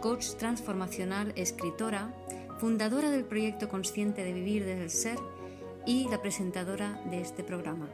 coach 0.00 0.36
transformacional, 0.38 1.32
escritora, 1.36 2.12
fundadora 2.58 3.10
del 3.10 3.24
proyecto 3.24 3.68
Consciente 3.68 4.24
de 4.24 4.32
Vivir 4.32 4.64
desde 4.64 4.82
el 4.82 4.90
Ser 4.90 5.18
y 5.86 6.08
la 6.08 6.22
presentadora 6.22 7.00
de 7.10 7.20
este 7.20 7.44
programa. 7.44 7.88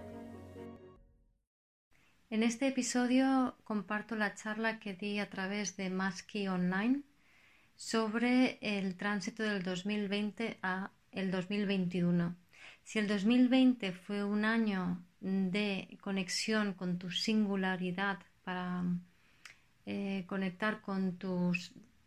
En 2.30 2.42
este 2.44 2.68
episodio 2.68 3.56
comparto 3.64 4.14
la 4.14 4.34
charla 4.34 4.78
que 4.78 4.94
di 4.94 5.18
a 5.18 5.30
través 5.30 5.76
de 5.76 5.90
Maski 5.90 6.46
Online 6.46 7.02
sobre 7.74 8.58
el 8.60 8.96
tránsito 8.96 9.42
del 9.42 9.62
2020 9.62 10.58
a 10.62 10.92
el 11.10 11.30
2021. 11.32 12.36
Si 12.84 13.00
el 13.00 13.08
2020 13.08 13.92
fue 13.92 14.22
un 14.22 14.44
año 14.44 15.04
de 15.20 15.98
conexión 16.00 16.74
con 16.74 16.98
tu 16.98 17.10
singularidad 17.10 18.18
para 18.44 18.84
eh, 19.86 20.24
conectar 20.28 20.80
con 20.82 21.16
tu 21.16 21.52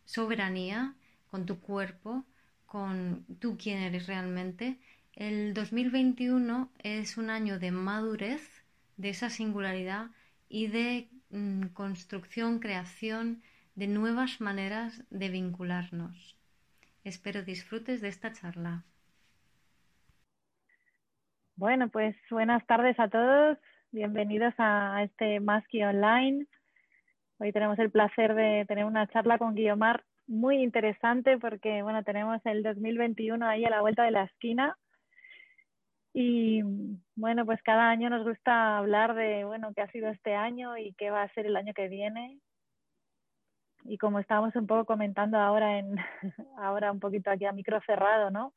soberanía, 0.09 0.95
con 1.30 1.45
tu 1.45 1.59
cuerpo, 1.59 2.26
con 2.66 3.26
tú 3.40 3.58
quién 3.62 3.77
eres 3.77 4.08
realmente, 4.08 4.80
el 5.14 5.53
2021 5.53 6.72
es 6.81 7.17
un 7.17 7.30
año 7.30 7.59
de 7.59 7.70
madurez 7.70 8.64
de 8.98 9.09
esa 9.09 9.30
singularidad 9.30 10.08
y 10.48 10.66
de 10.67 11.09
mm, 11.30 11.67
construcción, 11.73 12.59
creación 12.59 13.44
de 13.75 13.88
nuevas 13.88 14.42
maneras 14.42 15.03
de 15.11 15.30
vincularnos. 15.30 16.36
Espero 17.03 17.44
disfrutes 17.44 18.02
de 18.02 18.08
esta 18.08 18.33
charla. 18.33 18.83
Bueno, 21.55 21.89
pues 21.89 22.16
buenas 22.31 22.66
tardes 22.66 23.00
a 23.00 23.09
todos. 23.09 23.59
Bienvenidos 23.92 24.55
a 24.58 25.03
este 25.03 25.39
Maski 25.39 25.83
Online. 25.83 26.48
Hoy 27.42 27.53
tenemos 27.53 27.80
el 27.80 27.89
placer 27.89 28.36
de 28.36 28.66
tener 28.67 28.83
una 28.83 29.08
charla 29.08 29.38
con 29.38 29.55
Guiomar 29.55 30.03
muy 30.30 30.63
interesante 30.63 31.38
porque, 31.38 31.81
bueno, 31.83 32.03
tenemos 32.03 32.39
el 32.45 32.63
2021 32.63 33.45
ahí 33.45 33.66
a 33.66 33.69
la 33.69 33.81
vuelta 33.81 34.03
de 34.03 34.11
la 34.11 34.23
esquina. 34.23 34.77
Y 36.13 36.61
bueno, 37.16 37.45
pues 37.45 37.61
cada 37.63 37.89
año 37.89 38.09
nos 38.09 38.23
gusta 38.23 38.77
hablar 38.77 39.16
de, 39.16 39.44
bueno, 39.44 39.73
qué 39.75 39.81
ha 39.81 39.91
sido 39.91 40.09
este 40.09 40.36
año 40.36 40.77
y 40.77 40.94
qué 40.94 41.11
va 41.11 41.23
a 41.23 41.33
ser 41.33 41.45
el 41.45 41.58
año 41.58 41.73
que 41.73 41.89
viene. 41.89 42.39
Y 43.83 43.97
como 43.97 44.19
estábamos 44.19 44.55
un 44.55 44.67
poco 44.67 44.86
comentando 44.86 45.38
ahora, 45.38 45.80
en, 45.80 45.95
ahora 46.58 46.91
un 46.91 46.99
poquito 46.99 47.30
aquí 47.31 47.45
a 47.45 47.52
micro 47.52 47.81
cerrado, 47.86 48.30
¿no? 48.31 48.53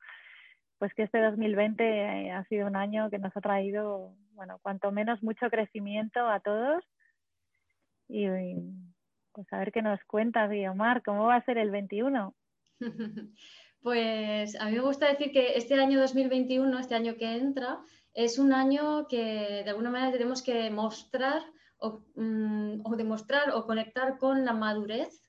pues 0.83 0.93
que 0.95 1.05
este 1.05 1.21
2020 1.21 1.85
eh, 1.85 2.33
ha 2.33 2.43
sido 2.47 2.67
un 2.67 2.75
año 2.75 3.09
que 3.09 3.21
nos 3.21 3.37
ha 3.37 3.41
traído, 3.41 4.17
bueno, 4.33 4.59
cuanto 4.63 4.91
menos 4.91 5.23
mucho 5.23 5.49
crecimiento 5.49 6.27
a 6.27 6.41
todos. 6.41 6.83
Y 8.09 8.27
pues 9.33 9.53
a 9.53 9.59
ver 9.59 9.73
qué 9.73 9.83
nos 9.83 10.03
cuentas, 10.05 10.51
Omar, 10.71 11.03
¿cómo 11.03 11.27
va 11.27 11.37
a 11.37 11.45
ser 11.45 11.59
el 11.59 11.71
21? 11.71 12.35
Pues 13.83 14.55
a 14.61 14.67
mí 14.67 14.77
me 14.77 14.81
gusta 14.81 15.09
decir 15.09 15.33
que 15.33 15.57
este 15.57 15.75
año 15.75 15.99
2021, 15.99 16.79
este 16.79 16.95
año 16.95 17.17
que 17.17 17.35
entra, 17.35 17.81
es 18.15 18.39
un 18.39 18.53
año 18.53 19.09
que 19.09 19.63
de 19.65 19.71
alguna 19.71 19.91
manera 19.91 20.13
tenemos 20.13 20.41
que 20.41 20.71
mostrar 20.71 21.43
o, 21.79 22.05
mm, 22.15 22.85
demostrar 22.97 23.51
o 23.51 23.67
conectar 23.67 24.19
con 24.19 24.45
la 24.45 24.53
madurez 24.53 25.29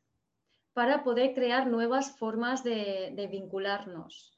para 0.74 1.04
poder 1.04 1.34
crear 1.34 1.66
nuevas 1.66 2.16
formas 2.20 2.64
de 2.64 3.28
vincularnos 3.32 4.34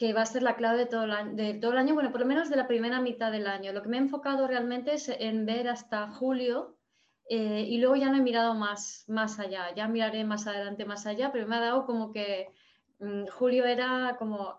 que 0.00 0.14
va 0.14 0.22
a 0.22 0.26
ser 0.26 0.42
la 0.42 0.56
clave 0.56 0.78
de 0.78 0.86
todo, 0.86 1.04
el 1.04 1.10
año, 1.10 1.34
de 1.34 1.52
todo 1.52 1.72
el 1.72 1.76
año, 1.76 1.92
bueno, 1.92 2.10
por 2.10 2.22
lo 2.22 2.26
menos 2.26 2.48
de 2.48 2.56
la 2.56 2.66
primera 2.66 3.02
mitad 3.02 3.30
del 3.30 3.46
año. 3.46 3.74
Lo 3.74 3.82
que 3.82 3.90
me 3.90 3.98
he 3.98 4.00
enfocado 4.00 4.46
realmente 4.46 4.94
es 4.94 5.10
en 5.10 5.44
ver 5.44 5.68
hasta 5.68 6.10
julio 6.10 6.78
eh, 7.32 7.64
y 7.68 7.78
luego 7.78 7.94
ya 7.94 8.10
no 8.10 8.16
he 8.16 8.22
mirado 8.22 8.54
más, 8.54 9.04
más 9.06 9.38
allá, 9.38 9.72
ya 9.76 9.86
miraré 9.86 10.24
más 10.24 10.48
adelante, 10.48 10.84
más 10.84 11.06
allá, 11.06 11.30
pero 11.30 11.46
me 11.46 11.54
ha 11.54 11.60
dado 11.60 11.86
como 11.86 12.10
que 12.10 12.48
mm, 12.98 13.26
julio 13.28 13.66
era 13.66 14.16
como, 14.18 14.58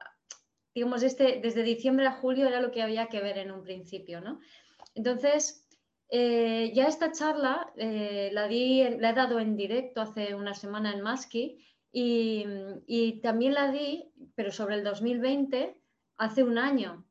digamos, 0.74 1.04
este, 1.04 1.42
desde 1.44 1.64
diciembre 1.64 2.08
a 2.08 2.14
julio 2.14 2.48
era 2.48 2.62
lo 2.62 2.72
que 2.72 2.82
había 2.82 3.08
que 3.08 3.20
ver 3.20 3.40
en 3.40 3.52
un 3.52 3.62
principio, 3.62 4.22
¿no? 4.22 4.40
Entonces, 4.96 5.68
eh, 6.08 6.72
ya 6.74 6.88
esta 6.88 7.12
charla 7.12 7.74
eh, 7.76 8.30
la, 8.32 8.48
di, 8.48 8.88
la 9.00 9.09
he 9.09 9.14
dado 9.14 9.42
en 9.42 9.58
directo 9.58 10.00
hace 10.00 10.34
una 10.34 10.53
semana 10.53 10.94
en 10.94 11.02
Maski 11.02 11.58
y, 11.92 13.20
también 13.22 13.53
la 13.53 13.70
di, 13.70 14.14
pero 14.34 14.50
sobre 14.53 14.76
el 14.76 14.86
2020, 14.86 15.78
hace 16.16 16.44
un 16.44 16.58
año 16.58 17.06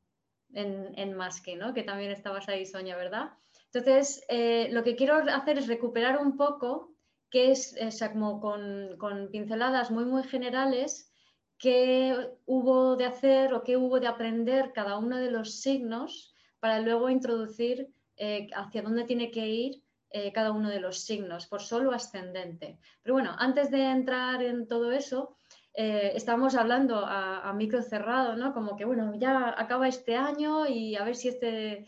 en, 0.53 0.97
en 0.97 1.13
Maske, 1.13 1.55
¿no? 1.55 1.75
que 1.75 1.83
también 1.83 2.09
estabas 2.09 2.49
ahí, 2.49 2.65
Sonia, 2.65 2.97
¿verdad? 2.97 3.33
Entonces, 3.73 4.23
eh, 4.27 4.67
lo 4.71 4.83
que 4.83 4.95
quiero 4.95 5.15
hacer 5.15 5.57
es 5.57 5.67
recuperar 5.67 6.17
un 6.17 6.35
poco, 6.35 6.93
que 7.29 7.51
es 7.51 7.75
como 8.11 8.41
con, 8.41 8.97
con, 8.97 9.29
pinceladas 9.31 9.91
muy, 9.91 10.03
muy 10.03 10.23
generales, 10.23 11.11
qué 11.57 12.31
hubo 12.45 12.95
de 12.95 13.05
hacer 13.05 13.53
o 13.53 13.63
qué 13.63 13.77
hubo 13.77 13.99
de 13.99 14.07
aprender 14.07 14.73
cada 14.73 14.97
uno 14.97 15.17
de 15.17 15.31
los 15.31 15.61
signos 15.61 16.35
para 16.59 16.79
luego 16.79 17.09
introducir 17.09 17.87
eh, 18.17 18.49
hacia 18.55 18.81
dónde 18.81 19.05
tiene 19.05 19.31
que 19.31 19.47
ir 19.47 19.83
eh, 20.09 20.33
cada 20.33 20.51
uno 20.51 20.69
de 20.69 20.79
los 20.79 21.05
signos, 21.05 21.47
por 21.47 21.61
solo 21.61 21.91
ascendente. 21.91 22.79
Pero 23.01 23.13
bueno, 23.13 23.35
antes 23.37 23.71
de 23.71 23.83
entrar 23.83 24.43
en 24.43 24.67
todo 24.67 24.91
eso, 24.91 25.37
eh, 25.73 26.11
estábamos 26.15 26.55
hablando 26.55 27.03
a, 27.05 27.53
micro 27.53 27.81
cerrado, 27.81 28.35
¿no? 28.35 28.53
Como 28.53 28.75
que, 28.75 28.85
bueno, 28.85 29.13
ya 29.15 29.55
acaba 29.57 29.87
este 29.87 30.15
año 30.15 30.67
y 30.67 30.95
a 30.95 31.03
ver 31.03 31.15
si 31.15 31.29
este, 31.29 31.87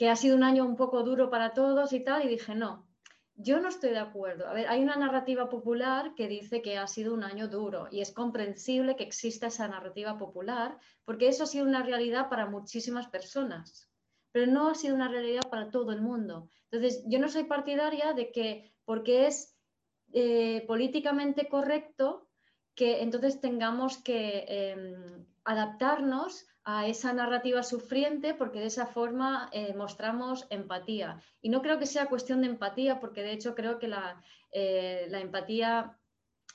que 0.00 0.08
ha 0.08 0.16
sido 0.16 0.34
un 0.34 0.44
año 0.44 0.64
un 0.64 0.76
poco 0.76 1.02
duro 1.02 1.28
para 1.28 1.52
todos 1.52 1.92
y 1.92 2.00
tal, 2.00 2.24
y 2.24 2.28
dije, 2.28 2.54
no, 2.54 2.88
yo 3.34 3.60
no 3.60 3.68
estoy 3.68 3.90
de 3.90 3.98
acuerdo. 3.98 4.48
A 4.48 4.54
ver, 4.54 4.66
hay 4.66 4.82
una 4.82 4.96
narrativa 4.96 5.50
popular 5.50 6.14
que 6.14 6.26
dice 6.26 6.62
que 6.62 6.78
ha 6.78 6.86
sido 6.86 7.12
un 7.12 7.22
año 7.22 7.48
duro 7.48 7.86
y 7.90 8.00
es 8.00 8.10
comprensible 8.10 8.96
que 8.96 9.04
exista 9.04 9.48
esa 9.48 9.68
narrativa 9.68 10.16
popular 10.16 10.78
porque 11.04 11.28
eso 11.28 11.42
ha 11.42 11.46
sido 11.46 11.66
una 11.66 11.82
realidad 11.82 12.30
para 12.30 12.46
muchísimas 12.46 13.08
personas 13.08 13.90
pero 14.32 14.50
no 14.50 14.70
ha 14.70 14.74
sido 14.74 14.94
una 14.94 15.08
realidad 15.08 15.42
para 15.50 15.70
todo 15.70 15.92
el 15.92 16.00
mundo. 16.00 16.48
Entonces, 16.70 17.04
yo 17.06 17.18
no 17.18 17.28
soy 17.28 17.44
partidaria 17.44 18.14
de 18.14 18.30
que 18.32 18.72
porque 18.86 19.26
es 19.26 19.58
eh, 20.14 20.64
políticamente 20.66 21.46
correcto, 21.46 22.30
que 22.74 23.02
entonces 23.02 23.40
tengamos 23.40 23.98
que 23.98 24.46
em, 24.48 25.26
adaptarnos 25.44 26.46
a 26.64 26.86
esa 26.86 27.12
narrativa 27.12 27.62
sufriente 27.62 28.34
porque 28.34 28.60
de 28.60 28.66
esa 28.66 28.86
forma 28.86 29.48
eh, 29.52 29.74
mostramos 29.74 30.46
empatía. 30.50 31.20
Y 31.40 31.48
no 31.48 31.62
creo 31.62 31.78
que 31.78 31.86
sea 31.86 32.06
cuestión 32.06 32.42
de 32.42 32.48
empatía 32.48 33.00
porque 33.00 33.22
de 33.22 33.32
hecho 33.32 33.54
creo 33.54 33.78
que 33.78 33.88
la, 33.88 34.22
eh, 34.52 35.06
la 35.10 35.20
empatía 35.20 35.96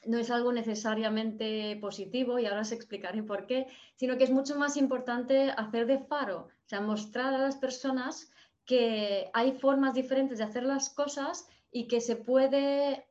no 0.05 0.19
es 0.19 0.29
algo 0.29 0.51
necesariamente 0.53 1.77
positivo 1.81 2.37
y 2.37 2.45
ahora 2.45 2.61
os 2.61 2.71
explicaré 2.71 3.23
por 3.23 3.47
qué, 3.47 3.67
sino 3.95 4.17
que 4.17 4.25
es 4.25 4.31
mucho 4.31 4.55
más 4.57 4.77
importante 4.77 5.51
hacer 5.51 5.87
de 5.87 5.99
faro, 5.99 6.47
o 6.47 6.67
sea, 6.67 6.81
mostrar 6.81 7.33
a 7.33 7.39
las 7.39 7.55
personas 7.55 8.29
que 8.65 9.29
hay 9.33 9.53
formas 9.53 9.93
diferentes 9.93 10.37
de 10.37 10.43
hacer 10.43 10.63
las 10.63 10.89
cosas 10.89 11.47
y 11.71 11.87
que 11.87 12.01
se 12.01 12.15
puede, 12.15 13.07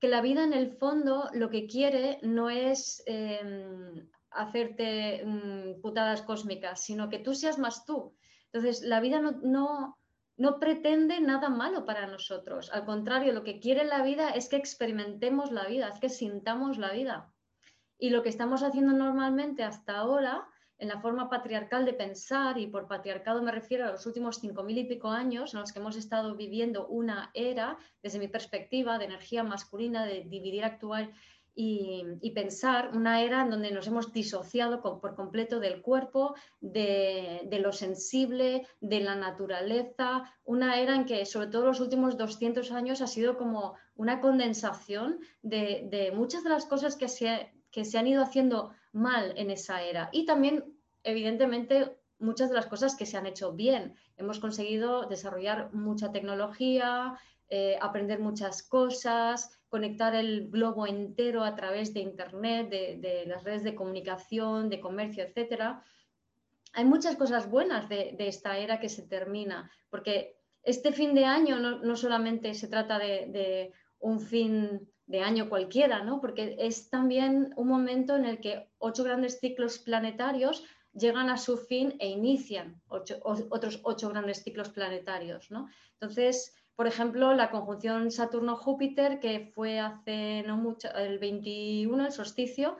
que 0.00 0.08
la 0.08 0.20
vida 0.20 0.44
en 0.44 0.52
el 0.52 0.76
fondo 0.76 1.28
lo 1.32 1.50
que 1.50 1.66
quiere 1.66 2.18
no 2.22 2.50
es 2.50 3.02
em, 3.06 4.08
hacerte 4.30 5.24
mm, 5.24 5.80
putadas 5.80 6.22
cósmicas, 6.22 6.82
sino 6.82 7.08
que 7.08 7.18
tú 7.18 7.34
seas 7.34 7.58
más 7.58 7.84
tú. 7.84 8.16
Entonces, 8.52 8.82
la 8.82 9.00
vida 9.00 9.20
no 9.20 9.98
no 10.38 10.60
pretende 10.60 11.20
nada 11.20 11.50
malo 11.50 11.84
para 11.84 12.06
nosotros. 12.06 12.70
Al 12.72 12.84
contrario, 12.84 13.32
lo 13.32 13.42
que 13.42 13.58
quiere 13.58 13.84
la 13.84 14.02
vida 14.02 14.30
es 14.30 14.48
que 14.48 14.56
experimentemos 14.56 15.50
la 15.50 15.66
vida, 15.66 15.88
es 15.88 15.98
que 15.98 16.08
sintamos 16.08 16.78
la 16.78 16.92
vida. 16.92 17.34
Y 17.98 18.10
lo 18.10 18.22
que 18.22 18.28
estamos 18.28 18.62
haciendo 18.62 18.92
normalmente 18.92 19.64
hasta 19.64 19.98
ahora, 19.98 20.46
en 20.78 20.86
la 20.86 21.00
forma 21.00 21.28
patriarcal 21.28 21.84
de 21.84 21.92
pensar, 21.92 22.56
y 22.56 22.68
por 22.68 22.86
patriarcado 22.86 23.42
me 23.42 23.50
refiero 23.50 23.84
a 23.84 23.90
los 23.90 24.06
últimos 24.06 24.38
cinco 24.38 24.62
mil 24.62 24.78
y 24.78 24.84
pico 24.84 25.08
años 25.08 25.54
en 25.54 25.60
los 25.60 25.72
que 25.72 25.80
hemos 25.80 25.96
estado 25.96 26.36
viviendo 26.36 26.86
una 26.86 27.32
era, 27.34 27.76
desde 28.00 28.20
mi 28.20 28.28
perspectiva, 28.28 28.96
de 28.96 29.06
energía 29.06 29.42
masculina, 29.42 30.06
de 30.06 30.22
dividir, 30.22 30.64
actuar 30.64 31.10
y, 31.54 32.30
pensar 32.34 32.90
una 32.94 33.22
era 33.22 33.42
en 33.42 33.50
donde 33.50 33.72
nos 33.72 33.86
hemos 33.88 34.12
disociado 34.12 34.80
por 34.80 35.14
completo 35.16 35.58
del 35.58 35.82
cuerpo, 35.82 36.34
de, 36.60 37.48
lo 37.60 37.72
sensible, 37.72 38.66
de 38.80 39.00
la 39.00 39.16
naturaleza, 39.16 40.32
una 40.44 40.78
era 40.80 40.94
en 40.94 41.04
que 41.04 41.26
sobre 41.26 41.48
todo 41.48 41.66
los 41.66 41.80
últimos 41.80 42.16
200 42.16 42.70
años 42.70 43.00
ha 43.00 43.06
sido 43.06 43.36
como 43.36 43.74
una 43.96 44.20
condensación 44.20 45.18
de, 45.42 46.12
muchas 46.14 46.44
de 46.44 46.50
las 46.50 46.66
cosas 46.66 46.96
que 46.96 47.08
se, 47.08 47.52
que 47.70 47.84
se 47.84 47.98
han 47.98 48.06
ido 48.06 48.22
haciendo 48.22 48.72
mal 48.92 49.34
en 49.36 49.50
esa 49.50 49.82
era. 49.82 50.10
Y 50.12 50.26
también, 50.26 50.76
evidentemente, 51.02 51.98
muchas 52.18 52.50
de 52.50 52.56
las 52.56 52.66
cosas 52.66 52.96
que 52.96 53.06
se 53.06 53.16
han 53.16 53.26
hecho 53.26 53.52
bien. 53.52 53.94
Hemos 54.16 54.38
conseguido 54.38 55.06
desarrollar 55.06 55.72
mucha 55.72 56.12
tecnología, 56.12 57.18
eh, 57.50 57.78
aprender 57.80 58.18
muchas 58.18 58.62
cosas, 58.62 59.58
conectar 59.68 60.14
el 60.14 60.50
globo 60.50 60.86
entero 60.86 61.44
a 61.44 61.54
través 61.54 61.94
de 61.94 62.00
Internet, 62.00 62.68
de, 62.68 63.24
las 63.26 63.42
redes 63.42 63.64
de 63.64 63.74
comunicación, 63.74 64.68
de 64.68 64.80
comercio, 64.80 65.24
etc. 65.24 65.78
Hay 66.74 66.84
muchas 66.84 67.16
cosas 67.16 67.50
buenas 67.50 67.88
de, 67.88 68.14
esta 68.18 68.58
era 68.58 68.80
que 68.80 68.88
se 68.88 69.02
termina, 69.02 69.70
porque 69.88 70.36
este 70.62 70.92
fin 70.92 71.14
de 71.14 71.24
año 71.24 71.58
no, 71.58 71.96
solamente 71.96 72.52
se 72.52 72.68
trata 72.68 72.98
de, 72.98 73.72
un 74.00 74.20
fin 74.20 74.86
de 75.06 75.22
año 75.22 75.48
cualquiera, 75.48 76.04
¿no? 76.04 76.20
porque 76.20 76.54
es 76.58 76.90
también 76.90 77.52
un 77.56 77.66
momento 77.66 78.14
en 78.14 78.26
el 78.26 78.40
que 78.40 78.68
ocho 78.78 79.04
grandes 79.04 79.40
ciclos 79.40 79.78
planetarios 79.78 80.64
llegan 80.92 81.30
a 81.30 81.38
su 81.38 81.56
fin 81.56 81.96
e 81.98 82.08
inician 82.08 82.80
otros 82.88 83.80
ocho 83.82 84.08
grandes 84.10 84.42
ciclos 84.44 84.68
planetarios. 84.68 85.50
¿no? 85.50 85.68
Entonces, 85.94 86.54
por 86.78 86.86
ejemplo, 86.86 87.34
la 87.34 87.50
conjunción 87.50 88.12
Saturno-Júpiter, 88.12 89.18
que 89.18 89.50
fue 89.52 89.80
hace 89.80 90.44
no 90.46 90.56
mucho, 90.56 90.86
el 90.94 91.18
21, 91.18 92.06
el 92.06 92.12
solsticio, 92.12 92.76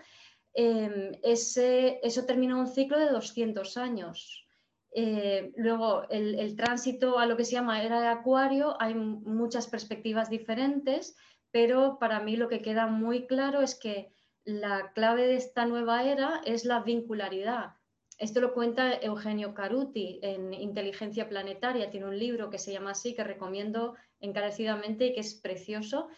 em, 0.54 1.18
ese, 1.24 1.98
eso 2.04 2.24
terminó 2.24 2.60
un 2.60 2.68
ciclo 2.68 2.96
de 2.96 3.08
200 3.08 3.76
años. 3.76 4.46
Eh, 4.92 5.50
luego, 5.56 6.08
el, 6.10 6.54
tránsito 6.54 7.18
a 7.18 7.26
lo 7.26 7.36
que 7.36 7.44
se 7.44 7.54
llama 7.54 7.82
era 7.82 8.00
de 8.00 8.06
Acuario, 8.06 8.80
hay 8.80 8.94
muchas 8.94 9.66
perspectivas 9.66 10.30
diferentes, 10.30 11.16
pero 11.50 11.98
para 11.98 12.20
mí 12.20 12.36
lo 12.36 12.46
que 12.46 12.62
queda 12.62 12.86
muy 12.86 13.26
claro 13.26 13.62
es 13.62 13.74
que 13.74 14.12
la 14.44 14.92
clave 14.92 15.26
de 15.26 15.34
esta 15.34 15.66
nueva 15.66 16.04
era 16.04 16.40
es 16.44 16.64
la 16.64 16.84
vincularidad. 16.84 17.77
Esto 18.18 18.40
lo 18.40 18.52
cuenta 18.52 18.94
Eugenio 18.94 19.54
Caruti 19.54 20.18
en 20.22 20.52
Inteligencia 20.52 21.28
Planetaria. 21.28 21.88
Tiene 21.88 22.06
un 22.06 22.18
libro 22.18 22.50
que 22.50 22.58
se 22.58 22.72
llama 22.72 22.90
así, 22.90 23.14
que 23.14 23.22
recomiendo 23.22 23.94
encarecidamente 24.20 25.06
y 25.06 25.14
que 25.14 25.20
es 25.20 25.34
precioso. 25.34 26.08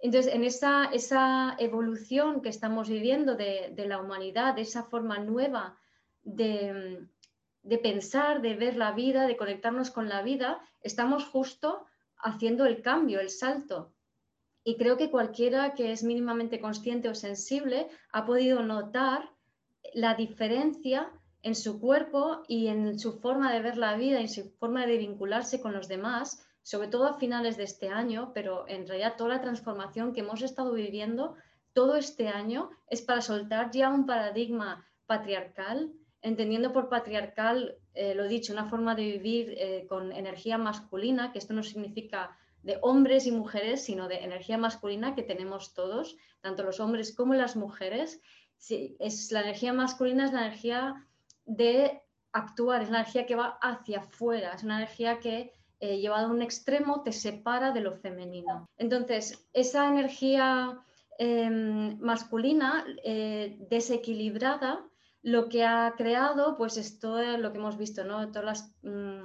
Entonces, 0.00 0.34
en 0.34 0.42
esa, 0.42 0.86
esa 0.86 1.54
evolución 1.60 2.42
que 2.42 2.48
estamos 2.48 2.88
viviendo 2.88 3.36
de, 3.36 3.72
la 3.86 4.00
humanidad, 4.00 4.54
de 4.54 4.62
esa 4.62 4.82
forma 4.82 5.18
nueva 5.18 5.78
de, 6.24 7.06
de 7.62 7.78
pensar, 7.78 8.42
de 8.42 8.56
ver 8.56 8.76
la 8.76 8.90
vida, 8.90 9.28
de 9.28 9.36
conectarnos 9.36 9.92
con 9.92 10.08
la 10.08 10.22
vida, 10.22 10.60
estamos 10.82 11.26
justo 11.26 11.86
haciendo 12.16 12.66
el 12.66 12.82
cambio, 12.82 13.20
el 13.20 13.30
salto. 13.30 13.92
Y 14.64 14.76
creo 14.76 14.96
que 14.96 15.10
cualquiera 15.10 15.74
que 15.74 15.92
es 15.92 16.02
mínimamente 16.02 16.60
consciente 16.60 17.08
o 17.08 17.14
sensible 17.14 17.88
ha 18.12 18.26
podido 18.26 18.62
notar 18.64 19.30
la 19.94 20.14
diferencia 20.14 21.10
en 21.42 21.54
su 21.54 21.80
cuerpo 21.80 22.42
y 22.48 22.68
en 22.68 22.98
su 22.98 23.18
forma 23.18 23.52
de 23.52 23.62
ver 23.62 23.76
la 23.76 23.96
vida, 23.96 24.20
en 24.20 24.28
su 24.28 24.50
forma 24.58 24.86
de 24.86 24.98
vincularse 24.98 25.60
con 25.60 25.72
los 25.72 25.88
demás, 25.88 26.46
sobre 26.62 26.88
todo 26.88 27.06
a 27.06 27.18
finales 27.18 27.56
de 27.56 27.64
este 27.64 27.88
año, 27.88 28.32
pero 28.34 28.66
en 28.68 28.86
realidad 28.86 29.14
toda 29.16 29.30
la 29.30 29.40
transformación 29.40 30.12
que 30.12 30.20
hemos 30.20 30.42
estado 30.42 30.72
viviendo 30.72 31.36
todo 31.72 31.96
este 31.96 32.28
año 32.28 32.70
es 32.88 33.02
para 33.02 33.22
soltar 33.22 33.70
ya 33.70 33.88
un 33.88 34.06
paradigma 34.06 34.86
patriarcal, 35.06 35.92
entendiendo 36.22 36.72
por 36.72 36.88
patriarcal, 36.88 37.76
eh, 37.94 38.14
lo 38.14 38.28
dicho, 38.28 38.52
una 38.52 38.68
forma 38.68 38.94
de 38.94 39.04
vivir 39.04 39.54
eh, 39.56 39.86
con 39.88 40.12
energía 40.12 40.58
masculina, 40.58 41.32
que 41.32 41.38
esto 41.38 41.54
no 41.54 41.62
significa 41.62 42.36
de 42.62 42.78
hombres 42.82 43.26
y 43.26 43.32
mujeres, 43.32 43.82
sino 43.82 44.08
de 44.08 44.18
energía 44.18 44.58
masculina 44.58 45.14
que 45.14 45.22
tenemos 45.22 45.72
todos, 45.72 46.16
tanto 46.42 46.62
los 46.62 46.78
hombres 46.78 47.14
como 47.14 47.34
las 47.34 47.56
mujeres. 47.56 48.20
Sí, 48.58 48.96
es, 48.98 49.32
la 49.32 49.40
energía 49.40 49.72
masculina 49.72 50.26
es 50.26 50.32
la 50.32 50.46
energía 50.46 51.06
de 51.50 52.00
actuar, 52.32 52.82
es 52.82 52.88
una 52.88 53.00
energía 53.00 53.26
que 53.26 53.34
va 53.34 53.58
hacia 53.60 54.00
afuera, 54.00 54.52
es 54.54 54.62
una 54.62 54.76
energía 54.76 55.18
que 55.18 55.52
eh, 55.80 55.98
llevada 55.98 56.26
a 56.26 56.30
un 56.30 56.42
extremo 56.42 57.02
te 57.02 57.12
separa 57.12 57.72
de 57.72 57.80
lo 57.80 57.96
femenino. 57.96 58.68
Entonces, 58.76 59.48
esa 59.52 59.88
energía 59.88 60.78
em, 61.18 61.98
masculina 62.00 62.84
eh, 63.02 63.56
desequilibrada 63.68 64.86
lo 65.22 65.48
que 65.48 65.64
ha 65.64 65.94
creado, 65.96 66.56
pues 66.56 66.76
esto 66.76 67.18
es 67.18 67.38
lo 67.38 67.52
que 67.52 67.58
hemos 67.58 67.76
visto, 67.76 68.04
¿no? 68.04 68.30
Todas 68.30 68.72
mm, 68.82 69.22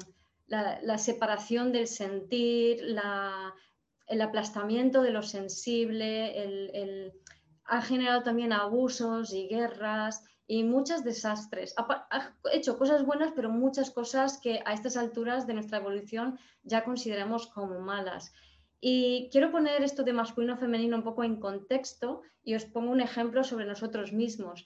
la, 0.47 0.97
separación 0.97 1.71
del 1.71 1.87
sentir, 1.87 2.83
el 4.07 4.21
aplastamiento 4.21 5.01
de 5.03 5.11
lo 5.11 5.21
sensible, 5.21 7.13
ha 7.65 7.81
generado 7.81 8.23
también 8.23 8.51
abusos 8.51 9.33
y 9.33 9.47
guerras, 9.47 10.23
y 10.47 10.63
muchos 10.63 11.03
desastres. 11.03 11.73
Ha, 11.77 12.35
hecho 12.53 12.77
cosas 12.77 13.05
buenas, 13.05 13.31
pero 13.35 13.49
muchas 13.49 13.91
cosas 13.91 14.39
que 14.39 14.61
a 14.65 14.73
estas 14.73 14.97
alturas 14.97 15.47
de 15.47 15.53
nuestra 15.53 15.79
evolución 15.79 16.39
ya 16.63 16.83
consideramos 16.83 17.47
como 17.47 17.79
malas. 17.79 18.33
Y 18.79 19.29
quiero 19.31 19.51
poner 19.51 19.83
esto 19.83 20.03
de 20.03 20.13
masculino-femenino 20.13 20.97
un 20.97 21.03
poco 21.03 21.23
en 21.23 21.39
contexto 21.39 22.21
y 22.43 22.55
os 22.55 22.65
pongo 22.65 22.91
un 22.91 23.01
ejemplo 23.01 23.43
sobre 23.43 23.65
nosotros 23.65 24.13
mismos. 24.13 24.65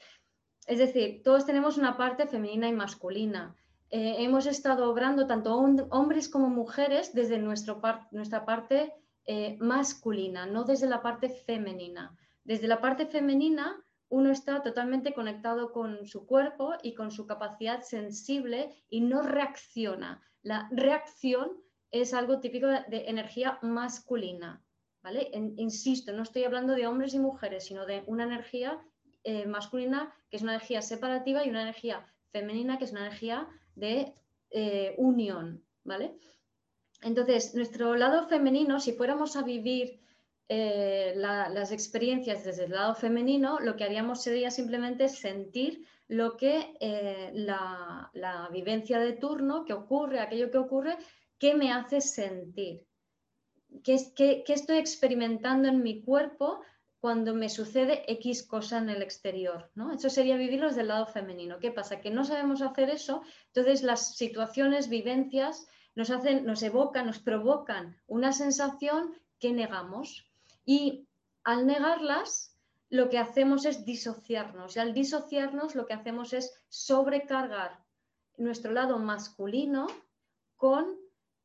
Es 0.67 0.79
decir, 0.79 1.21
todos 1.23 1.45
tenemos 1.45 1.77
una 1.77 1.95
parte 1.95 2.27
femenina 2.27 2.67
y 2.67 2.73
masculina. 2.73 3.55
Eh, 3.91 4.17
hemos 4.19 4.45
estado 4.45 4.91
obrando 4.91 5.25
tanto 5.25 5.55
hombres 5.55 6.29
como 6.29 6.49
mujeres 6.49 7.13
desde 7.13 7.39
nuestro 7.39 7.81
nuestra 8.11 8.45
parte 8.45 8.93
eh, 9.25 9.57
masculina, 9.59 10.45
no 10.45 10.63
desde 10.63 10.87
la 10.87 11.01
parte 11.01 11.29
femenina. 11.29 12.15
Desde 12.43 12.67
la 12.67 12.81
parte 12.81 13.05
femenina 13.05 13.83
uno 14.09 14.31
está 14.31 14.61
totalmente 14.63 15.13
conectado 15.13 15.71
con 15.71 16.05
su 16.07 16.25
cuerpo 16.25 16.73
y 16.81 16.93
con 16.93 17.11
su 17.11 17.27
capacidad 17.27 17.81
sensible 17.81 18.83
y 18.89 19.01
no 19.01 19.21
reacciona. 19.21 20.21
La 20.41 20.67
reacción 20.71 21.51
es 21.91 22.13
algo 22.13 22.39
típico 22.39 22.67
de, 22.67 23.05
energía 23.07 23.59
masculina. 23.61 24.63
¿vale? 25.01 25.31
insisto, 25.57 26.11
no 26.11 26.23
estoy 26.23 26.43
hablando 26.43 26.73
de 26.73 26.87
hombres 26.87 27.13
y 27.13 27.19
mujeres, 27.19 27.65
sino 27.65 27.85
de 27.85 28.03
una 28.07 28.25
energía 28.25 28.83
eh, 29.23 29.45
masculina 29.45 30.13
que 30.29 30.37
es 30.37 30.43
una 30.43 30.53
energía 30.53 30.81
separativa 30.81 31.45
y 31.45 31.49
una 31.49 31.61
energía 31.61 32.05
femenina 32.31 32.77
que 32.77 32.85
es 32.85 32.91
una 32.91 33.01
energía 33.01 33.47
de 33.75 34.13
eh, 34.49 34.95
unión. 34.97 35.63
¿vale? 35.83 36.17
Entonces, 37.01 37.55
nuestro 37.55 37.95
lado 37.95 38.27
femenino, 38.27 38.79
si 38.79 38.93
fuéramos 38.93 39.35
a 39.35 39.43
vivir 39.43 40.01
eh, 40.51 41.13
las 41.15 41.71
experiencias 41.71 42.43
desde 42.43 42.65
el 42.65 42.71
lado 42.71 42.95
femenino, 42.95 43.59
lo 43.59 43.75
que 43.75 43.83
haríamos 43.83 44.23
sería 44.23 44.49
simplemente 44.49 45.07
sentir 45.07 45.85
lo 46.07 46.37
que 46.37 46.75
eh, 46.79 47.29
la, 47.35 48.49
vivencia 48.51 48.97
de 48.97 49.13
turno, 49.13 49.63
que 49.63 49.73
ocurre, 49.73 50.19
aquello 50.19 50.49
que 50.49 50.57
ocurre, 50.57 50.97
¿qué 51.37 51.53
me 51.53 51.71
hace 51.71 52.01
sentir? 52.01 52.83
¿Qué, 53.83 53.97
qué, 54.15 54.43
estoy 54.47 54.77
experimentando 54.79 55.67
en 55.67 55.83
mi 55.83 56.01
cuerpo 56.01 56.61
cuando 56.99 57.35
me 57.35 57.47
sucede 57.47 58.11
X 58.11 58.41
cosa 58.47 58.79
en 58.79 58.89
el 58.89 59.03
exterior? 59.03 59.69
¿no? 59.75 59.93
Eso 59.93 60.09
sería 60.09 60.35
vivirlo 60.35 60.69
desde 60.69 60.81
el 60.81 60.87
lado 60.87 61.05
femenino. 61.05 61.59
¿Qué 61.59 61.69
pasa? 61.69 62.01
Que 62.01 62.09
no 62.09 62.25
sabemos 62.25 62.63
hacer 62.63 62.89
eso, 62.89 63.21
entonces 63.53 63.83
las 63.83 64.15
situaciones, 64.15 64.89
vivencias, 64.89 65.67
nos, 65.93 66.09
hacen, 66.09 66.43
nos 66.43 66.63
evocan, 66.63 67.05
nos 67.05 67.19
provocan 67.19 68.01
una 68.07 68.33
sensación 68.33 69.13
que 69.37 69.51
negamos. 69.53 70.28
Y 70.69 71.07
al 71.45 71.65
negarlas, 71.65 72.55
lo 72.91 73.09
que 73.09 73.17
hacemos 73.17 73.65
es 73.65 73.85
disociarnos. 73.85 74.75
Y 74.75 74.79
al 74.79 74.93
disociarnos, 74.93 75.73
lo 75.73 75.87
que 75.87 75.95
hacemos 75.95 76.31
es 76.31 76.53
sobrecargar 76.67 77.83
nuestro 78.37 78.71
lado 78.71 78.99
masculino 78.99 79.87
con 80.57 80.95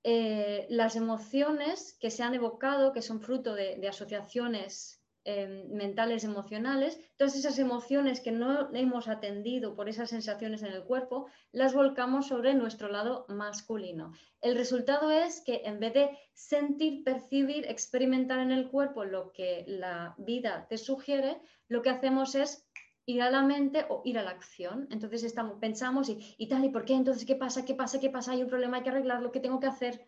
eh, 0.03 0.67
las 0.69 0.95
emociones 0.95 1.97
que 1.99 2.11
se 2.11 2.23
han 2.23 2.35
evocado, 2.35 2.93
que 2.93 3.01
son 3.01 3.23
fruto 3.23 3.55
de 3.55 3.89
asociaciones 3.89 5.03
Em, 5.27 5.73
mentales, 5.73 6.23
emocionales, 6.23 7.01
todas 7.17 7.35
esas 7.35 7.59
emociones 7.59 8.21
que 8.21 8.31
no 8.31 8.69
hemos 8.75 9.09
atendido 9.09 9.75
por 9.75 9.89
esas 9.89 10.11
sensaciones 10.11 10.63
en 10.63 10.71
el 10.75 10.85
cuerpo, 10.85 11.29
las 11.51 11.73
volcamos 11.73 12.27
sobre 12.27 12.53
nuestro 12.53 12.89
lado 12.89 13.25
masculino. 13.31 14.13
El 14.43 14.55
resultado 14.55 15.11
es 15.11 15.41
que 15.41 15.63
en 15.65 15.81
vez 15.81 15.95
de 15.95 16.11
sentir, 16.35 17.05
percibir, 17.05 17.65
experimentar 17.65 18.39
en 18.39 18.53
el 18.53 18.69
cuerpo 18.69 19.07
lo 19.07 19.33
que 19.33 19.65
la 19.67 20.15
vida 20.19 20.67
te 20.69 20.77
sugiere, 20.77 21.41
lo 21.69 21.81
que 21.81 21.89
hacemos 21.89 22.35
es 22.35 22.69
ir 23.07 23.23
a 23.23 23.31
la 23.31 23.41
mente 23.41 23.87
o 23.89 24.03
ir 24.05 24.19
a 24.19 24.23
la 24.23 24.33
acción. 24.33 24.89
Entonces 24.91 25.25
estamos, 25.25 25.59
pensamos 25.59 26.11
y, 26.11 26.35
y 26.37 26.49
tal, 26.49 26.67
¿y 26.67 26.69
por 26.69 26.85
qué? 26.85 26.93
Entonces, 26.93 27.25
¿qué 27.25 27.37
pasa? 27.37 27.65
¿Qué 27.65 27.75
pasa? 27.75 27.99
¿Qué 27.99 28.11
pasa? 28.11 28.33
Hay 28.33 28.43
un 28.43 28.51
problema, 28.51 28.77
hay 28.77 28.83
que 28.83 28.91
arreglarlo, 28.91 29.33
¿qué 29.33 29.41
tengo 29.41 29.59
que 29.59 29.69
hacer? 29.69 30.05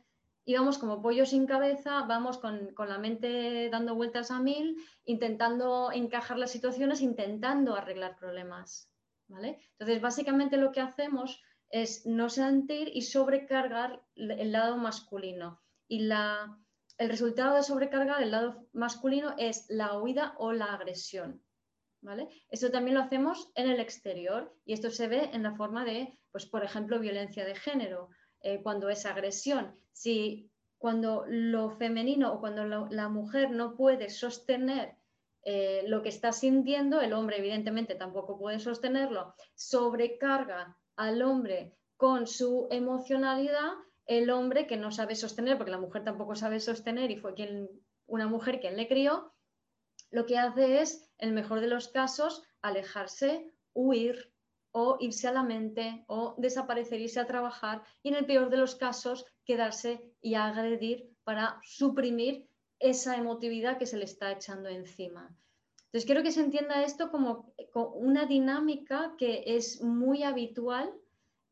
Y 0.49 0.55
vamos 0.55 0.79
como 0.79 1.03
pollo 1.03 1.27
sin 1.27 1.45
cabeza, 1.45 2.03
vamos 2.03 2.39
con, 2.39 2.73
la 2.79 2.99
mente 2.99 3.69
dando 3.69 3.97
vueltas 3.97 4.31
a 4.31 4.41
mil, 4.41 4.77
intentando 5.05 5.91
encajar 5.91 6.39
las 6.39 6.53
situaciones, 6.53 7.01
intentando 7.01 7.75
arreglar 7.75 8.17
problemas. 8.17 8.89
¿vale? 9.27 9.59
Entonces, 9.73 10.01
básicamente 10.01 10.57
lo 10.57 10.71
que 10.71 10.81
hacemos 10.81 11.43
es 11.69 12.07
no 12.07 12.29
sentir 12.29 12.93
y 12.95 13.03
sobrecargar 13.03 14.05
el 14.15 14.53
lado 14.53 14.77
masculino. 14.77 15.61
Y 15.89 16.03
la, 16.03 16.57
el 16.97 17.09
resultado 17.09 17.57
de 17.57 17.65
sobrecargar 17.65 18.23
el 18.23 18.31
lado 18.31 18.69
masculino 18.73 19.35
es 19.39 19.67
la 19.69 19.99
huida 19.99 20.37
o 20.39 20.53
la 20.53 20.67
agresión. 20.67 21.43
¿Vale? 22.03 22.29
Esto 22.51 22.71
también 22.71 22.95
lo 22.95 23.03
hacemos 23.03 23.51
en 23.57 23.69
el 23.69 23.81
exterior 23.81 24.55
y 24.65 24.75
esto 24.75 24.93
se 24.93 25.09
ve 25.09 25.31
en 25.33 25.43
la 25.43 25.57
forma 25.57 25.85
de, 25.85 26.17
pues, 26.31 26.47
por 26.47 26.63
ejemplo, 26.63 27.01
violencia 27.01 27.45
de 27.45 27.57
género, 27.57 28.11
eh, 28.47 28.61
cuando 28.63 28.89
es 28.89 29.05
agresión. 29.07 29.75
Si 29.93 30.49
cuando 30.79 31.25
lo 31.27 31.71
femenino 31.71 32.33
o 32.33 32.39
cuando 32.39 32.65
la 32.65 33.09
mujer 33.09 33.51
no 33.51 33.75
puede 33.75 34.09
sostener 34.09 34.95
eh, 35.43 35.83
lo 35.89 36.01
que 36.01 36.11
está 36.11 36.31
sintiendo, 36.31 37.01
el 37.01 37.13
hombre 37.13 37.39
evidentemente 37.39 37.97
tampoco 37.97 38.39
puede 38.39 38.61
sostenerlo, 38.61 39.35
sobrecarga 39.57 40.79
al 40.95 41.23
hombre 41.23 41.75
con 41.97 42.29
su 42.29 42.69
emocionalidad, 42.71 43.73
el 44.07 44.31
hombre 44.31 44.69
que 44.69 44.77
no 44.77 44.93
sabe 44.93 45.17
sostener, 45.17 45.57
porque 45.57 45.73
la 45.73 45.81
mujer 45.81 46.05
tampoco 46.05 46.37
sabe 46.37 46.61
sostener 46.61 47.11
y 47.11 47.17
fue 47.17 47.35
quien, 47.35 47.69
una 48.07 48.29
mujer 48.29 48.61
quien 48.61 48.77
le 48.77 48.87
crió, 48.87 49.33
lo 50.13 50.25
que 50.25 50.39
hace 50.39 50.83
es, 50.83 51.11
en 51.19 51.31
el 51.31 51.35
mejor 51.35 51.61
de 51.61 51.67
los 51.67 51.89
casos, 51.89 52.45
alejarse, 52.63 53.53
huir 53.73 54.33
o 54.79 54.99
irse 55.01 55.27
a 55.27 55.33
la 55.33 55.43
mente 55.43 56.05
o 56.07 56.35
desaparecer, 56.37 57.01
irse 57.01 57.19
a 57.19 57.27
trabajar 57.27 57.83
y 58.03 58.11
en 58.11 58.17
el 58.17 58.27
peor 58.27 58.51
de 58.51 58.59
los 58.59 58.75
casos 58.75 59.25
quedarse 59.47 60.13
y 60.21 60.35
agredir 60.35 61.17
para 61.25 61.59
suprimir 61.65 62.47
esa 62.79 63.17
emotividad 63.17 63.79
que 63.79 63.87
se 63.87 63.97
le 63.97 64.05
está 64.05 64.31
echando 64.33 64.69
encima. 64.69 65.35
Entonces, 65.87 66.05
quiero 66.05 66.23
que 66.23 66.31
se 66.31 66.43
entienda 66.43 66.83
esto 66.83 67.11
como, 67.11 67.55
una 67.95 68.27
dinámica 68.27 69.15
que 69.17 69.45
es 69.47 69.81
muy 69.81 70.25
habitual 70.25 70.93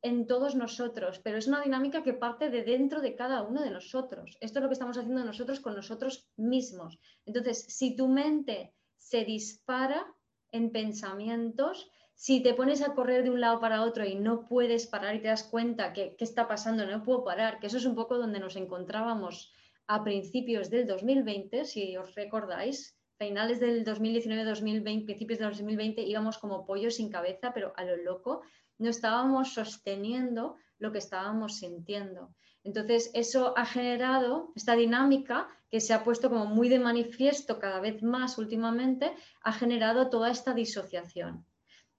en 0.02 0.26
todos 0.26 0.54
nosotros, 0.54 1.18
pero 1.24 1.38
es 1.38 1.46
una 1.46 1.62
dinámica 1.62 2.02
que 2.02 2.12
parte 2.12 2.50
de 2.50 2.62
dentro 2.62 3.00
de 3.00 3.14
cada 3.14 3.40
uno 3.40 3.62
de 3.62 3.70
nosotros. 3.70 4.36
Esto 4.42 4.58
es 4.58 4.62
lo 4.62 4.68
que 4.68 4.74
estamos 4.74 4.98
haciendo 4.98 5.24
nosotros 5.24 5.60
con 5.60 5.74
nosotros 5.74 6.28
mismos. 6.36 6.98
Entonces, 7.24 7.64
si 7.68 7.96
tu 7.96 8.06
mente 8.06 8.74
se 8.98 9.24
dispara 9.24 10.14
en 10.52 10.70
pensamientos, 10.72 11.90
si 12.14 12.42
te 12.42 12.54
pones 12.54 12.80
a 12.82 12.94
correr 12.94 13.24
de 13.24 13.30
un 13.30 13.40
lado 13.40 13.60
para 13.60 13.82
otro 13.82 14.04
y 14.04 14.14
no 14.14 14.46
puedes 14.46 14.86
parar 14.86 15.16
y 15.16 15.20
te 15.20 15.28
das 15.28 15.44
cuenta 15.44 15.92
que 15.92 16.16
qué 16.16 16.24
está 16.24 16.46
pasando, 16.46 16.86
no 16.86 17.02
puedo 17.02 17.24
parar, 17.24 17.58
que 17.58 17.66
eso 17.66 17.78
es 17.78 17.86
un 17.86 17.94
poco 17.94 18.18
donde 18.18 18.40
nos 18.40 18.56
encontrábamos 18.56 19.52
a 19.86 20.02
principios 20.02 20.70
del 20.70 20.86
2020, 20.86 21.64
si 21.64 21.96
os 21.96 22.14
recordáis, 22.14 22.96
finales 23.18 23.60
del 23.60 23.84
2019-2020, 23.84 25.04
principios 25.04 25.38
del 25.38 25.50
2020, 25.50 26.02
íbamos 26.02 26.38
como 26.38 26.64
pollos 26.64 26.96
sin 26.96 27.10
cabeza, 27.10 27.52
pero 27.52 27.72
a 27.76 27.84
lo 27.84 27.96
loco, 27.96 28.42
no 28.78 28.90
estábamos 28.90 29.54
sosteniendo 29.54 30.56
lo 30.78 30.92
que 30.92 30.98
estábamos 30.98 31.58
sintiendo. 31.58 32.34
Entonces, 32.64 33.10
eso 33.14 33.56
ha 33.56 33.66
generado 33.66 34.52
esta 34.56 34.74
dinámica 34.74 35.48
que 35.70 35.80
se 35.80 35.92
ha 35.92 36.02
puesto 36.02 36.30
como 36.30 36.46
muy 36.46 36.68
de 36.68 36.78
manifiesto 36.78 37.58
cada 37.58 37.80
vez 37.80 38.02
más 38.02 38.38
últimamente, 38.38 39.12
ha 39.42 39.52
generado 39.52 40.08
toda 40.08 40.30
esta 40.30 40.54
disociación. 40.54 41.44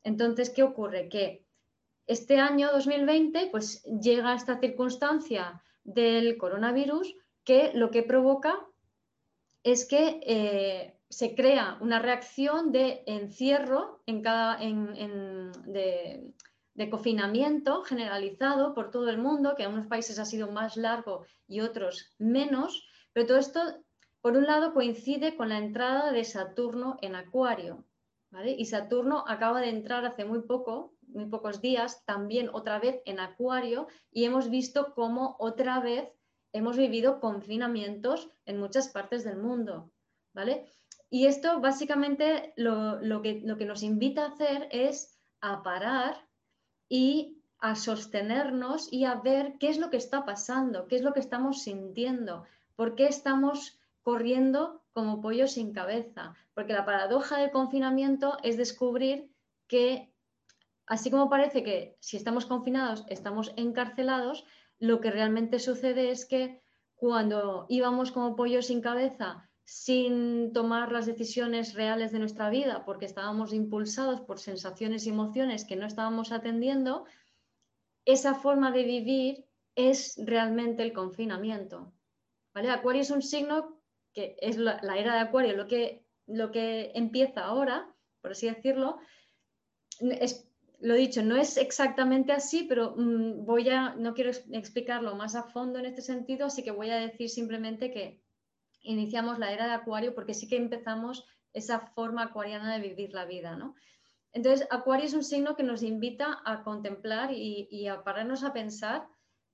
Entonces, 0.06 0.52
¿qué 0.52 0.64
ocurre? 0.64 1.10
Que 1.10 1.44
este 2.08 2.40
año 2.40 2.72
2020, 2.72 3.50
pues 3.52 3.84
llega 3.84 4.36
esta 4.36 4.60
circunstancia 4.60 5.64
del 5.84 6.38
coronavirus 6.38 7.16
que 7.44 7.72
lo 7.74 7.90
que 7.90 8.04
provoca 8.04 8.66
es 9.64 9.86
que 9.86 10.22
eh, 10.24 11.00
se 11.10 11.34
crea 11.34 11.78
una 11.82 12.00
reacción 12.00 12.72
de 12.72 13.04
encierro 13.08 14.04
en 14.06 14.22
cada, 14.22 14.58
de, 14.58 16.34
confinamiento 16.92 17.84
generalizado 17.84 18.76
por 18.76 18.92
todo 18.92 19.10
el 19.10 19.18
mundo, 19.18 19.56
que 19.56 19.64
en 19.64 19.74
unos 19.74 19.88
países 19.88 20.20
ha 20.20 20.26
sido 20.26 20.52
más 20.52 20.78
largo 20.78 21.26
y 21.48 21.62
otros 21.62 22.14
menos, 22.20 22.88
pero 23.12 23.26
todo 23.26 23.38
esto, 23.40 23.60
por 24.22 24.38
un 24.38 24.46
lado, 24.46 24.72
coincide 24.74 25.36
con 25.36 25.50
la 25.50 25.58
entrada 25.58 26.12
de 26.12 26.24
Saturno 26.24 26.98
en 27.02 27.16
Acuario. 27.16 27.86
Y 28.44 28.65
Saturno 28.65 29.24
acaba 29.27 29.62
de 29.62 29.70
entrar 29.70 30.06
hace 30.06 30.25
muy 30.25 30.42
poco, 30.42 30.94
muy 31.08 31.25
pocos 31.25 31.62
días, 31.62 32.04
también 32.06 32.50
otra 32.51 32.80
vez 32.80 33.01
en 33.06 33.20
Acuario, 33.20 33.88
y 34.12 34.25
hemos 34.25 34.50
visto 34.50 34.94
cómo 34.94 35.36
otra 35.39 35.80
vez 35.80 36.10
hemos 36.51 36.77
vivido 36.77 37.20
confinamientos 37.20 38.30
en 38.46 38.60
muchas 38.60 38.89
partes 38.89 39.24
del 39.24 39.38
mundo, 39.38 39.92
¿vale? 40.34 40.65
Y 41.10 41.27
esto 41.27 41.60
básicamente 41.62 42.54
lo, 42.56 43.22
que, 43.22 43.42
lo 43.44 43.58
que 43.58 43.65
nos 43.65 43.84
invita 43.84 44.24
a 44.24 44.30
hacer 44.30 44.68
es 44.72 45.18
a 45.42 45.63
parar 45.63 46.27
y 46.89 47.42
a 47.60 47.75
sostenernos 47.75 48.92
y 48.92 49.06
a 49.06 49.15
ver 49.15 49.58
qué 49.60 49.70
es 49.70 49.80
lo 49.80 49.89
que 49.89 49.98
está 49.98 50.25
pasando, 50.25 50.88
qué 50.88 50.98
es 50.98 51.01
lo 51.01 51.13
que 51.13 51.20
estamos 51.20 51.63
sintiendo, 51.63 52.44
por 52.75 52.96
qué 52.96 53.08
estamos 53.08 53.80
corriendo 54.01 54.85
como 54.96 55.20
pollo 55.20 55.46
sin 55.48 55.74
cabeza. 55.74 56.34
Porque 56.54 56.72
la 56.72 56.86
paradoja 56.86 57.38
del 57.38 57.52
confinamiento 57.52 58.38
es 58.44 58.56
descubrir 58.56 59.30
que, 59.68 60.14
así 60.88 61.12
como 61.12 61.30
parece 61.30 61.64
que 61.64 61.98
si 62.00 62.16
estamos 62.16 62.46
confinados 62.46 63.04
estamos 63.10 63.52
encarcelados, 63.58 64.46
lo 64.80 65.02
que 65.02 65.12
realmente 65.12 65.60
sucede 65.60 66.12
es 66.12 66.25
que 66.25 66.62
cuando 66.96 67.66
íbamos 67.68 68.14
como 68.14 68.38
pollos 68.38 68.68
sin 68.68 68.82
cabeza, 68.82 69.50
sin 69.66 70.54
tomar 70.54 70.94
las 70.94 71.06
decisiones 71.06 71.74
reales 71.74 72.14
de 72.14 72.20
nuestra 72.20 72.50
vida, 72.50 72.86
porque 72.86 73.06
estábamos 73.06 73.52
impulsados 73.52 74.22
por 74.22 74.40
sensaciones 74.40 75.06
y 75.06 75.10
emociones 75.10 75.66
que 75.66 75.75
no 75.75 75.88
estábamos 75.88 76.32
atendiendo, 76.32 77.04
esa 78.06 78.34
forma 78.36 78.72
de 78.72 78.84
vivir 78.84 79.46
es 79.75 80.18
realmente 80.24 80.84
el 80.84 80.94
confinamiento. 80.94 81.92
¿Vale? 82.54 82.70
Acuario 82.70 83.02
es 83.02 83.12
un 83.12 83.22
signo 83.22 83.82
que 84.16 84.38
es 84.40 84.58
la, 84.58 84.80
era 84.98 85.14
de 85.14 85.20
Acuario, 85.20 85.56
lo 85.56 85.68
que, 85.68 86.06
lo 86.26 86.52
que 86.52 86.92
empieza 86.96 87.44
ahora, 87.44 87.94
por 88.22 88.32
así 88.32 88.48
decirlo, 88.48 88.98
lo 90.80 90.94
dicho, 90.96 91.22
no 91.22 91.36
es 91.36 91.58
exactamente 91.58 92.32
así, 92.32 92.64
pero 92.64 92.96
mm, 92.96 93.46
voy 93.46 93.70
a, 93.70 93.94
no 93.96 94.14
quiero 94.14 94.32
explicarlo 94.52 95.16
más 95.16 95.36
a 95.36 95.44
fondo 95.44 95.80
en 95.80 95.86
este 95.86 96.02
sentido, 96.02 96.48
así 96.48 96.64
que 96.64 96.72
voy 96.72 96.90
a 96.90 96.98
decir 96.98 97.30
simplemente 97.30 97.92
que 97.92 98.24
iniciamos 98.82 99.38
la 99.38 99.52
era 99.52 99.68
de 99.68 99.74
Acuario 99.74 100.16
porque 100.16 100.34
sí 100.34 100.48
que 100.48 100.58
empezamos 100.58 101.26
esa 101.54 101.80
forma 101.80 102.24
acuariana 102.24 102.74
de 102.74 102.88
vivir 102.88 103.14
la 103.14 103.26
vida, 103.26 103.56
¿no? 103.56 103.76
Entonces, 104.32 104.68
Acuario 104.70 105.06
es 105.06 105.14
un 105.14 105.24
signo 105.24 105.56
que 105.56 105.64
nos 105.64 105.82
invita 105.82 106.42
a 106.44 106.64
contemplar 106.64 107.32
y 107.32 107.88
a 107.88 108.04
pararnos 108.04 108.44
a 108.44 108.52
pensar 108.52 109.08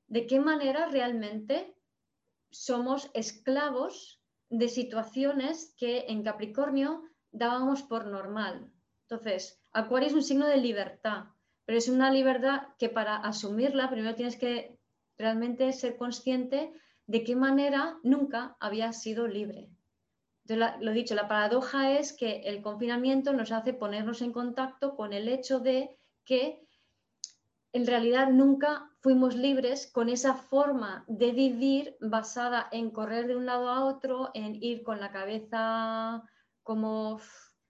de 0.07 0.25
qué 0.25 0.39
manera 0.39 0.87
realmente 0.87 1.75
somos 2.49 3.11
esclavos 3.13 4.20
de 4.51 4.67
situaciones 4.67 5.73
que 5.77 6.05
en 6.09 6.23
Capricornio 6.23 7.03
dábamos 7.31 7.81
por 7.81 8.05
normal. 8.05 8.69
Entonces, 9.03 9.63
Acuario 9.71 10.09
es 10.09 10.13
un 10.13 10.23
signo 10.23 10.45
de 10.45 10.57
libertad, 10.57 11.25
pero 11.65 11.77
es 11.77 11.87
una 11.87 12.11
libertad 12.11 12.67
que 12.77 12.89
para 12.89 13.15
asumirla 13.15 13.89
primero 13.89 14.13
tienes 14.15 14.35
que 14.35 14.77
realmente 15.17 15.71
ser 15.71 15.95
consciente 15.95 16.73
de 17.07 17.23
qué 17.23 17.35
manera 17.35 17.97
nunca 18.03 18.57
había 18.59 18.91
sido 18.91 19.27
libre. 19.27 19.69
Entonces, 20.45 20.81
lo 20.81 20.91
dicho, 20.91 21.15
la 21.15 21.29
paradoja 21.29 21.97
es 21.97 22.11
que 22.11 22.41
el 22.41 22.61
confinamiento 22.61 23.31
nos 23.31 23.53
hace 23.53 23.73
ponernos 23.73 24.21
en 24.21 24.33
contacto 24.33 24.97
con 24.97 25.13
el 25.13 25.29
hecho 25.29 25.59
de 25.59 25.97
que 26.25 26.67
en 27.71 27.87
realidad 27.87 28.29
nunca 28.29 28.90
fuimos 29.01 29.35
libres 29.35 29.87
con 29.87 30.09
esa 30.09 30.35
forma 30.35 31.03
de 31.07 31.31
vivir 31.31 31.97
basada 31.99 32.69
en 32.71 32.91
correr 32.91 33.27
de 33.27 33.35
un 33.35 33.47
lado 33.47 33.67
a 33.69 33.83
otro, 33.85 34.29
en 34.35 34.61
ir 34.61 34.83
con 34.83 34.99
la 34.99 35.11
cabeza 35.11 36.23
como 36.63 37.19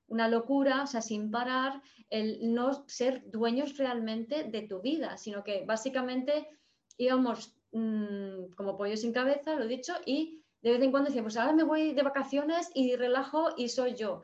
una 0.08 0.28
locura, 0.28 0.84
o 0.84 0.88
sea, 0.88 1.02
sin 1.02 1.32
parar, 1.32 1.82
el 2.10 2.54
no 2.54 2.86
ser 2.88 3.24
dueños 3.32 3.78
realmente 3.78 4.44
de 4.44 4.64
tu 4.64 4.82
vida, 4.82 5.18
sino 5.18 5.42
que 5.44 5.64
básicamente 5.66 6.50
íbamos 6.98 7.56
mm, 7.72 8.52
como 8.58 8.78
pollo 8.78 8.98
sin 8.98 9.14
cabeza, 9.14 9.56
lo 9.56 9.64
he 9.64 9.70
dicho, 9.70 9.94
y 10.06 10.44
de 10.62 10.72
vez 10.72 10.82
en 10.82 10.92
cuando 10.92 11.08
decíamos, 11.08 11.34
pues 11.34 11.42
ahora 11.42 11.54
me 11.54 11.64
voy 11.64 11.94
de 11.94 12.04
vacaciones 12.04 12.70
y 12.76 12.98
relajo 12.98 13.52
y 13.56 13.70
soy 13.70 13.96
yo. 13.96 14.24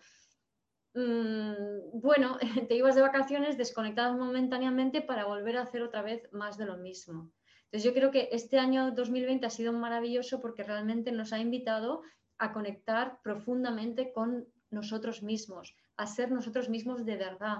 Mm, 0.97 2.01
bueno, 2.01 2.39
te 2.67 2.75
ibas 2.75 2.95
de 2.95 3.01
vacaciones 3.01 3.55
desconectadas 3.55 4.17
momentáneamente 4.17 5.01
para 5.03 5.25
volver 5.25 5.57
a 5.57 5.61
hacer 5.61 5.83
otra 5.83 6.01
vez 6.01 6.27
más 6.31 6.57
de 6.57 6.65
lo 6.65 6.77
mismo. 6.77 7.31
Entonces 7.65 7.83
yo 7.83 7.93
creo 7.93 8.09
que 8.09 8.29
este 8.31 8.57
año 8.57 8.91
2020 8.91 9.45
ha 9.45 9.51
sido 9.51 9.73
maravilloso 9.73 10.41
porque 10.41 10.63
realmente 10.63 11.11
nos 11.11 11.33
ha 11.33 11.39
invitado 11.39 12.01
a 12.39 12.51
conectar 12.51 13.19
profundamente 13.21 14.11
con 14.11 14.47
nosotros 14.71 15.21
mismos, 15.21 15.75
a 15.97 16.07
ser 16.07 16.31
nosotros 16.31 16.67
mismos 16.67 17.05
de 17.05 17.15
verdad, 17.15 17.57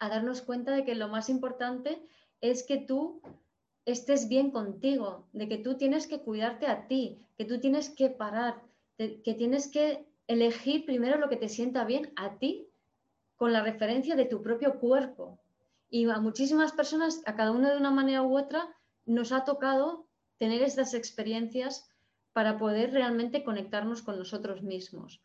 a 0.00 0.08
darnos 0.08 0.42
cuenta 0.42 0.72
de 0.72 0.84
que 0.84 0.96
lo 0.96 1.06
más 1.06 1.28
importante 1.28 2.02
es 2.40 2.64
que 2.64 2.78
tú 2.78 3.22
estés 3.84 4.28
bien 4.28 4.50
contigo, 4.50 5.28
de 5.32 5.48
que 5.48 5.58
tú 5.58 5.76
tienes 5.76 6.08
que 6.08 6.22
cuidarte 6.22 6.66
a 6.66 6.88
ti, 6.88 7.24
que 7.38 7.44
tú 7.44 7.60
tienes 7.60 7.88
que 7.88 8.10
parar, 8.10 8.62
que 8.98 9.34
tienes 9.34 9.68
que 9.68 10.08
elegir 10.26 10.84
primero 10.84 11.18
lo 11.18 11.28
que 11.28 11.36
te 11.36 11.48
sienta 11.48 11.84
bien 11.84 12.12
a 12.16 12.38
ti 12.38 12.68
con 13.36 13.52
la 13.52 13.62
referencia 13.62 14.16
de 14.16 14.24
tu 14.24 14.42
propio 14.42 14.78
cuerpo. 14.78 15.40
Y 15.88 16.08
a 16.10 16.18
muchísimas 16.18 16.72
personas, 16.72 17.22
a 17.26 17.36
cada 17.36 17.52
uno 17.52 17.70
de 17.70 17.76
una 17.76 17.90
manera 17.90 18.22
u 18.22 18.36
otra, 18.36 18.68
nos 19.04 19.32
ha 19.32 19.44
tocado 19.44 20.06
tener 20.38 20.62
estas 20.62 20.94
experiencias 20.94 21.88
para 22.32 22.58
poder 22.58 22.92
realmente 22.92 23.44
conectarnos 23.44 24.02
con 24.02 24.18
nosotros 24.18 24.62
mismos. 24.62 25.22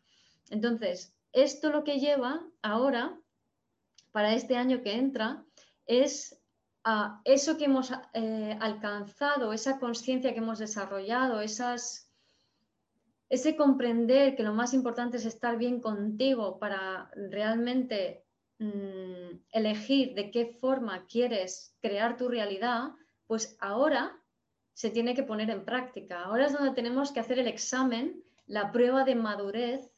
Entonces, 0.50 1.14
esto 1.32 1.70
lo 1.70 1.84
que 1.84 1.98
lleva 1.98 2.46
ahora, 2.62 3.18
para 4.12 4.34
este 4.34 4.56
año 4.56 4.82
que 4.82 4.94
entra, 4.94 5.44
es 5.86 6.38
a 6.84 7.20
eso 7.24 7.56
que 7.56 7.66
hemos 7.66 7.92
eh, 8.14 8.56
alcanzado, 8.60 9.52
esa 9.52 9.78
conciencia 9.78 10.32
que 10.32 10.38
hemos 10.38 10.58
desarrollado, 10.58 11.40
esas, 11.40 12.10
ese 13.32 13.56
comprender 13.56 14.36
que 14.36 14.42
lo 14.42 14.52
más 14.52 14.74
importante 14.74 15.16
es 15.16 15.24
estar 15.24 15.56
bien 15.56 15.80
contigo 15.80 16.58
para 16.58 17.10
realmente 17.14 18.26
mm, 18.58 19.38
elegir 19.50 20.12
de 20.12 20.30
qué 20.30 20.58
forma 20.60 21.06
quieres 21.06 21.74
crear 21.80 22.18
tu 22.18 22.28
realidad, 22.28 22.90
pues 23.26 23.56
ahora 23.58 24.14
se 24.74 24.90
tiene 24.90 25.14
que 25.14 25.22
poner 25.22 25.48
en 25.48 25.64
práctica. 25.64 26.24
Ahora 26.24 26.44
es 26.44 26.52
donde 26.52 26.74
tenemos 26.74 27.10
que 27.10 27.20
hacer 27.20 27.38
el 27.38 27.46
examen, 27.46 28.22
la 28.44 28.70
prueba 28.70 29.02
de 29.02 29.14
madurez 29.14 29.90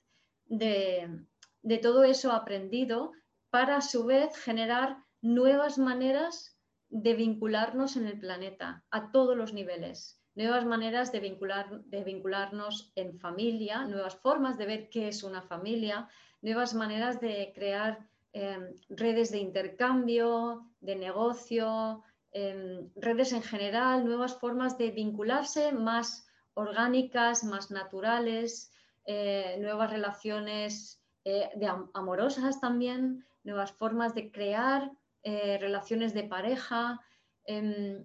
de, 0.45 1.27
de 1.63 1.79
todo 1.79 2.05
eso 2.05 2.31
aprendido 2.31 3.11
para 3.51 3.79
a 3.79 3.83
su 3.83 4.05
vez 4.05 4.37
generar 4.37 4.99
nuevas 5.23 5.77
maneras 5.77 6.57
de 6.89 7.15
vincularnos 7.15 7.97
en 7.97 8.07
el 8.07 8.21
planeta 8.21 8.85
a 8.93 9.11
todos 9.11 9.37
los 9.37 9.53
niveles, 9.53 10.21
nuevas 10.35 10.65
maneras 10.65 11.13
de, 11.13 11.21
vincular, 11.21 11.83
de 11.85 12.03
vincularnos 12.05 12.93
en 12.97 13.19
familia, 13.19 13.85
nuevas 13.85 14.17
formas 14.17 14.59
de 14.59 14.67
ver 14.67 14.89
qué 14.89 15.09
es 15.09 15.23
una 15.23 15.43
familia, 15.43 16.09
nuevas 16.43 16.75
maneras 16.75 17.21
de 17.21 17.53
crear 17.55 17.99
em, 18.33 18.75
redes 18.89 19.31
de 19.31 19.39
intercambio, 19.39 20.67
de 20.81 20.97
negocio, 20.97 22.03
em, 22.33 22.91
redes 22.97 23.33
en 23.33 23.43
general, 23.43 24.05
nuevas 24.05 24.39
formas 24.39 24.77
de 24.77 24.91
vincularse 24.91 25.73
más 25.73 26.27
orgánicas, 26.55 27.45
más 27.45 27.71
naturales, 27.71 28.73
eh, 29.07 29.57
nuevas 29.61 29.91
relaciones 29.91 31.01
eh, 31.25 31.51
de 31.55 31.69
amorosas 31.95 32.61
también, 32.61 33.25
nuevas 33.45 33.73
formas 33.73 34.15
de 34.15 34.31
crear 34.31 34.91
eh, 35.23 35.59
relaciones 35.59 36.13
de 36.13 36.25
pareja, 36.25 37.01
em, 37.47 38.05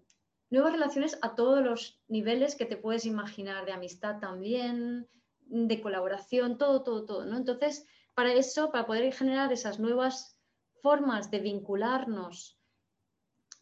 nuevas 0.50 0.74
relaciones 0.74 1.18
a 1.22 1.36
todos 1.36 1.64
los 1.64 2.00
niveles 2.08 2.56
que 2.56 2.66
te 2.66 2.78
puedes 2.78 3.06
imaginar, 3.06 3.66
de 3.66 3.72
amistad 3.72 4.20
también, 4.20 5.08
de 5.42 5.82
colaboración, 5.82 6.58
todo, 6.58 6.84
todo, 6.84 7.06
todo. 7.06 7.26
¿no? 7.26 7.38
Entonces, 7.38 7.86
para 8.14 8.34
eso, 8.34 8.72
para 8.72 8.86
poder 8.86 9.14
generar 9.14 9.52
esas 9.54 9.80
nuevas 9.80 10.38
formas 10.82 11.32
de 11.32 11.40
vincularnos, 11.40 12.58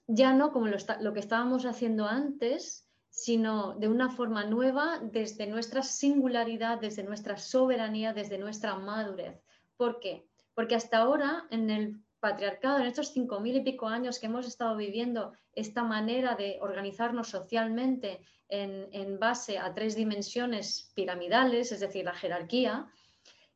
ya 0.07 0.33
no 0.33 0.51
como 0.51 0.67
lo, 0.67 0.77
lo 1.01 1.13
que 1.13 1.19
estábamos 1.19 1.65
haciendo 1.65 2.05
antes, 2.05 2.87
sino 3.09 3.73
de 3.73 3.87
una 3.87 4.09
forma 4.09 4.45
nueva 4.45 4.99
desde 5.01 5.47
nuestra 5.47 5.81
singularidad, 5.81 6.79
desde 6.79 7.03
nuestra 7.03 7.37
soberanía, 7.37 8.13
desde 8.13 8.37
nuestra 8.37 8.75
madurez. 8.75 9.41
¿Por 9.75 9.99
qué? 9.99 10.27
Porque 10.53 10.75
hasta 10.75 10.99
ahora, 10.99 11.47
en 11.49 11.69
el 11.69 12.01
en 12.29 12.85
estos 12.85 13.11
cinco 13.13 13.39
mil 13.39 13.55
y 13.55 13.61
pico 13.61 13.87
años 13.87 14.19
que 14.19 14.25
hemos 14.25 14.47
estado 14.47 14.75
viviendo 14.75 15.33
esta 15.53 15.83
manera 15.83 16.35
de 16.35 16.57
organizarnos 16.61 17.29
socialmente 17.29 18.21
en, 18.49 19.19
base 19.19 19.57
a 19.57 19.73
tres 19.73 19.95
dimensiones 19.95 20.91
piramidales, 20.95 21.71
es 21.71 21.79
decir, 21.79 22.05
la 22.05 22.13
jerarquía, 22.13 22.87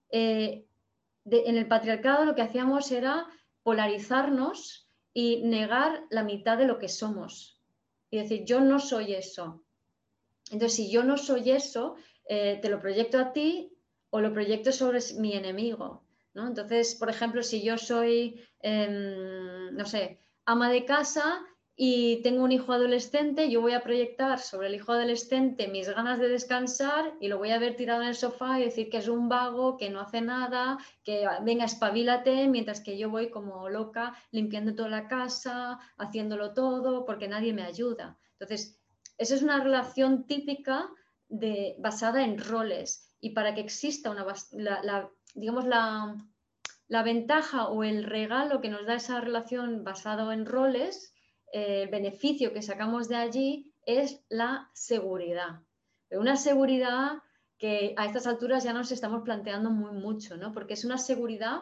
eh, 0.10 0.66
en 1.26 1.58
el 1.58 1.68
patriarcado 1.68 2.26
lo 2.26 2.36
que 2.36 2.42
hacíamos 2.42 2.92
era 2.92 3.28
polarizarnos 3.64 4.88
y 5.14 5.44
negar 5.44 6.04
la 6.10 6.24
mitad 6.24 6.58
de 6.58 6.66
lo 6.66 6.80
que 6.80 6.90
somos. 6.90 7.60
Y 8.10 8.18
decir, 8.18 8.44
yo 8.46 8.60
no 8.60 8.80
soy 8.80 9.14
eso. 9.14 9.64
Entonces, 10.52 10.76
si 10.76 10.92
yo 10.92 11.04
no 11.04 11.18
soy 11.18 11.52
eso, 11.52 11.96
eh, 12.28 12.60
te 12.62 12.70
lo 12.70 12.80
proyecto 12.80 13.20
a 13.20 13.32
ti 13.32 13.72
o 14.10 14.20
lo 14.20 14.34
proyecto 14.34 14.72
sobre 14.72 15.00
mi 15.18 15.34
enemigo. 15.34 16.04
Entonces, 16.34 16.96
por 16.96 17.10
ejemplo, 17.10 17.44
si 17.44 17.62
yo 17.62 17.78
soy, 17.78 18.42
em, 18.60 19.76
no 19.76 19.86
sé, 19.86 20.20
ama 20.46 20.70
de 20.70 20.86
casa 20.86 21.46
y 21.76 22.22
tengo 22.22 22.44
un 22.44 22.52
hijo 22.52 22.74
adolescente, 22.74 23.50
yo 23.50 23.62
voy 23.62 23.74
a 23.74 23.82
proyectar 23.82 24.40
sobre 24.40 24.68
el 24.68 24.76
hijo 24.76 24.92
adolescente 24.92 25.68
mis 25.68 25.90
ganas 25.90 26.20
de 26.20 26.30
descansar 26.30 27.14
y 27.20 27.28
lo 27.28 27.38
voy 27.38 27.52
a 27.52 27.60
ver 27.60 27.76
tirado 27.76 28.02
en 28.02 28.10
el 28.10 28.16
sofá 28.16 28.60
y 28.60 28.66
decir 28.66 28.90
que 28.90 28.98
es 28.98 29.08
un 29.08 29.30
vago, 29.30 29.78
que 29.78 29.90
no 29.90 30.00
hace 30.00 30.22
nada, 30.22 30.78
que 31.04 31.28
venga, 31.44 31.66
espabilate, 31.66 32.48
mientras 32.48 32.82
que 32.82 32.98
yo 32.98 33.10
voy 33.10 33.30
como 33.30 33.70
loca 33.70 34.14
limpiando 34.32 34.76
toda 34.76 34.90
la 34.90 35.08
casa, 35.08 35.80
haciéndolo 35.98 36.54
todo, 36.54 37.06
porque 37.06 37.28
nadie 37.28 37.54
me 37.54 37.64
ayuda. 37.64 38.18
Entonces, 38.34 38.80
esa 39.18 39.36
es 39.36 39.44
una 39.44 39.62
relación 39.64 40.26
típica 40.26 40.90
de, 41.30 41.76
basada 41.80 42.24
en 42.24 42.38
roles. 42.38 43.08
Y 43.20 43.32
para 43.32 43.54
que 43.54 43.62
exista 43.62 44.10
una, 44.12 44.26
digamos, 45.34 45.66
la, 45.66 46.16
ventaja 47.04 47.68
o 47.68 47.84
el 47.84 48.04
regalo 48.04 48.62
que 48.62 48.70
nos 48.70 48.86
da 48.86 48.96
esa 48.96 49.22
relación 49.22 49.84
basado 49.84 50.32
en 50.32 50.46
roles, 50.46 51.14
el 51.54 51.90
beneficio 51.90 52.54
que 52.54 52.62
sacamos 52.62 53.08
de 53.08 53.16
allí 53.16 53.74
es 53.86 54.24
la 54.30 54.70
seguridad. 54.74 55.62
una 56.12 56.36
seguridad 56.36 57.22
que 57.58 57.94
a 57.96 58.06
estas 58.06 58.28
alturas 58.28 58.64
ya 58.64 58.74
nos 58.74 58.92
estamos 58.92 59.22
planteando 59.24 59.70
muy 59.70 59.92
mucho, 59.92 60.36
¿no? 60.36 60.52
Porque 60.52 60.74
es 60.74 60.84
una 60.84 60.98
seguridad 60.98 61.62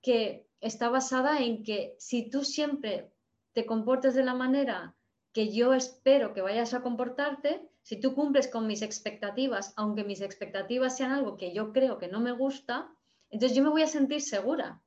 que 0.00 0.46
está 0.60 0.88
basada 0.88 1.40
en 1.40 1.64
que 1.64 1.96
si 1.98 2.30
tú 2.30 2.44
siempre 2.44 3.12
te 3.52 3.66
comportes 3.66 4.14
de 4.14 4.24
la 4.24 4.34
manera 4.34 4.94
que 5.32 5.52
yo 5.52 5.74
espero 5.74 6.32
que 6.32 6.40
vayas 6.40 6.72
a 6.72 6.82
comportarte, 6.82 7.68
si 7.84 8.00
tú 8.00 8.14
cumples 8.14 8.48
con 8.48 8.66
mis 8.66 8.80
expectativas, 8.80 9.74
aunque 9.76 10.04
mis 10.04 10.22
expectativas 10.22 10.96
sean 10.96 11.12
algo 11.12 11.36
que 11.36 11.52
yo 11.52 11.70
creo 11.70 11.98
que 11.98 12.08
no 12.08 12.18
me 12.18 12.32
gusta, 12.32 12.90
entonces 13.28 13.54
yo 13.56 13.62
me 13.62 13.68
voy 13.68 13.82
a 13.82 13.86
sentir 13.86 14.22
segura, 14.22 14.82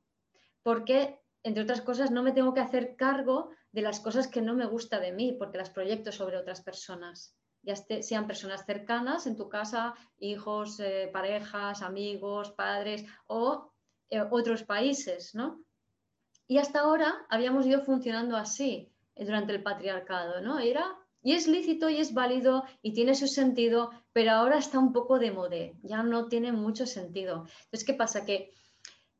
porque, 0.64 1.20
entre 1.44 1.62
otras 1.62 1.80
cosas, 1.80 2.10
no 2.10 2.24
me 2.24 2.32
tengo 2.32 2.52
que 2.52 2.60
hacer 2.60 2.96
cargo 2.96 3.50
de 3.70 3.82
las 3.82 4.00
cosas 4.00 4.26
que 4.26 4.42
no 4.42 4.54
me 4.54 4.66
gusta 4.66 4.98
de 4.98 5.12
mí, 5.12 5.32
porque 5.38 5.58
las 5.58 5.70
proyecto 5.70 6.10
sobre 6.10 6.38
otras 6.38 6.60
personas, 6.60 7.36
ya 7.62 7.76
sean 7.76 8.26
personas 8.26 8.66
cercanas 8.66 9.28
en 9.28 9.36
tu 9.36 9.48
casa, 9.48 9.94
hijos, 10.18 10.80
eh, 10.80 11.08
parejas, 11.12 11.82
amigos, 11.82 12.50
padres 12.50 13.04
o 13.28 13.72
eh, 14.10 14.22
otros 14.28 14.64
países, 14.64 15.36
¿no? 15.36 15.62
Y 16.48 16.58
hasta 16.58 16.80
ahora 16.80 17.26
habíamos 17.28 17.64
ido 17.64 17.80
funcionando 17.82 18.36
así 18.36 18.92
eh, 19.14 19.24
durante 19.24 19.52
el 19.52 19.62
patriarcado, 19.62 20.40
¿no? 20.40 20.58
Era 20.58 20.97
y 21.22 21.32
es 21.32 21.48
lícito 21.48 21.88
y 21.88 21.98
es 21.98 22.14
válido 22.14 22.64
y 22.82 22.92
tiene 22.92 23.14
su 23.14 23.26
sentido, 23.26 23.90
pero 24.12 24.32
ahora 24.32 24.58
está 24.58 24.78
un 24.78 24.92
poco 24.92 25.18
de 25.18 25.32
modé, 25.32 25.76
ya 25.82 26.02
no 26.02 26.28
tiene 26.28 26.52
mucho 26.52 26.86
sentido. 26.86 27.46
Entonces, 27.64 27.84
¿qué 27.84 27.94
pasa? 27.94 28.24
Que 28.24 28.52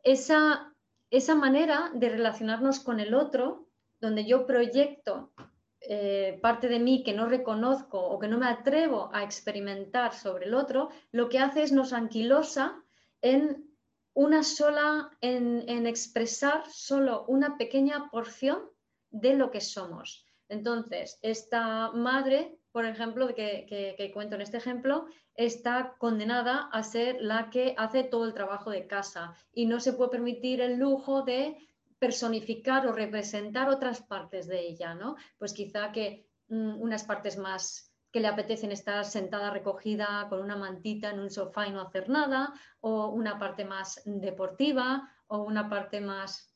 esa, 0.02 0.74
esa 1.10 1.34
manera 1.34 1.90
de 1.94 2.08
relacionarnos 2.08 2.80
con 2.80 3.00
el 3.00 3.14
otro, 3.14 3.68
donde 4.00 4.24
yo 4.24 4.46
proyecto 4.46 5.32
eh, 5.80 6.38
parte 6.42 6.68
de 6.68 6.78
mí 6.78 7.02
que 7.02 7.12
no 7.12 7.26
reconozco 7.26 8.00
o 8.00 8.18
que 8.18 8.28
no 8.28 8.38
me 8.38 8.46
atrevo 8.46 9.10
a 9.12 9.22
experimentar 9.22 10.14
sobre 10.14 10.46
el 10.46 10.54
otro, 10.54 10.90
lo 11.12 11.28
que 11.28 11.38
hace 11.38 11.62
es 11.62 11.72
nos 11.72 11.92
anquilosa 11.92 12.82
en 13.22 13.68
una 14.14 14.42
sola, 14.42 15.10
en, 15.20 15.64
en 15.68 15.86
expresar 15.86 16.64
solo 16.70 17.24
una 17.26 17.56
pequeña 17.56 18.08
porción 18.10 18.70
de 19.10 19.34
lo 19.34 19.50
que 19.50 19.60
somos. 19.60 20.27
Entonces, 20.48 21.18
esta 21.22 21.90
madre, 21.92 22.58
por 22.72 22.84
ejemplo, 22.84 23.28
que, 23.34 23.66
que, 23.96 24.12
cuento 24.12 24.34
en 24.36 24.42
este 24.42 24.56
ejemplo, 24.56 25.06
está 25.34 25.94
condenada 25.98 26.68
a 26.72 26.82
ser 26.82 27.18
la 27.20 27.50
que 27.50 27.74
hace 27.76 28.04
todo 28.04 28.24
el 28.24 28.34
trabajo 28.34 28.70
de 28.70 28.86
casa 28.86 29.34
y 29.52 29.66
no 29.66 29.78
se 29.80 29.92
puede 29.92 30.10
permitir 30.10 30.60
el 30.60 30.78
lujo 30.78 31.22
de 31.22 31.56
personificar 31.98 32.86
o 32.86 32.92
representar 32.92 33.68
otras 33.68 34.02
partes 34.02 34.46
de 34.46 34.60
ella, 34.60 34.94
¿no? 34.94 35.16
Pues 35.38 35.52
quizá 35.52 35.92
que 35.92 36.28
mm, 36.48 36.80
unas 36.80 37.04
partes 37.04 37.36
más 37.36 37.92
que 38.10 38.20
le 38.20 38.28
apetecen 38.28 38.72
estar 38.72 39.04
sentada 39.04 39.50
recogida 39.50 40.26
con 40.30 40.40
una 40.40 40.56
mantita 40.56 41.10
en 41.10 41.20
un 41.20 41.30
sofá 41.30 41.66
y 41.66 41.72
no 41.72 41.82
hacer 41.82 42.08
nada, 42.08 42.54
o 42.80 43.08
una 43.08 43.38
parte 43.38 43.64
más 43.64 44.00
deportiva, 44.06 45.12
o 45.26 45.42
una 45.42 45.68
parte 45.68 46.00
más 46.00 46.50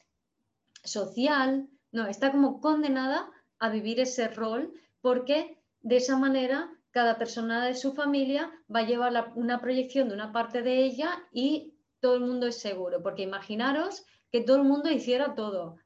social. 0.82 1.68
No, 1.90 2.06
está 2.06 2.32
como 2.32 2.60
condenada 2.60 3.30
a 3.62 3.68
vivir 3.70 4.00
ese 4.00 4.26
rol 4.26 4.74
porque 5.00 5.56
de 5.82 5.96
esa 5.96 6.18
manera 6.18 6.68
cada 6.90 7.16
persona 7.16 7.64
de 7.64 7.74
su 7.74 7.92
familia 7.94 8.50
va 8.74 8.80
a 8.80 8.86
llevar 8.86 9.32
una 9.36 9.60
proyección 9.60 10.08
de 10.08 10.14
una 10.14 10.32
parte 10.32 10.62
de 10.62 10.84
ella 10.84 11.10
y 11.32 11.74
todo 12.00 12.16
el 12.16 12.22
mundo 12.22 12.48
es 12.48 12.58
seguro, 12.58 13.02
porque 13.04 13.22
imaginaros 13.22 14.04
que 14.32 14.40
todo 14.40 14.56
el 14.56 14.64
mundo 14.64 14.90
hiciera 14.90 15.36
todo. 15.36 15.76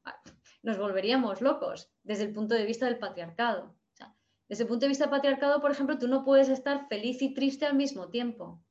Nos 0.63 0.79
volveríamos 0.79 1.43
locos 1.43 1.93
desde 2.03 2.25
el 2.25 2.33
punto 2.33 2.55
de 2.55 2.65
vista 2.65 2.87
del 2.87 2.99
patriarcado. 2.99 3.77
desde 4.49 4.63
el 4.63 4.69
punto 4.69 4.87
de 4.87 4.89
vista 4.89 5.05
del 5.05 5.11
patriarcado, 5.11 5.61
por 5.61 5.71
ejemplo, 5.71 5.99
tú 5.99 6.09
no 6.09 6.25
puedes 6.25 6.49
estar 6.49 6.89
feliz 6.89 7.21
y 7.21 7.35
triste 7.35 7.67
al 7.67 7.77
mismo 7.77 8.09
tiempo 8.09 8.63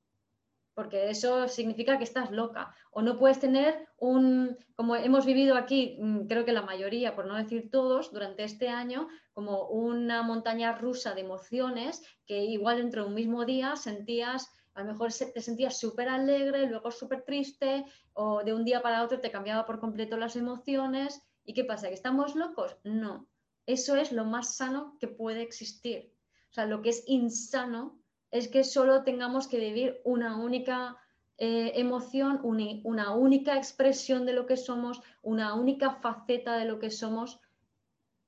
porque 0.75 1.09
eso 1.09 1.47
significa 1.47 1.97
que 1.97 2.03
estás 2.03 2.31
loca. 2.31 2.75
O 2.91 3.01
no 3.01 3.17
puedes 3.17 3.39
tener 3.39 3.87
un, 3.97 4.57
como 4.75 4.95
hemos 4.97 5.25
vivido 5.25 5.55
aquí, 5.55 5.97
mm, 5.99 6.27
creo 6.27 6.45
que 6.45 6.51
la 6.51 6.61
mayoría, 6.61 7.15
por 7.15 7.25
no 7.25 7.35
decir 7.35 7.71
todos, 7.71 8.11
durante 8.11 8.43
este 8.43 8.67
año, 8.67 9.07
como 9.33 9.69
una 9.69 10.21
montaña 10.21 10.77
rusa 10.77 11.15
de 11.15 11.21
emociones 11.21 12.03
que 12.27 12.43
igual 12.43 12.77
dentro 12.77 13.03
de 13.03 13.07
un 13.07 13.15
mismo 13.15 13.45
día 13.45 13.75
sentías 13.75 14.49
A 14.73 14.81
lo 14.83 14.91
mejor 14.91 15.09
te 15.13 15.41
sentías 15.41 15.79
súper 15.79 16.09
alegre, 16.09 16.67
luego 16.67 16.91
súper 16.91 17.23
triste, 17.23 17.85
o 18.11 18.43
de 18.43 18.53
un 18.53 18.65
día 18.65 18.81
para 18.81 19.03
otro 19.03 19.21
te 19.21 19.31
cambiaba 19.31 19.65
por 19.65 19.79
completo 19.79 20.17
las 20.17 20.35
emociones. 20.35 21.21
¿Y 21.45 21.53
qué 21.53 21.63
pasa? 21.63 21.87
¿Que 21.87 21.93
estamos 21.93 22.35
locos? 22.35 22.75
No. 22.83 23.25
Eso 23.65 23.95
es 23.95 24.11
lo 24.11 24.25
más 24.25 24.57
sano 24.57 24.97
que 24.99 25.07
puede 25.07 25.43
existir. 25.43 26.11
O 26.49 26.53
sea, 26.53 26.65
lo 26.65 26.81
que 26.81 26.89
es 26.89 27.03
insano 27.07 27.97
es 28.35 28.49
que 28.49 28.65
solo 28.65 29.03
tengamos 29.03 29.47
que 29.47 29.59
vivir 29.59 30.01
una 30.03 30.35
única 30.35 30.97
eh, 31.37 31.71
emoción, 31.75 32.41
una 32.43 33.15
única 33.15 33.55
expresión 33.55 34.25
de 34.25 34.33
lo 34.33 34.45
que 34.45 34.57
somos, 34.57 35.01
una 35.21 35.53
única 35.53 35.91
faceta 35.91 36.57
de 36.57 36.65
lo 36.65 36.77
que 36.77 36.91
somos. 36.91 37.39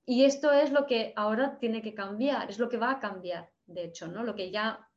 Y 0.06 0.24
esto 0.24 0.54
es 0.54 0.72
lo 0.72 0.86
que 0.86 1.12
ahora 1.18 1.60
tiene 1.60 1.82
que 1.82 1.94
cambiar, 1.94 2.50
es 2.50 2.58
lo 2.58 2.70
que 2.70 2.78
va 2.78 2.92
a 2.92 3.00
cambiar, 3.00 3.50
de 3.66 3.84
hecho, 3.84 4.08
¿no? 4.08 4.24
Lo 4.24 4.34
que 4.34 4.50
ya 4.50 4.88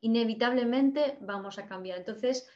inevitablemente 0.00 1.18
vamos 1.20 1.58
a 1.58 1.66
cambiar. 1.66 1.98
Entonces, 1.98 2.48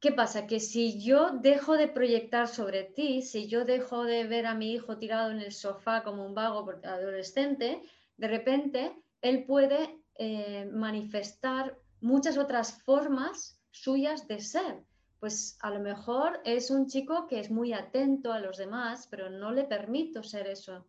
¿qué 0.00 0.12
pasa? 0.12 0.46
Que 0.46 0.58
si 0.58 1.02
yo 1.02 1.32
dejo 1.32 1.76
de 1.76 1.88
proyectar 1.88 2.48
sobre 2.48 2.84
ti, 2.84 3.20
si 3.20 3.46
yo 3.46 3.66
dejo 3.66 4.04
de 4.04 4.24
ver 4.24 4.46
a 4.46 4.54
mi 4.54 4.72
hijo 4.72 4.96
tirado 4.96 5.30
en 5.32 5.40
el 5.40 5.52
sofá 5.52 6.02
como 6.02 6.24
un 6.24 6.34
vago 6.34 6.66
adolescente, 6.82 7.82
de 8.16 8.28
repente 8.28 8.96
él 9.20 9.44
puede 9.44 10.01
eh, 10.16 10.68
manifestar 10.72 11.78
muchas 12.00 12.36
otras 12.36 12.82
formas 12.82 13.60
suyas 13.70 14.28
de 14.28 14.40
ser. 14.40 14.84
Pues 15.18 15.56
a 15.60 15.70
lo 15.70 15.80
mejor 15.80 16.40
es 16.44 16.70
un 16.70 16.88
chico 16.88 17.26
que 17.28 17.38
es 17.38 17.50
muy 17.50 17.72
atento 17.72 18.32
a 18.32 18.40
los 18.40 18.58
demás, 18.58 19.06
pero 19.08 19.30
no 19.30 19.52
le 19.52 19.64
permito 19.64 20.22
ser 20.22 20.48
eso. 20.48 20.86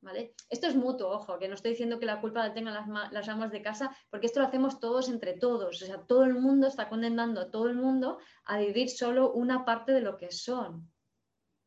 ¿Vale? 0.00 0.34
Esto 0.50 0.66
es 0.66 0.74
mutuo, 0.74 1.10
ojo, 1.10 1.38
que 1.38 1.46
no 1.46 1.54
estoy 1.54 1.70
diciendo 1.70 2.00
que 2.00 2.06
la 2.06 2.20
culpa 2.20 2.48
la 2.48 2.52
tengan 2.52 2.74
las, 2.74 3.12
las 3.12 3.28
amas 3.28 3.52
de 3.52 3.62
casa, 3.62 3.96
porque 4.10 4.26
esto 4.26 4.40
lo 4.40 4.46
hacemos 4.46 4.80
todos 4.80 5.08
entre 5.08 5.34
todos. 5.34 5.80
O 5.80 5.86
sea, 5.86 6.02
todo 6.02 6.24
el 6.24 6.34
mundo 6.34 6.66
está 6.66 6.88
condenando 6.88 7.40
a 7.40 7.50
todo 7.52 7.68
el 7.68 7.76
mundo 7.76 8.18
a 8.44 8.58
vivir 8.58 8.90
solo 8.90 9.32
una 9.32 9.64
parte 9.64 9.92
de 9.92 10.00
lo 10.00 10.16
que 10.16 10.32
son. 10.32 10.90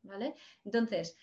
¿Vale? 0.04 0.36
Entonces, 0.66 1.18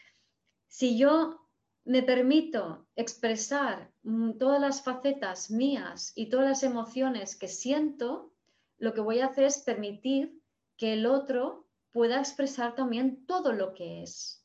si 0.68 0.96
yo 0.96 1.38
me 1.84 2.02
permito 2.02 2.88
expresar 2.96 3.91
todas 4.38 4.60
las 4.60 4.82
facetas 4.82 5.50
mías 5.50 6.12
y 6.16 6.28
todas 6.28 6.48
las 6.48 6.62
emociones 6.62 7.36
que 7.36 7.48
siento, 7.48 8.32
lo 8.78 8.94
que 8.94 9.00
voy 9.00 9.20
a 9.20 9.26
hacer 9.26 9.44
es 9.44 9.58
permitir 9.58 10.40
que 10.76 10.94
el 10.94 11.06
otro 11.06 11.68
pueda 11.92 12.18
expresar 12.18 12.74
también 12.74 13.26
todo 13.26 13.52
lo 13.52 13.74
que 13.74 14.02
es. 14.02 14.44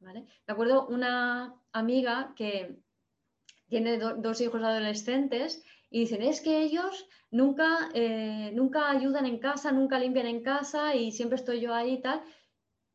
¿Vale? 0.00 0.26
Me 0.46 0.52
acuerdo 0.52 0.86
una 0.86 1.54
amiga 1.72 2.34
que 2.36 2.78
tiene 3.68 3.98
dos 3.98 4.40
hijos 4.40 4.62
adolescentes 4.62 5.64
y 5.90 6.00
dicen, 6.00 6.22
es 6.22 6.40
que 6.40 6.62
ellos 6.62 7.06
nunca, 7.30 7.90
eh, 7.94 8.50
nunca 8.54 8.90
ayudan 8.90 9.26
en 9.26 9.38
casa, 9.38 9.72
nunca 9.72 9.98
limpian 9.98 10.26
en 10.26 10.42
casa 10.42 10.94
y 10.94 11.12
siempre 11.12 11.36
estoy 11.36 11.60
yo 11.60 11.74
ahí 11.74 11.94
y 11.94 12.02
tal. 12.02 12.22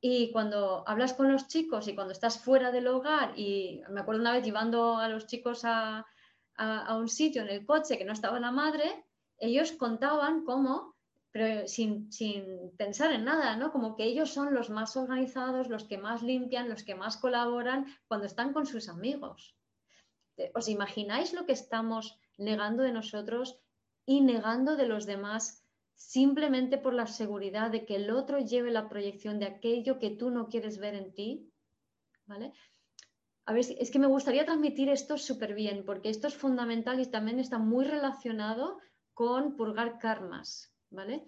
Y 0.05 0.33
cuando 0.33 0.83
hablas 0.85 1.13
con 1.13 1.31
los 1.31 1.47
chicos 1.47 1.87
y 1.87 1.95
cuando 1.95 2.11
estás 2.11 2.37
fuera 2.37 2.71
del 2.71 2.87
hogar, 2.87 3.39
y 3.39 3.81
me 3.89 4.01
acuerdo 4.01 4.19
una 4.19 4.33
vez 4.33 4.43
llevando 4.43 4.97
a 4.97 5.07
los 5.07 5.27
chicos 5.27 5.63
a, 5.63 6.05
a 6.55 6.97
un 6.97 7.07
sitio 7.07 7.41
en 7.41 7.47
el 7.47 7.65
coche 7.65 7.97
que 7.97 8.03
no 8.03 8.11
estaba 8.11 8.37
la 8.37 8.51
madre, 8.51 9.05
ellos 9.37 9.71
contaban 9.71 10.43
cómo, 10.43 10.95
pero 11.31 11.67
sin, 11.67 12.09
pensar 12.77 13.11
en 13.11 13.25
nada, 13.25 13.55
¿no? 13.55 13.71
Como 13.71 13.95
que 13.95 14.03
ellos 14.03 14.29
son 14.29 14.53
los 14.53 14.69
más 14.69 14.95
organizados, 14.95 15.69
los 15.69 15.85
que 15.85 15.97
más 15.97 16.21
limpian, 16.21 16.69
los 16.69 16.83
que 16.83 16.95
más 16.95 17.17
colaboran 17.17 17.87
cuando 18.07 18.27
están 18.27 18.53
con 18.53 18.65
sus 18.65 18.89
amigos. 18.89 19.55
Eh, 20.37 20.51
¿Os 20.53 20.67
imagináis 20.67 21.33
lo 21.33 21.45
que 21.45 21.53
estamos 21.53 22.19
negando 22.37 22.83
de 22.83 22.91
nosotros 22.91 23.57
y 24.05 24.21
negando 24.21 24.75
de 24.75 24.87
los 24.87 25.05
demás 25.05 25.62
simplemente 25.95 26.77
por 26.77 26.93
la 26.93 27.07
seguridad 27.07 27.71
de 27.71 27.85
que 27.85 27.95
el 27.95 28.11
otro 28.11 28.39
lleve 28.39 28.71
la 28.71 28.89
proyección 28.89 29.39
de 29.39 29.45
aquello 29.45 29.99
que 29.99 30.11
tú 30.11 30.29
no 30.29 30.47
quieres 30.47 30.77
ver 30.77 30.95
en 30.95 31.13
ti? 31.13 31.51
¿Vale? 32.25 32.53
A 33.45 33.53
ver, 33.53 33.65
es 33.77 33.91
que 33.91 33.99
me 33.99 34.07
gustaría 34.07 34.45
transmitir 34.45 34.89
esto 34.89 35.17
súper 35.17 35.53
bien, 35.53 35.83
porque 35.85 36.09
esto 36.09 36.27
es 36.27 36.35
fundamental 36.35 36.99
y 36.99 37.07
también 37.07 37.39
está 37.39 37.57
muy 37.57 37.83
relacionado 37.85 38.79
con 39.13 39.55
purgar 39.55 39.99
karmas, 39.99 40.73
¿vale? 40.89 41.25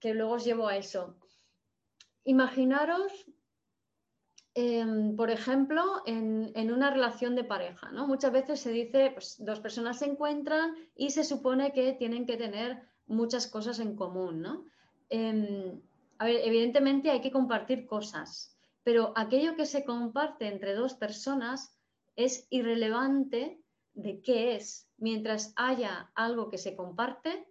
Que 0.00 0.14
luego 0.14 0.34
os 0.34 0.44
llevo 0.44 0.66
a 0.66 0.76
eso. 0.76 1.18
Imaginaros, 2.24 3.12
em, 4.54 5.14
por 5.14 5.30
ejemplo, 5.30 6.02
en, 6.06 6.72
una 6.72 6.90
relación 6.90 7.36
de 7.36 7.44
pareja, 7.44 7.90
¿no? 7.92 8.06
Muchas 8.06 8.32
veces 8.32 8.60
se 8.60 8.72
dice, 8.72 9.10
pues 9.12 9.36
dos 9.38 9.60
personas 9.60 9.98
se 9.98 10.06
encuentran 10.06 10.74
y 10.94 11.10
se 11.10 11.22
supone 11.22 11.72
que 11.72 11.92
tienen 11.92 12.26
que 12.26 12.36
tener 12.36 12.82
muchas 13.06 13.46
cosas 13.46 13.78
en 13.78 13.96
común, 13.96 14.42
¿no? 14.42 14.64
Em, 15.08 15.80
a 16.18 16.24
ver, 16.24 16.40
evidentemente 16.44 17.10
hay 17.10 17.20
que 17.20 17.30
compartir 17.30 17.86
cosas, 17.86 18.56
pero 18.82 19.12
aquello 19.16 19.56
que 19.56 19.66
se 19.66 19.84
comparte 19.84 20.46
entre 20.46 20.74
dos 20.74 20.94
personas 20.94 21.76
es 22.16 22.46
irrelevante 22.50 23.60
de 23.94 24.20
qué 24.22 24.56
es, 24.56 24.88
mientras 24.98 25.52
haya 25.56 26.10
algo 26.14 26.50
que 26.50 26.58
se 26.58 26.76
comparte, 26.76 27.46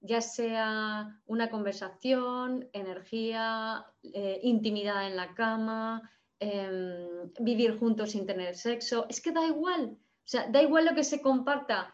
ya 0.00 0.20
sea 0.20 1.20
una 1.26 1.50
conversación, 1.50 2.68
energía, 2.72 3.84
eh, 4.02 4.40
intimidad 4.42 5.06
en 5.06 5.16
la 5.16 5.34
cama, 5.34 6.10
em, 6.38 7.30
vivir 7.38 7.78
juntos 7.78 8.12
sin 8.12 8.26
tener 8.26 8.56
sexo, 8.56 9.06
es 9.08 9.20
que 9.20 9.32
da 9.32 9.46
igual. 9.46 9.98
Sea, 10.30 10.46
da 10.48 10.62
igual 10.62 10.84
lo 10.84 10.94
que 10.94 11.02
se 11.02 11.20
comparta, 11.20 11.92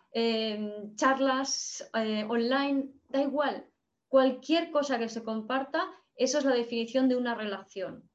charlas 0.95 1.89
eh, 1.95 2.23
online, 2.29 2.93
da 3.09 3.23
igual. 3.23 3.67
Cualquier 4.09 4.71
cosa 4.71 4.99
que 4.99 5.09
se 5.09 5.25
comparta, 5.25 5.91
eso 6.15 6.37
es 6.37 6.45
la 6.45 6.55
definición 6.55 7.09
de 7.09 7.17
una 7.17 7.35
relación. 7.35 8.11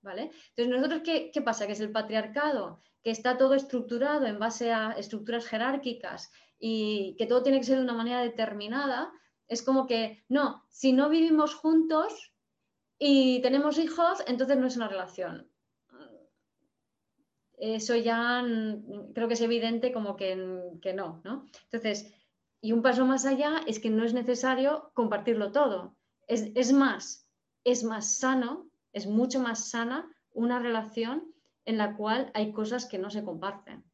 ¿Vale? 0.00 0.30
Entonces, 0.48 0.68
nosotros, 0.68 1.02
¿qué, 1.04 1.30
qué 1.30 1.42
pasa? 1.42 1.66
Que 1.66 1.72
es 1.72 1.80
el 1.80 1.92
patriarcado 1.92 2.80
que 3.02 3.10
está 3.10 3.36
todo 3.36 3.52
estructurado 3.52 4.24
en 4.24 4.38
base 4.38 4.72
a 4.72 4.92
estructuras 4.92 5.44
jerárquicas 5.46 6.30
y 6.58 7.14
que 7.18 7.26
todo 7.26 7.42
tiene 7.42 7.58
que 7.58 7.66
ser 7.66 7.76
de 7.76 7.84
una 7.84 7.92
manera 7.92 8.22
determinada, 8.22 9.12
es 9.46 9.62
como 9.62 9.86
que, 9.86 10.24
no, 10.30 10.64
si 10.70 10.94
no 10.94 11.10
vivimos 11.10 11.54
juntos 11.54 12.32
y 12.98 13.42
tenemos 13.42 13.76
hijos, 13.76 14.24
entonces 14.26 14.56
no 14.56 14.66
es 14.66 14.76
una 14.76 14.88
relación. 14.88 15.50
Eso 17.58 17.96
ya 17.96 18.44
creo 19.14 19.28
que 19.28 19.34
es 19.34 19.40
evidente 19.40 19.92
como 19.92 20.16
que, 20.16 20.36
no, 20.94 21.20
¿no? 21.24 21.46
Entonces, 21.64 22.12
y 22.60 22.72
un 22.72 22.82
paso 22.82 23.06
más 23.06 23.24
allá 23.24 23.60
es 23.66 23.78
que 23.78 23.90
no 23.90 24.04
es 24.04 24.12
necesario 24.12 24.90
compartirlo 24.94 25.52
todo. 25.52 25.96
Es, 26.26 26.50
es 26.54 26.72
más, 26.72 27.26
es 27.64 27.82
más 27.84 28.18
sano, 28.18 28.68
es 28.92 29.06
mucho 29.06 29.40
más 29.40 29.70
sana 29.70 30.10
una 30.32 30.58
relación 30.58 31.32
en 31.64 31.78
la 31.78 31.96
cual 31.96 32.30
hay 32.34 32.52
cosas 32.52 32.86
que 32.86 32.98
no 32.98 33.10
se 33.10 33.24
comparten. 33.24 33.84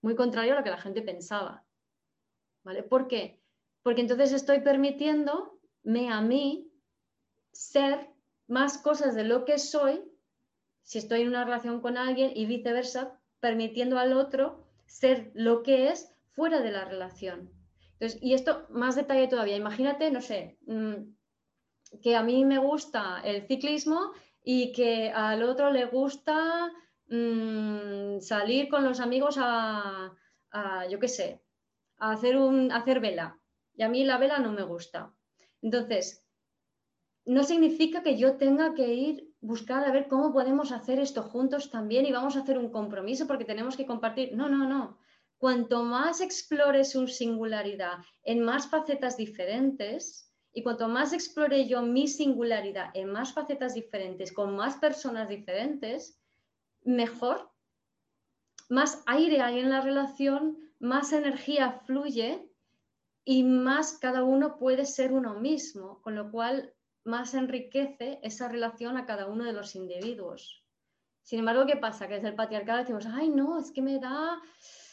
Muy 0.00 0.16
contrario 0.16 0.54
a 0.54 0.56
lo 0.58 0.64
que 0.64 0.70
la 0.70 0.80
gente 0.80 1.02
pensaba. 1.02 1.64
¿Vale? 2.62 2.82
¿Por 2.82 3.06
qué? 3.06 3.40
Porque 3.82 4.00
entonces 4.00 4.32
estoy 4.32 4.60
permitiéndome 4.60 6.10
a 6.10 6.20
mí 6.22 6.70
ser 7.52 8.10
más 8.46 8.78
cosas 8.78 9.14
de 9.14 9.24
lo 9.24 9.44
que 9.44 9.58
soy 9.58 10.02
si 10.84 10.98
estoy 10.98 11.22
en 11.22 11.28
una 11.28 11.44
relación 11.44 11.80
con 11.80 11.98
alguien 11.98 12.30
y 12.34 12.46
viceversa, 12.46 13.18
permitiendo 13.40 13.98
al 13.98 14.12
otro 14.12 14.64
ser 14.86 15.32
lo 15.34 15.62
que 15.62 15.88
es 15.88 16.14
fuera 16.30 16.60
de 16.60 16.70
la 16.70 16.84
relación. 16.84 17.50
Entonces, 17.94 18.22
y 18.22 18.34
esto 18.34 18.66
más 18.70 18.94
detalle 18.94 19.28
todavía. 19.28 19.56
Imagínate, 19.56 20.10
no 20.10 20.20
sé, 20.20 20.58
mm, 20.66 20.94
que 22.02 22.16
a 22.16 22.22
mí 22.22 22.44
me 22.44 22.58
gusta 22.58 23.20
el 23.24 23.46
ciclismo 23.46 24.12
y 24.42 24.72
que 24.72 25.10
al 25.10 25.42
otro 25.42 25.70
le 25.70 25.86
gusta 25.86 26.72
Mm, 27.08 28.20
salir 28.20 28.68
con 28.68 28.84
los 28.84 28.98
amigos 29.00 29.36
a, 29.38 30.12
yo 30.88 30.98
qué 30.98 31.08
sé, 31.08 31.42
a 31.98 32.12
hacer, 32.12 32.36
un, 32.36 32.72
hacer 32.72 33.00
vela. 33.00 33.38
Y 33.76 33.82
a 33.82 33.88
mí 33.88 34.04
la 34.04 34.18
vela 34.18 34.38
no 34.38 34.52
me 34.52 34.62
gusta. 34.62 35.14
Entonces, 35.62 36.24
no 37.26 37.42
significa 37.42 38.02
que 38.02 38.16
yo 38.16 38.36
tenga 38.36 38.74
que 38.74 38.94
ir 38.94 39.33
buscar 39.44 39.84
a 39.84 39.92
ver 39.92 40.08
cómo 40.08 40.32
podemos 40.32 40.72
hacer 40.72 40.98
esto 40.98 41.22
juntos 41.22 41.70
también 41.70 42.06
y 42.06 42.12
vamos 42.12 42.34
a 42.34 42.40
hacer 42.40 42.56
un 42.56 42.70
compromiso 42.70 43.26
porque 43.26 43.44
tenemos 43.44 43.76
que 43.76 43.84
compartir. 43.84 44.34
No, 44.34 44.48
no, 44.48 44.66
no. 44.66 44.98
Cuanto 45.36 45.82
más 45.84 46.22
explore 46.22 46.82
su 46.84 47.06
singularidad 47.06 47.98
en 48.22 48.40
más 48.40 48.68
facetas 48.68 49.18
diferentes 49.18 50.32
y 50.54 50.62
cuanto 50.62 50.88
más 50.88 51.12
explore 51.12 51.68
yo 51.68 51.82
mi 51.82 52.08
singularidad 52.08 52.90
en 52.94 53.12
más 53.12 53.34
facetas 53.34 53.74
diferentes, 53.74 54.32
con 54.32 54.56
más 54.56 54.76
personas 54.76 55.28
diferentes, 55.28 56.18
mejor, 56.82 57.50
más 58.70 59.02
aire 59.04 59.42
hay 59.42 59.58
en 59.58 59.68
la 59.68 59.82
relación, 59.82 60.58
más 60.78 61.12
energía 61.12 61.82
fluye 61.84 62.48
y 63.26 63.42
más 63.42 63.98
cada 63.98 64.24
uno 64.24 64.56
puede 64.56 64.86
ser 64.86 65.12
uno 65.12 65.34
mismo, 65.34 66.00
con 66.00 66.14
lo 66.14 66.30
cual 66.30 66.73
más 67.04 67.34
enriquece 67.34 68.18
esa 68.22 68.48
relación 68.48 68.96
a 68.96 69.06
cada 69.06 69.26
uno 69.26 69.44
de 69.44 69.52
los 69.52 69.74
individuos. 69.74 70.64
Sin 71.22 71.38
embargo, 71.38 71.66
¿qué 71.66 71.76
pasa? 71.76 72.06
Que 72.06 72.14
desde 72.14 72.28
el 72.28 72.34
patriarcado 72.34 72.80
decimos, 72.80 73.06
ay, 73.06 73.28
no, 73.28 73.58
es 73.58 73.70
que 73.70 73.80
me 73.80 73.98
da, 73.98 74.40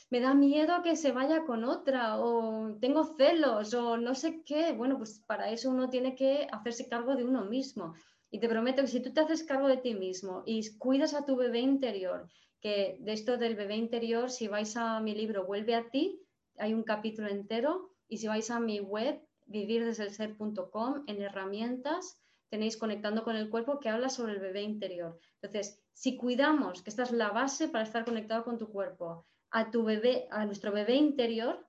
me 0.09 0.19
da 0.21 0.33
miedo 0.33 0.81
que 0.81 0.95
se 0.95 1.11
vaya 1.11 1.43
con 1.43 1.65
otra 1.65 2.19
o 2.19 2.77
tengo 2.79 3.03
celos 3.17 3.73
o 3.73 3.97
no 3.97 4.15
sé 4.15 4.43
qué. 4.45 4.71
Bueno, 4.71 4.97
pues 4.97 5.21
para 5.27 5.49
eso 5.51 5.69
uno 5.69 5.89
tiene 5.89 6.15
que 6.15 6.47
hacerse 6.51 6.87
cargo 6.87 7.15
de 7.15 7.25
uno 7.25 7.45
mismo. 7.45 7.95
Y 8.29 8.39
te 8.39 8.47
prometo 8.47 8.81
que 8.81 8.87
si 8.87 9.01
tú 9.01 9.11
te 9.11 9.19
haces 9.19 9.43
cargo 9.43 9.67
de 9.67 9.77
ti 9.77 9.93
mismo 9.93 10.43
y 10.45 10.77
cuidas 10.77 11.13
a 11.13 11.25
tu 11.25 11.35
bebé 11.35 11.59
interior, 11.59 12.29
que 12.61 12.97
de 13.01 13.11
esto 13.11 13.37
del 13.37 13.55
bebé 13.55 13.75
interior, 13.75 14.29
si 14.29 14.47
vais 14.47 14.77
a 14.77 15.01
mi 15.01 15.13
libro 15.15 15.45
Vuelve 15.45 15.75
a 15.75 15.89
ti, 15.89 16.21
hay 16.57 16.73
un 16.73 16.83
capítulo 16.83 17.27
entero 17.27 17.91
y 18.07 18.17
si 18.17 18.27
vais 18.27 18.49
a 18.51 18.59
mi 18.59 18.79
web 18.79 19.21
vivirdesdelser.com 19.51 21.03
en 21.07 21.21
herramientas 21.21 22.19
tenéis 22.49 22.77
conectando 22.77 23.23
con 23.23 23.35
el 23.35 23.49
cuerpo 23.49 23.79
que 23.79 23.89
habla 23.89 24.09
sobre 24.09 24.33
el 24.33 24.39
bebé 24.39 24.61
interior. 24.61 25.19
Entonces, 25.41 25.81
si 25.93 26.17
cuidamos, 26.17 26.81
que 26.81 26.89
esta 26.89 27.03
es 27.03 27.11
la 27.11 27.29
base 27.29 27.69
para 27.69 27.83
estar 27.83 28.03
conectado 28.03 28.43
con 28.43 28.57
tu 28.57 28.69
cuerpo, 28.69 29.25
a 29.51 29.71
tu 29.71 29.83
bebé, 29.83 30.27
a 30.31 30.45
nuestro 30.45 30.71
bebé 30.71 30.95
interior, 30.95 31.65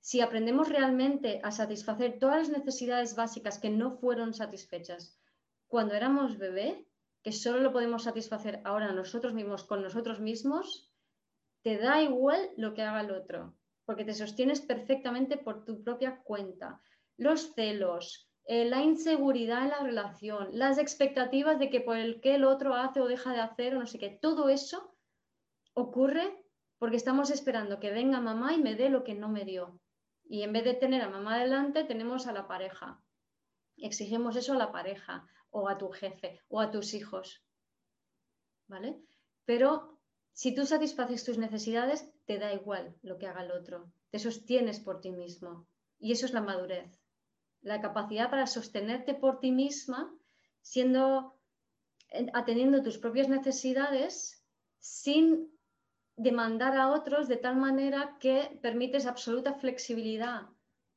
si 0.00 0.20
aprendemos 0.20 0.68
realmente 0.68 1.40
a 1.44 1.52
satisfacer 1.52 2.18
todas 2.18 2.48
las 2.48 2.58
necesidades 2.58 3.14
básicas 3.14 3.58
que 3.58 3.70
no 3.70 3.98
fueron 3.98 4.34
satisfechas 4.34 5.20
cuando 5.70 5.94
éramos 5.94 6.36
bebé, 6.36 6.84
que 7.22 7.30
solo 7.30 7.60
lo 7.60 7.72
podemos 7.72 8.02
satisfacer 8.02 8.60
ahora 8.64 8.92
nosotros 8.92 9.34
mismos 9.34 9.62
con 9.62 9.82
nosotros 9.82 10.18
mismos, 10.18 10.90
te 11.62 11.78
da 11.78 12.02
igual 12.02 12.50
lo 12.56 12.74
que 12.74 12.82
haga 12.82 13.02
el 13.02 13.12
otro, 13.12 13.54
porque 13.84 14.04
te 14.04 14.14
sostienes 14.14 14.60
perfectamente 14.60 15.36
por 15.36 15.64
tu 15.64 15.84
propia 15.84 16.22
cuenta. 16.24 16.80
Los 17.20 17.52
celos, 17.52 18.30
eh, 18.46 18.64
la 18.64 18.80
inseguridad 18.80 19.64
en 19.64 19.68
la 19.68 19.80
relación, 19.80 20.48
las 20.52 20.78
expectativas 20.78 21.58
de 21.58 21.68
que 21.68 21.82
por 21.82 21.98
el 21.98 22.22
que 22.22 22.34
el 22.34 22.44
otro 22.44 22.74
hace 22.74 23.02
o 23.02 23.08
deja 23.08 23.34
de 23.34 23.40
hacer 23.40 23.76
o 23.76 23.80
no 23.80 23.86
sé 23.86 23.98
qué, 23.98 24.08
todo 24.08 24.48
eso 24.48 24.96
ocurre 25.74 26.42
porque 26.78 26.96
estamos 26.96 27.30
esperando 27.30 27.78
que 27.78 27.90
venga 27.90 28.22
mamá 28.22 28.54
y 28.54 28.62
me 28.62 28.74
dé 28.74 28.88
lo 28.88 29.04
que 29.04 29.14
no 29.14 29.28
me 29.28 29.44
dio. 29.44 29.78
Y 30.24 30.44
en 30.44 30.54
vez 30.54 30.64
de 30.64 30.72
tener 30.72 31.02
a 31.02 31.10
mamá 31.10 31.38
delante, 31.38 31.84
tenemos 31.84 32.26
a 32.26 32.32
la 32.32 32.48
pareja. 32.48 33.02
Exigimos 33.76 34.34
eso 34.36 34.54
a 34.54 34.56
la 34.56 34.72
pareja 34.72 35.28
o 35.50 35.68
a 35.68 35.76
tu 35.76 35.90
jefe 35.90 36.40
o 36.48 36.58
a 36.58 36.70
tus 36.70 36.94
hijos. 36.94 37.44
¿Vale? 38.66 38.98
Pero 39.44 40.00
si 40.32 40.54
tú 40.54 40.64
satisfaces 40.64 41.22
tus 41.22 41.36
necesidades, 41.36 42.10
te 42.24 42.38
da 42.38 42.54
igual 42.54 42.96
lo 43.02 43.18
que 43.18 43.26
haga 43.26 43.44
el 43.44 43.52
otro. 43.52 43.92
Te 44.08 44.18
sostienes 44.18 44.80
por 44.80 45.02
ti 45.02 45.10
mismo. 45.10 45.66
Y 45.98 46.12
eso 46.12 46.24
es 46.24 46.32
la 46.32 46.40
madurez. 46.40 46.99
La 47.62 47.80
capacidad 47.80 48.30
para 48.30 48.46
sostenerte 48.46 49.14
por 49.14 49.40
ti 49.40 49.52
misma, 49.52 50.12
siendo, 50.62 51.38
atendiendo 52.32 52.82
tus 52.82 52.98
propias 52.98 53.28
necesidades 53.28 54.44
sin 54.78 55.50
demandar 56.16 56.76
a 56.76 56.90
otros 56.90 57.28
de 57.28 57.36
tal 57.36 57.56
manera 57.56 58.16
que 58.20 58.58
permites 58.62 59.06
absoluta 59.06 59.54
flexibilidad 59.54 60.48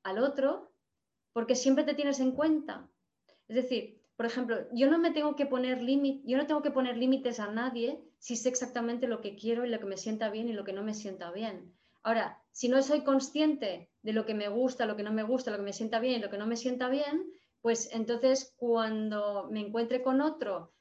al 0.03 0.19
otro 0.19 0.73
porque 1.31 1.55
siempre 1.55 1.83
te 1.83 1.93
tienes 1.93 2.19
en 2.19 2.31
cuenta. 2.31 2.89
Es 3.47 3.55
decir, 3.55 4.01
por 4.15 4.25
ejemplo, 4.25 4.67
yo 4.73 4.89
no 4.89 4.99
me 4.99 5.11
tengo 5.11 5.35
que 5.35 5.45
poner 5.45 5.81
límites, 5.81 6.23
yo 6.25 6.37
no 6.37 6.45
tengo 6.45 6.61
que 6.61 6.71
poner 6.71 6.97
límites 6.97 7.39
a 7.39 7.51
nadie 7.51 7.99
si 8.19 8.35
sé 8.35 8.49
exactamente 8.49 9.07
lo 9.07 9.21
que 9.21 9.35
quiero 9.35 9.65
y 9.65 9.69
lo 9.69 9.79
que 9.79 9.85
me 9.85 9.97
sienta 9.97 10.29
bien 10.29 10.47
y 10.47 10.53
lo 10.53 10.63
que 10.63 10.73
no 10.73 10.83
me 10.83 10.93
sienta 10.93 11.31
bien. 11.31 11.73
Ahora, 12.03 12.43
si 12.51 12.69
no 12.69 12.81
soy 12.81 13.01
consciente 13.01 13.89
de 14.01 14.13
lo 14.13 14.25
que 14.25 14.33
me 14.33 14.49
gusta, 14.49 14.85
lo 14.85 14.95
que 14.95 15.03
no 15.03 15.13
me 15.13 15.23
gusta, 15.23 15.51
lo 15.51 15.57
que 15.57 15.63
me 15.63 15.73
sienta 15.73 15.99
bien 15.99 16.19
y 16.19 16.21
lo 16.21 16.29
que 16.29 16.37
no 16.37 16.45
me 16.45 16.57
sienta 16.57 16.89
bien, 16.89 17.31
pues 17.61 17.89
entonces 17.93 18.53
cuando 18.57 19.47
me 19.49 19.61
encuentre 19.61 20.03
con 20.03 20.19
otro 20.19 20.73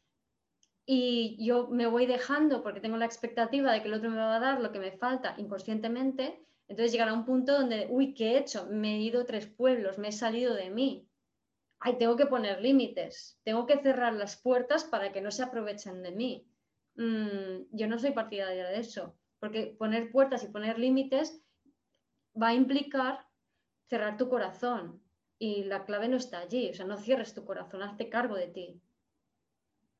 y 0.84 1.36
yo 1.44 1.68
me 1.68 1.86
voy 1.86 2.06
dejando 2.06 2.62
porque 2.62 2.80
tengo 2.80 2.96
la 2.96 3.06
expectativa 3.06 3.72
de 3.72 3.80
que 3.80 3.88
el 3.88 3.94
otro 3.94 4.10
me 4.10 4.16
va 4.16 4.36
a 4.36 4.40
dar 4.40 4.60
lo 4.60 4.72
que 4.72 4.80
me 4.80 4.90
falta 4.90 5.36
inconscientemente, 5.38 6.44
entonces 6.66 6.90
llegará 6.90 7.12
un 7.12 7.24
punto 7.24 7.52
donde, 7.52 7.86
uy, 7.88 8.14
¿qué 8.14 8.32
he 8.32 8.38
hecho? 8.38 8.66
Me 8.68 8.96
he 8.96 9.00
ido 9.00 9.24
tres 9.24 9.46
pueblos, 9.46 9.98
me 9.98 10.08
he 10.08 10.12
salido 10.12 10.54
de 10.54 10.70
mí. 10.70 11.08
Ay, 11.78 11.98
tengo 11.98 12.16
que 12.16 12.26
poner 12.26 12.60
límites, 12.60 13.38
tengo 13.44 13.66
que 13.66 13.80
cerrar 13.80 14.14
las 14.14 14.40
puertas 14.40 14.84
para 14.84 15.12
que 15.12 15.20
no 15.20 15.30
se 15.30 15.42
aprovechen 15.42 16.02
de 16.02 16.12
mí. 16.12 16.48
Mm, 16.96 17.66
yo 17.70 17.86
no 17.86 17.98
soy 17.98 18.10
partidaria 18.10 18.66
de 18.68 18.80
eso, 18.80 19.16
porque 19.42 19.74
poner 19.76 20.12
puertas 20.12 20.44
y 20.44 20.52
poner 20.52 20.78
límites 20.78 21.42
va 22.40 22.50
a 22.50 22.54
implicar 22.54 23.26
cerrar 23.88 24.16
tu 24.16 24.28
corazón 24.28 25.02
y 25.36 25.64
la 25.64 25.84
clave 25.84 26.06
no 26.06 26.16
está 26.16 26.38
allí, 26.38 26.70
o 26.70 26.74
sea, 26.74 26.86
no 26.86 26.96
cierres 26.96 27.34
tu 27.34 27.44
corazón, 27.44 27.82
hazte 27.82 28.08
cargo 28.08 28.36
de 28.36 28.46
ti. 28.46 28.80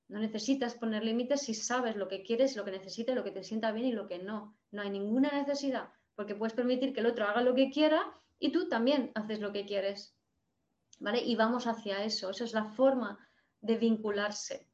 No 0.07 0.21
necesitas 0.21 0.77
poner 0.77 1.03
límites 1.03 1.43
si 1.43 1.55
sabes 1.55 1.97
lo 1.97 2.07
que 2.07 2.23
quieres, 2.23 2.55
lo 2.55 2.65
que 2.65 2.71
necesitas, 2.71 3.17
lo 3.17 3.25
que 3.25 3.33
te 3.33 3.43
sienta 3.43 3.73
bien 3.73 3.87
y 3.87 3.93
lo 3.93 4.07
que 4.07 4.21
no. 4.21 4.57
No 4.71 4.83
hay 4.83 4.91
ninguna 4.91 5.33
necesidad, 5.33 5.89
porque 6.15 6.37
puedes 6.37 6.55
permitir 6.55 6.93
que 6.93 7.01
el 7.01 7.07
otro 7.07 7.27
haga 7.27 7.43
lo 7.43 7.57
que 7.57 7.71
quiera 7.71 8.15
y 8.39 8.53
tú 8.53 8.69
también 8.69 9.11
haces 9.17 9.41
lo 9.41 9.51
que 9.53 9.67
quieres. 9.67 10.15
¿Vale? 11.01 11.21
Y 11.21 11.35
vamos 11.35 11.67
hacia 11.67 12.05
eso. 12.05 12.31
Eso 12.31 12.45
es 12.45 12.53
la 12.53 12.67
forma 12.67 13.19
de 13.61 13.77
vincularse. 13.77 14.69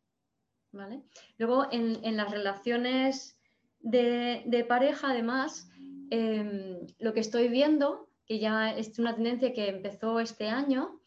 ¿Vale? 0.72 1.04
Luego, 1.38 1.68
en, 1.72 2.16
las 2.18 2.30
relaciones 2.30 3.37
de, 3.80 4.64
pareja, 4.68 5.10
además, 5.10 5.70
em, 6.10 6.86
lo 6.98 7.12
que 7.12 7.20
estoy 7.20 7.48
viendo, 7.48 8.08
que 8.26 8.38
ya 8.38 8.70
es 8.70 8.98
una 8.98 9.14
tendencia 9.14 9.52
que 9.52 9.68
empezó 9.68 10.20
este 10.20 10.48
año, 10.48 11.00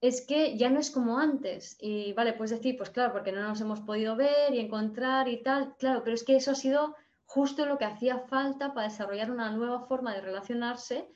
es 0.00 0.26
que 0.26 0.56
ya 0.58 0.70
no 0.70 0.80
es 0.80 0.90
como 0.90 1.18
antes. 1.18 1.76
Y 1.80 2.12
vale, 2.12 2.34
puedes 2.34 2.50
decir, 2.50 2.76
pues 2.76 2.90
claro, 2.90 3.12
porque 3.12 3.32
no 3.32 3.42
nos 3.42 3.60
hemos 3.60 3.80
podido 3.80 4.16
ver 4.16 4.52
y 4.52 4.60
encontrar 4.60 5.28
y 5.28 5.42
tal, 5.42 5.76
claro, 5.78 6.02
pero 6.04 6.14
es 6.14 6.24
que 6.24 6.36
eso 6.36 6.50
ha 6.50 6.54
sido 6.54 6.94
justo 7.24 7.64
lo 7.66 7.78
que 7.78 7.86
hacía 7.86 8.18
falta 8.18 8.74
para 8.74 8.88
desarrollar 8.88 9.30
una 9.30 9.50
nueva 9.50 9.86
forma 9.86 10.14
de 10.14 10.20
relacionarse 10.20 11.08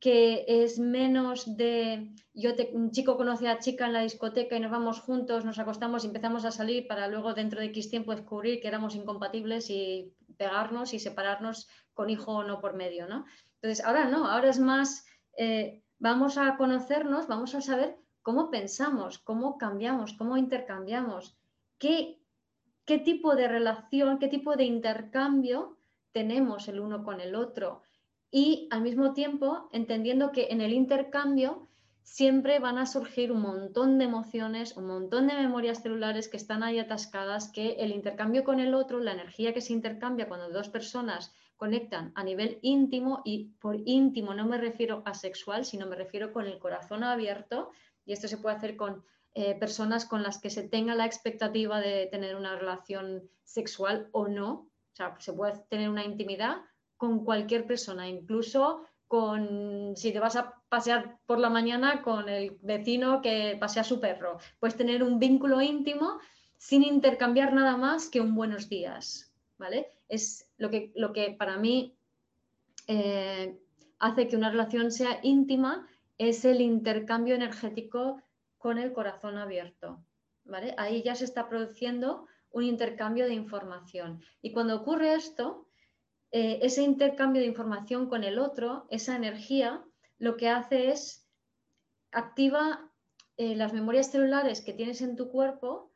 que 0.00 0.44
es 0.46 0.78
menos 0.78 1.56
de 1.56 2.12
yo 2.34 2.50
un 2.74 2.90
chico 2.90 3.16
conoce 3.16 3.48
a 3.48 3.58
chica 3.58 3.86
en 3.86 3.94
la 3.94 4.02
discoteca 4.02 4.56
y 4.56 4.60
nos 4.60 4.70
vamos 4.70 5.00
juntos, 5.00 5.46
nos 5.46 5.58
acostamos 5.58 6.04
y 6.04 6.08
empezamos 6.08 6.44
a 6.44 6.50
salir 6.50 6.86
para 6.86 7.08
luego 7.08 7.32
dentro 7.32 7.60
de 7.60 7.66
X 7.66 7.88
tiempo 7.88 8.14
descubrir 8.14 8.60
que 8.60 8.68
éramos 8.68 8.94
incompatibles 8.94 9.70
y 9.70 10.12
pegarnos 10.36 10.92
y 10.92 10.98
separarnos 10.98 11.66
con 11.94 12.10
hijo 12.10 12.32
o 12.32 12.44
no 12.44 12.60
por 12.60 12.74
medio, 12.74 13.08
¿no? 13.08 13.24
Entonces, 13.54 13.82
ahora 13.84 14.04
no, 14.08 14.26
ahora 14.26 14.50
es 14.50 14.60
más, 14.60 15.06
eh, 15.38 15.82
vamos 15.98 16.36
a 16.36 16.58
conocernos, 16.58 17.26
vamos 17.26 17.54
a 17.54 17.62
saber 17.62 17.96
cómo 18.20 18.50
pensamos, 18.50 19.18
cómo 19.18 19.56
cambiamos, 19.56 20.12
cómo 20.12 20.36
intercambiamos, 20.36 21.38
qué, 21.78 22.20
qué 22.84 22.98
tipo 22.98 23.34
de 23.34 23.48
relación, 23.48 24.18
qué 24.18 24.28
tipo 24.28 24.56
de 24.56 24.64
intercambio 24.64 25.78
tenemos 26.12 26.68
el 26.68 26.80
uno 26.80 27.02
con 27.02 27.20
el 27.20 27.34
otro. 27.34 27.82
Y 28.30 28.68
al 28.70 28.82
mismo 28.82 29.12
tiempo 29.12 29.68
entendiendo 29.72 30.32
que 30.32 30.48
en 30.50 30.60
el 30.60 30.72
intercambio 30.72 31.68
siempre 32.02 32.60
van 32.60 32.78
a 32.78 32.86
surgir 32.86 33.32
un 33.32 33.40
montón 33.40 33.98
de 33.98 34.04
emociones, 34.04 34.76
un 34.76 34.86
montón 34.86 35.26
de 35.26 35.34
memorias 35.34 35.82
celulares 35.82 36.28
que 36.28 36.36
están 36.36 36.62
ahí 36.62 36.78
atascadas, 36.78 37.50
que 37.50 37.72
el 37.80 37.90
intercambio 37.90 38.44
con 38.44 38.60
el 38.60 38.74
otro, 38.74 39.00
la 39.00 39.12
energía 39.12 39.52
que 39.52 39.60
se 39.60 39.72
intercambia 39.72 40.28
cuando 40.28 40.48
dos 40.50 40.68
personas 40.68 41.32
conectan 41.56 42.12
a 42.14 42.22
nivel 42.22 42.58
íntimo, 42.62 43.22
y 43.24 43.46
por 43.60 43.76
íntimo 43.84 44.34
no 44.34 44.46
me 44.46 44.56
refiero 44.56 45.02
a 45.04 45.14
sexual, 45.14 45.64
sino 45.64 45.86
me 45.86 45.96
refiero 45.96 46.32
con 46.32 46.46
el 46.46 46.58
corazón 46.58 47.02
abierto, 47.02 47.70
y 48.04 48.12
esto 48.12 48.28
se 48.28 48.38
puede 48.38 48.56
hacer 48.56 48.76
con 48.76 49.04
eh, 49.34 49.54
personas 49.54 50.04
con 50.04 50.22
las 50.22 50.38
que 50.38 50.48
se 50.48 50.62
tenga 50.62 50.94
la 50.94 51.06
expectativa 51.06 51.80
de 51.80 52.06
tener 52.06 52.36
una 52.36 52.56
relación 52.56 53.28
sexual 53.42 54.08
o 54.12 54.28
no. 54.28 54.50
O 54.92 54.94
sea, 54.94 55.16
se 55.18 55.32
puede 55.32 55.58
tener 55.68 55.90
una 55.90 56.04
intimidad 56.04 56.58
con 56.96 57.24
cualquier 57.24 57.66
persona, 57.66 58.08
incluso 58.08 58.84
con 59.06 59.94
si 59.96 60.12
te 60.12 60.18
vas 60.18 60.36
a 60.36 60.54
pasear 60.68 61.18
por 61.26 61.38
la 61.38 61.50
mañana 61.50 62.02
con 62.02 62.28
el 62.28 62.58
vecino 62.62 63.22
que 63.22 63.56
pasea 63.60 63.84
su 63.84 64.00
perro. 64.00 64.38
Puedes 64.58 64.76
tener 64.76 65.02
un 65.02 65.18
vínculo 65.18 65.60
íntimo 65.62 66.18
sin 66.56 66.82
intercambiar 66.82 67.52
nada 67.52 67.76
más 67.76 68.08
que 68.08 68.20
un 68.20 68.34
buenos 68.34 68.68
días. 68.68 69.32
¿Vale? 69.58 69.88
Es 70.08 70.50
lo 70.58 70.70
que, 70.70 70.92
lo 70.94 71.12
que 71.12 71.30
para 71.30 71.56
mí 71.56 71.96
eh, 72.88 73.58
hace 73.98 74.28
que 74.28 74.36
una 74.36 74.50
relación 74.50 74.92
sea 74.92 75.18
íntima 75.22 75.88
es 76.18 76.44
el 76.44 76.60
intercambio 76.60 77.34
energético 77.34 78.20
con 78.58 78.78
el 78.78 78.92
corazón 78.92 79.38
abierto. 79.38 80.04
¿vale? 80.44 80.74
Ahí 80.78 81.02
ya 81.02 81.14
se 81.14 81.24
está 81.24 81.48
produciendo 81.48 82.26
un 82.50 82.64
intercambio 82.64 83.26
de 83.26 83.34
información. 83.34 84.22
Y 84.42 84.52
cuando 84.52 84.76
ocurre 84.76 85.14
esto, 85.14 85.65
eh, 86.32 86.58
ese 86.62 86.82
intercambio 86.82 87.42
de 87.42 87.48
información 87.48 88.08
con 88.08 88.24
el 88.24 88.38
otro, 88.38 88.86
esa 88.90 89.16
energía, 89.16 89.84
lo 90.18 90.36
que 90.36 90.48
hace 90.48 90.90
es 90.90 91.28
activa 92.10 92.92
eh, 93.36 93.54
las 93.54 93.72
memorias 93.72 94.10
celulares 94.10 94.62
que 94.62 94.72
tienes 94.72 95.02
en 95.02 95.16
tu 95.16 95.28
cuerpo 95.28 95.92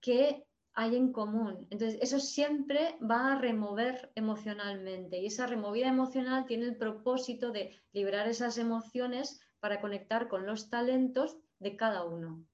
que 0.00 0.46
hay 0.74 0.94
en 0.94 1.12
común. 1.12 1.66
Entonces, 1.70 1.98
eso 2.00 2.20
siempre 2.20 2.96
va 3.02 3.32
a 3.32 3.38
remover 3.38 4.12
emocionalmente 4.14 5.18
y 5.18 5.26
esa 5.26 5.48
removida 5.48 5.88
emocional 5.88 6.46
tiene 6.46 6.66
el 6.66 6.76
propósito 6.76 7.50
de 7.50 7.76
liberar 7.92 8.28
esas 8.28 8.58
emociones 8.58 9.40
para 9.58 9.80
conectar 9.80 10.28
con 10.28 10.46
los 10.46 10.70
talentos 10.70 11.36
de 11.58 11.76
cada 11.76 12.04
uno. 12.04 12.44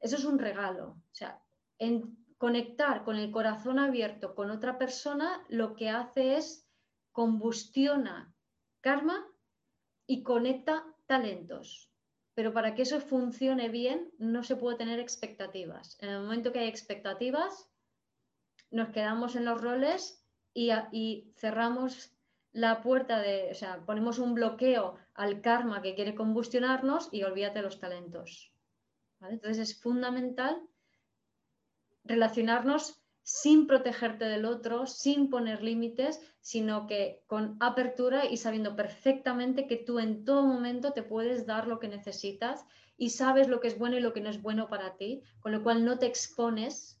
Eso 0.00 0.16
es 0.16 0.24
un 0.24 0.38
regalo. 0.38 0.92
O 0.92 1.12
sea, 1.14 1.42
en 1.78 2.17
conectar 2.38 3.04
con 3.04 3.16
el 3.16 3.30
corazón 3.30 3.78
abierto 3.78 4.34
con 4.34 4.50
otra 4.50 4.78
persona, 4.78 5.44
lo 5.48 5.74
que 5.74 5.90
hace 5.90 6.36
es 6.36 6.66
combustiona 7.12 8.32
karma 8.80 9.26
y 10.06 10.22
conecta 10.22 10.86
talentos. 11.06 11.90
Pero 12.34 12.52
para 12.52 12.76
que 12.76 12.82
eso 12.82 13.00
funcione 13.00 13.68
bien, 13.68 14.12
no 14.18 14.44
se 14.44 14.54
puede 14.54 14.76
tener 14.76 15.00
expectativas. 15.00 15.98
En 16.00 16.10
el 16.10 16.22
momento 16.22 16.52
que 16.52 16.60
hay 16.60 16.68
expectativas, 16.68 17.68
nos 18.70 18.90
quedamos 18.90 19.34
en 19.34 19.44
los 19.44 19.60
roles 19.60 20.24
y, 20.54 21.32
cerramos 21.36 22.12
la 22.52 22.80
puerta 22.82 23.20
de, 23.20 23.50
o 23.50 23.54
sea, 23.54 23.84
ponemos 23.84 24.18
un 24.18 24.34
bloqueo 24.34 24.96
al 25.14 25.40
karma 25.40 25.82
que 25.82 25.94
quiere 25.94 26.14
combustionarnos 26.14 27.08
y 27.12 27.24
olvídate 27.24 27.62
los 27.62 27.78
talentos. 27.80 28.52
Entonces 29.20 29.70
es 29.70 29.80
fundamental 29.80 30.62
relacionarnos 32.08 33.00
sin 33.22 33.66
protegerte 33.66 34.24
del 34.24 34.46
otro, 34.46 34.86
sin 34.86 35.28
poner 35.28 35.62
límites, 35.62 36.20
sino 36.40 36.86
que 36.86 37.22
con 37.26 37.58
apertura 37.60 38.24
y 38.24 38.38
sabiendo 38.38 38.74
perfectamente 38.74 39.66
que 39.66 39.76
tú 39.76 39.98
en 39.98 40.24
todo 40.24 40.46
momento 40.46 40.92
te 40.94 41.02
puedes 41.02 41.44
dar 41.44 41.66
lo 41.66 41.78
que 41.78 41.88
necesitas 41.88 42.64
y 42.96 43.10
sabes 43.10 43.46
lo 43.46 43.60
que 43.60 43.68
es 43.68 43.78
bueno 43.78 43.96
y 43.96 44.00
lo 44.00 44.14
que 44.14 44.22
no 44.22 44.30
es 44.30 44.40
bueno 44.40 44.70
para 44.70 44.96
ti, 44.96 45.22
con 45.40 45.52
lo 45.52 45.62
cual 45.62 45.84
no 45.84 45.98
te 45.98 46.06
expones 46.06 46.98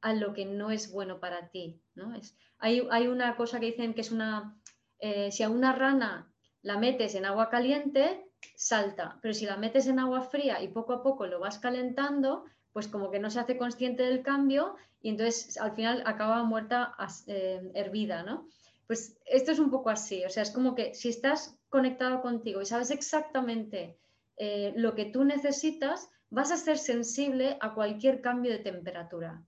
a 0.00 0.14
lo 0.14 0.32
que 0.32 0.46
no 0.46 0.70
es 0.70 0.90
bueno 0.90 1.20
para 1.20 1.50
ti. 1.50 1.82
¿no? 1.94 2.14
Es, 2.14 2.34
hay, 2.58 2.86
hay, 2.90 3.08
una 3.08 3.36
cosa 3.36 3.60
que 3.60 3.66
dicen 3.66 3.92
que 3.92 4.00
es 4.00 4.10
una, 4.10 4.58
eh, 5.00 5.30
si 5.30 5.42
a 5.42 5.50
una 5.50 5.72
rana 5.72 6.32
la 6.62 6.78
metes 6.78 7.14
en 7.14 7.26
agua 7.26 7.50
caliente, 7.50 8.24
salta, 8.56 9.18
pero 9.20 9.34
si 9.34 9.46
la 9.46 9.56
metes 9.56 9.86
en 9.86 9.98
agua 9.98 10.22
fría 10.22 10.62
y 10.62 10.68
poco 10.68 10.92
a 10.92 11.02
poco 11.02 11.26
lo 11.26 11.40
vas 11.40 11.58
calentando, 11.58 12.44
pues 12.78 12.86
como 12.86 13.10
que 13.10 13.18
no 13.18 13.28
se 13.28 13.40
hace 13.40 13.58
consciente 13.58 14.04
del 14.04 14.22
cambio 14.22 14.76
y 15.02 15.08
entonces 15.08 15.56
al 15.56 15.74
final 15.74 16.00
acaba 16.06 16.44
muerta 16.44 16.94
eh, 17.26 17.72
hervida, 17.74 18.22
¿no? 18.22 18.46
Pues 18.86 19.18
esto 19.26 19.50
es 19.50 19.58
un 19.58 19.68
poco 19.68 19.90
así, 19.90 20.24
o 20.24 20.30
sea, 20.30 20.44
es 20.44 20.52
como 20.52 20.76
que 20.76 20.94
si 20.94 21.08
estás 21.08 21.58
conectado 21.70 22.22
contigo 22.22 22.62
y 22.62 22.66
sabes 22.66 22.92
exactamente 22.92 23.98
eh, 24.36 24.74
lo 24.76 24.94
que 24.94 25.06
tú 25.06 25.24
necesitas, 25.24 26.08
vas 26.30 26.52
a 26.52 26.56
ser 26.56 26.78
sensible 26.78 27.58
a 27.60 27.74
cualquier 27.74 28.20
cambio 28.20 28.52
de 28.52 28.60
temperatura 28.60 29.42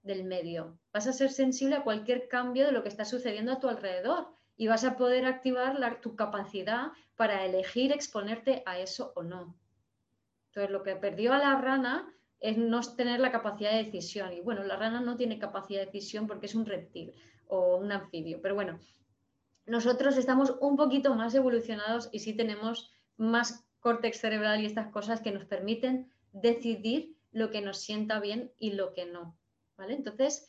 del 0.00 0.24
medio, 0.24 0.78
vas 0.90 1.06
a 1.06 1.12
ser 1.12 1.32
sensible 1.32 1.76
a 1.76 1.84
cualquier 1.84 2.28
cambio 2.28 2.64
de 2.64 2.72
lo 2.72 2.82
que 2.82 2.88
está 2.88 3.04
sucediendo 3.04 3.52
a 3.52 3.60
tu 3.60 3.68
alrededor 3.68 4.28
y 4.56 4.68
vas 4.68 4.84
a 4.84 4.96
poder 4.96 5.26
activar 5.26 6.00
tu 6.00 6.16
capacidad 6.16 6.92
para 7.14 7.44
elegir 7.44 7.92
exponerte 7.92 8.62
a 8.64 8.78
eso 8.78 9.12
o 9.16 9.22
no. 9.22 9.54
Entonces, 10.46 10.70
lo 10.70 10.82
que 10.82 10.96
perdió 10.96 11.34
a 11.34 11.38
la 11.38 11.60
rana 11.60 12.10
es 12.44 12.58
no 12.58 12.82
tener 12.82 13.20
la 13.20 13.32
capacidad 13.32 13.72
de 13.72 13.84
decisión. 13.84 14.30
Y 14.34 14.42
bueno, 14.42 14.64
la 14.64 14.76
rana 14.76 15.00
no 15.00 15.16
tiene 15.16 15.38
capacidad 15.38 15.80
de 15.80 15.86
decisión 15.86 16.26
porque 16.26 16.44
es 16.44 16.54
un 16.54 16.66
reptil 16.66 17.14
o 17.48 17.76
un 17.76 17.90
anfibio. 17.90 18.38
Pero 18.42 18.54
bueno, 18.54 18.78
nosotros 19.64 20.18
estamos 20.18 20.54
un 20.60 20.76
poquito 20.76 21.14
más 21.14 21.34
evolucionados 21.34 22.10
y 22.12 22.18
sí 22.18 22.34
tenemos 22.34 22.92
más 23.16 23.64
córtex 23.80 24.20
cerebral 24.20 24.60
y 24.60 24.66
estas 24.66 24.88
cosas 24.88 25.22
que 25.22 25.32
nos 25.32 25.46
permiten 25.46 26.12
decidir 26.32 27.16
lo 27.32 27.50
que 27.50 27.62
nos 27.62 27.78
sienta 27.78 28.20
bien 28.20 28.52
y 28.58 28.72
lo 28.72 28.92
que 28.92 29.06
no. 29.06 29.38
¿Vale? 29.78 29.94
Entonces, 29.94 30.46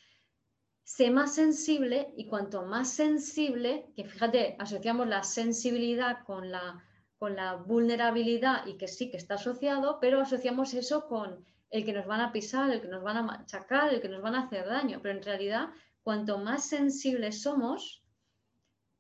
sé 0.84 1.12
más 1.12 1.34
sensible 1.34 2.14
y 2.18 2.28
cuanto 2.28 2.64
más 2.64 2.90
sensible, 2.92 3.86
que 3.96 4.04
fíjate, 4.04 4.58
asociamos 4.60 5.08
la 5.08 5.24
sensibilidad 5.24 6.26
con 6.26 6.52
la, 6.52 6.84
con 7.18 7.38
la 7.38 7.56
vulnerabilidad 7.56 8.68
y 8.68 8.74
que 8.74 8.90
sí 8.90 9.10
que 9.10 9.18
está 9.18 9.36
asociado, 9.36 10.00
pero 10.02 10.20
asociamos 10.20 10.74
eso 10.74 11.08
con 11.08 11.55
el 11.70 11.86
que 11.86 11.94
nos 11.94 12.06
van 12.06 12.22
a 12.22 12.32
pisar, 12.32 12.70
el 12.72 12.82
que 12.82 12.88
nos 12.88 13.04
van 13.04 13.18
a 13.18 13.24
machacar, 13.24 13.94
el 13.94 14.02
que 14.02 14.10
nos 14.10 14.22
van 14.22 14.36
a 14.36 14.44
hacer 14.44 14.66
daño, 14.66 15.00
pero 15.02 15.16
en 15.18 15.24
realidad 15.24 15.70
cuanto 16.04 16.38
más 16.38 16.68
sensibles 16.68 17.42
somos 17.42 18.04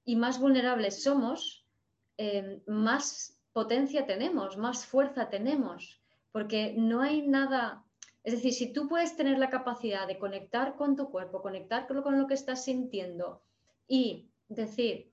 y 0.03 0.15
más 0.15 0.39
vulnerables 0.39 1.03
somos, 1.03 1.65
eh, 2.17 2.61
más 2.67 3.37
potencia 3.53 4.05
tenemos, 4.05 4.57
más 4.57 4.85
fuerza 4.85 5.29
tenemos, 5.29 6.01
porque 6.31 6.73
no 6.77 7.01
hay 7.01 7.27
nada 7.27 7.85
es 8.25 8.33
decir, 8.33 8.53
si 8.53 8.73
tú 8.73 8.87
puedes 8.87 9.15
tener 9.15 9.37
la 9.37 9.51
capacidad 9.51 10.07
de 10.07 10.17
conectar 10.17 10.75
con 10.75 10.95
tu 10.95 11.11
cuerpo, 11.11 11.43
conectar 11.43 11.85
con 11.85 12.17
lo 12.17 12.25
que 12.25 12.33
estás 12.33 12.65
sintiendo 12.65 13.43
y 13.87 14.31
decir 14.49 15.11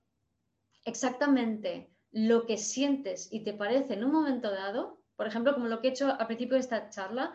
exactamente 0.83 1.91
lo 2.11 2.47
que 2.47 2.57
sientes 2.57 3.31
y 3.31 3.41
te 3.41 3.53
parece 3.53 3.93
en 3.93 4.03
un 4.03 4.11
momento 4.11 4.49
dado, 4.49 4.99
por 5.15 5.27
ejemplo, 5.27 5.53
como 5.53 5.67
lo 5.67 5.81
que 5.81 5.87
he 5.87 5.91
hecho 5.91 6.15
al 6.19 6.27
principio 6.27 6.55
de 6.55 6.61
esta 6.61 6.89
charla, 6.89 7.33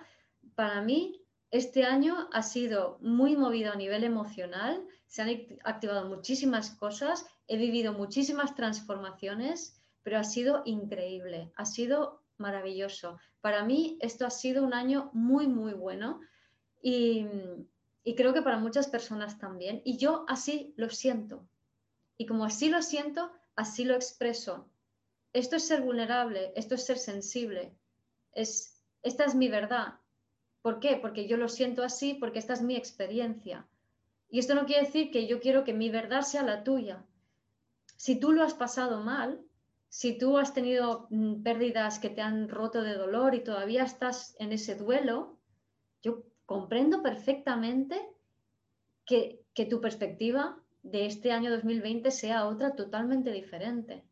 para 0.54 0.82
mí 0.82 1.22
este 1.50 1.84
año 1.84 2.28
ha 2.32 2.42
sido 2.42 2.98
muy 3.00 3.36
movido 3.36 3.72
a 3.72 3.76
nivel 3.76 4.04
emocional, 4.04 4.86
se 5.06 5.22
han 5.22 5.30
activado 5.64 6.08
muchísimas 6.08 6.70
cosas, 6.70 7.24
he 7.46 7.56
vivido 7.56 7.94
muchísimas 7.94 8.54
transformaciones, 8.54 9.80
pero 10.02 10.18
ha 10.18 10.24
sido 10.24 10.62
increíble, 10.66 11.52
ha 11.56 11.64
sido 11.64 12.22
maravilloso. 12.36 13.18
Para 13.40 13.64
mí 13.64 13.98
esto 14.00 14.26
ha 14.26 14.30
sido 14.30 14.64
un 14.64 14.74
año 14.74 15.10
muy, 15.12 15.46
muy 15.46 15.72
bueno 15.72 16.20
y, 16.82 17.26
creo 18.16 18.32
que 18.32 18.42
para 18.42 18.58
muchas 18.58 18.88
personas 18.88 19.38
también. 19.38 19.82
Y 19.84 19.98
yo 19.98 20.24
así 20.28 20.72
lo 20.76 20.88
siento. 20.88 21.46
Y 22.16 22.26
como 22.26 22.44
así 22.44 22.68
lo 22.68 22.82
siento, 22.82 23.30
así 23.54 23.84
lo 23.84 23.94
expreso. 23.94 24.70
Esto 25.32 25.56
es 25.56 25.66
ser 25.66 25.82
vulnerable, 25.82 26.52
esto 26.56 26.74
es 26.74 26.84
ser 26.84 26.98
sensible. 26.98 27.74
Es, 28.32 28.80
esta 29.02 29.24
es 29.24 29.34
mi 29.34 29.48
verdad. 29.48 29.94
¿Por 30.62 30.80
qué? 30.80 30.96
Porque 30.96 31.26
yo 31.28 31.36
lo 31.36 31.48
siento 31.48 31.82
así, 31.82 32.14
porque 32.14 32.38
esta 32.38 32.54
es 32.54 32.62
mi 32.62 32.76
experiencia. 32.76 33.66
Y 34.30 34.38
esto 34.38 34.54
no 34.54 34.66
quiere 34.66 34.86
decir 34.86 35.10
que 35.10 35.26
yo 35.26 35.40
quiero 35.40 35.64
que 35.64 35.72
mi 35.72 35.90
verdad 35.90 36.22
sea 36.22 36.42
la 36.42 36.64
tuya. 36.64 37.04
Si 37.96 38.18
tú 38.20 38.32
lo 38.32 38.42
has 38.42 38.54
pasado 38.54 39.02
mal, 39.02 39.40
si 39.88 40.18
tú 40.18 40.38
has 40.38 40.52
tenido 40.52 41.06
mm, 41.10 41.42
pérdidas 41.42 41.98
que 41.98 42.10
te 42.10 42.20
han 42.20 42.48
roto 42.48 42.82
de 42.82 42.94
dolor 42.94 43.34
y 43.34 43.42
todavía 43.42 43.84
estás 43.84 44.36
en 44.38 44.52
ese 44.52 44.74
duelo, 44.74 45.38
yo 46.02 46.24
comprendo 46.46 47.02
perfectamente 47.02 48.08
que, 49.04 49.44
tu 49.68 49.80
perspectiva 49.80 50.56
de 50.84 51.06
este 51.06 51.32
año 51.32 51.50
2020 51.50 52.12
sea 52.12 52.46
otra 52.46 52.76
totalmente 52.76 53.32
diferente. 53.32 54.04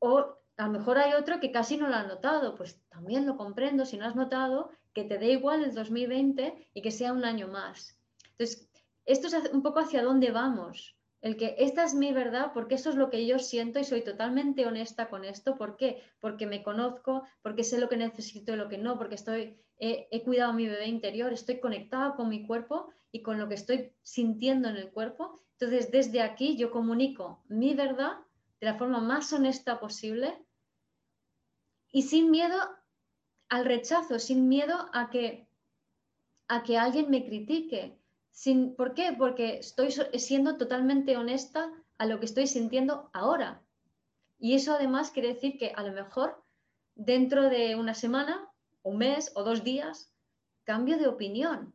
O 0.00 0.36
a 0.56 0.66
lo 0.66 0.72
mejor 0.72 0.98
hay 0.98 1.12
otro 1.12 1.40
que 1.40 1.52
casi 1.52 1.76
no 1.76 1.88
lo 1.88 1.94
ha 1.94 2.02
notado, 2.02 2.54
pues 2.54 2.80
también 2.88 3.26
lo 3.26 3.36
comprendo 3.36 3.86
si 3.86 3.96
no 3.96 4.06
has 4.06 4.16
notado 4.16 4.70
que 4.92 5.04
te 5.04 5.18
dé 5.18 5.32
igual 5.32 5.62
el 5.62 5.74
2020 5.74 6.70
y 6.74 6.82
que 6.82 6.90
sea 6.90 7.12
un 7.12 7.24
año 7.24 7.48
más. 7.48 7.96
Entonces, 8.32 8.68
esto 9.04 9.28
es 9.28 9.34
un 9.52 9.62
poco 9.62 9.78
hacia 9.80 10.02
dónde 10.02 10.30
vamos. 10.30 10.96
El 11.20 11.36
que 11.36 11.56
esta 11.58 11.84
es 11.84 11.94
mi 11.94 12.12
verdad 12.12 12.52
porque 12.54 12.76
eso 12.76 12.90
es 12.90 12.96
lo 12.96 13.10
que 13.10 13.26
yo 13.26 13.38
siento 13.38 13.80
y 13.80 13.84
soy 13.84 14.02
totalmente 14.02 14.66
honesta 14.66 15.08
con 15.08 15.24
esto. 15.24 15.56
¿Por 15.56 15.76
qué? 15.76 16.02
Porque 16.20 16.46
me 16.46 16.62
conozco, 16.62 17.24
porque 17.42 17.64
sé 17.64 17.78
lo 17.78 17.88
que 17.88 17.96
necesito 17.96 18.52
y 18.52 18.56
lo 18.56 18.68
que 18.68 18.78
no, 18.78 18.98
porque 18.98 19.16
estoy, 19.16 19.56
he 19.78 20.22
cuidado 20.22 20.50
a 20.52 20.54
mi 20.54 20.68
bebé 20.68 20.86
interior, 20.86 21.32
estoy 21.32 21.58
conectada 21.58 22.14
con 22.14 22.28
mi 22.28 22.46
cuerpo 22.46 22.88
y 23.10 23.22
con 23.22 23.38
lo 23.38 23.48
que 23.48 23.54
estoy 23.54 23.92
sintiendo 24.02 24.68
en 24.68 24.76
el 24.76 24.90
cuerpo. 24.90 25.40
Entonces, 25.52 25.90
desde 25.90 26.20
aquí 26.20 26.56
yo 26.56 26.70
comunico 26.70 27.42
mi 27.48 27.74
verdad 27.74 28.18
de 28.60 28.66
la 28.66 28.74
forma 28.74 29.00
más 29.00 29.32
honesta 29.32 29.80
posible 29.80 30.44
y 31.90 32.02
sin 32.02 32.30
miedo 32.30 32.58
al 33.48 33.64
rechazo, 33.64 34.18
sin 34.18 34.48
miedo 34.48 34.88
a 34.92 35.10
que, 35.10 35.48
a 36.48 36.62
que 36.62 36.76
alguien 36.76 37.10
me 37.10 37.24
critique, 37.24 37.98
¿Por 38.76 38.94
qué? 38.94 39.14
Porque 39.18 39.58
estoy 39.58 39.90
siendo 39.90 40.56
totalmente 40.56 41.16
honesta 41.16 41.72
a 41.98 42.06
lo 42.06 42.20
que 42.20 42.26
estoy 42.26 42.46
sintiendo 42.46 43.10
ahora. 43.12 43.62
Y 44.38 44.54
eso 44.54 44.74
además 44.74 45.10
quiere 45.10 45.34
decir 45.34 45.58
que 45.58 45.72
a 45.74 45.82
lo 45.82 45.92
mejor 45.92 46.44
dentro 46.94 47.50
de 47.50 47.74
una 47.74 47.94
semana, 47.94 48.48
un 48.82 48.98
mes 48.98 49.32
o 49.34 49.42
dos 49.42 49.64
días, 49.64 50.14
cambio 50.62 50.98
de 50.98 51.08
opinión. 51.08 51.74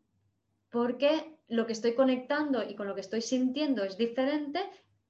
Porque 0.70 1.38
lo 1.50 1.68
que 1.68 1.74
estoy 1.74 1.96
conectando 1.96 2.64
y 2.64 2.76
con 2.76 2.88
lo 2.88 2.96
que 2.96 3.02
estoy 3.02 3.22
sintiendo 3.22 3.84
es 3.84 3.98
diferente, 3.98 4.62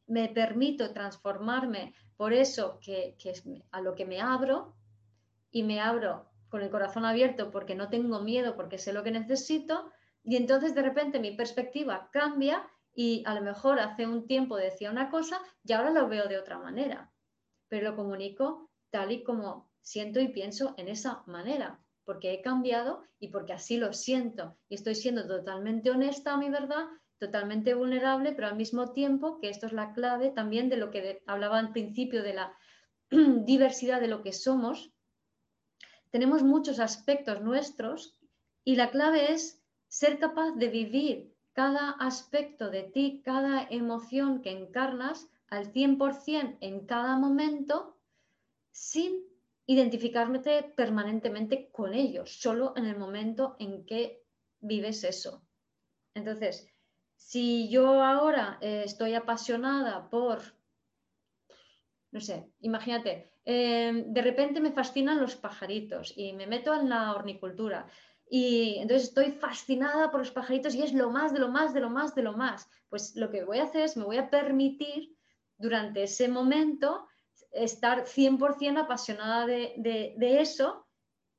me 0.08 0.30
permito 0.30 0.94
transformarme 0.94 1.94
por 2.18 2.34
eso 2.34 2.80
que, 2.82 3.16
es 3.24 3.44
a 3.72 3.82
lo 3.82 3.96
que 3.96 4.06
me 4.06 4.22
abro 4.22 4.76
y 5.52 5.64
me 5.64 5.80
abro 5.80 6.30
con 6.50 6.62
el 6.62 6.70
corazón 6.70 7.06
abierto 7.06 7.52
porque 7.52 7.76
no 7.76 7.90
tengo 7.90 8.22
miedo, 8.22 8.56
porque 8.56 8.78
sé 8.78 8.94
lo 8.94 9.04
que 9.04 9.12
necesito 9.12 9.92
y 10.24 10.36
entonces 10.36 10.76
de 10.76 10.82
repente 10.82 11.20
mi 11.20 11.32
perspectiva 11.32 12.10
cambia 12.12 12.68
y 12.96 13.24
a 13.26 13.34
lo 13.34 13.42
mejor 13.42 13.80
hace 13.80 14.06
un 14.06 14.28
tiempo 14.28 14.56
decía 14.56 14.92
una 14.92 15.10
cosa 15.10 15.42
y 15.64 15.74
ahora 15.74 15.90
lo 15.90 16.08
veo 16.08 16.28
de 16.28 16.38
otra 16.38 16.60
manera, 16.60 17.12
pero 17.68 17.90
lo 17.90 17.96
comunico 17.96 18.70
tal 18.92 19.12
y 19.12 19.24
como 19.24 19.72
siento 19.82 20.20
y 20.20 20.28
pienso 20.30 20.76
en 20.78 20.88
esa 20.88 21.24
manera, 21.26 21.80
porque 22.06 22.34
he 22.34 22.42
cambiado 22.42 23.04
y 23.20 23.30
porque 23.30 23.54
así 23.54 23.78
lo 23.78 23.94
siento 23.94 24.58
y 24.70 24.76
estoy 24.76 24.96
siendo 24.96 25.28
totalmente 25.28 25.90
honesta 25.90 26.34
a 26.34 26.38
mi 26.38 26.50
verdad, 26.50 26.86
totalmente 27.24 27.74
vulnerable, 27.74 28.34
pero 28.34 28.48
al 28.48 28.58
mismo 28.58 28.92
tiempo 28.92 29.40
que 29.40 29.50
esto 29.50 29.68
es 29.68 29.74
la 29.74 29.94
clave 29.94 30.30
también 30.30 30.68
de 30.68 30.76
lo 30.76 30.92
que 30.92 31.24
hablaba 31.26 31.58
al 31.58 31.72
principio 31.72 32.22
de 32.22 32.34
la 32.34 32.54
diversidad 33.10 34.02
de 34.02 34.10
lo 34.10 34.22
que 34.22 34.34
somos. 34.34 34.92
Tenemos 36.12 36.44
muchos 36.44 36.80
aspectos 36.80 37.42
nuestros 37.42 38.20
y 38.66 38.76
la 38.76 38.92
clave 38.92 39.32
es 39.32 39.64
ser 39.88 40.20
capaz 40.20 40.52
de 40.52 40.68
vivir 40.68 41.34
cada 41.54 41.92
aspecto 41.92 42.70
de 42.70 42.84
ti, 42.84 43.22
cada 43.24 43.64
emoción 43.70 44.42
que 44.42 44.52
encarnas 44.52 45.30
al 45.48 45.72
100% 45.72 46.58
en 46.60 46.86
cada 46.86 47.18
momento 47.18 47.98
sin 48.72 49.24
identificarte 49.66 50.74
permanentemente 50.76 51.70
con 51.72 51.94
ellos, 51.94 52.42
solo 52.42 52.74
en 52.76 52.86
el 52.86 52.98
momento 52.98 53.56
en 53.60 53.86
que 53.86 54.24
vives 54.60 55.04
eso. 55.06 55.48
Entonces, 56.16 56.68
si 57.26 57.70
yo 57.70 58.04
ahora 58.04 58.58
eh, 58.62 58.84
estoy 58.86 59.14
apasionada 59.14 60.10
por, 60.10 60.42
no 62.12 62.20
sé, 62.20 62.52
imagínate, 62.60 63.32
eh, 63.46 64.04
de 64.06 64.22
repente 64.22 64.62
me 64.62 64.72
fascinan 64.72 65.22
los 65.22 65.36
pajaritos 65.36 66.14
y 66.16 66.34
me 66.34 66.48
meto 66.48 66.74
en 66.74 66.90
la 66.90 67.14
hornicultura 67.14 67.88
y 68.30 68.78
entonces 68.80 69.10
estoy 69.10 69.32
fascinada 69.32 70.12
por 70.12 70.20
los 70.20 70.32
pajaritos 70.32 70.76
y 70.76 70.82
es 70.82 70.94
lo 70.94 71.10
más, 71.10 71.34
de 71.34 71.40
lo 71.40 71.50
más, 71.50 71.74
de 71.74 71.82
lo 71.82 71.90
más, 71.90 72.16
de 72.16 72.24
lo 72.24 72.34
más. 72.34 72.68
Pues 72.90 73.16
lo 73.16 73.30
que 73.30 73.44
voy 73.44 73.60
a 73.60 73.64
hacer 73.64 73.84
es 73.84 73.98
me 73.98 74.06
voy 74.06 74.18
a 74.18 74.30
permitir 74.30 75.16
durante 75.58 76.04
ese 76.04 76.28
momento 76.28 77.08
estar 77.52 78.06
100% 78.06 78.80
apasionada 78.80 79.46
de, 79.46 80.16
eso 80.42 80.88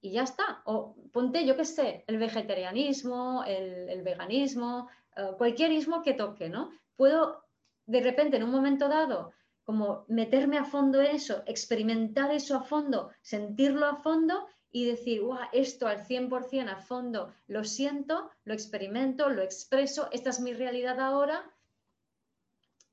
y 0.00 0.12
ya 0.12 0.22
está. 0.22 0.62
O 0.66 0.96
ponte, 1.12 1.44
yo 1.44 1.56
qué 1.56 1.64
sé, 1.64 2.04
el 2.06 2.18
vegetarianismo, 2.18 3.44
el, 3.44 4.02
veganismo, 4.02 4.88
eh, 5.16 5.32
cualquier 5.36 5.72
ismo 5.72 6.02
que 6.02 6.14
toque, 6.14 6.48
¿no? 6.48 6.70
Puedo 6.96 7.44
de 7.86 8.00
repente 8.00 8.36
en 8.36 8.44
un 8.44 8.50
momento 8.50 8.88
dado 8.88 9.32
como 9.64 10.04
meterme 10.08 10.58
a 10.58 10.64
fondo 10.64 11.00
en 11.00 11.16
eso, 11.16 11.42
experimentar 11.46 12.30
eso 12.30 12.56
a 12.56 12.62
fondo, 12.62 13.10
sentirlo 13.22 13.86
a 13.86 13.96
fondo 13.96 14.46
y 14.70 14.84
decir, 14.86 15.22
wow, 15.22 15.38
esto 15.52 15.86
al 15.86 16.06
100% 16.06 16.68
a 16.68 16.76
fondo 16.76 17.32
lo 17.46 17.64
siento, 17.64 18.30
lo 18.44 18.52
experimento, 18.52 19.30
lo 19.30 19.42
expreso, 19.42 20.08
esta 20.12 20.30
es 20.30 20.40
mi 20.40 20.52
realidad 20.52 21.00
ahora. 21.00 21.50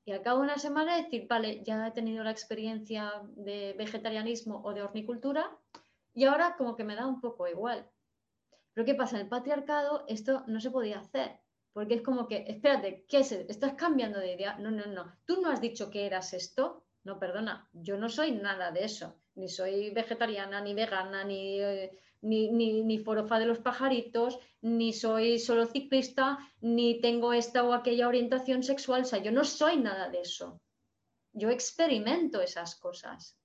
Y 0.04 0.12
al 0.12 0.22
cabo 0.22 0.38
de 0.38 0.44
una 0.44 0.58
semana 0.58 0.96
decir, 0.96 1.26
vale, 1.28 1.62
ya 1.62 1.86
he 1.86 1.90
tenido 1.90 2.24
la 2.24 2.30
experiencia 2.30 3.22
de 3.36 3.74
vegetarianismo 3.76 4.62
o 4.64 4.72
de 4.72 4.82
hornicultura 4.82 5.50
y 6.14 6.24
ahora 6.24 6.56
como 6.56 6.74
que 6.74 6.84
me 6.84 6.96
da 6.96 7.06
un 7.06 7.20
poco 7.20 7.46
igual. 7.46 7.86
Pero 8.72 8.86
¿qué 8.86 8.94
pasa? 8.94 9.16
En 9.16 9.22
el 9.22 9.28
patriarcado 9.28 10.04
esto 10.08 10.44
no 10.46 10.60
se 10.60 10.70
podía 10.70 11.00
hacer, 11.00 11.41
porque 11.72 11.94
es 11.94 12.02
como 12.02 12.28
que, 12.28 12.44
espérate, 12.46 13.04
¿qué 13.08 13.18
es? 13.18 13.32
¿Estás 13.32 13.74
cambiando 13.74 14.18
de 14.18 14.34
idea? 14.34 14.58
No, 14.58 14.70
no, 14.70 14.86
no. 14.86 15.16
Tú 15.24 15.40
no 15.40 15.50
has 15.50 15.60
dicho 15.60 15.90
que 15.90 16.06
eras 16.06 16.32
esto. 16.32 16.84
No, 17.04 17.18
perdona, 17.18 17.68
yo 17.72 17.96
no 17.96 18.08
soy 18.08 18.32
nada 18.32 18.70
de 18.70 18.84
eso 18.84 19.16
ni 19.34 19.48
soy 19.48 19.90
vegetariana, 19.90 20.60
ni 20.60 20.74
vegana, 20.74 21.24
eh, 21.28 21.98
ni, 22.22 22.50
ni, 22.50 22.82
ni, 22.82 22.98
forofa 22.98 23.38
de 23.38 23.46
los 23.46 23.58
pajaritos, 23.58 24.38
ni 24.60 24.92
soy 24.92 25.38
solo 25.38 25.66
ciclista, 25.66 26.38
ni 26.60 27.00
tengo 27.00 27.32
esta 27.32 27.64
o 27.64 27.72
aquella 27.72 28.08
orientación 28.08 28.62
sexual. 28.62 29.02
O 29.02 29.04
sea, 29.04 29.20
yo 29.20 29.32
no 29.32 29.44
soy 29.44 29.78
nada 29.78 30.08
de 30.08 30.20
eso. 30.20 30.60
Yo 31.32 31.50
experimento 31.50 32.40
esas 32.40 32.76
cosas. 32.76 33.38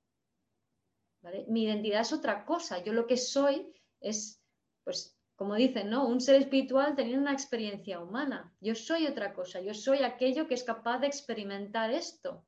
Mi 1.48 1.64
identidad 1.64 2.02
es 2.02 2.14
otra 2.14 2.46
cosa. 2.46 2.84
Yo 2.84 2.94
lo 2.94 3.08
que 3.08 3.18
soy 3.18 3.74
es, 4.00 4.42
pues, 4.84 5.17
como 5.38 5.56
dicen, 5.56 5.90
¿no? 5.90 6.06
Un 6.06 6.20
ser 6.20 6.36
espiritual 6.36 6.96
teniendo 6.96 7.22
una 7.22 7.32
experiencia 7.32 8.02
humana. 8.02 8.54
Yo 8.60 8.76
soy 8.76 9.08
otra 9.08 9.34
cosa. 9.34 9.62
Yo 9.62 9.74
soy 9.74 10.00
aquello 10.00 10.48
que 10.48 10.56
es 10.56 10.66
capaz 10.66 11.00
de 11.00 11.08
experimentar 11.08 11.92
esto 11.92 12.46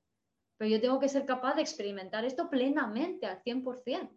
pero 0.59 0.71
yo 0.71 0.81
tengo 0.81 0.99
que 0.99 1.07
ser 1.07 1.25
capaz 1.25 1.55
de 1.55 1.61
experimentar 1.61 2.25
esto 2.25 2.49
plenamente 2.49 3.25
al 3.25 3.41
100%. 3.41 4.11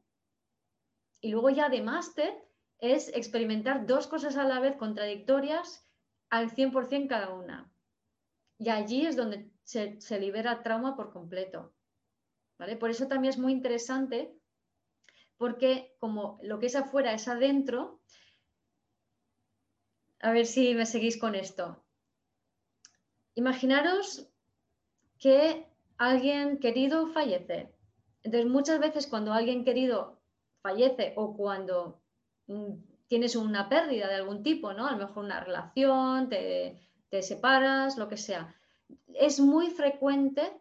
Y 1.21 1.31
luego 1.31 1.51
ya 1.51 1.69
de 1.69 1.81
máster 1.81 2.35
es 2.79 3.15
experimentar 3.15 3.87
dos 3.87 4.09
cosas 4.09 4.37
a 4.37 4.45
la 4.45 4.59
vez 4.59 4.75
contradictorias 4.77 5.89
al 6.31 6.51
100% 6.51 7.07
cada 7.09 7.33
una. 7.33 7.73
Y 8.59 8.71
allí 8.71 9.07
es 9.07 9.15
donde 9.15 9.53
se, 9.63 10.01
libera 10.19 10.65
trauma 10.65 10.97
por 10.97 11.13
completo. 11.13 11.77
¿vale? 12.59 12.77
Por 12.77 12.91
eso 12.91 13.07
también 13.07 13.35
es 13.35 13.39
muy 13.39 13.53
interesante, 13.53 14.37
porque 15.37 15.95
como 16.01 16.41
lo 16.43 16.59
que 16.59 16.67
es 16.67 16.75
afuera 16.75 17.13
es 17.13 17.29
adentro, 17.29 18.01
a 20.23 20.33
ver 20.33 20.47
si 20.47 20.75
me 20.75 20.87
seguís 20.87 21.19
con 21.19 21.35
esto. 21.35 21.83
Imaginaros 23.35 24.29
que 25.19 25.67
alguien 25.99 26.59
querido 26.59 27.09
fallece. 27.09 27.73
Entonces, 28.23 28.51
muchas 28.51 28.79
veces 28.79 29.07
cuando 29.07 29.33
alguien 29.33 29.65
querido 29.65 30.21
fallece 30.63 31.13
o 31.17 31.37
cuando 31.37 32.01
mm, 32.47 32.73
tienes 33.09 33.35
una 33.35 33.69
pérdida 33.69 34.09
de 34.09 34.15
algún 34.15 34.43
tipo, 34.43 34.73
¿no? 34.73 34.87
A 34.87 34.93
lo 34.93 34.99
mejor 34.99 35.25
una 35.25 35.41
relación, 35.41 36.29
te, 36.29 36.81
te 37.09 37.23
separas, 37.23 37.99
lo 37.99 38.09
que 38.09 38.17
sea. 38.17 38.55
Es 39.15 39.41
muy 39.41 39.71
frecuente 39.71 40.53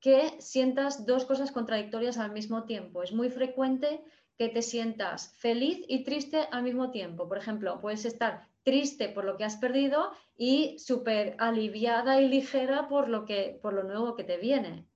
que 0.00 0.40
sientas 0.40 1.04
dos 1.04 1.26
cosas 1.26 1.52
contradictorias 1.52 2.16
al 2.16 2.32
mismo 2.32 2.64
tiempo. 2.64 3.02
Es 3.02 3.12
muy 3.12 3.28
frecuente 3.28 4.02
que 4.38 4.48
te 4.48 4.62
sientas 4.62 5.34
feliz 5.36 5.84
y 5.88 6.04
triste 6.04 6.48
al 6.50 6.62
mismo 6.62 6.90
tiempo. 6.90 7.28
Por 7.28 7.36
ejemplo, 7.36 7.80
puedes 7.82 8.06
estar 8.06 8.49
triste 8.62 9.08
por 9.08 9.24
lo 9.24 9.36
que 9.36 9.44
has 9.44 9.56
perdido 9.56 10.12
y 10.36 10.78
súper 10.78 11.34
aliviada 11.38 12.20
y 12.20 12.28
ligera 12.28 12.88
por 12.88 13.08
lo, 13.08 13.24
que, 13.24 13.58
por 13.62 13.72
lo 13.72 13.82
nuevo 13.82 14.14
que 14.16 14.24
te 14.24 14.36
viene. 14.36 14.86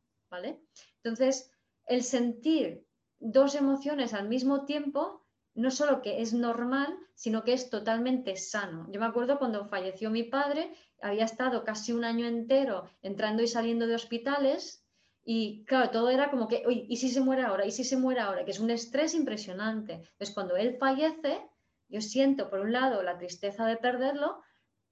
Entonces, 1.02 1.50
el 1.86 2.02
sentir 2.02 2.86
dos 3.20 3.54
emociones 3.54 4.14
al 4.14 4.28
mismo 4.28 4.64
tiempo, 4.64 5.24
no 5.54 5.70
solo 5.70 6.02
que 6.02 6.20
es 6.20 6.32
normal, 6.32 6.96
sino 7.14 7.44
que 7.44 7.52
es 7.52 7.70
totalmente 7.70 8.36
sano. 8.36 8.88
Yo 8.90 9.00
me 9.00 9.06
acuerdo 9.06 9.38
cuando 9.38 9.66
falleció 9.66 10.10
mi 10.10 10.24
padre, 10.24 10.74
había 11.00 11.24
estado 11.24 11.64
casi 11.64 11.92
un 11.92 12.04
año 12.04 12.26
entero 12.26 12.88
entrando 13.02 13.42
y 13.42 13.46
saliendo 13.46 13.86
de 13.86 13.94
hospitales 13.94 14.84
y 15.24 15.64
claro, 15.64 15.90
todo 15.90 16.10
era 16.10 16.30
como 16.30 16.48
que, 16.48 16.64
uy, 16.66 16.86
¿y 16.88 16.96
si 16.96 17.08
se 17.08 17.20
muere 17.20 17.42
ahora? 17.42 17.64
¿Y 17.64 17.70
si 17.70 17.84
se 17.84 17.96
muere 17.96 18.20
ahora? 18.20 18.44
Que 18.44 18.50
es 18.50 18.60
un 18.60 18.70
estrés 18.70 19.14
impresionante. 19.14 19.94
Entonces, 19.94 20.34
cuando 20.34 20.56
él 20.56 20.76
fallece, 20.78 21.40
yo 21.88 22.00
siento, 22.00 22.50
por 22.50 22.60
un 22.60 22.72
lado, 22.72 23.02
la 23.02 23.18
tristeza 23.18 23.66
de 23.66 23.76
perderlo, 23.76 24.42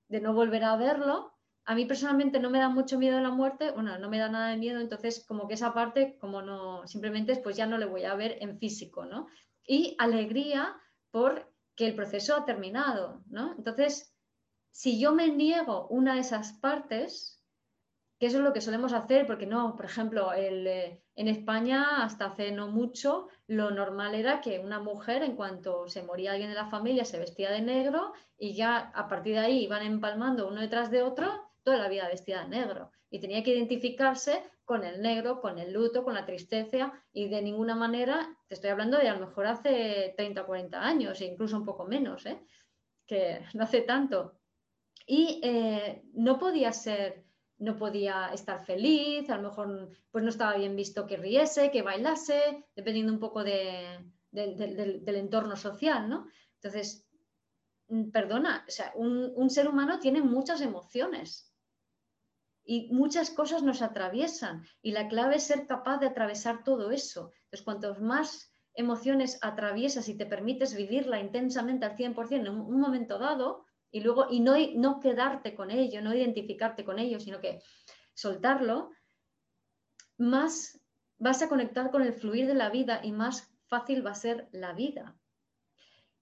de 0.08 0.20
no 0.20 0.34
volver 0.34 0.64
a 0.64 0.76
verlo, 0.76 1.32
a 1.64 1.74
mí 1.74 1.84
personalmente 1.84 2.40
no 2.40 2.50
me 2.50 2.58
da 2.58 2.68
mucho 2.68 2.98
miedo 2.98 3.20
la 3.20 3.30
muerte, 3.30 3.70
bueno, 3.70 3.96
no 3.98 4.10
me 4.10 4.18
da 4.18 4.28
nada 4.28 4.48
de 4.48 4.56
miedo, 4.56 4.80
entonces 4.80 5.24
como 5.26 5.46
que 5.46 5.54
esa 5.54 5.72
parte, 5.72 6.18
como 6.18 6.42
no, 6.42 6.86
simplemente 6.86 7.36
pues 7.36 7.56
ya 7.56 7.66
no 7.66 7.78
le 7.78 7.86
voy 7.86 8.04
a 8.04 8.14
ver 8.14 8.38
en 8.40 8.58
físico, 8.58 9.04
¿no? 9.06 9.28
Y 9.64 9.94
alegría 9.98 10.76
por 11.10 11.52
que 11.76 11.86
el 11.86 11.94
proceso 11.94 12.36
ha 12.36 12.44
terminado, 12.44 13.22
¿no? 13.26 13.54
Entonces, 13.56 14.14
si 14.70 14.98
yo 14.98 15.12
me 15.12 15.28
niego 15.28 15.86
una 15.88 16.14
de 16.14 16.20
esas 16.20 16.54
partes, 16.54 17.42
que 18.18 18.26
eso 18.26 18.38
es 18.38 18.44
lo 18.44 18.52
que 18.52 18.60
solemos 18.60 18.92
hacer, 18.92 19.26
porque 19.26 19.46
no, 19.46 19.76
por 19.76 19.84
ejemplo, 19.84 20.32
eh, 20.34 21.01
en 21.14 21.28
España 21.28 22.02
hasta 22.04 22.26
hace 22.26 22.52
no 22.52 22.68
mucho, 22.68 23.28
lo 23.46 23.70
normal 23.70 24.14
era 24.14 24.40
que 24.40 24.58
una 24.58 24.80
mujer, 24.80 25.22
en 25.22 25.36
cuanto 25.36 25.88
se 25.88 26.02
moría 26.02 26.32
alguien 26.32 26.50
de 26.50 26.56
la 26.56 26.70
familia, 26.70 27.04
se 27.04 27.18
vestía 27.18 27.50
de 27.50 27.60
negro 27.60 28.12
y 28.38 28.54
ya 28.54 28.90
a 28.94 29.08
partir 29.08 29.34
de 29.34 29.40
ahí 29.40 29.64
iban 29.64 29.82
empalmando 29.82 30.48
uno 30.48 30.60
detrás 30.60 30.90
de 30.90 31.02
otro 31.02 31.30
toda 31.62 31.76
la 31.76 31.88
vida 31.88 32.08
vestida 32.08 32.42
de 32.42 32.48
negro 32.48 32.90
y 33.12 33.20
tenía 33.20 33.42
que 33.42 33.54
identificarse 33.54 34.42
con 34.64 34.84
el 34.84 35.02
negro, 35.02 35.40
con 35.40 35.58
el 35.58 35.72
luto, 35.72 36.02
con 36.02 36.14
la 36.14 36.24
tristeza 36.24 36.92
y 37.12 37.28
de 37.28 37.42
ninguna 37.42 37.74
manera, 37.74 38.34
te 38.48 38.54
estoy 38.54 38.70
hablando 38.70 38.96
de 38.96 39.08
a 39.08 39.14
lo 39.14 39.26
mejor 39.26 39.46
hace 39.46 40.14
30 40.16 40.42
o 40.42 40.46
40 40.46 40.80
años 40.80 41.20
e 41.20 41.26
incluso 41.26 41.56
un 41.56 41.66
poco 41.66 41.84
menos, 41.84 42.24
¿eh? 42.26 42.40
que 43.06 43.44
no 43.52 43.64
hace 43.64 43.82
tanto. 43.82 44.38
Y 45.06 45.40
eh, 45.42 46.02
no 46.14 46.38
podía 46.38 46.72
ser, 46.72 47.24
no 47.62 47.76
podía 47.76 48.30
estar 48.34 48.64
feliz, 48.64 49.30
a 49.30 49.36
lo 49.36 49.48
mejor 49.48 49.88
pues 50.10 50.24
no 50.24 50.30
estaba 50.30 50.56
bien 50.56 50.74
visto 50.74 51.06
que 51.06 51.16
riese, 51.16 51.70
que 51.70 51.82
bailase, 51.82 52.66
dependiendo 52.74 53.12
un 53.12 53.20
poco 53.20 53.44
de, 53.44 54.04
del 54.32 55.16
entorno 55.16 55.56
social, 55.56 56.08
¿no? 56.08 56.26
Entonces, 56.56 57.06
mm, 57.86 58.10
perdona, 58.10 58.64
o 58.66 58.70
sea, 58.70 58.92
un, 58.96 59.32
un 59.36 59.48
ser 59.48 59.68
humano 59.68 60.00
tiene 60.00 60.20
muchas 60.22 60.60
emociones 60.60 61.54
y 62.64 62.88
muchas 62.92 63.30
cosas 63.30 63.62
nos 63.62 63.80
atraviesan 63.80 64.66
y 64.82 64.90
la 64.90 65.06
clave 65.06 65.36
es 65.36 65.44
ser 65.44 65.68
capaz 65.68 65.98
de 65.98 66.08
atravesar 66.08 66.64
todo 66.64 66.90
eso. 66.90 67.30
Entonces, 67.44 67.62
cuantos 67.62 68.00
más 68.00 68.52
emociones 68.74 69.38
atraviesas 69.40 70.08
y 70.08 70.16
te 70.16 70.26
permites 70.26 70.74
vivirla 70.74 71.20
intensamente 71.20 71.86
al 71.86 71.96
100% 71.96 72.32
en 72.32 72.48
un 72.48 72.80
momento 72.80 73.18
dado 73.20 73.66
y 73.92 74.00
luego 74.00 74.26
y 74.30 74.40
no, 74.40 74.54
no 74.74 74.98
quedarte 74.98 75.54
con 75.54 75.70
ello, 75.70 76.02
no 76.02 76.14
identificarte 76.14 76.84
con 76.84 76.98
ello, 76.98 77.20
sino 77.20 77.40
que 77.40 77.62
soltarlo, 78.14 78.90
más 80.18 80.80
vas 81.18 81.42
a 81.42 81.48
conectar 81.48 81.92
con 81.92 82.02
el 82.02 82.12
fluir 82.12 82.48
de 82.48 82.54
la 82.54 82.70
vida 82.70 83.00
y 83.04 83.12
más 83.12 83.54
fácil 83.68 84.04
va 84.04 84.10
a 84.10 84.14
ser 84.14 84.48
la 84.50 84.72
vida. 84.72 85.14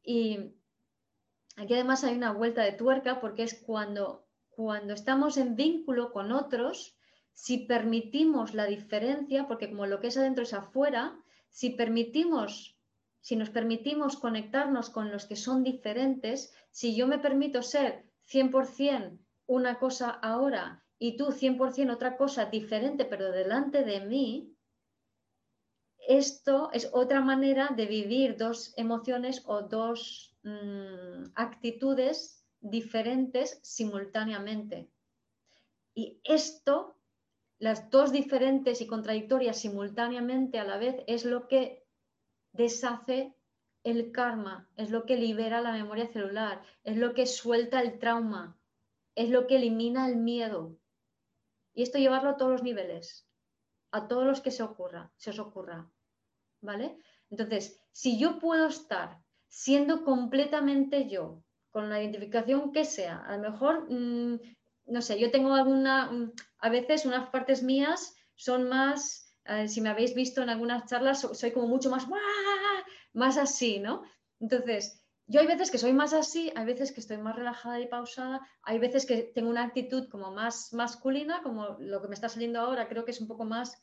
Y 0.02 0.52
aquí 1.56 1.72
además 1.74 2.04
hay 2.04 2.16
una 2.16 2.32
vuelta 2.32 2.62
de 2.62 2.72
tuerca 2.72 3.20
porque 3.20 3.44
es 3.44 3.54
cuando 3.54 4.26
cuando 4.60 4.92
estamos 4.92 5.38
en 5.38 5.56
vínculo 5.56 6.12
con 6.12 6.32
otros, 6.32 6.94
si 7.32 7.58
permitimos 7.64 8.52
la 8.52 8.66
diferencia, 8.66 9.48
porque 9.48 9.70
como 9.70 9.86
lo 9.86 10.00
que 10.00 10.08
es 10.08 10.18
adentro 10.18 10.42
es 10.42 10.52
afuera, 10.52 11.16
si 11.48 11.70
permitimos, 11.70 12.76
si 13.20 13.36
nos 13.36 13.50
permitimos 13.50 14.16
conectarnos 14.16 14.90
con 14.90 15.10
los 15.10 15.26
que 15.26 15.36
son 15.36 15.62
diferentes, 15.62 16.54
si 16.70 16.94
yo 16.94 17.06
me 17.06 17.18
permito 17.18 17.62
ser 17.62 18.04
100% 18.30 19.18
una 19.46 19.78
cosa 19.78 20.10
ahora 20.10 20.84
y 20.98 21.16
tú 21.16 21.32
100% 21.32 21.92
otra 21.92 22.16
cosa 22.16 22.46
diferente, 22.46 23.04
pero 23.04 23.32
delante 23.32 23.84
de 23.84 24.00
mí, 24.00 24.54
esto 26.06 26.70
es 26.72 26.90
otra 26.92 27.20
manera 27.20 27.68
de 27.76 27.86
vivir 27.86 28.36
dos 28.36 28.72
emociones 28.76 29.42
o 29.46 29.62
dos 29.62 30.36
mm, 30.42 31.32
actitudes 31.34 32.44
diferentes 32.60 33.58
simultáneamente. 33.62 34.90
Y 35.94 36.20
esto, 36.24 36.96
las 37.58 37.90
dos 37.90 38.12
diferentes 38.12 38.80
y 38.80 38.86
contradictorias 38.86 39.58
simultáneamente 39.58 40.58
a 40.58 40.64
la 40.64 40.78
vez, 40.78 41.02
es 41.06 41.24
lo 41.24 41.48
que 41.48 41.84
deshace 42.52 43.34
el 43.82 44.12
karma, 44.12 44.68
es 44.76 44.90
lo 44.90 45.06
que 45.06 45.16
libera 45.16 45.60
la 45.60 45.72
memoria 45.72 46.06
celular, 46.06 46.62
es 46.84 46.96
lo 46.96 47.14
que 47.14 47.26
suelta 47.26 47.80
el 47.80 47.98
trauma, 47.98 48.58
es 49.14 49.30
lo 49.30 49.46
que 49.46 49.56
elimina 49.56 50.08
el 50.08 50.16
miedo. 50.16 50.76
Y 51.74 51.82
esto 51.82 51.98
llevarlo 51.98 52.30
a 52.30 52.36
todos 52.36 52.52
los 52.52 52.62
niveles, 52.62 53.26
a 53.90 54.08
todos 54.08 54.24
los 54.24 54.40
que 54.40 54.50
se 54.50 54.62
ocurra, 54.62 55.10
se 55.16 55.30
os 55.30 55.38
ocurra. 55.38 55.90
¿Vale? 56.60 56.98
Entonces, 57.30 57.80
si 57.92 58.18
yo 58.18 58.38
puedo 58.38 58.66
estar 58.66 59.18
siendo 59.48 60.04
completamente 60.04 61.08
yo, 61.08 61.42
con 61.70 61.88
la 61.88 62.00
identificación 62.00 62.72
que 62.72 62.84
sea, 62.84 63.18
a 63.24 63.36
lo 63.36 63.50
mejor, 63.50 63.90
mm, 63.90 64.40
no 64.86 65.02
sé, 65.02 65.18
yo 65.18 65.30
tengo 65.30 65.54
alguna, 65.54 66.10
mm, 66.10 66.32
a 66.58 66.68
veces 66.68 67.06
unas 67.06 67.30
partes 67.30 67.62
mías 67.62 68.14
son 68.34 68.68
más, 68.68 69.29
si 69.66 69.80
me 69.80 69.88
habéis 69.88 70.14
visto 70.14 70.42
en 70.42 70.50
algunas 70.50 70.86
charlas, 70.86 71.20
soy 71.20 71.52
como 71.52 71.66
mucho 71.66 71.90
más, 71.90 72.06
más 73.12 73.36
así, 73.36 73.78
¿no? 73.80 74.02
Entonces, 74.38 75.02
yo 75.26 75.40
hay 75.40 75.46
veces 75.46 75.70
que 75.70 75.78
soy 75.78 75.92
más 75.92 76.12
así, 76.12 76.52
hay 76.56 76.66
veces 76.66 76.90
que 76.92 77.00
estoy 77.00 77.18
más 77.18 77.36
relajada 77.36 77.78
y 77.78 77.86
pausada, 77.86 78.40
hay 78.62 78.78
veces 78.78 79.06
que 79.06 79.22
tengo 79.34 79.48
una 79.48 79.62
actitud 79.62 80.08
como 80.08 80.32
más 80.32 80.72
masculina, 80.72 81.40
como 81.42 81.76
lo 81.78 82.02
que 82.02 82.08
me 82.08 82.14
está 82.14 82.28
saliendo 82.28 82.58
ahora 82.58 82.88
creo 82.88 83.04
que 83.04 83.12
es 83.12 83.20
un 83.20 83.28
poco 83.28 83.44
más 83.44 83.80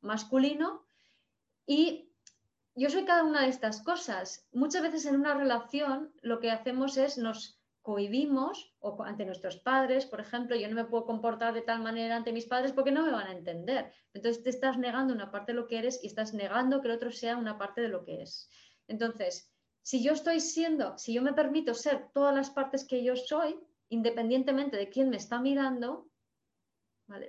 masculino. 0.00 0.86
Y 1.66 2.10
yo 2.74 2.88
soy 2.88 3.04
cada 3.04 3.24
una 3.24 3.42
de 3.42 3.48
estas 3.48 3.82
cosas. 3.82 4.46
Muchas 4.52 4.82
veces 4.82 5.04
en 5.06 5.16
una 5.16 5.34
relación 5.34 6.14
lo 6.22 6.40
que 6.40 6.50
hacemos 6.50 6.96
es 6.96 7.18
nos 7.18 7.55
cohibimos 7.86 8.74
o 8.80 9.00
ante 9.04 9.24
nuestros 9.24 9.58
padres, 9.58 10.06
por 10.06 10.20
ejemplo, 10.20 10.56
yo 10.56 10.68
no 10.68 10.74
me 10.74 10.86
puedo 10.86 11.06
comportar 11.06 11.54
de 11.54 11.62
tal 11.62 11.80
manera 11.82 12.16
ante 12.16 12.32
mis 12.32 12.44
padres 12.44 12.72
porque 12.72 12.90
no 12.90 13.04
me 13.04 13.12
van 13.12 13.28
a 13.28 13.32
entender. 13.32 13.92
Entonces 14.12 14.42
te 14.42 14.50
estás 14.50 14.76
negando 14.76 15.14
una 15.14 15.30
parte 15.30 15.52
de 15.52 15.60
lo 15.60 15.68
que 15.68 15.78
eres 15.78 16.02
y 16.02 16.08
estás 16.08 16.34
negando 16.34 16.80
que 16.80 16.88
el 16.88 16.94
otro 16.94 17.12
sea 17.12 17.36
una 17.36 17.58
parte 17.58 17.80
de 17.80 17.88
lo 17.88 18.02
que 18.02 18.22
es. 18.22 18.50
Entonces, 18.88 19.52
si 19.82 20.02
yo 20.02 20.14
estoy 20.14 20.40
siendo, 20.40 20.98
si 20.98 21.14
yo 21.14 21.22
me 21.22 21.32
permito 21.32 21.74
ser 21.74 22.08
todas 22.12 22.34
las 22.34 22.50
partes 22.50 22.84
que 22.84 23.04
yo 23.04 23.14
soy, 23.14 23.56
independientemente 23.88 24.76
de 24.76 24.88
quién 24.88 25.08
me 25.08 25.16
está 25.18 25.38
mirando, 25.40 26.08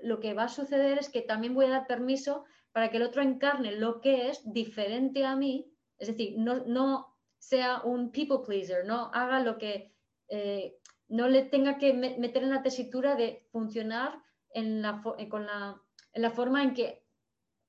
lo 0.01 0.19
que 0.19 0.33
va 0.33 0.45
a 0.45 0.49
suceder 0.49 0.97
es 0.97 1.09
que 1.09 1.21
también 1.21 1.53
voy 1.53 1.65
a 1.65 1.69
dar 1.69 1.85
permiso 1.85 2.45
para 2.71 2.89
que 2.89 2.97
el 2.97 3.03
otro 3.03 3.21
encarne 3.21 3.73
lo 3.73 4.01
que 4.01 4.29
es 4.29 4.41
diferente 4.51 5.23
a 5.23 5.35
mí, 5.35 5.71
es 5.99 6.07
decir, 6.07 6.33
no, 6.39 6.65
no 6.65 7.15
sea 7.37 7.81
un 7.83 8.11
people 8.11 8.39
pleaser, 8.43 8.85
no 8.85 9.11
haga 9.13 9.39
lo 9.41 9.59
que, 9.59 9.93
eh, 10.29 10.77
no 11.07 11.27
le 11.27 11.43
tenga 11.43 11.77
que 11.77 11.93
meter 11.93 12.43
en 12.43 12.49
la 12.49 12.63
tesitura 12.63 13.15
de 13.15 13.47
funcionar 13.51 14.21
en 14.49 14.81
la, 14.81 15.01
con 15.29 15.45
la, 15.45 15.81
la 16.13 16.31
forma 16.31 16.63
en 16.63 16.73
que 16.73 17.05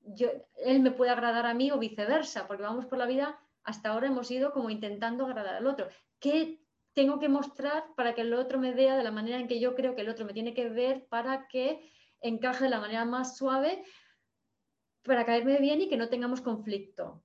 yo, 0.01 0.29
él 0.65 0.81
me 0.81 0.91
puede 0.91 1.11
agradar 1.11 1.47
a 1.47 1.55
mí 1.55 1.71
o 1.71 1.79
viceversa, 1.79 2.47
porque 2.47 2.63
vamos 2.63 2.87
por 2.87 2.99
la 2.99 3.07
vida, 3.07 3.39
hasta 3.63 3.91
ahora 3.91 4.07
hemos 4.07 4.31
ido 4.31 4.53
como 4.53 4.71
intentando 4.71 5.27
agradar 5.27 5.57
al 5.57 5.67
otro. 5.67 5.89
¿Qué 6.19 6.65
tengo 6.95 7.19
que 7.19 7.29
mostrar 7.29 7.85
para 7.97 8.15
que 8.15 8.23
el 8.23 8.35
otro 8.35 8.59
me 8.59 8.73
vea 8.73 8.97
de 8.97 9.05
la 9.05 9.13
manera 9.13 9.39
en 9.39 9.47
que 9.47 9.61
yo 9.61 9.75
creo 9.75 9.95
que 9.95 10.01
el 10.01 10.09
otro 10.09 10.25
me 10.25 10.33
tiene 10.33 10.55
que 10.55 10.69
ver 10.69 11.07
para 11.09 11.47
que 11.47 11.81
encaje 12.21 12.65
de 12.65 12.71
la 12.71 12.81
manera 12.81 13.05
más 13.05 13.37
suave? 13.37 13.85
para 15.09 15.25
caerme 15.25 15.59
bien 15.59 15.81
y 15.81 15.89
que 15.89 15.97
no 15.97 16.09
tengamos 16.09 16.41
conflicto. 16.41 17.25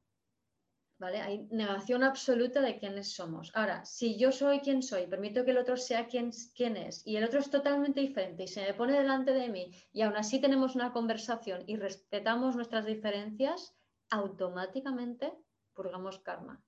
Hay 0.99 1.47
negación 1.51 2.03
absoluta 2.03 2.61
de 2.61 2.77
quiénes 2.77 3.13
somos. 3.13 3.51
Ahora, 3.55 3.83
si 3.83 4.17
yo 4.17 4.31
soy 4.31 4.59
quien 4.59 4.81
soy, 4.81 5.05
permito 5.07 5.43
que 5.43 5.51
el 5.51 5.57
otro 5.57 5.75
sea 5.75 6.07
quien, 6.07 6.31
quien 6.55 6.77
es 6.77 7.05
y 7.05 7.17
el 7.17 7.25
otro 7.25 7.39
es 7.39 7.49
totalmente 7.49 7.99
diferente 7.99 8.43
y 8.43 8.47
se 8.47 8.61
me 8.61 8.73
pone 8.73 8.93
delante 8.93 9.33
de 9.33 9.49
mí 9.49 9.71
y 9.91 10.01
aún 10.01 10.15
así 10.15 10.39
tenemos 10.39 10.75
una 10.75 10.93
conversación 10.93 11.63
y 11.67 11.75
respetamos 11.75 12.55
nuestras 12.55 12.85
diferencias, 12.85 13.75
automáticamente 14.09 15.33
purgamos 15.73 16.19
karma. 16.19 16.63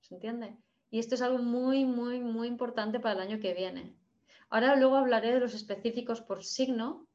¿Se 0.00 0.14
entiende? 0.14 0.56
Y 0.90 1.00
esto 1.00 1.16
es 1.16 1.22
algo 1.22 1.38
muy, 1.38 1.84
muy, 1.84 2.20
muy 2.20 2.46
importante 2.46 3.00
para 3.00 3.16
el 3.16 3.28
año 3.28 3.40
que 3.40 3.54
viene. 3.54 3.96
Ahora 4.48 4.76
luego 4.76 4.96
hablaré 4.96 5.34
de 5.34 5.40
los 5.40 5.54
específicos 5.54 6.20
por 6.20 6.44
signo, 6.44 7.08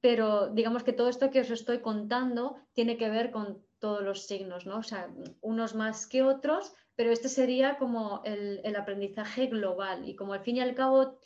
pero 0.00 0.48
digamos 0.50 0.84
que 0.84 0.92
todo 0.92 1.08
esto 1.08 1.30
que 1.30 1.40
os 1.40 1.50
estoy 1.50 1.80
contando 1.80 2.56
tiene 2.72 2.96
que 2.96 3.10
ver 3.10 3.32
con 3.32 3.65
todos 3.78 4.02
los 4.02 4.26
signos, 4.26 4.66
¿no? 4.66 4.78
O 4.78 4.82
sea, 4.82 5.12
unos 5.40 5.74
más 5.74 6.06
que 6.06 6.22
otros, 6.22 6.72
pero 6.94 7.10
este 7.10 7.28
sería 7.28 7.76
como 7.76 8.22
el, 8.24 8.74
aprendizaje 8.76 9.46
global 9.46 10.08
y 10.08 10.16
como 10.16 10.32
al 10.32 10.40
fin 10.40 10.56
y 10.56 10.60
al 10.60 10.74
cabo 10.74 11.18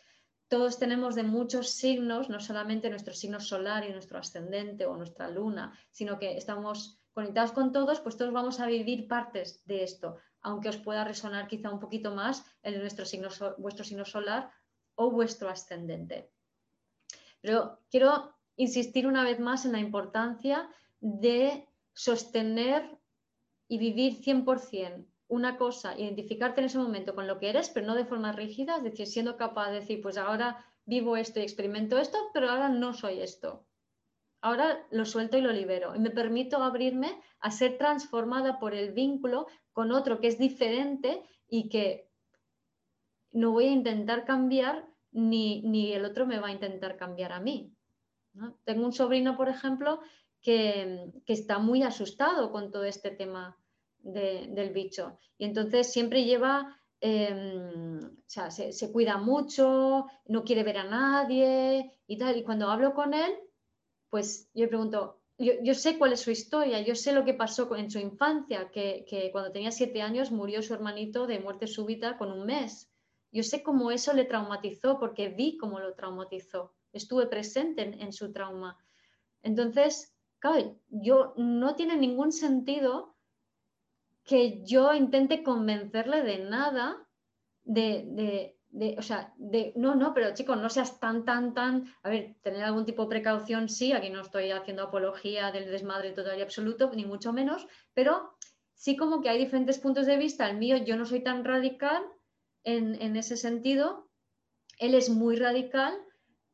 todos 0.49 0.79
tenemos 0.79 1.15
de 1.15 1.23
muchos 1.23 1.71
signos, 1.71 2.29
no 2.29 2.41
solamente 2.41 2.91
nuestro 2.91 3.15
signo 3.15 3.39
solar 3.39 3.89
y 3.89 3.93
nuestro 3.93 4.19
ascendente 4.19 4.85
o 4.85 4.97
nuestra 4.97 5.31
luna, 5.31 5.79
sino 5.93 6.19
que 6.19 6.37
estamos 6.37 6.99
conectados 7.13 7.53
con 7.53 7.71
todos, 7.71 8.01
pues 8.01 8.17
todos 8.17 8.33
vamos 8.33 8.59
a 8.59 8.67
vivir 8.67 9.07
partes 9.07 9.65
de 9.65 9.85
esto, 9.85 10.17
aunque 10.41 10.69
os 10.69 10.77
pueda 10.77 11.05
resonar 11.05 11.47
quizá 11.47 11.71
un 11.71 11.79
poquito 11.79 12.15
más 12.15 12.45
en 12.65 12.81
nuestro 12.81 13.05
signo, 13.05 13.29
vuestro 13.59 13.85
signo 13.85 14.05
solar 14.05 14.51
o 14.97 15.13
vuestro 15.13 15.49
ascendente. 15.49 16.33
Pero 17.41 17.79
quiero 17.89 18.35
insistir 18.57 19.07
una 19.07 19.23
vez 19.23 19.39
más 19.39 19.65
en 19.65 19.73
la 19.73 19.79
importancia 19.79 20.69
de 21.01 21.70
sostener 22.01 22.99
y 23.69 23.77
vivir 23.77 24.23
100% 24.23 25.07
una 25.29 25.59
cosa, 25.59 25.97
identificarte 25.99 26.61
en 26.61 26.67
ese 26.67 26.79
momento 26.79 27.15
con 27.15 27.27
lo 27.27 27.39
que 27.39 27.51
eres, 27.51 27.69
pero 27.69 27.87
no 27.87 27.95
de 27.95 28.07
forma 28.07 28.33
rígida, 28.33 28.79
es 28.79 28.83
decir, 28.83 29.07
siendo 29.07 29.37
capaz 29.37 29.69
de 29.69 29.81
decir, 29.81 30.01
pues 30.01 30.17
ahora 30.17 30.65
vivo 30.87 31.17
esto 31.17 31.39
y 31.39 31.43
experimento 31.43 31.99
esto, 31.99 32.19
pero 32.33 32.49
ahora 32.49 32.69
no 32.69 32.95
soy 32.95 33.21
esto. 33.21 33.67
Ahora 34.41 34.85
lo 34.91 35.05
suelto 35.05 35.37
y 35.37 35.43
lo 35.43 35.53
libero 35.53 35.95
y 35.95 35.99
me 35.99 36.11
permito 36.11 36.63
abrirme 36.63 37.21
a 37.39 37.51
ser 37.51 37.77
transformada 37.77 38.59
por 38.59 38.75
el 38.75 38.93
vínculo 38.93 39.47
con 39.73 39.93
otro 39.93 40.21
que 40.21 40.29
es 40.29 40.39
diferente 40.39 41.23
y 41.47 41.69
que 41.69 42.09
no 43.31 43.53
voy 43.53 43.67
a 43.67 43.73
intentar 43.73 44.25
cambiar 44.25 44.89
ni, 45.13 45.61
ni 45.63 45.93
el 45.93 46.07
otro 46.07 46.27
me 46.27 46.41
va 46.41 46.49
a 46.49 46.53
intentar 46.53 46.97
cambiar 46.97 47.33
a 47.33 47.41
mí. 47.41 47.73
Tengo 48.65 48.87
un 48.87 48.93
sobrino, 48.93 49.37
por 49.37 49.49
ejemplo, 49.49 50.01
que, 50.41 51.11
está 51.27 51.59
muy 51.59 51.83
asustado 51.83 52.51
con 52.51 52.71
todo 52.71 52.85
este 52.85 53.11
tema 53.11 53.57
del 53.99 54.71
bicho. 54.71 55.19
Y 55.39 55.45
entonces 55.45 55.93
siempre 55.93 56.25
lleva, 56.25 56.77
em, 57.01 57.99
o 57.99 58.23
sea, 58.27 58.51
se, 58.51 58.93
cuida 58.93 59.19
mucho, 59.19 60.07
no 60.27 60.45
quiere 60.45 60.63
ver 60.63 60.79
a 60.79 60.85
nadie 60.85 61.93
y 62.07 62.19
tal. 62.19 62.37
Y 62.37 62.43
cuando 62.43 62.71
hablo 62.71 62.95
con 62.95 63.15
él, 63.15 63.33
pues 64.09 64.49
yo 64.55 64.65
le 64.65 64.69
pregunto, 64.69 65.21
yo, 65.39 65.75
sé 65.75 65.97
cuál 65.99 66.13
es 66.13 66.21
su 66.21 66.31
historia, 66.31 66.81
yo 66.83 66.95
sé 66.95 67.13
lo 67.13 67.25
que 67.25 67.33
pasó 67.35 67.75
en 67.77 67.91
su 67.91 67.99
infancia, 67.99 68.71
que, 68.71 69.07
que 69.09 69.31
cuando 69.33 69.53
tenía 69.53 69.71
siete 69.71 70.03
años 70.03 70.31
murió 70.31 70.61
su 70.61 70.75
hermanito 70.75 71.27
de 71.27 71.39
muerte 71.39 71.67
súbita 71.67 72.19
con 72.19 72.31
un 72.31 72.45
mes. 72.45 72.91
Yo 73.33 73.43
sé 73.43 73.63
cómo 73.63 73.91
eso 73.91 74.13
le 74.13 74.25
traumatizó 74.25 74.99
porque 74.99 75.29
vi 75.29 75.57
cómo 75.57 75.79
lo 75.79 75.95
traumatizó 75.95 76.75
estuve 76.93 77.27
presente 77.27 77.83
en, 77.83 78.13
su 78.13 78.33
trauma. 78.33 78.77
Entonces, 79.43 80.15
claro, 80.41 80.77
yo 80.89 81.35
no 81.37 81.77
tiene 81.77 81.97
ningún 81.97 82.33
sentido 82.33 83.15
que 84.25 84.63
yo 84.65 84.93
intente 84.95 85.43
convencerle 85.43 86.23
de 86.23 86.39
nada, 86.39 87.07
de, 87.65 88.57
de, 88.71 88.97
o 88.99 89.03
sea, 89.03 89.33
de, 89.37 89.73
no, 89.77 89.95
no, 89.95 90.13
pero 90.15 90.35
chicos, 90.35 90.57
no 90.57 90.69
seas 90.69 90.99
tan, 91.01 91.25
tan, 91.25 91.55
tan, 91.55 91.93
a 92.03 92.11
ver, 92.11 92.37
tener 92.43 92.63
algún 92.63 92.87
tipo 92.87 93.03
de 93.03 93.09
precaución, 93.09 93.69
sí, 93.69 93.93
aquí 93.93 94.11
no 94.11 94.21
estoy 94.21 94.51
haciendo 94.51 94.85
apología 94.85 95.53
del 95.53 95.71
desmadre 95.71 96.13
total 96.13 96.39
y 96.39 96.43
absoluto, 96.43 96.91
ni 96.95 97.05
mucho 97.05 97.33
menos, 97.33 97.67
pero 97.95 98.37
sí 98.75 98.97
como 98.97 99.21
que 99.21 99.29
hay 99.29 99.39
diferentes 99.39 99.79
puntos 99.79 100.07
de 100.07 100.17
vista, 100.17 100.49
el 100.49 100.59
mío 100.59 100.77
yo 100.79 100.97
no 100.97 101.05
soy 101.05 101.23
tan 101.23 101.45
radical 101.45 102.03
en, 102.65 103.01
en 103.01 103.17
ese 103.17 103.37
sentido, 103.37 104.09
él 104.79 104.95
es 104.95 105.11
muy 105.11 105.37
radical, 105.37 105.95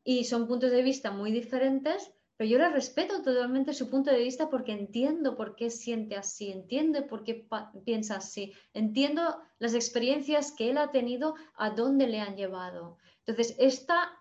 y 0.07 0.25
son 0.25 0.47
puntos 0.47 0.71
de 0.71 0.83
vista 0.83 1.11
muy 1.11 1.33
diferentes, 1.33 2.13
pero 2.37 2.51
yo 2.51 2.59
le 2.59 2.69
respeto 2.69 3.23
totalmente 3.23 3.73
su 3.73 3.89
punto 3.89 4.11
de 4.11 4.23
vista 4.23 4.51
porque 4.51 4.73
entiendo 4.73 5.37
por 5.37 5.57
qué 5.57 5.71
siente 5.71 6.17
así, 6.17 6.51
entiendo 6.51 7.07
por 7.07 7.25
qué 7.25 7.49
piensa 7.85 8.17
así, 8.17 8.53
entiendo 8.75 9.41
las 9.59 9.75
experiencias 9.75 10.53
que 10.53 10.71
él 10.71 10.79
ha 10.79 10.91
tenido, 10.91 11.35
a 11.55 11.71
dónde 11.71 12.07
le 12.07 12.21
han 12.21 12.37
llevado. 12.37 12.99
Entonces, 13.25 13.57
esta 13.59 14.13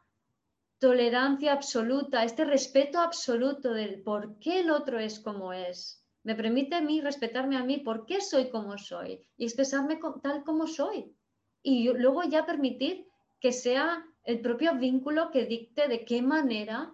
tolerancia 0.80 1.52
absoluta, 1.52 2.24
este 2.24 2.46
respeto 2.46 3.00
absoluto 3.00 3.74
del 3.74 4.02
por 4.02 4.40
qué 4.40 4.62
el 4.62 4.72
otro 4.72 5.00
es 5.00 5.20
como 5.20 5.52
es, 5.52 6.06
me 6.24 6.36
permite 6.36 6.76
a 6.76 6.82
mí 6.82 7.02
respetarme 7.02 7.58
a 7.58 7.64
mí, 7.64 7.78
por 7.78 8.06
qué 8.06 8.22
soy 8.22 8.50
como 8.50 8.78
soy 8.78 9.28
y 9.38 9.46
expresarme 9.46 10.00
tal 10.24 10.44
como 10.44 10.68
soy. 10.68 11.14
Y 11.62 11.92
luego 11.94 12.24
ya 12.24 12.46
permitir 12.46 13.08
que 13.40 13.52
sea 13.52 14.04
el 14.24 14.42
propio 14.42 14.76
vínculo 14.76 15.32
que 15.32 15.46
dicte 15.46 15.88
de 15.88 16.04
qué 16.04 16.22
manera 16.22 16.92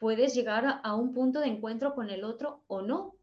puedes 0.00 0.34
llegar 0.34 0.80
a, 0.82 0.94
un 0.94 1.12
punto 1.12 1.40
de 1.40 1.48
encuentro 1.48 1.94
con 1.94 2.08
el 2.08 2.24
otro 2.24 2.64
o 2.66 2.80
no, 2.80 3.16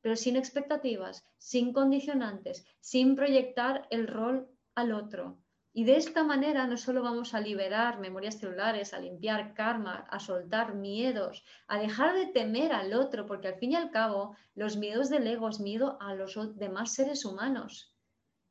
pero 0.00 0.14
sin 0.14 0.36
expectativas, 0.36 1.26
sin 1.36 1.72
condicionantes, 1.72 2.64
sin 2.80 3.16
proyectar 3.16 3.88
el 3.90 4.06
rol 4.06 4.48
al 4.76 4.92
otro. 4.92 5.36
Y 5.72 5.84
de 5.84 5.96
esta 5.96 6.22
manera 6.22 6.66
no 6.68 6.76
solo 6.76 7.02
vamos 7.02 7.34
a 7.34 7.40
liberar 7.40 7.98
memorias 7.98 8.38
celulares, 8.38 8.94
a 8.94 9.00
limpiar 9.00 9.52
karma, 9.52 10.06
a 10.08 10.20
soltar 10.20 10.76
miedos, 10.76 11.44
a 11.66 11.78
dejar 11.78 12.14
de 12.14 12.26
temer 12.26 12.72
al 12.72 12.94
otro, 12.94 13.26
porque 13.26 13.48
al 13.48 13.56
fin 13.56 13.72
y 13.72 13.74
al 13.76 13.90
cabo 13.90 14.36
los 14.54 14.76
miedos 14.76 15.10
del 15.10 15.26
ego 15.26 15.48
es 15.48 15.58
miedo 15.58 15.98
a 16.00 16.14
los 16.14 16.38
demás 16.56 16.94
seres 16.94 17.24
humanos. 17.24 17.92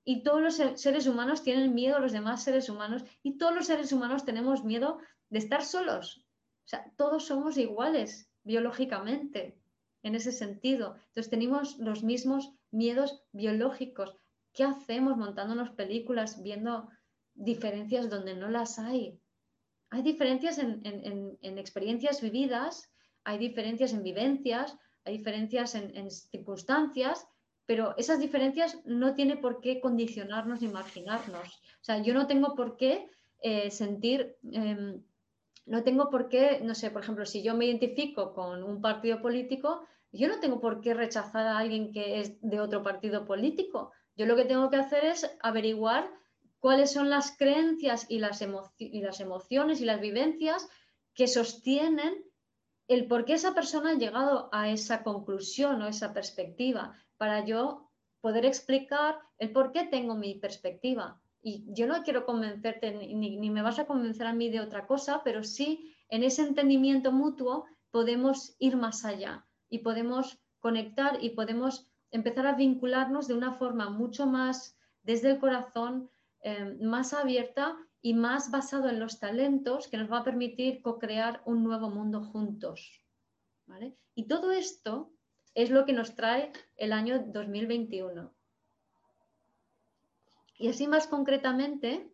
Y 0.03 0.23
todos 0.23 0.41
los 0.41 0.55
seres 0.79 1.07
humanos 1.07 1.41
tienen 1.41 1.73
miedo 1.73 1.95
a 1.95 1.99
los 1.99 2.11
demás 2.11 2.43
seres 2.43 2.69
humanos 2.69 3.03
y 3.23 3.37
todos 3.37 3.55
los 3.55 3.65
seres 3.65 3.91
humanos 3.91 4.25
tenemos 4.25 4.63
miedo 4.63 4.99
de 5.29 5.39
estar 5.39 5.63
solos, 5.63 6.24
o 6.65 6.67
sea, 6.67 6.91
todos 6.97 7.25
somos 7.25 7.57
iguales 7.57 8.27
biológicamente 8.43 9.55
en 10.01 10.15
ese 10.15 10.31
sentido. 10.31 10.95
Entonces 11.07 11.29
tenemos 11.29 11.77
los 11.77 12.03
mismos 12.03 12.53
miedos 12.71 13.23
biológicos. 13.31 14.15
¿Qué 14.51 14.63
hacemos 14.63 15.15
montándonos 15.15 15.69
películas 15.71 16.41
viendo 16.41 16.89
diferencias 17.35 18.09
donde 18.09 18.35
no 18.35 18.49
las 18.49 18.79
hay? 18.79 19.19
Hay 19.91 20.01
diferencias 20.01 20.57
en, 20.57 21.37
experiencias 21.41 22.21
vividas, 22.21 22.91
hay 23.23 23.37
diferencias 23.37 23.93
en 23.93 24.01
vivencias, 24.01 24.75
hay 25.03 25.17
diferencias 25.17 25.75
en, 25.75 26.09
circunstancias, 26.09 27.27
pero 27.67 27.95
esas 27.97 28.19
diferencias 28.19 28.79
no 28.85 29.13
tienen 29.13 29.39
por 29.39 29.61
qué 29.61 29.79
condicionarnos 29.79 30.61
ni 30.61 30.67
marginarnos. 30.67 31.47
O 31.81 31.83
sea, 31.83 32.01
yo 32.01 32.13
no 32.15 32.25
tengo 32.25 32.55
por 32.55 32.75
qué 32.75 33.07
eh, 33.41 33.69
sentir... 33.69 34.35
Em, 34.51 35.03
no 35.65 35.83
tengo 35.83 36.09
por 36.09 36.29
qué, 36.29 36.59
no 36.63 36.75
sé, 36.75 36.91
por 36.91 37.01
ejemplo, 37.01 37.25
si 37.25 37.41
yo 37.41 37.55
me 37.55 37.65
identifico 37.65 38.33
con 38.33 38.63
un 38.63 38.81
partido 38.81 39.21
político, 39.21 39.85
yo 40.11 40.27
no 40.27 40.39
tengo 40.39 40.61
por 40.61 40.81
qué 40.81 40.93
rechazar 40.93 41.45
a 41.47 41.57
alguien 41.57 41.91
que 41.91 42.19
es 42.19 42.39
de 42.41 42.59
otro 42.59 42.83
partido 42.83 43.25
político. 43.25 43.91
Yo 44.15 44.25
lo 44.25 44.35
que 44.35 44.45
tengo 44.45 44.69
que 44.69 44.77
hacer 44.77 45.03
es 45.05 45.29
averiguar 45.41 46.09
cuáles 46.59 46.91
son 46.91 47.09
las 47.09 47.35
creencias 47.37 48.05
y 48.09 48.19
las, 48.19 48.41
emociones 48.41 49.81
y 49.81 49.85
las 49.85 49.99
vivencias 49.99 50.67
que 51.13 51.27
sostienen 51.27 52.23
el 52.87 53.07
por 53.07 53.25
qué 53.25 53.33
esa 53.33 53.53
persona 53.53 53.91
ha 53.91 53.95
llegado 53.95 54.49
a 54.51 54.69
esa 54.69 55.03
conclusión 55.03 55.81
o 55.81 55.87
esa 55.87 56.13
perspectiva, 56.13 56.97
para 57.17 57.43
yo 57.45 57.91
poder 58.21 58.45
explicar 58.45 59.19
el 59.37 59.51
por 59.51 59.71
qué 59.71 59.85
tengo 59.85 60.15
mi 60.15 60.35
perspectiva. 60.35 61.21
Y 61.47 61.63
yo 61.67 61.85
no 61.85 62.01
quiero 62.01 62.25
convencerte, 62.25 62.91
ni, 62.91 63.51
me 63.51 63.61
vas 63.61 63.77
a 63.77 63.85
convencer 63.85 64.25
a 64.25 64.33
mí 64.33 64.49
de 64.49 64.61
otra 64.61 64.87
cosa, 64.87 65.21
pero 65.23 65.43
sí 65.43 65.95
en 66.09 66.23
ese 66.23 66.41
entendimiento 66.41 67.11
mutuo 67.11 67.65
podemos 67.91 68.55
ir 68.57 68.77
más 68.77 69.05
allá 69.05 69.45
y 69.69 69.79
podemos 69.79 70.39
conectar 70.59 71.23
y 71.23 71.29
podemos 71.29 71.87
empezar 72.09 72.47
a 72.47 72.55
vincularnos 72.55 73.27
de 73.27 73.35
una 73.35 73.53
forma 73.53 73.91
mucho 73.91 74.25
más 74.25 74.75
desde 75.03 75.29
el 75.29 75.39
corazón, 75.39 76.09
eh, 76.41 76.79
más 76.81 77.13
abierta 77.13 77.77
y 78.01 78.15
más 78.15 78.49
basado 78.49 78.89
en 78.89 78.99
los 78.99 79.19
talentos 79.19 79.87
que 79.87 79.97
nos 79.97 80.11
va 80.11 80.21
a 80.21 80.23
permitir 80.23 80.81
co-crear 80.81 81.43
un 81.45 81.63
nuevo 81.63 81.91
mundo 81.91 82.23
juntos. 82.23 83.05
Y 84.15 84.27
todo 84.27 84.51
esto 84.51 85.13
es 85.53 85.69
lo 85.69 85.85
que 85.85 85.93
nos 85.93 86.15
trae 86.15 86.51
el 86.75 86.91
año 86.91 87.23
2021. 87.27 88.33
Y 90.57 90.69
así 90.69 90.87
más 90.87 91.07
concretamente, 91.07 92.09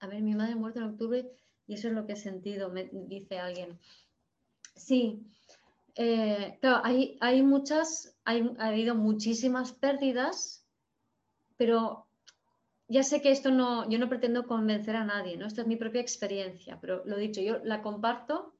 a 0.00 0.06
ver, 0.06 0.22
mi 0.22 0.34
madre 0.34 0.54
muerto 0.54 0.80
en 0.80 0.86
octubre 0.86 1.30
y 1.66 1.74
eso 1.74 1.88
es 1.88 1.94
lo 1.94 2.06
que 2.06 2.12
he 2.12 2.16
sentido, 2.16 2.70
me 2.70 2.88
dice 2.92 3.38
alguien. 3.38 3.78
Sí, 4.74 5.26
eh, 5.94 6.58
claro, 6.60 6.80
hay, 6.84 7.18
hay 7.20 7.42
muchas, 7.42 8.16
ha 8.24 8.32
habido 8.58 8.94
muchísimas 8.94 9.72
pérdidas, 9.72 10.64
pero 11.56 12.06
ya 12.88 13.02
sé 13.02 13.20
que 13.20 13.30
esto 13.30 13.50
no, 13.50 13.88
yo 13.90 13.98
no 13.98 14.08
pretendo 14.08 14.46
convencer 14.46 14.96
a 14.96 15.04
nadie, 15.04 15.36
¿no? 15.36 15.46
Esto 15.46 15.60
es 15.60 15.66
mi 15.66 15.76
propia 15.76 16.00
experiencia, 16.00 16.78
pero 16.80 17.02
lo 17.04 17.16
dicho, 17.16 17.40
yo 17.40 17.58
la 17.64 17.82
comparto 17.82 18.54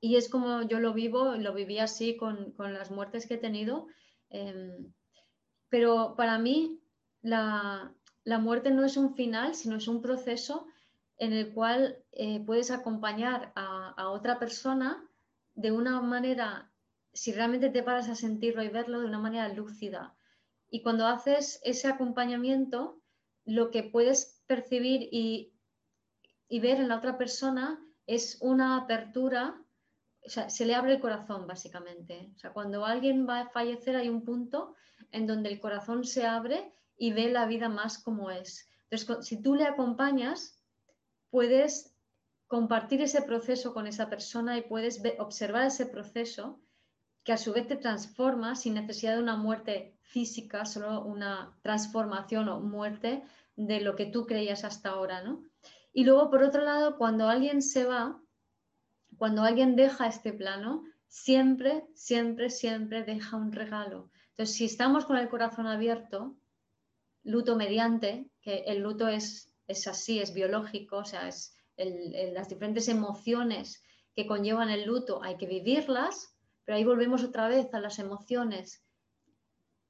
y 0.00 0.16
es 0.16 0.28
como 0.28 0.62
yo 0.62 0.78
lo 0.78 0.92
vivo, 0.92 1.36
lo 1.36 1.54
viví 1.54 1.78
así 1.78 2.16
con, 2.16 2.54
las 2.58 2.90
muertes 2.90 3.26
que 3.26 3.34
he 3.34 3.38
tenido. 3.38 3.86
Em, 4.30 4.92
pero 5.68 6.14
para 6.16 6.38
mí 6.38 6.81
la, 7.22 7.94
muerte 8.24 8.70
no 8.70 8.84
es 8.84 8.96
un 8.96 9.14
final, 9.14 9.54
sino 9.54 9.76
es 9.76 9.88
un 9.88 10.02
proceso 10.02 10.66
en 11.18 11.32
el 11.32 11.52
cual 11.52 11.98
eh, 12.12 12.40
puedes 12.44 12.70
acompañar 12.70 13.52
a, 13.54 14.10
otra 14.10 14.38
persona 14.38 15.08
de 15.54 15.70
una 15.70 16.00
manera, 16.00 16.70
si 17.12 17.32
realmente 17.32 17.70
te 17.70 17.82
paras 17.82 18.08
a 18.08 18.14
sentirlo 18.14 18.62
y 18.62 18.68
verlo, 18.68 19.00
de 19.00 19.06
una 19.06 19.18
manera 19.18 19.48
lúcida. 19.48 20.14
Y 20.68 20.82
cuando 20.82 21.06
haces 21.06 21.60
ese 21.62 21.86
acompañamiento, 21.88 23.00
lo 23.44 23.70
que 23.70 23.84
puedes 23.84 24.42
percibir 24.46 25.08
y, 25.12 25.52
y 26.48 26.60
ver 26.60 26.78
en 26.78 26.88
la 26.88 26.96
otra 26.96 27.18
persona 27.18 27.80
es 28.06 28.38
una 28.40 28.76
apertura, 28.76 29.62
o 30.24 30.28
sea, 30.28 30.50
se 30.50 30.64
le 30.64 30.74
abre 30.74 30.94
el 30.94 31.00
corazón 31.00 31.46
básicamente. 31.46 32.32
O 32.34 32.38
sea, 32.38 32.52
cuando 32.52 32.84
alguien 32.84 33.28
va 33.28 33.40
a 33.40 33.48
fallecer 33.50 33.96
hay 33.96 34.08
un 34.08 34.24
punto 34.24 34.74
en 35.10 35.26
donde 35.26 35.50
el 35.50 35.60
corazón 35.60 36.04
se 36.04 36.26
abre 36.26 36.72
y 36.96 37.12
ve 37.12 37.30
la 37.30 37.46
vida 37.46 37.68
más 37.68 38.02
como 38.02 38.30
es. 38.30 38.68
Entonces, 38.90 39.26
si 39.26 39.42
tú 39.42 39.54
le 39.54 39.64
acompañas, 39.64 40.62
puedes 41.30 41.94
compartir 42.46 43.00
ese 43.00 43.22
proceso 43.22 43.72
con 43.72 43.86
esa 43.86 44.10
persona 44.10 44.58
y 44.58 44.62
puedes 44.62 45.02
observar 45.18 45.66
ese 45.66 45.86
proceso 45.86 46.60
que 47.24 47.32
a 47.32 47.38
su 47.38 47.52
vez 47.52 47.66
te 47.66 47.76
transforma 47.76 48.56
sin 48.56 48.74
necesidad 48.74 49.14
de 49.14 49.22
una 49.22 49.36
muerte 49.36 49.96
física, 50.02 50.66
solo 50.66 51.02
una 51.04 51.56
transformación 51.62 52.48
o 52.48 52.60
muerte 52.60 53.22
de 53.56 53.80
lo 53.80 53.96
que 53.96 54.06
tú 54.06 54.26
creías 54.26 54.64
hasta 54.64 54.90
ahora, 54.90 55.22
¿no? 55.22 55.42
Y 55.92 56.04
luego, 56.04 56.30
por 56.30 56.42
otro 56.42 56.62
lado, 56.62 56.96
cuando 56.96 57.28
alguien 57.28 57.62
se 57.62 57.84
va, 57.84 58.20
cuando 59.16 59.42
alguien 59.42 59.76
deja 59.76 60.06
este 60.06 60.32
plano, 60.32 60.84
siempre, 61.06 61.86
siempre, 61.94 62.50
siempre 62.50 63.04
deja 63.04 63.36
un 63.36 63.52
regalo. 63.52 64.10
Entonces, 64.30 64.56
si 64.56 64.64
estamos 64.64 65.04
con 65.04 65.16
el 65.16 65.28
corazón 65.28 65.66
abierto, 65.66 66.34
luto 67.24 67.56
mediante, 67.56 68.30
que 68.40 68.64
el 68.66 68.80
luto 68.80 69.08
es, 69.08 69.52
es 69.66 69.86
así, 69.86 70.20
es 70.20 70.34
biológico, 70.34 70.98
o 70.98 71.04
sea, 71.04 71.28
es 71.28 71.56
las 72.32 72.48
diferentes 72.48 72.88
emociones 72.88 73.82
que 74.14 74.26
conllevan 74.26 74.70
el 74.70 74.84
luto, 74.84 75.22
hay 75.22 75.36
que 75.36 75.46
vivirlas, 75.46 76.36
pero 76.64 76.76
ahí 76.76 76.84
volvemos 76.84 77.24
otra 77.24 77.48
vez 77.48 77.72
a 77.74 77.80
las 77.80 77.98
emociones. 77.98 78.84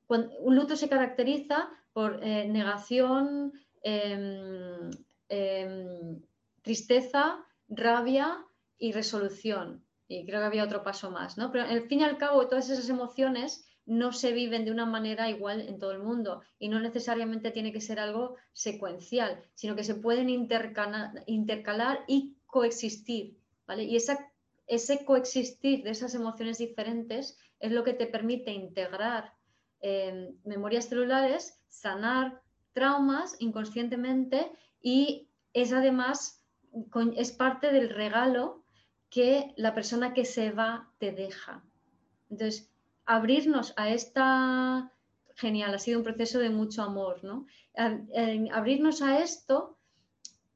un 0.09 0.57
luto 0.57 0.77
se 0.77 0.91
caracteriza 0.91 1.71
por 1.95 2.21
eh, 2.23 2.47
negación, 2.47 3.53
em, 3.83 4.91
em, 5.29 6.21
tristeza, 6.61 7.47
rabia 7.69 8.45
y 8.79 8.93
resolución. 8.93 9.83
Y 10.09 10.27
creo 10.27 10.41
que 10.41 10.47
había 10.47 10.65
otro 10.65 10.83
paso 10.83 11.11
más, 11.11 11.39
¿no? 11.39 11.51
Pero 11.51 11.65
al 11.65 11.89
fin 11.89 12.01
y 12.01 12.05
al 12.05 12.19
cabo, 12.19 12.47
todas 12.47 12.69
esas 12.69 12.91
emociones 12.91 13.65
no 13.87 14.13
se 14.13 14.33
viven 14.33 14.65
de 14.65 14.71
una 14.71 14.87
manera 14.87 15.29
igual 15.29 15.61
en 15.61 15.79
todo 15.79 15.93
el 15.93 16.03
mundo 16.03 16.43
y 16.59 16.69
no 16.69 16.81
necesariamente 16.81 17.51
tiene 17.51 17.73
que 17.73 17.81
ser 17.81 17.99
algo 17.99 18.37
secuencial, 18.53 19.43
sino 19.55 19.75
que 19.75 19.85
se 19.85 19.95
pueden 19.95 20.29
intercalar, 20.29 22.05
y 22.07 22.37
coexistir, 22.47 23.39
¿vale? 23.67 23.85
Y 23.85 23.97
esa, 23.97 24.31
ese 24.67 25.05
coexistir 25.05 25.83
de 25.83 25.91
esas 25.91 26.15
emociones 26.15 26.59
diferentes 26.59 27.39
es 27.59 27.73
lo 27.73 27.83
que 27.83 27.95
te 27.95 28.07
permite 28.07 28.53
integrar 28.53 29.33
em, 29.81 30.37
memorias 30.45 30.89
celulares, 30.89 31.61
sanar 31.69 32.41
traumas 32.73 33.37
inconscientemente 33.41 34.53
y 34.81 35.29
es 35.53 35.73
además 35.73 36.43
es 37.17 37.33
parte 37.33 37.71
del 37.71 37.91
regalo 37.91 38.65
que 39.11 39.53
la 39.57 39.75
persona 39.75 40.15
que 40.15 40.25
se 40.25 40.53
va 40.53 40.91
te 40.99 41.13
deja. 41.13 41.63
Entonces, 42.31 42.72
abrirnos 43.07 43.75
a 43.77 43.91
esta, 43.91 44.93
genial, 45.35 45.75
ha 45.75 45.79
sido 45.79 45.99
un 45.99 46.05
proceso 46.05 46.39
de 46.39 46.51
mucho 46.51 46.83
amor, 46.83 47.23
¿no? 47.25 47.47
Abrirnos 48.53 49.03
a 49.03 49.21
esto, 49.21 49.79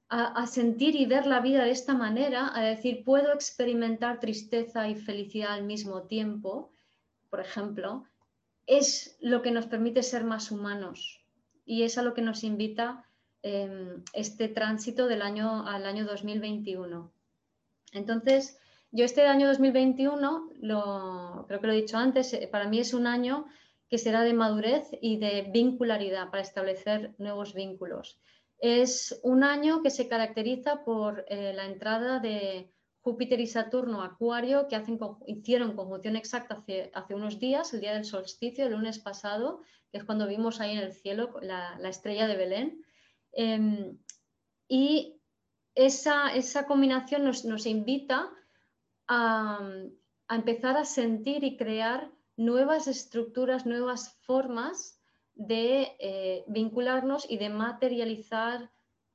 a, 0.08 0.46
sentir 0.46 0.94
y 0.94 1.06
ver 1.06 1.26
la 1.26 1.40
vida 1.40 1.64
de 1.64 1.70
esta 1.70 1.94
manera, 1.94 2.52
a 2.54 2.62
decir, 2.62 3.02
puedo 3.04 3.32
experimentar 3.32 4.20
tristeza 4.20 4.88
y 4.88 4.94
felicidad 4.94 5.52
al 5.52 5.64
mismo 5.64 6.02
tiempo, 6.02 6.70
por 7.28 7.40
ejemplo, 7.40 8.04
es 8.66 9.16
lo 9.20 9.42
que 9.42 9.50
nos 9.50 9.66
permite 9.66 10.02
ser 10.02 10.24
más 10.24 10.50
humanos 10.50 11.24
y 11.64 11.82
es 11.82 11.98
a 11.98 12.02
lo 12.02 12.14
que 12.14 12.22
nos 12.22 12.44
invita 12.44 13.04
em, 13.42 14.02
este 14.12 14.48
tránsito 14.48 15.06
del 15.06 15.22
año 15.22 15.66
al 15.66 15.86
año 15.86 16.04
2021. 16.04 17.12
Entonces, 17.92 18.58
yo 18.96 19.04
este 19.04 19.26
año 19.26 19.46
2021, 19.48 20.52
lo, 20.62 21.44
creo 21.46 21.60
que 21.60 21.66
lo 21.66 21.72
he 21.74 21.82
dicho 21.82 21.98
antes, 21.98 22.32
eh, 22.32 22.48
para 22.50 22.66
mí 22.66 22.78
es 22.80 22.94
un 22.94 23.06
año 23.06 23.46
que 23.90 23.98
será 23.98 24.22
de 24.22 24.32
madurez 24.32 24.88
y 25.02 25.18
de 25.18 25.50
vincularidad 25.52 26.30
para 26.30 26.42
establecer 26.42 27.14
nuevos 27.18 27.52
vínculos. 27.52 28.18
Es 28.58 29.20
un 29.22 29.44
año 29.44 29.82
que 29.82 29.90
se 29.90 30.08
caracteriza 30.08 30.82
por 30.82 31.26
eh, 31.28 31.52
la 31.54 31.66
entrada 31.66 32.20
de 32.20 32.72
Júpiter 33.02 33.38
y 33.38 33.46
Saturno 33.46 34.02
Acuario, 34.02 34.66
que 34.66 34.76
hacen, 34.76 34.98
hicieron 35.26 35.76
conjunción 35.76 36.16
exacta 36.16 36.54
hace, 36.54 36.90
hace, 36.94 37.14
unos 37.14 37.38
días, 37.38 37.74
el 37.74 37.82
día 37.82 37.92
del 37.92 38.06
solsticio, 38.06 38.64
el 38.64 38.72
lunes 38.72 38.98
pasado, 38.98 39.60
que 39.92 39.98
es 39.98 40.04
cuando 40.04 40.26
vimos 40.26 40.58
ahí 40.58 40.72
en 40.72 40.82
el 40.82 40.94
cielo 40.94 41.34
la, 41.42 41.78
estrella 41.84 42.26
de 42.26 42.36
Belén. 42.36 42.84
Em, 43.32 43.98
y 44.68 45.20
esa, 45.74 46.34
esa 46.34 46.66
combinación 46.66 47.24
nos, 47.24 47.44
nos 47.44 47.66
invita 47.66 48.32
a, 49.08 49.60
empezar 50.28 50.76
a 50.76 50.84
sentir 50.84 51.44
y 51.44 51.56
crear 51.56 52.10
nuevas 52.36 52.86
estructuras, 52.86 53.66
nuevas 53.66 54.18
formas 54.22 55.00
de 55.34 55.96
eh, 55.98 56.44
vincularnos 56.48 57.30
y 57.30 57.38
de 57.38 57.50
materializar 57.50 58.70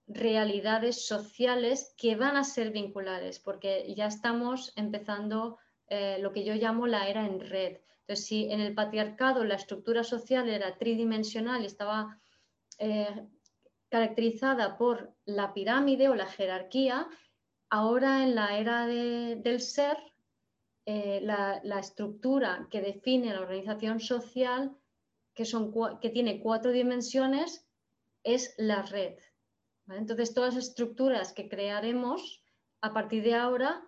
realidades 0.07 1.05
sociales 1.05 1.93
que 1.97 2.15
van 2.15 2.37
a 2.37 2.43
ser 2.43 2.71
vinculares, 2.71 3.39
porque 3.39 3.93
ya 3.95 4.07
estamos 4.07 4.73
empezando 4.75 5.57
eh, 5.87 6.17
lo 6.19 6.31
que 6.31 6.43
yo 6.43 6.53
llamo 6.55 6.87
la 6.87 7.07
era 7.07 7.25
en 7.25 7.39
red. 7.39 7.77
Entonces, 8.01 8.25
si 8.25 8.51
en 8.51 8.59
el 8.59 8.73
patriarcado 8.73 9.43
la 9.43 9.55
estructura 9.55 10.03
social 10.03 10.49
era 10.49 10.77
tridimensional 10.77 11.63
y 11.63 11.67
estaba 11.67 12.19
eh, 12.77 13.27
caracterizada 13.89 14.77
por 14.77 15.13
la 15.25 15.53
pirámide 15.53 16.09
o 16.09 16.15
la 16.15 16.25
jerarquía, 16.25 17.07
ahora 17.71 18.23
en 18.23 18.35
la 18.35 18.59
era 18.59 18.85
del 18.85 19.61
ser, 19.61 19.97
la, 20.85 21.61
la, 21.63 21.79
estructura 21.79 22.67
que 22.69 22.81
define 22.81 23.33
la 23.33 23.41
organización 23.41 23.99
social 23.99 24.77
que 25.33 26.09
tiene 26.09 26.41
cuatro 26.41 26.71
dimensiones 26.71 27.65
es 28.23 28.53
la 28.57 28.81
red. 28.83 29.17
Entonces, 29.87 30.33
todas 30.33 30.55
las 30.55 30.65
estructuras 30.65 31.33
que 31.33 31.49
crearemos 31.49 32.43
a 32.81 32.93
partir 32.93 33.23
de 33.23 33.35
ahora 33.35 33.81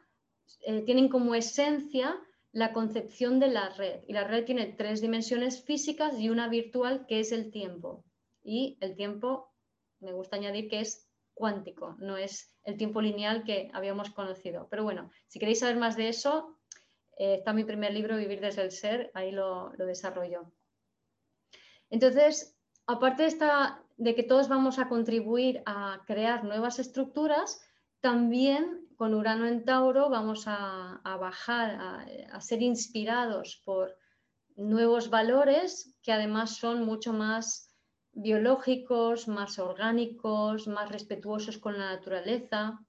eh, 0.62 0.82
tienen 0.82 1.10
como 1.10 1.36
esencia 1.36 2.20
la 2.52 2.74
concepción 2.74 3.40
de 3.40 3.48
la 3.48 3.70
red. 3.70 4.02
Y 4.08 4.14
la 4.14 4.26
red 4.26 4.46
tiene 4.46 4.68
tres 4.68 5.02
dimensiones 5.02 5.64
físicas 5.64 6.20
y 6.20 6.30
una 6.30 6.48
virtual 6.48 7.06
que 7.08 7.20
es 7.20 7.32
el 7.32 7.52
tiempo. 7.52 8.04
Y 8.44 8.78
el 8.82 8.96
tiempo, 8.96 9.52
me 10.00 10.14
gusta 10.14 10.38
añadir 10.38 10.70
que 10.70 10.82
es 10.82 11.08
cuántico, 11.34 11.96
no 12.00 12.18
es 12.18 12.54
el 12.64 12.78
tiempo 12.78 13.02
lineal 13.02 13.44
que 13.44 13.70
habíamos 13.74 14.12
conocido. 14.12 14.68
Pero 14.70 14.84
bueno, 14.84 15.12
si 15.28 15.40
queréis 15.40 15.60
saber 15.60 15.78
más 15.78 15.96
de 15.98 16.10
eso, 16.10 16.58
eh, 17.18 17.36
está 17.36 17.54
mi 17.54 17.64
primer 17.64 17.94
libro, 17.94 18.18
Vivir 18.18 18.40
desde 18.40 18.62
el 18.62 18.72
Ser, 18.72 19.12
ahí 19.14 19.32
lo, 19.32 19.74
lo 19.74 19.86
desarrollo. 19.86 20.52
Entonces, 21.90 22.58
aparte 22.88 23.28
de, 23.98 24.16
que 24.16 24.24
todos 24.24 24.48
vamos 24.48 24.80
a 24.80 24.90
contribuir 24.90 25.62
a 25.66 26.02
crear 26.06 26.44
nuevas 26.44 26.80
estructuras, 26.80 27.62
también 28.00 28.88
con 28.98 29.14
Urano 29.14 29.46
en 29.46 29.64
Tauro 29.64 30.10
vamos 30.10 30.46
a, 30.48 31.02
bajar, 31.04 32.06
a, 32.32 32.42
ser 32.42 32.62
inspirados 32.62 33.62
por 33.66 33.96
nuevos 34.56 35.10
valores 35.10 35.96
que 36.02 36.12
además 36.12 36.58
son 36.58 36.86
mucho 36.86 37.14
más 37.14 37.73
biológicos, 38.14 39.28
más 39.28 39.60
orgánicos, 39.60 40.68
más 40.68 40.90
respetuosos 40.90 41.58
con 41.58 41.78
la 41.78 41.94
naturaleza. 41.96 42.80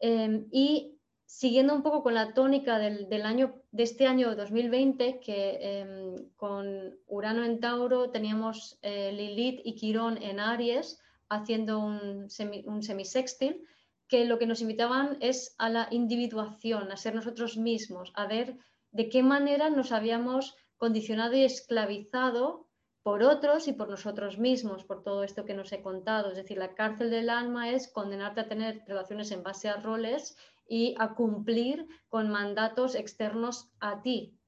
Em, 0.00 0.46
y 0.50 0.98
siguiendo 1.26 1.74
un 1.74 1.82
poco 1.82 2.02
con 2.02 2.14
la 2.14 2.32
tónica 2.32 2.78
del, 2.78 3.22
año, 3.22 3.62
de 3.70 3.82
este 3.82 4.06
año 4.06 4.34
2020, 4.34 5.20
que 5.20 5.58
em, 5.60 6.14
con 6.36 6.96
Urano 7.06 7.44
en 7.44 7.60
Tauro 7.60 8.10
teníamos 8.10 8.78
eh, 8.82 9.12
Lilith 9.12 9.60
y 9.64 9.74
Quirón 9.74 10.22
en 10.22 10.40
Aries 10.40 11.00
haciendo 11.28 11.78
un, 11.78 12.28
un 12.64 12.82
semisextil, 12.82 13.62
que 14.08 14.24
lo 14.24 14.38
que 14.38 14.46
nos 14.46 14.62
invitaban 14.62 15.18
es 15.20 15.54
a 15.58 15.68
la 15.68 15.88
individuación, 15.90 16.90
a 16.90 16.96
ser 16.96 17.14
nosotros 17.14 17.58
mismos, 17.58 18.10
a 18.14 18.26
ver 18.26 18.56
de 18.90 19.10
qué 19.10 19.22
manera 19.22 19.68
nos 19.68 19.92
habíamos 19.92 20.56
condicionado 20.78 21.34
y 21.34 21.44
esclavizado 21.44 22.67
por 23.08 23.22
otros 23.22 23.68
y 23.68 23.72
por 23.72 23.88
nosotros 23.88 24.36
mismos, 24.36 24.84
por 24.84 25.02
todo 25.02 25.24
esto 25.24 25.46
que 25.46 25.54
nos 25.54 25.72
he 25.72 25.80
contado. 25.80 26.28
Es 26.30 26.36
decir, 26.36 26.58
la 26.58 26.74
cárcel 26.74 27.08
del 27.08 27.30
alma 27.30 27.70
es 27.70 27.88
condenarte 27.88 28.42
a 28.42 28.48
tener 28.48 28.84
relaciones 28.86 29.30
en 29.30 29.42
base 29.42 29.70
a 29.70 29.80
roles 29.80 30.36
y 30.68 30.94
a 30.98 31.14
cumplir 31.14 31.86
con 32.10 32.28
mandatos 32.28 32.94
externos 32.94 33.72
a 33.80 34.02
ti, 34.02 34.38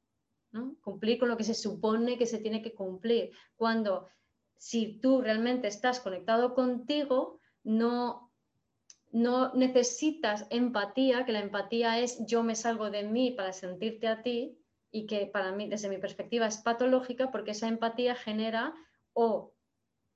cumplir 0.82 1.18
con 1.18 1.30
lo 1.30 1.38
que 1.38 1.44
se 1.44 1.54
supone 1.54 2.18
que 2.18 2.26
se 2.26 2.36
tiene 2.36 2.60
que 2.60 2.74
cumplir. 2.74 3.30
Cuando 3.56 4.08
si 4.58 5.00
tú 5.00 5.22
realmente 5.22 5.66
estás 5.66 5.98
conectado 5.98 6.52
contigo, 6.52 7.40
no, 7.64 8.30
no 9.10 9.54
necesitas 9.54 10.46
empatía, 10.50 11.24
que 11.24 11.32
la 11.32 11.40
empatía 11.40 11.98
es 11.98 12.26
yo 12.26 12.42
me 12.42 12.54
salgo 12.54 12.90
de 12.90 13.04
mí 13.04 13.30
para 13.30 13.54
sentirte 13.54 14.06
a 14.06 14.22
ti 14.22 14.59
y 14.90 15.06
que 15.06 15.26
para 15.26 15.52
mí, 15.52 15.68
desde 15.68 15.88
mi 15.88 15.98
perspectiva, 15.98 16.46
es 16.46 16.58
patológica 16.58 17.30
porque 17.30 17.52
esa 17.52 17.68
empatía 17.68 18.14
genera 18.14 18.74
o 19.12 19.52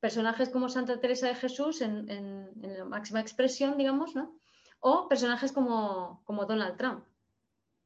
personajes 0.00 0.50
como 0.50 0.68
Santa 0.68 1.00
Teresa 1.00 1.28
de 1.28 1.34
Jesús 1.34 1.80
en, 1.80 2.08
en 2.08 2.78
la 2.78 2.84
máxima 2.84 3.20
expresión, 3.20 3.78
digamos, 3.78 4.14
¿no? 4.14 4.38
o 4.86 5.08
personajes 5.08 5.50
como, 5.50 6.22
Donald 6.46 6.76
Trump. 6.76 7.06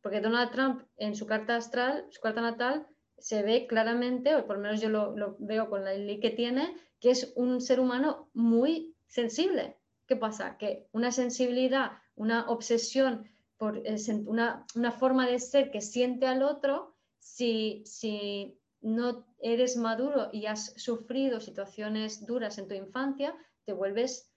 Porque 0.03 0.21
Donald 0.21 0.51
Trump 0.51 0.83
en 0.97 1.15
su 1.15 1.27
carta 1.27 1.55
astral, 1.55 2.07
su 2.11 2.21
carta 2.21 2.41
natal, 2.41 2.89
se 3.19 3.45
ve 3.45 3.69
claramente, 3.69 4.35
o 4.35 4.45
por 4.49 4.57
lo 4.57 4.63
menos 4.63 4.81
yo 4.81 4.89
lo, 4.89 5.37
veo 5.39 5.71
con 5.71 5.85
la 5.85 5.93
ley 5.93 6.19
que 6.19 6.31
tiene, 6.31 6.75
que 6.99 7.13
es 7.13 7.33
un 7.37 7.61
ser 7.61 7.79
humano 7.79 8.29
muy 8.35 8.97
sensible. 9.07 9.79
¿Qué 10.09 10.17
pasa? 10.17 10.59
Que 10.59 10.89
una 10.91 11.13
sensibilidad, 11.13 11.93
una 12.17 12.49
obsesión 12.49 13.31
por 13.59 13.77
eh, 13.85 13.99
una, 14.27 14.65
una, 14.75 14.93
forma 14.93 15.27
de 15.27 15.39
ser 15.39 15.71
que 15.71 15.81
siente 15.81 16.27
al 16.27 16.43
otro, 16.43 16.95
si, 17.19 17.83
si 17.85 18.59
no 18.81 19.27
eres 19.41 19.77
maduro 19.77 20.31
y 20.33 20.47
has 20.47 20.73
sufrido 20.77 21.41
situaciones 21.41 22.25
duras 22.25 22.59
en 22.59 22.69
tu 22.69 22.75
infancia, 22.75 23.35
te 23.65 23.73
vuelves 23.73 24.33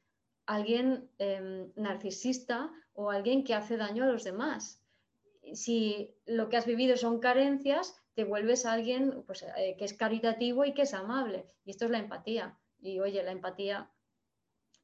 alguien 0.45 1.09
em, 1.19 1.71
narcisista 1.75 2.71
o 2.93 3.11
alguien 3.11 3.43
que 3.43 3.53
hace 3.53 3.77
daño 3.77 4.03
a 4.03 4.07
los 4.07 4.23
demás. 4.23 4.83
Si 5.53 6.13
lo 6.25 6.49
que 6.49 6.57
has 6.57 6.65
vivido 6.65 6.97
son 6.97 7.19
carencias, 7.19 7.95
te 8.15 8.23
vuelves 8.23 8.65
alguien 8.65 9.23
pues, 9.25 9.43
eh, 9.43 9.75
que 9.77 9.85
es 9.85 9.93
caritativo 9.93 10.65
y 10.65 10.73
que 10.73 10.83
es 10.83 10.93
amable. 10.93 11.45
Y 11.63 11.71
esto 11.71 11.85
es 11.85 11.91
la 11.91 11.99
empatía. 11.99 12.57
Y 12.79 12.99
oye, 12.99 13.23
la 13.23 13.31
empatía 13.31 13.89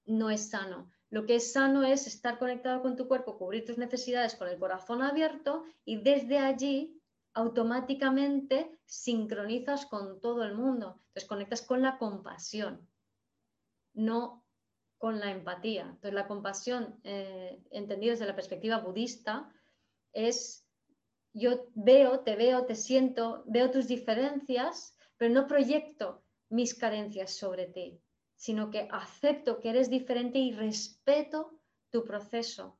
no 0.05 0.29
es 0.29 0.49
sano. 0.49 0.89
Lo 1.09 1.25
que 1.25 1.35
es 1.35 1.53
sano 1.53 1.83
es 1.83 2.05
estar 2.07 2.37
conectado 2.37 2.81
con 2.81 2.95
tu 2.95 3.07
cuerpo, 3.07 3.37
cubrir 3.37 3.65
tus 3.65 3.77
necesidades 3.77 4.35
con 4.35 4.49
el 4.49 4.59
corazón 4.59 5.01
abierto 5.01 5.63
y 5.85 5.97
desde 6.01 6.37
allí 6.39 7.01
automáticamente 7.33 8.77
sincronizas 8.85 9.85
con 9.85 10.19
todo 10.19 10.43
el 10.43 10.55
mundo. 10.55 10.99
Entonces 11.07 11.29
conectas 11.29 11.61
con 11.61 11.81
la 11.81 11.97
compasión, 11.97 12.87
no 13.93 14.43
con 14.97 15.19
la 15.19 15.31
empatía. 15.31 15.83
Entonces, 15.83 16.13
la 16.13 16.27
compasión, 16.27 16.99
eh, 17.03 17.61
entendida 17.71 18.11
desde 18.11 18.25
la 18.25 18.35
perspectiva 18.35 18.79
budista, 18.79 19.53
es 20.13 20.65
yo 21.33 21.67
veo, 21.75 22.21
te 22.21 22.35
veo, 22.35 22.65
te 22.65 22.75
siento, 22.75 23.43
veo 23.45 23.69
tus 23.69 23.87
diferencias, 23.87 24.97
pero 25.17 25.33
no 25.33 25.45
proyecto 25.45 26.23
mis 26.49 26.73
carencias 26.73 27.35
sobre 27.35 27.67
ti, 27.67 28.01
sino 28.38 28.71
que 28.71 28.88
acepto 28.91 29.59
que 29.59 29.71
eres 29.71 29.89
diferente 29.89 30.39
y 30.39 30.53
respeto 30.53 31.59
tu 31.89 32.05
proceso, 32.05 32.77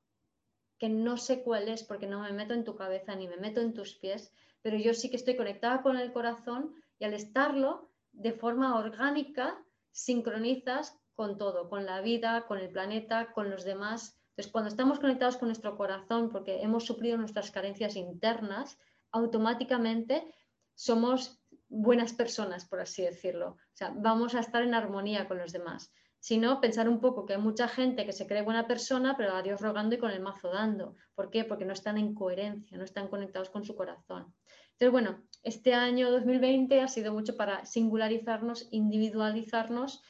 que 0.78 0.88
no 0.88 1.18
sé 1.18 1.43
cuál 1.43 1.68
es 1.68 1.84
porque 1.84 2.08
no 2.08 2.22
me 2.22 2.32
meto 2.32 2.53
en 2.53 2.64
tu 2.64 2.76
cabeza 2.76 3.16
ni 3.16 3.28
me 3.28 3.38
meto 3.38 3.60
en 3.60 3.74
tus 3.74 3.95
pies, 3.95 4.32
pero 4.62 4.78
yo 4.78 4.93
sí 4.93 5.10
que 5.10 5.18
estoy 5.18 5.36
conectada 5.36 5.82
con 5.82 5.97
el 5.97 6.14
corazón 6.14 6.76
y 6.99 7.05
al 7.05 7.14
estarlo 7.14 7.89
de 8.12 8.34
forma 8.34 8.78
orgánica 8.78 9.62
sincronizas 9.91 10.99
con 11.16 11.38
todo, 11.38 11.70
con 11.70 11.86
la 11.86 12.01
vida, 12.01 12.45
con 12.45 12.60
el 12.60 12.70
planeta, 12.70 13.34
con 13.34 13.49
los 13.49 13.64
demás. 13.64 14.16
Entonces, 14.30 14.51
cuando 14.51 14.70
estamos 14.70 14.99
conectados 14.99 15.38
con 15.38 15.47
nuestro 15.47 15.76
corazón, 15.76 16.30
porque 16.30 16.62
hemos 16.62 16.86
suplido 16.86 17.18
nuestras 17.18 17.49
carencias 17.49 17.95
internas, 17.95 18.78
automáticamente 19.12 20.32
somos 20.76 21.41
buenas 21.70 22.13
personas, 22.13 22.65
por 22.65 22.80
así 22.80 23.03
decirlo. 23.03 23.49
O 23.51 23.76
sea, 23.76 23.93
vamos 23.95 24.36
a 24.36 24.39
estar 24.39 24.63
en 24.63 24.74
armonía 24.74 25.28
con 25.28 25.38
los 25.38 25.51
demás. 25.51 25.91
Si 26.20 26.38
no, 26.38 26.59
pensar 26.59 26.89
un 26.89 26.99
poco 26.99 27.26
que 27.26 27.34
hay 27.34 27.41
mucha 27.41 27.68
gente 27.68 28.05
que 28.05 28.13
se 28.13 28.26
cree 28.26 28.41
buena 28.41 28.68
persona, 28.68 29.15
pero 29.15 29.36
a 29.36 29.43
Dios 29.43 29.61
rogando 29.61 29.95
y 29.95 29.99
con 29.99 30.11
el 30.11 30.22
mazo 30.22 30.49
dando. 30.51 30.95
¿Por 31.15 31.30
qué? 31.30 31.43
Porque 31.43 31.65
no 31.65 31.74
están 31.74 31.97
en 31.97 32.13
coherencia, 32.15 32.78
no 32.78 32.84
están 32.84 33.07
conectados 33.07 33.49
con 33.49 33.63
su 33.63 33.76
corazón. 33.76 34.34
Entonces, 34.72 34.91
bueno, 34.91 35.24
este 35.43 35.74
año 35.74 36.11
2020 36.11 36.82
ha 36.82 36.88
sido 36.88 37.13
mucho 37.13 37.38
para 37.38 37.65
singularizarnos, 37.65 38.68
individualizarnos 38.72 40.01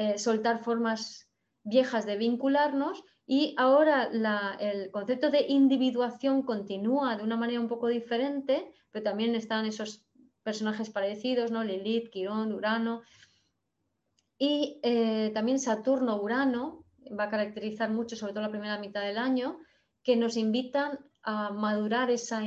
eh, 0.00 0.16
soltar 0.16 0.62
formas 0.62 1.28
viejas 1.64 2.06
de 2.06 2.16
vincularnos 2.16 3.02
y 3.26 3.56
ahora 3.58 4.04
el 4.60 4.92
concepto 4.92 5.28
de 5.28 5.44
individuación 5.48 6.44
continúa 6.44 7.16
de 7.16 7.24
una 7.24 7.36
manera 7.36 7.58
un 7.58 7.66
poco 7.66 7.88
diferente, 7.88 8.70
pero 8.92 9.02
también 9.02 9.34
están 9.34 9.66
esos 9.66 10.07
personajes 10.48 10.88
parecidos, 10.88 11.50
¿no? 11.50 11.62
Lilith, 11.62 12.08
Quirón, 12.08 12.54
Urano. 12.54 13.02
Y 14.38 14.80
eh, 14.82 15.30
también 15.34 15.58
Saturno-Urano 15.58 16.86
va 17.18 17.24
a 17.24 17.28
caracterizar 17.28 17.90
mucho, 17.90 18.16
sobre 18.16 18.32
todo 18.32 18.44
la 18.44 18.50
primera 18.50 18.78
mitad 18.78 19.02
del 19.02 19.18
año, 19.18 19.58
que 20.02 20.16
nos 20.16 20.38
invitan 20.38 21.00
a 21.22 21.50
madurar 21.50 22.10
esa, 22.10 22.40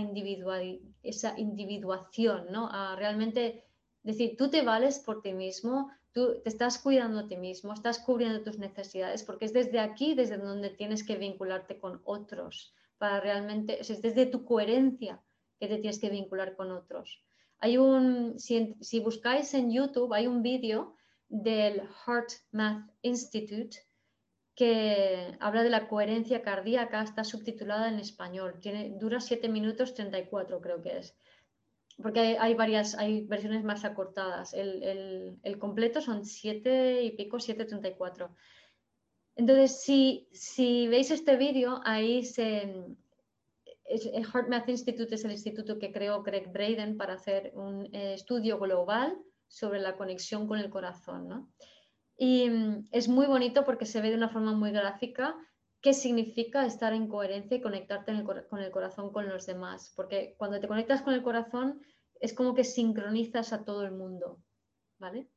esa 1.03 1.39
individuación, 1.39 2.47
¿no? 2.49 2.69
a 2.71 2.95
realmente 2.95 3.65
decir, 4.01 4.35
tú 4.35 4.49
te 4.49 4.63
vales 4.63 4.97
por 4.97 5.21
ti 5.21 5.33
mismo, 5.33 5.91
tú 6.11 6.41
te 6.41 6.49
estás 6.49 6.79
cuidando 6.79 7.19
a 7.19 7.27
ti 7.27 7.37
mismo, 7.37 7.71
estás 7.71 7.99
cubriendo 7.99 8.41
tus 8.41 8.57
necesidades, 8.57 9.21
porque 9.21 9.45
es 9.45 9.53
desde 9.53 9.79
aquí, 9.79 10.15
desde 10.15 10.39
donde 10.39 10.71
tienes 10.71 11.03
que 11.03 11.17
vincularte 11.17 11.77
con 11.77 12.01
otros, 12.03 12.73
para 12.97 13.19
realmente, 13.19 13.79
es 13.79 14.01
desde 14.01 14.25
tu 14.25 14.43
coherencia 14.43 15.21
que 15.59 15.67
te 15.67 15.77
tienes 15.77 15.99
que 15.99 16.09
vincular 16.09 16.55
con 16.55 16.71
otros. 16.71 17.23
Hay 17.61 17.77
un, 17.77 18.39
si, 18.39 18.99
buscáis 18.99 19.53
en 19.53 19.71
YouTube, 19.71 20.13
hay 20.13 20.25
un 20.25 20.41
vídeo 20.41 20.95
del 21.29 21.81
Heart 21.81 22.31
Math 22.51 22.89
Institute 23.03 23.77
que 24.55 25.37
habla 25.39 25.63
de 25.63 25.69
la 25.69 25.87
coherencia 25.87 26.41
cardíaca, 26.41 27.03
está 27.03 27.23
subtitulada 27.23 27.87
en 27.87 27.99
español, 27.99 28.59
tiene, 28.59 28.97
dura 28.99 29.19
7 29.21 29.47
minutos 29.47 29.93
34 29.93 30.59
creo 30.59 30.81
que 30.81 30.97
es, 30.97 31.15
porque 32.01 32.37
hay, 32.39 32.55
varias, 32.55 32.95
hay 32.95 33.21
versiones 33.25 33.63
más 33.63 33.85
acortadas, 33.85 34.53
el, 34.53 35.39
el, 35.43 35.59
completo 35.59 36.01
son 36.01 36.25
7 36.25 37.03
y 37.03 37.11
pico, 37.11 37.37
7.34. 37.37 38.29
Entonces, 39.35 39.81
si, 39.81 40.27
si 40.31 40.87
veis 40.87 41.11
este 41.11 41.37
vídeo, 41.37 41.79
ahí 41.85 42.23
se, 42.23 42.73
el 43.91 44.25
Heart 44.25 44.49
Math 44.49 44.69
Institute 44.69 45.13
es 45.13 45.25
el 45.25 45.31
instituto 45.31 45.77
que 45.77 45.91
creó 45.91 46.23
Greg 46.23 46.51
Braden 46.51 46.97
para 46.97 47.13
hacer 47.13 47.51
un 47.55 47.85
eh, 47.93 48.13
estudio 48.13 48.59
global 48.59 49.17
sobre 49.47 49.79
la 49.79 49.97
conexión 49.97 50.47
con 50.47 50.59
el 50.59 50.69
corazón. 50.69 51.27
¿no? 51.27 51.51
Y 52.17 52.49
mm, 52.49 52.87
es 52.91 53.07
muy 53.07 53.25
bonito 53.25 53.65
porque 53.65 53.85
se 53.85 54.01
ve 54.01 54.09
de 54.09 54.15
una 54.15 54.29
forma 54.29 54.53
muy 54.53 54.71
gráfica 54.71 55.35
qué 55.81 55.93
significa 55.93 56.65
estar 56.65 56.93
en 56.93 57.07
coherencia 57.07 57.57
y 57.57 57.61
conectarte 57.61 58.13
con 58.49 58.61
el 58.61 58.71
corazón 58.71 59.11
con 59.11 59.27
los 59.27 59.45
demás. 59.45 59.91
Porque 59.95 60.35
cuando 60.37 60.59
te 60.59 60.67
conectas 60.67 61.01
con 61.01 61.13
el 61.13 61.23
corazón 61.23 61.81
es 62.19 62.33
como 62.33 62.53
que 62.53 62.63
sincronizas 62.63 63.51
a 63.51 63.65
todo 63.65 63.83
el 63.83 63.91
mundo. 63.91 64.39
¿Vale? 64.99 65.27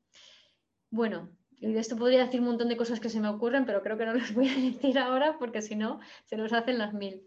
Bueno, 0.91 1.31
y 1.53 1.77
esto 1.77 1.97
podría 1.97 2.25
decir 2.25 2.41
un 2.41 2.47
montón 2.47 2.69
de 2.69 2.77
cosas 2.77 3.01
que 3.01 3.09
se 3.09 3.21
me 3.21 3.29
ocurren, 3.29 3.65
pero 3.65 3.83
creo 3.83 3.97
que 3.97 4.07
no 4.07 4.15
las 4.15 4.35
voy 4.35 4.49
a 4.49 4.55
decir 4.55 4.99
ahora 4.99 5.39
porque 5.39 5.63
si 5.63 5.77
no, 5.77 6.01
se 6.27 6.37
nos 6.37 6.53
hacen 6.53 6.79
las 6.79 6.93
mil. 6.93 7.27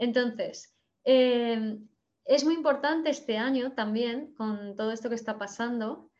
Entonces, 0.00 0.74
em, 1.04 1.86
es 2.24 2.44
muy 2.44 2.54
importante 2.54 3.10
este 3.10 3.36
año 3.36 3.72
también, 3.74 4.34
con 4.34 4.74
todo 4.74 4.92
esto 4.92 5.10
que 5.10 5.14
está 5.14 5.38
pasando, 5.38 6.10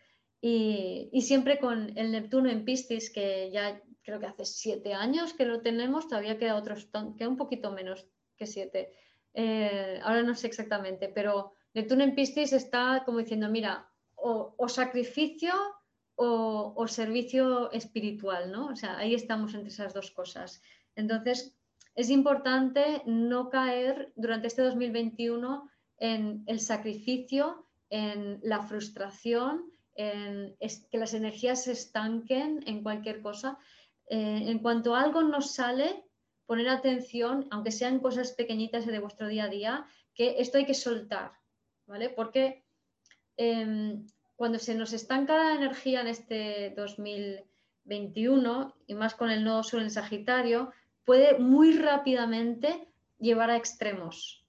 y, 0.42 1.10
siempre 1.22 1.58
con 1.58 1.96
el 1.96 2.12
Neptuno 2.12 2.50
en 2.50 2.64
Piscis, 2.64 3.10
que 3.10 3.50
ya 3.50 3.82
creo 4.02 4.20
que 4.20 4.26
hace 4.26 4.44
siete 4.44 4.92
años 4.92 5.32
que 5.32 5.46
lo 5.46 5.62
tenemos, 5.62 6.08
todavía 6.08 6.38
queda, 6.38 6.56
otros, 6.56 6.88
queda 7.16 7.28
un 7.28 7.36
poquito 7.38 7.72
menos 7.72 8.06
que 8.36 8.46
siete. 8.46 8.92
Eh, 9.32 9.98
ahora 10.02 10.22
no 10.22 10.34
sé 10.34 10.46
exactamente, 10.46 11.08
pero 11.08 11.54
Neptuno 11.72 12.04
en 12.04 12.14
Piscis 12.14 12.52
está 12.52 13.02
como 13.06 13.18
diciendo, 13.18 13.48
mira, 13.48 13.90
o, 14.16 14.68
sacrificio 14.68 15.54
o, 16.16 16.74
o, 16.76 16.86
servicio 16.86 17.72
espiritual, 17.72 18.52
¿no? 18.52 18.66
O 18.66 18.76
sea, 18.76 18.98
ahí 18.98 19.14
estamos 19.14 19.54
entre 19.54 19.68
esas 19.68 19.94
dos 19.94 20.10
cosas. 20.10 20.60
Entonces, 20.94 21.56
es 21.94 22.10
importante 22.10 23.02
no 23.06 23.50
caer 23.50 24.12
durante 24.16 24.46
este 24.46 24.62
2021 24.62 25.68
en 25.98 26.42
el 26.46 26.60
sacrificio, 26.60 27.66
en 27.90 28.40
la 28.42 28.62
frustración, 28.62 29.70
en 29.94 30.56
que 30.90 30.98
las 30.98 31.14
energías 31.14 31.64
se 31.64 31.72
estanquen 31.72 32.62
en 32.66 32.82
cualquier 32.82 33.20
cosa. 33.20 33.58
Eh, 34.08 34.44
en 34.46 34.60
cuanto 34.60 34.94
algo 34.94 35.22
nos 35.22 35.52
sale, 35.52 36.04
poner 36.46 36.68
atención, 36.68 37.46
aunque 37.50 37.70
sean 37.70 38.00
cosas 38.00 38.32
pequeñitas 38.32 38.86
de 38.86 38.98
vuestro 38.98 39.28
día 39.28 39.44
a 39.44 39.48
día, 39.48 39.86
que 40.14 40.40
esto 40.40 40.58
hay 40.58 40.66
que 40.66 40.74
soltar, 40.74 41.32
¿vale? 41.86 42.08
Porque 42.08 42.64
em, 43.36 44.06
cuando 44.36 44.58
se 44.58 44.74
nos 44.74 44.92
estanca 44.92 45.36
la 45.36 45.54
energía 45.54 46.00
en 46.00 46.08
este 46.08 46.74
2021, 46.76 48.74
y 48.86 48.94
más 48.94 49.14
con 49.14 49.30
el 49.30 49.44
nodo 49.44 49.62
sur 49.62 49.80
en 49.80 49.90
Sagitario, 49.90 50.72
puede 51.10 51.40
muy 51.40 51.76
rápidamente 51.76 52.86
llevar 53.18 53.50
a 53.50 53.56
extremos. 53.56 54.46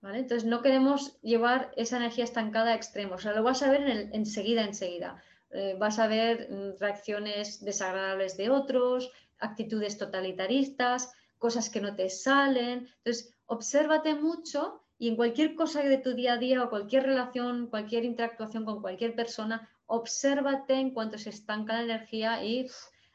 ¿vale? 0.00 0.20
Entonces 0.20 0.48
no 0.48 0.62
queremos 0.62 1.20
llevar 1.20 1.72
esa 1.76 1.96
energía 1.96 2.22
estancada 2.22 2.70
a 2.70 2.74
extremos. 2.76 3.16
O 3.16 3.22
sea, 3.24 3.32
lo 3.32 3.42
vas 3.42 3.60
a 3.64 3.72
ver 3.72 3.82
en 3.82 4.14
enseguida, 4.14 4.62
enseguida. 4.62 5.20
Eh, 5.50 5.74
vas 5.76 5.98
a 5.98 6.06
ver 6.06 6.48
mm, 6.48 6.78
reacciones 6.78 7.64
desagradables 7.64 8.36
de 8.36 8.50
otros, 8.50 9.10
actitudes 9.40 9.98
totalitaristas, 9.98 11.12
cosas 11.38 11.68
que 11.68 11.80
no 11.80 11.96
te 11.96 12.08
salen. 12.08 12.88
Entonces, 12.98 13.34
obsérvate 13.46 14.14
mucho 14.14 14.80
y 14.96 15.08
en 15.08 15.16
cualquier 15.16 15.56
cosa 15.56 15.82
de 15.82 15.98
tu 15.98 16.14
día 16.14 16.34
a 16.34 16.38
día 16.38 16.62
o 16.62 16.70
cualquier 16.70 17.02
relación, 17.02 17.66
cualquier 17.66 18.04
interactuación 18.04 18.64
con 18.64 18.80
cualquier 18.80 19.16
persona, 19.16 19.68
obsérvate 19.86 20.74
en 20.74 20.92
cuanto 20.92 21.18
se 21.18 21.30
estanca 21.30 21.72
la 21.72 21.82
energía 21.82 22.44
y 22.44 22.70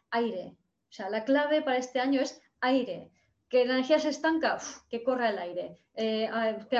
aire. 0.09 0.57
O 0.89 0.91
sea, 0.91 1.09
la 1.09 1.23
clave 1.23 1.61
para 1.61 1.77
este 1.77 2.01
año 2.01 2.19
es 2.19 2.41
aire. 2.61 3.11
Que 3.49 3.65
la 3.65 3.73
energía 3.73 3.99
se 3.99 4.09
estanca, 4.09 4.59
que 4.89 5.03
corra 5.03 5.29
el 5.29 5.39
aire. 5.39 5.77
Eh, 5.95 6.29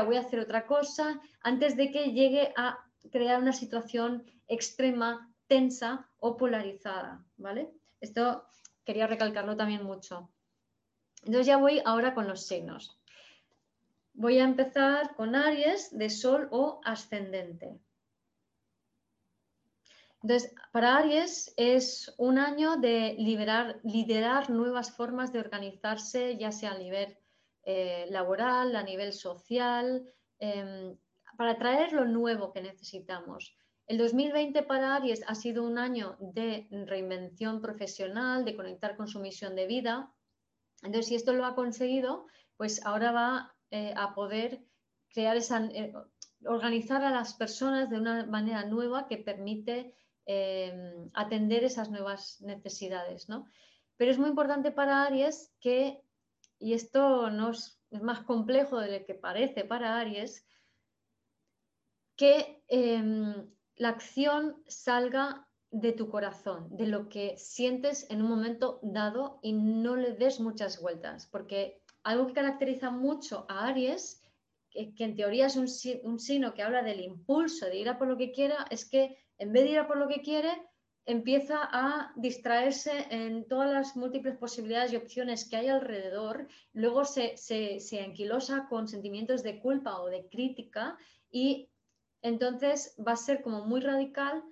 voy 0.06 0.18
a 0.18 0.20
hacer 0.20 0.40
otra 0.40 0.68
cosa 0.68 1.20
antes 1.42 1.76
de 1.76 1.92
que 1.92 2.12
llegue 2.12 2.54
a 2.56 2.80
crear 3.12 3.42
una 3.42 3.54
situación 3.54 4.24
extrema, 4.48 5.34
tensa 5.48 6.08
o 6.20 6.38
polarizada. 6.38 7.24
¿Vale? 7.38 7.70
Esto 8.00 8.46
quería 8.86 9.08
recalcarlo 9.08 9.58
también 9.58 9.84
mucho. 9.84 10.30
Entonces 11.24 11.48
ya 11.48 11.58
voy 11.58 11.82
ahora 11.86 12.14
con 12.14 12.28
los 12.28 12.46
signos. 12.46 12.98
Voy 14.14 14.40
a 14.40 14.44
empezar 14.44 15.16
con 15.16 15.36
Aries 15.36 15.98
de 15.98 16.10
Sol 16.10 16.48
o 16.52 16.82
ascendente. 16.84 17.80
Entonces, 20.22 20.54
para 20.74 20.98
Aries 20.98 21.54
es 21.56 22.14
un 22.18 22.38
año 22.38 22.78
de 22.78 23.16
liderar 23.18 24.50
nuevas 24.50 24.92
formas 24.92 25.32
de 25.32 25.40
organizarse, 25.40 26.38
ya 26.38 26.52
sea 26.52 26.72
a 26.72 26.78
nivel 26.78 27.18
eh, 27.64 28.06
laboral, 28.10 28.76
a 28.76 28.84
nivel 28.84 29.14
social, 29.14 30.04
em, 30.40 30.98
para 31.38 31.58
traer 31.58 31.94
lo 31.94 32.06
nuevo 32.06 32.52
que 32.52 32.62
necesitamos. 32.62 33.56
El 33.88 33.98
2020 33.98 34.64
para 34.64 34.96
Aries 34.96 35.24
ha 35.26 35.36
sido 35.36 35.64
un 35.64 35.78
año 35.78 36.18
de 36.20 36.68
reinvención 36.70 37.62
profesional, 37.62 38.44
de 38.44 38.56
conectar 38.56 38.98
con 38.98 39.08
su 39.08 39.20
misión 39.20 39.56
de 39.56 39.68
vida. 39.68 40.14
Entonces, 40.84 41.08
si 41.08 41.16
esto 41.16 41.34
lo 41.34 41.46
ha 41.46 41.56
conseguido, 41.56 42.28
pues 42.58 42.86
ahora 42.86 43.12
va 43.12 43.56
eh, 43.72 43.94
a 43.96 44.14
poder 44.14 44.64
crear 45.10 45.38
esa, 45.38 45.66
eh, 45.66 45.94
organizar 46.46 47.04
a 47.04 47.12
las 47.12 47.34
personas 47.34 47.90
de 47.90 47.98
una 47.98 48.26
manera 48.26 48.66
nueva 48.66 49.08
que 49.08 49.18
permite 49.18 49.94
Em, 50.32 51.10
atender 51.16 51.64
esas 51.64 51.90
nuevas 51.90 52.40
necesidades. 52.42 53.28
¿no? 53.30 53.48
Pero 53.98 54.12
es 54.12 54.20
muy 54.20 54.30
importante 54.30 54.72
para 54.72 55.02
Aries 55.02 55.52
que, 55.60 56.04
y 56.60 56.74
esto 56.74 57.32
no 57.32 57.50
es, 57.50 57.82
más 57.90 58.22
complejo 58.26 58.80
de 58.80 59.00
lo 59.00 59.06
que 59.08 59.16
parece 59.16 59.66
para 59.66 59.98
Aries, 59.98 60.46
que 62.16 62.64
em, 62.68 63.50
la 63.76 63.90
acción 63.90 64.62
salga 64.68 65.48
de 65.72 65.94
tu 65.94 66.12
corazón, 66.12 66.78
de 66.78 66.86
lo 66.86 67.10
que 67.10 67.36
sientes 67.40 68.08
en 68.12 68.22
un 68.22 68.30
momento 68.30 68.80
dado 68.84 69.40
y 69.42 69.54
no 69.54 69.96
le 69.96 70.14
des 70.14 70.40
muchas 70.40 70.80
vueltas, 70.80 71.26
porque 71.26 71.82
algo 72.04 72.28
que 72.28 72.34
caracteriza 72.34 72.92
mucho 72.92 73.48
a 73.50 73.66
Aries, 73.66 74.24
que, 74.70 74.94
en 75.00 75.16
teoría 75.16 75.48
es 75.48 75.56
un, 75.56 75.66
un, 76.04 76.20
signo 76.20 76.54
que 76.54 76.62
habla 76.62 76.84
del 76.84 77.00
impulso 77.00 77.66
de 77.66 77.78
ir 77.78 77.90
a 77.90 77.98
por 77.98 78.08
lo 78.08 78.16
que 78.16 78.32
quiera, 78.32 78.68
es 78.70 78.88
que 78.88 79.18
en 79.40 79.52
vez 79.54 79.64
de 79.64 79.72
ir 79.72 79.80
a 79.80 79.88
por 79.88 79.98
lo 79.98 80.08
que 80.08 80.22
quiere, 80.22 80.52
empieza 81.06 81.68
a 81.72 82.14
distraerse 82.16 83.08
en 83.10 83.48
todas 83.48 83.72
las 83.72 83.96
múltiples 83.96 84.38
posibilidades 84.38 84.94
y 84.94 84.98
opciones 84.98 85.50
que 85.50 85.56
hay 85.56 85.68
alrededor, 85.68 86.48
luego 86.74 87.04
se, 87.04 87.36
se, 87.38 88.02
anquilosa 88.02 88.68
con 88.70 88.88
sentimientos 88.88 89.42
de 89.42 89.60
culpa 89.60 90.00
o 90.02 90.08
de 90.08 90.28
crítica 90.30 90.98
y 91.32 91.68
entonces 92.22 92.96
va 93.06 93.14
a 93.14 93.18
ser 93.18 93.42
como 93.42 93.66
muy 93.66 93.82
radical 93.82 94.44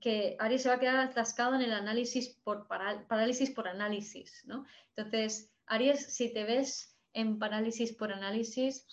que 0.00 0.34
Aries 0.40 0.62
se 0.62 0.70
va 0.70 0.76
a 0.76 0.80
quedar 0.80 0.96
atascado 0.96 1.54
en 1.54 1.62
el 1.62 1.72
análisis 1.72 2.30
por 2.42 2.66
parálisis 2.66 3.50
por 3.50 3.68
análisis, 3.68 4.42
¿no? 4.46 4.64
Entonces, 4.96 5.52
Aries, 5.66 6.14
si 6.14 6.32
te 6.32 6.44
ves 6.44 6.96
en 7.12 7.38
parálisis 7.38 7.92
por 7.92 8.12
análisis, 8.12 8.86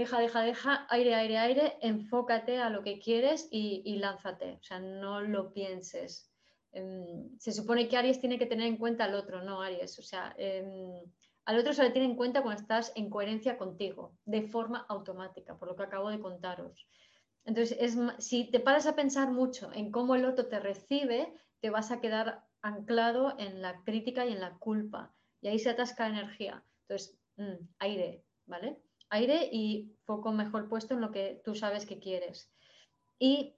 deja, 0.00 0.18
deja, 0.18 0.42
deja, 0.42 0.86
aire, 0.88 1.14
aire, 1.14 1.38
aire, 1.38 1.78
enfócate 1.82 2.58
a 2.58 2.70
lo 2.70 2.82
que 2.82 2.98
quieres 2.98 3.48
y, 3.50 3.96
lánzate, 3.98 4.58
o 4.60 4.62
sea, 4.62 4.78
no 4.80 5.20
lo 5.20 5.52
pienses. 5.52 6.30
Em, 6.72 7.38
se 7.38 7.52
supone 7.52 7.86
que 7.86 7.98
Aries 7.98 8.20
tiene 8.20 8.38
que 8.38 8.46
tener 8.46 8.66
en 8.66 8.78
cuenta 8.78 9.04
al 9.04 9.14
otro, 9.14 9.42
no 9.42 9.60
Aries, 9.60 9.98
o 9.98 10.02
sea, 10.02 10.34
em, 10.38 11.02
al 11.44 11.58
otro 11.58 11.74
se 11.74 11.82
le 11.82 11.90
tiene 11.90 12.08
en 12.08 12.16
cuenta 12.16 12.42
cuando 12.42 12.62
estás 12.62 12.92
en 12.94 13.10
coherencia 13.10 13.58
contigo, 13.58 14.16
de 14.24 14.42
forma 14.42 14.86
automática, 14.88 15.58
por 15.58 15.68
lo 15.68 15.76
que 15.76 15.82
acabo 15.82 16.08
de 16.08 16.20
contaros. 16.20 16.88
Entonces, 17.44 17.76
es, 17.78 17.98
si 18.18 18.50
te 18.50 18.60
paras 18.60 18.86
a 18.86 18.94
pensar 18.94 19.30
mucho 19.30 19.70
en 19.74 19.90
cómo 19.90 20.14
el 20.14 20.24
otro 20.24 20.46
te 20.46 20.60
recibe, 20.60 21.34
te 21.60 21.68
vas 21.68 21.90
a 21.90 22.00
quedar 22.00 22.44
anclado 22.62 23.34
en 23.38 23.60
la 23.60 23.82
crítica 23.84 24.24
y 24.24 24.32
en 24.32 24.40
la 24.40 24.54
culpa. 24.58 25.12
Y 25.42 25.48
ahí 25.48 25.58
se 25.58 25.70
atasca 25.70 26.06
energía. 26.06 26.64
Entonces, 26.82 27.18
mm, 27.36 27.68
aire, 27.80 28.24
¿vale? 28.46 28.80
Aire 29.10 29.48
y 29.52 29.92
foco 30.04 30.32
mejor 30.32 30.68
puesto 30.68 30.94
en 30.94 31.00
lo 31.00 31.10
que 31.10 31.40
tú 31.44 31.54
sabes 31.54 31.86
que 31.86 31.98
quieres. 31.98 32.50
Y 33.18 33.54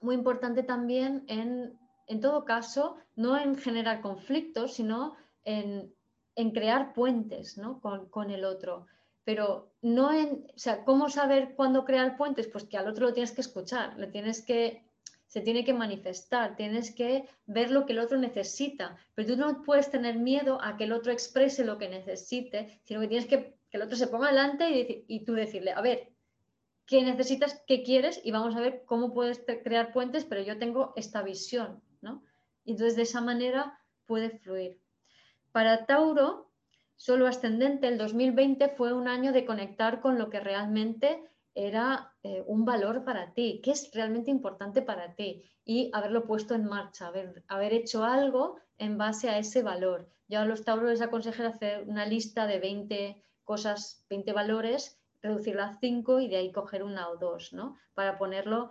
muy 0.00 0.14
importante 0.14 0.62
también 0.62 1.24
en, 1.28 1.78
en 2.06 2.20
todo 2.20 2.44
caso, 2.44 2.96
no 3.16 3.38
en 3.38 3.56
generar 3.56 4.00
conflictos, 4.00 4.74
sino 4.74 5.16
en, 5.44 5.94
en 6.36 6.50
crear 6.50 6.92
puentes 6.92 7.56
¿no? 7.56 7.80
con, 7.80 8.08
con 8.08 8.30
el 8.30 8.44
otro 8.44 8.86
pero 9.24 9.72
no 9.82 10.12
en, 10.12 10.46
o 10.54 10.58
sea, 10.58 10.84
¿cómo 10.84 11.08
saber 11.08 11.54
cuándo 11.54 11.84
crear 11.84 12.16
puentes? 12.16 12.48
Pues 12.48 12.64
que 12.64 12.76
al 12.76 12.88
otro 12.88 13.06
lo 13.06 13.12
tienes 13.12 13.32
que 13.32 13.40
escuchar, 13.40 13.96
le 13.98 14.08
tienes 14.08 14.42
que 14.42 14.84
se 15.26 15.40
tiene 15.40 15.64
que 15.64 15.72
manifestar, 15.72 16.56
tienes 16.56 16.94
que 16.94 17.26
ver 17.46 17.70
lo 17.70 17.86
que 17.86 17.94
el 17.94 18.00
otro 18.00 18.18
necesita, 18.18 18.98
pero 19.14 19.28
tú 19.28 19.36
no 19.36 19.62
puedes 19.62 19.90
tener 19.90 20.18
miedo 20.18 20.60
a 20.60 20.76
que 20.76 20.84
el 20.84 20.92
otro 20.92 21.10
exprese 21.10 21.64
lo 21.64 21.78
que 21.78 21.88
necesite, 21.88 22.80
sino 22.84 23.00
que 23.00 23.08
tienes 23.08 23.26
que 23.26 23.56
que 23.72 23.78
el 23.78 23.84
otro 23.84 23.96
se 23.96 24.06
ponga 24.06 24.28
adelante 24.28 25.04
y, 25.08 25.24
tú 25.24 25.32
decirle, 25.32 25.72
a 25.72 25.80
ver, 25.80 26.12
¿qué 26.84 27.02
necesitas? 27.02 27.64
¿Qué 27.66 27.82
quieres? 27.82 28.20
Y 28.22 28.30
vamos 28.30 28.54
a 28.54 28.60
ver 28.60 28.84
cómo 28.84 29.14
puedes 29.14 29.42
crear 29.64 29.94
puentes, 29.94 30.26
pero 30.26 30.42
yo 30.42 30.58
tengo 30.58 30.92
esta 30.94 31.22
visión, 31.22 31.82
¿no? 32.02 32.22
Y 32.66 32.72
entonces 32.72 32.96
de 32.96 33.02
esa 33.02 33.22
manera 33.22 33.80
puede 34.04 34.28
fluir. 34.28 34.78
Para 35.52 35.86
Tauro, 35.86 36.52
solo 36.96 37.26
ascendente, 37.26 37.88
el 37.88 37.96
2020 37.96 38.68
fue 38.76 38.92
un 38.92 39.08
año 39.08 39.32
de 39.32 39.46
conectar 39.46 40.02
con 40.02 40.18
lo 40.18 40.28
que 40.28 40.40
realmente 40.40 41.24
era 41.54 42.12
eh, 42.22 42.44
un 42.46 42.66
valor 42.66 43.04
para 43.04 43.32
ti, 43.32 43.62
que 43.64 43.70
es 43.70 43.90
realmente 43.94 44.30
importante 44.30 44.82
para 44.82 45.14
ti 45.14 45.50
y 45.64 45.90
haberlo 45.94 46.26
puesto 46.26 46.54
en 46.54 46.66
marcha, 46.66 47.10
haber, 47.48 47.72
hecho 47.72 48.04
algo 48.04 48.58
en 48.76 48.98
base 48.98 49.30
a 49.30 49.38
ese 49.38 49.62
valor. 49.62 50.10
Yo 50.28 50.40
a 50.40 50.44
los 50.44 50.62
tauros 50.62 50.90
les 50.90 51.00
aconsejo 51.00 51.42
hacer 51.42 51.84
una 51.88 52.04
lista 52.04 52.46
de 52.46 52.58
20 52.58 53.22
cosas, 53.44 54.04
20 54.08 54.32
valores, 54.32 54.98
reducirla 55.22 55.68
a 55.68 55.78
5 55.78 56.20
y 56.20 56.28
de 56.28 56.36
ahí 56.36 56.52
coger 56.52 56.82
una 56.82 57.08
o 57.08 57.16
dos, 57.16 57.52
¿no? 57.52 57.78
Para 57.94 58.18
ponerlo, 58.18 58.70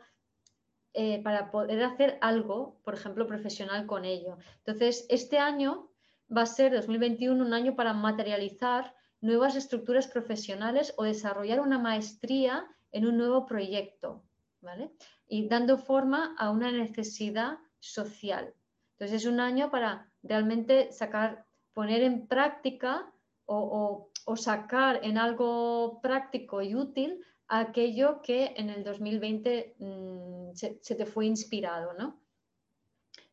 eh, 0.94 1.22
para 1.24 1.52
poder 1.52 1.84
hacer 1.84 2.18
algo, 2.22 2.80
por 2.84 2.94
ejemplo, 2.94 3.28
profesional 3.28 3.86
con 3.86 4.06
ello. 4.06 4.38
Entonces, 4.58 5.06
este 5.10 5.40
año 5.40 5.90
va 6.36 6.44
a 6.44 6.46
ser 6.46 6.74
2021 6.74 7.44
un 7.44 7.54
año 7.54 7.76
para 7.76 7.94
materializar 7.94 8.96
nuevas 9.22 9.56
estructuras 9.56 10.08
profesionales 10.08 10.94
o 10.98 11.04
desarrollar 11.04 11.60
una 11.60 11.78
maestría 11.78 12.68
en 12.92 13.06
un 13.06 13.18
nuevo 13.18 13.46
proyecto, 13.46 14.24
¿vale? 14.62 14.92
Y 15.28 15.48
dando 15.48 15.78
forma 15.78 16.36
a 16.38 16.50
una 16.50 16.72
necesidad 16.72 17.60
social. 17.80 18.54
Entonces 18.94 19.24
es 19.24 19.28
un 19.28 19.40
año 19.40 19.72
para 19.72 20.12
realmente 20.24 20.92
sacar, 20.92 21.46
poner 21.74 22.04
en 22.04 22.28
práctica 22.28 23.12
o, 23.46 24.11
sacar 24.36 25.00
en 25.04 25.18
algo 25.18 26.00
práctico 26.02 26.62
y 26.62 26.76
útil 26.76 27.24
aquello 27.48 28.22
que 28.22 28.54
en 28.56 28.70
el 28.70 28.84
2020 28.84 29.76
mm, 29.78 30.54
se, 30.54 30.96
te 30.96 31.06
fue 31.06 31.26
inspirado, 31.26 31.94
¿no? 31.94 32.22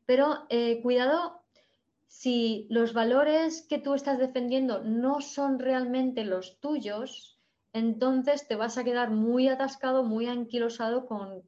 Pero 0.06 0.46
eh, 0.48 0.80
cuidado 0.82 1.42
si 2.08 2.66
los 2.70 2.94
valores 2.94 3.64
que 3.68 3.78
tú 3.78 3.94
estás 3.94 4.18
defendiendo 4.18 4.82
no 4.82 5.20
son 5.20 5.58
realmente 5.58 6.24
los 6.24 6.58
tuyos, 6.58 7.38
entonces 7.72 8.48
te 8.48 8.56
vas 8.56 8.78
a 8.78 8.82
quedar 8.82 9.10
muy 9.10 9.46
atascado, 9.48 10.02
muy 10.02 10.26
anquilosado 10.26 11.06
con, 11.06 11.44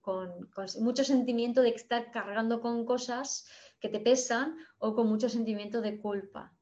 mucho 0.78 1.04
sentimiento 1.04 1.62
de 1.62 1.70
estar 1.70 2.12
cargando 2.12 2.60
con 2.60 2.84
cosas 2.84 3.48
que 3.80 3.88
te 3.88 3.98
pesan 3.98 4.56
o 4.78 4.94
con 4.94 5.08
mucho 5.08 5.28
sentimiento 5.28 5.80
de 5.80 5.98
culpa. 5.98 6.52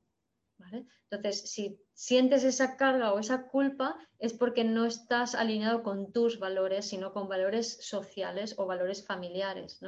Entonces, 1.10 1.50
si 1.50 1.78
sientes 1.98 2.44
esa 2.44 2.76
carga 2.76 3.12
o 3.12 3.18
esa 3.18 3.48
culpa 3.48 3.98
es 4.20 4.32
porque 4.32 4.62
no 4.62 4.84
estás 4.84 5.34
alineado 5.34 5.82
con 5.82 6.12
tus 6.12 6.38
valores, 6.38 6.86
sino 6.86 7.12
con 7.12 7.26
valores 7.28 7.78
sociales 7.84 8.54
o 8.56 8.66
valores 8.66 9.04
familiares. 9.04 9.80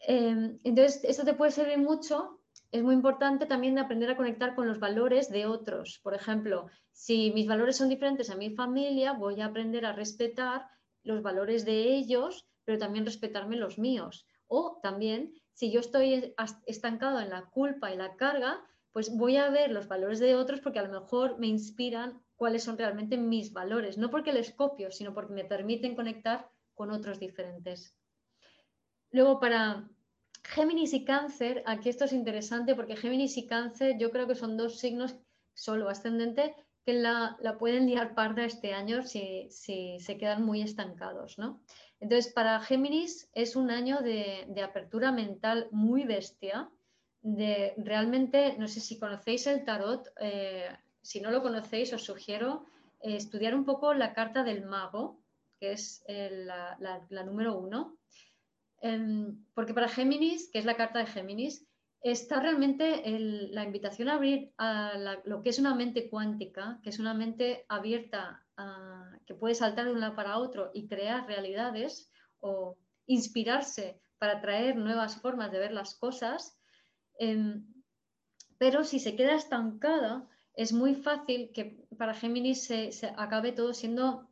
Em, 0.00 0.58
entonces, 0.64 1.04
esto 1.04 1.24
te 1.24 1.34
puede 1.34 1.50
servir 1.50 1.76
mucho 1.76 2.40
es 2.72 2.82
muy 2.82 2.94
importante 2.94 3.46
también 3.46 3.78
aprender 3.78 4.10
a 4.10 4.16
conectar 4.16 4.54
con 4.54 4.68
los 4.68 4.78
valores 4.78 5.28
de 5.28 5.44
otros. 5.46 6.00
Por 6.02 6.14
ejemplo, 6.14 6.68
si 6.92 7.32
mis 7.32 7.48
valores 7.48 7.76
son 7.76 7.88
diferentes 7.88 8.30
a 8.30 8.36
mi 8.36 8.54
familia, 8.54 9.12
voy 9.12 9.40
a 9.40 9.46
aprender 9.46 9.84
a 9.84 9.92
respetar 9.92 10.66
los 11.02 11.20
valores 11.22 11.64
de 11.64 11.94
ellos, 11.94 12.48
pero 12.64 12.78
también 12.78 13.04
respetarme 13.04 13.56
los 13.56 13.78
míos. 13.78 14.26
O 14.46 14.78
también, 14.82 15.34
si 15.52 15.72
yo 15.72 15.80
estoy 15.80 16.34
estancado 16.64 17.20
en 17.20 17.30
la 17.30 17.46
culpa 17.46 17.92
y 17.92 17.96
la 17.96 18.14
carga, 18.14 18.64
pues 18.92 19.14
voy 19.16 19.36
a 19.36 19.50
ver 19.50 19.70
los 19.70 19.88
valores 19.88 20.18
de 20.18 20.34
otros 20.34 20.60
porque 20.60 20.78
a 20.78 20.84
lo 20.84 21.00
mejor 21.00 21.38
me 21.38 21.46
inspiran 21.46 22.22
cuáles 22.36 22.64
son 22.64 22.78
realmente 22.78 23.16
mis 23.16 23.52
valores, 23.52 23.98
no 23.98 24.10
porque 24.10 24.32
les 24.32 24.52
copio, 24.52 24.90
sino 24.90 25.14
porque 25.14 25.34
me 25.34 25.44
permiten 25.44 25.94
conectar 25.94 26.48
con 26.74 26.90
otros 26.90 27.20
diferentes. 27.20 27.94
Luego, 29.10 29.40
para 29.40 29.88
Géminis 30.44 30.94
y 30.94 31.04
Cáncer, 31.04 31.62
aquí 31.66 31.88
esto 31.88 32.04
es 32.04 32.12
interesante 32.12 32.74
porque 32.74 32.96
Géminis 32.96 33.36
y 33.36 33.46
Cáncer 33.46 33.96
yo 33.98 34.10
creo 34.10 34.26
que 34.26 34.34
son 34.34 34.56
dos 34.56 34.78
signos 34.78 35.16
solo 35.54 35.88
ascendente 35.88 36.54
que 36.84 36.94
la, 36.94 37.36
pueden 37.58 37.86
liar 37.86 38.14
parda 38.14 38.44
este 38.44 38.72
año 38.72 39.02
si, 39.02 39.48
se 39.50 40.18
quedan 40.18 40.42
muy 40.44 40.62
estancados, 40.62 41.38
¿no? 41.38 41.60
Entonces, 42.00 42.32
para 42.32 42.60
Géminis 42.60 43.28
es 43.34 43.56
un 43.56 43.70
año 43.70 44.00
de, 44.00 44.62
apertura 44.64 45.12
mental 45.12 45.68
muy 45.70 46.04
bestia, 46.04 46.70
de 47.22 47.74
realmente, 47.76 48.56
no 48.58 48.68
sé 48.68 48.80
si 48.80 48.98
conocéis 48.98 49.46
el 49.46 49.64
tarot, 49.64 50.08
eh, 50.20 50.68
si 51.02 51.20
no 51.20 51.30
lo 51.30 51.42
conocéis 51.42 51.92
os 51.92 52.04
sugiero 52.04 52.66
eh, 53.02 53.16
estudiar 53.16 53.54
un 53.54 53.64
poco 53.64 53.94
la 53.94 54.14
carta 54.14 54.42
del 54.42 54.64
mago, 54.64 55.20
que 55.58 55.72
es 55.72 56.02
eh, 56.08 56.44
la 56.46 57.24
número 57.24 57.58
uno, 57.58 58.00
Em, 58.80 59.44
porque 59.54 59.74
para 59.74 59.88
Géminis, 59.88 60.50
que 60.50 60.58
es 60.58 60.64
la 60.64 60.76
carta 60.76 61.00
de 61.00 61.06
Géminis, 61.06 61.66
está 62.02 62.40
realmente 62.40 63.02
la 63.52 63.64
invitación 63.64 64.08
a 64.08 64.14
abrir 64.14 64.52
a 64.56 65.20
lo 65.24 65.42
que 65.42 65.50
es 65.50 65.58
una 65.58 65.74
mente 65.74 66.08
cuántica, 66.08 66.80
que 66.82 66.88
es 66.88 66.98
una 66.98 67.12
mente 67.12 67.66
abierta, 67.68 68.42
que 69.26 69.34
puede 69.34 69.54
saltar 69.54 69.84
de 69.86 69.92
un 69.92 70.00
lado 70.00 70.16
para 70.16 70.38
otro 70.38 70.70
y 70.72 70.86
crear 70.86 71.26
realidades 71.26 72.10
o 72.40 72.76
inspirarse 73.06 74.00
para 74.18 74.40
traer 74.40 74.76
nuevas 74.76 75.20
formas 75.20 75.52
de 75.52 75.58
ver 75.58 75.72
las 75.72 75.94
cosas. 75.94 76.58
Em, 77.26 77.42
pero 78.60 78.78
si 78.90 78.98
se 78.98 79.14
queda 79.16 79.34
estancada, 79.36 80.12
es 80.54 80.72
muy 80.72 80.94
fácil 81.06 81.38
que 81.54 81.64
para 81.98 82.18
Géminis 82.20 82.64
se 82.64 83.06
acabe 83.24 83.52
todo 83.52 83.72
siendo 83.72 84.28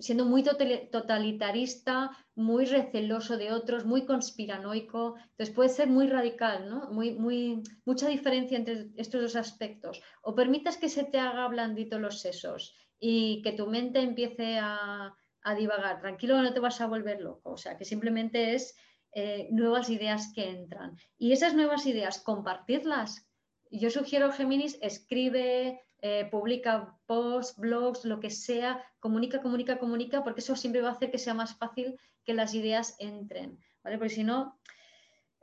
siendo 0.00 0.24
muy 0.24 0.42
totalitarista, 0.42 2.10
muy 2.34 2.64
receloso 2.64 3.36
de 3.36 3.52
otros, 3.52 3.84
muy 3.84 4.04
conspiranoico. 4.04 5.14
Entonces 5.16 5.54
puede 5.54 5.68
ser 5.68 5.88
muy 5.88 6.08
radical, 6.08 6.68
¿no? 6.68 6.90
Muy, 6.90 7.12
muy, 7.12 7.62
mucha 7.84 8.08
diferencia 8.08 8.58
entre 8.58 8.88
estos 8.96 9.22
dos 9.22 9.36
aspectos. 9.36 10.02
O 10.22 10.34
permitas 10.34 10.76
que 10.76 10.88
se 10.88 11.04
te 11.04 11.18
haga 11.18 11.46
blandito 11.46 12.00
los 12.00 12.20
sesos 12.20 12.74
y 12.98 13.42
que 13.42 13.52
tu 13.52 13.66
mente 13.68 14.00
empiece 14.00 14.58
a, 14.60 15.14
divagar. 15.56 16.00
Tranquilo, 16.00 16.40
no 16.42 16.54
te 16.54 16.60
vas 16.60 16.80
a 16.80 16.86
volver 16.86 17.20
loco. 17.20 17.50
O 17.52 17.56
sea, 17.58 17.76
que 17.76 17.84
simplemente 17.84 18.54
es 18.54 18.74
eh, 19.16 19.46
nuevas 19.52 19.90
ideas 19.90 20.32
que 20.34 20.50
entran. 20.50 20.98
Y 21.16 21.30
esas 21.30 21.54
nuevas 21.54 21.86
ideas, 21.86 22.20
compartirlas. 22.20 23.28
Yo 23.70 23.88
sugiero, 23.88 24.32
Géminis, 24.32 24.76
escribe, 24.82 25.80
eh, 26.02 26.28
publica 26.32 26.98
posts, 27.06 27.56
blogs, 27.56 28.04
lo 28.04 28.18
que 28.18 28.30
sea, 28.30 28.84
comunica, 28.98 29.40
comunica, 29.40 29.78
comunica, 29.78 30.24
porque 30.24 30.40
eso 30.40 30.56
siempre 30.56 30.82
va 30.82 30.88
a 30.88 30.92
hacer 30.92 31.12
que 31.12 31.18
sea 31.18 31.32
más 31.32 31.54
fácil 31.54 31.96
que 32.24 32.34
las 32.34 32.54
ideas 32.54 32.96
entren, 32.98 33.60
¿vale? 33.84 33.98
Porque 33.98 34.14
si 34.14 34.24
no, 34.24 34.58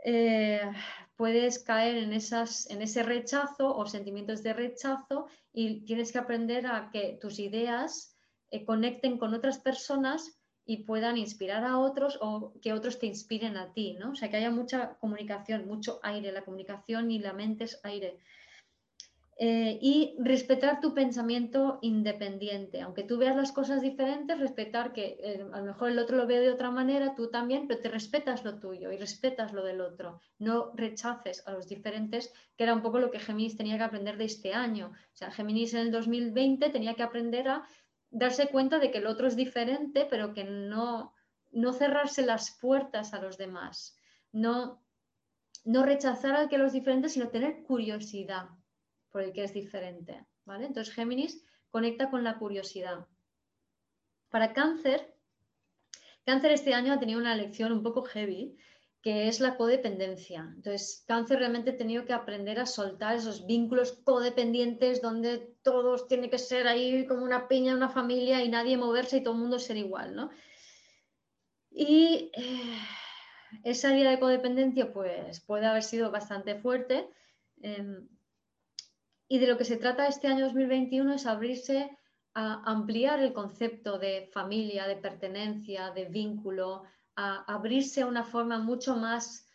eh, 0.03 0.69
puedes 1.15 1.59
caer 1.63 1.95
en, 1.95 2.11
esas, 2.11 2.69
en 2.69 2.81
ese 2.81 3.03
rechazo 3.03 3.73
o 3.73 3.85
sentimientos 3.85 4.43
de 4.43 4.51
rechazo 4.51 5.27
y 5.53 5.85
tienes 5.85 6.11
que 6.11 6.17
aprender 6.17 6.67
a 6.67 6.89
que 6.91 7.17
tus 7.21 7.39
ideas 7.39 8.17
conecten 8.65 9.17
con 9.17 9.33
otras 9.33 9.59
personas 9.59 10.40
y 10.65 10.83
puedan 10.83 11.17
inspirar 11.17 11.63
a 11.63 11.77
otros 11.77 12.17
o 12.21 12.53
que 12.61 12.73
otros 12.73 12.99
te 12.99 13.07
inspiren 13.07 13.57
a 13.57 13.73
ti, 13.73 13.97
¿no? 13.99 14.11
O 14.11 14.15
sea, 14.15 14.29
que 14.29 14.37
haya 14.37 14.51
mucha 14.51 14.95
comunicación, 14.99 15.67
mucho 15.67 15.99
aire. 16.03 16.31
La 16.31 16.43
comunicación 16.43 17.11
y 17.11 17.19
la 17.19 17.33
mente 17.33 17.65
es 17.65 17.79
aire. 17.83 18.19
Eh, 19.43 19.79
y 19.81 20.15
respetar 20.19 20.81
tu 20.81 20.93
pensamiento 20.93 21.79
independiente. 21.81 22.79
Aunque 22.81 23.01
tú 23.01 23.17
veas 23.17 23.35
las 23.35 23.51
cosas 23.51 23.81
diferentes, 23.81 24.39
respetar 24.39 24.93
que 24.93 25.17
eh, 25.19 25.43
a 25.51 25.57
lo 25.57 25.65
mejor 25.65 25.89
el 25.89 25.97
otro 25.97 26.17
lo 26.17 26.27
ve 26.27 26.39
de 26.39 26.51
otra 26.51 26.69
manera, 26.69 27.15
tú 27.15 27.31
también, 27.31 27.67
pero 27.67 27.81
te 27.81 27.89
respetas 27.89 28.43
lo 28.43 28.59
tuyo 28.59 28.91
y 28.91 28.97
respetas 28.97 29.51
lo 29.51 29.63
del 29.63 29.81
otro. 29.81 30.19
No 30.37 30.71
rechaces 30.75 31.41
a 31.47 31.53
los 31.53 31.67
diferentes, 31.67 32.31
que 32.55 32.65
era 32.65 32.75
un 32.75 32.83
poco 32.83 32.99
lo 32.99 33.09
que 33.09 33.19
Géminis 33.19 33.57
tenía 33.57 33.77
que 33.77 33.83
aprender 33.83 34.15
de 34.17 34.25
este 34.25 34.53
año. 34.53 34.91
O 34.91 35.15
sea, 35.15 35.31
Géminis 35.31 35.73
en 35.73 35.79
el 35.79 35.91
2020 35.91 36.69
tenía 36.69 36.93
que 36.93 37.01
aprender 37.01 37.47
a 37.47 37.63
darse 38.11 38.49
cuenta 38.49 38.77
de 38.79 38.91
que 38.91 38.99
el 38.99 39.07
otro 39.07 39.27
es 39.27 39.35
diferente, 39.35 40.05
pero 40.09 40.33
que 40.33 40.43
no, 40.43 41.15
no 41.51 41.73
cerrarse 41.73 42.25
las 42.25 42.51
puertas 42.59 43.13
a 43.13 43.21
los 43.21 43.37
demás, 43.37 43.97
no, 44.31 44.83
no 45.63 45.83
rechazar 45.83 46.35
al 46.35 46.49
que 46.49 46.57
los 46.57 46.73
diferentes, 46.73 47.13
sino 47.13 47.29
tener 47.29 47.63
curiosidad 47.63 48.49
por 49.09 49.23
el 49.23 49.33
que 49.33 49.45
es 49.45 49.53
diferente. 49.53 50.25
¿vale? 50.45 50.65
Entonces 50.65 50.93
Géminis 50.93 51.43
conecta 51.69 52.09
con 52.09 52.23
la 52.23 52.37
curiosidad. 52.37 53.07
Para 54.29 54.53
cáncer, 54.53 55.15
cáncer 56.25 56.51
este 56.51 56.73
año 56.73 56.93
ha 56.93 56.99
tenido 56.99 57.19
una 57.19 57.35
lección 57.35 57.71
un 57.71 57.83
poco 57.83 58.03
heavy, 58.03 58.57
que 59.01 59.27
es 59.27 59.39
la 59.39 59.57
codependencia. 59.57 60.51
Entonces, 60.55 61.03
cáncer 61.07 61.39
realmente 61.39 61.71
ha 61.71 61.77
tenido 61.77 62.05
que 62.05 62.13
aprender 62.13 62.59
a 62.59 62.67
soltar 62.67 63.15
esos 63.15 63.47
vínculos 63.47 63.93
codependientes 64.03 65.01
donde 65.01 65.55
todos 65.63 66.07
tienen 66.07 66.29
que 66.29 66.37
ser 66.37 66.67
ahí 66.67 67.07
como 67.07 67.23
una 67.23 67.47
piña, 67.47 67.75
una 67.75 67.89
familia 67.89 68.43
y 68.43 68.49
nadie 68.49 68.77
moverse 68.77 69.17
y 69.17 69.23
todo 69.23 69.33
el 69.33 69.39
mundo 69.39 69.57
ser 69.57 69.77
igual, 69.77 70.15
¿no? 70.15 70.29
Y 71.71 72.31
eh, 72.35 72.77
esa 73.63 73.97
idea 73.97 74.11
de 74.11 74.19
codependencia 74.19 74.93
pues 74.93 75.41
puede 75.41 75.65
haber 75.65 75.83
sido 75.83 76.11
bastante 76.11 76.55
fuerte. 76.55 77.09
Em, 77.61 78.07
y 79.27 79.39
de 79.39 79.47
lo 79.47 79.57
que 79.57 79.65
se 79.65 79.77
trata 79.77 80.07
este 80.07 80.27
año 80.27 80.45
2021 80.45 81.15
es 81.15 81.25
abrirse 81.25 81.97
a 82.33 82.61
ampliar 82.69 83.19
el 83.19 83.33
concepto 83.33 83.97
de 83.97 84.29
familia, 84.31 84.87
de 84.87 84.95
pertenencia, 84.95 85.89
de 85.91 86.05
vínculo, 86.05 86.83
a 87.21 87.43
abrirse 87.47 88.01
a 88.01 88.07
una 88.07 88.23
forma 88.23 88.57
mucho 88.57 88.95
más 88.95 89.47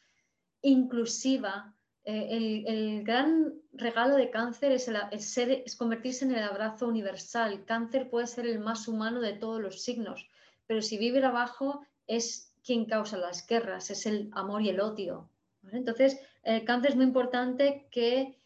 inclusiva. 0.63 1.75
Eh, 2.05 2.63
el, 2.67 3.03
gran 3.03 3.55
regalo 3.73 4.15
de 4.15 4.31
cáncer 4.31 4.73
es, 4.73 4.85
ser, 5.19 5.51
es 5.51 5.75
convertirse 5.75 6.25
en 6.25 6.35
el 6.35 6.45
abrazo 6.45 6.87
universal. 6.87 7.65
Cáncer 7.65 8.09
puede 8.09 8.27
ser 8.29 8.47
el 8.47 8.61
más 8.61 8.87
humano 8.87 9.21
de 9.21 9.33
todos 9.33 9.61
los 9.61 9.83
signos, 9.83 10.29
pero 10.67 10.81
si 10.83 10.99
vive 10.99 11.25
abajo 11.25 11.85
es 12.07 12.53
quien 12.65 12.85
causa 12.85 13.17
las 13.17 13.47
guerras, 13.47 13.91
es 13.91 14.07
el 14.07 14.31
amor 14.33 14.63
y 14.63 14.69
el 14.69 14.81
odio. 14.81 15.29
Entonces, 15.73 16.21
el 16.45 16.65
cáncer 16.65 16.91
es 16.93 16.97
muy 16.97 17.07
importante 17.07 17.89
que 17.91 18.37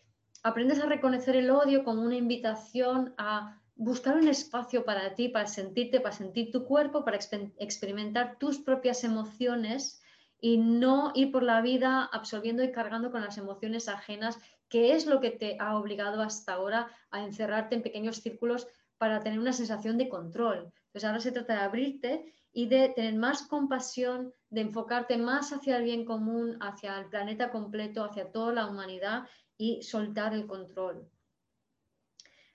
aprendas 0.42 0.80
a 0.80 0.86
reconocer 0.86 1.36
el 1.36 1.50
odio 1.50 1.84
como 1.84 2.02
una 2.02 2.16
invitación 2.16 3.14
a 3.18 3.60
buscar 3.80 4.18
un 4.18 4.28
espacio 4.28 4.84
para 4.84 5.14
ti, 5.14 5.30
para 5.30 5.46
sentirte, 5.46 6.00
para 6.00 6.14
sentir 6.14 6.50
tu 6.50 6.66
cuerpo, 6.66 7.02
para 7.02 7.16
experimentar 7.16 8.36
tus 8.38 8.58
propias 8.58 9.04
emociones 9.04 10.02
y 10.38 10.58
no 10.58 11.12
ir 11.14 11.32
por 11.32 11.42
la 11.42 11.62
vida 11.62 12.04
absorbiendo 12.12 12.62
y 12.62 12.72
cargando 12.72 13.10
con 13.10 13.22
las 13.22 13.38
emociones 13.38 13.88
ajenas, 13.88 14.38
que 14.68 14.92
es 14.92 15.06
lo 15.06 15.18
que 15.22 15.30
te 15.30 15.56
ha 15.58 15.78
obligado 15.78 16.20
hasta 16.20 16.52
ahora 16.52 16.94
a 17.10 17.24
encerrarte 17.24 17.74
en 17.74 17.82
pequeños 17.82 18.18
círculos 18.18 18.68
para 18.98 19.20
tener 19.20 19.38
una 19.38 19.54
sensación 19.54 19.96
de 19.96 20.10
control. 20.10 20.70
Entonces 20.88 21.04
ahora 21.04 21.20
se 21.20 21.32
trata 21.32 21.54
de 21.54 21.60
abrirte 21.60 22.34
y 22.52 22.66
de 22.66 22.90
tener 22.90 23.14
más 23.14 23.46
compasión, 23.46 24.34
de 24.50 24.60
enfocarte 24.60 25.16
más 25.16 25.54
hacia 25.54 25.78
el 25.78 25.84
bien 25.84 26.04
común, 26.04 26.58
hacia 26.60 26.98
el 26.98 27.06
planeta 27.06 27.50
completo, 27.50 28.04
hacia 28.04 28.30
toda 28.30 28.52
la 28.52 28.66
humanidad 28.66 29.26
y 29.56 29.82
soltar 29.82 30.34
el 30.34 30.46
control. 30.46 31.08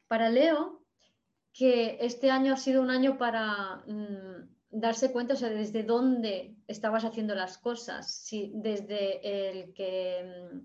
Para 0.08 0.30
Leo, 0.30 0.85
que 1.56 1.98
este 2.02 2.32
año 2.32 2.54
ha 2.54 2.58
sido 2.58 2.82
un 2.82 2.90
año 2.90 3.18
para 3.18 3.78
mm, 3.88 4.50
darse 4.72 5.14
cuenta, 5.14 5.36
o 5.36 5.38
sea, 5.38 5.48
desde 5.50 5.84
dónde 5.84 6.54
estabas 6.68 7.06
haciendo 7.06 7.34
las 7.34 7.58
cosas, 7.58 8.14
si 8.14 8.52
desde 8.56 9.50
el 9.50 9.74
que 9.74 10.52
mm, 10.52 10.58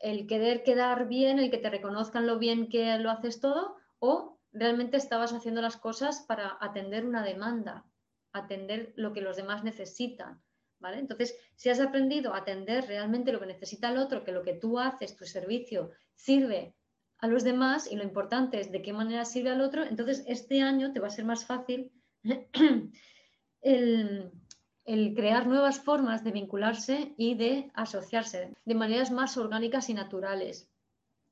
el 0.00 0.26
querer 0.26 0.62
quedar 0.62 1.08
bien, 1.08 1.38
el 1.38 1.50
que 1.50 1.56
te 1.56 1.70
reconozcan 1.70 2.26
lo 2.26 2.38
bien 2.38 2.68
que 2.68 2.98
lo 2.98 3.10
haces 3.10 3.40
todo, 3.40 3.76
o 4.00 4.38
realmente 4.52 4.98
estabas 4.98 5.32
haciendo 5.32 5.62
las 5.62 5.78
cosas 5.78 6.20
para 6.20 6.58
atender 6.60 7.06
una 7.06 7.24
demanda, 7.24 7.86
atender 8.32 8.92
lo 8.96 9.14
que 9.14 9.22
los 9.22 9.36
demás 9.36 9.64
necesitan. 9.64 10.42
¿Vale? 10.78 10.98
Entonces, 10.98 11.36
si 11.56 11.70
has 11.70 11.80
aprendido 11.80 12.34
a 12.34 12.38
atender 12.38 12.86
realmente 12.86 13.32
lo 13.32 13.40
que 13.40 13.46
necesita 13.46 13.88
el 13.88 13.98
otro, 13.98 14.22
que 14.22 14.30
lo 14.30 14.44
que 14.44 14.52
tú 14.52 14.78
haces, 14.78 15.16
tu 15.16 15.24
servicio, 15.24 15.90
sirve 16.14 16.76
a 17.20 17.26
los 17.26 17.44
demás 17.44 17.90
y 17.90 17.96
lo 17.96 18.04
importante 18.04 18.60
es 18.60 18.70
de 18.70 18.82
qué 18.82 18.92
manera 18.92 19.24
sirve 19.24 19.50
al 19.50 19.60
otro, 19.60 19.84
entonces 19.84 20.24
este 20.26 20.62
año 20.62 20.92
te 20.92 21.00
va 21.00 21.08
a 21.08 21.10
ser 21.10 21.24
más 21.24 21.44
fácil 21.44 21.90
el, 23.62 24.32
crear 24.84 25.46
nuevas 25.46 25.80
formas 25.80 26.22
de 26.24 26.30
vincularse 26.30 27.14
y 27.16 27.34
de 27.34 27.70
asociarse 27.74 28.54
de 28.64 28.74
maneras 28.74 29.10
más 29.10 29.36
orgánicas 29.36 29.88
y 29.90 29.94
naturales. 29.94 30.70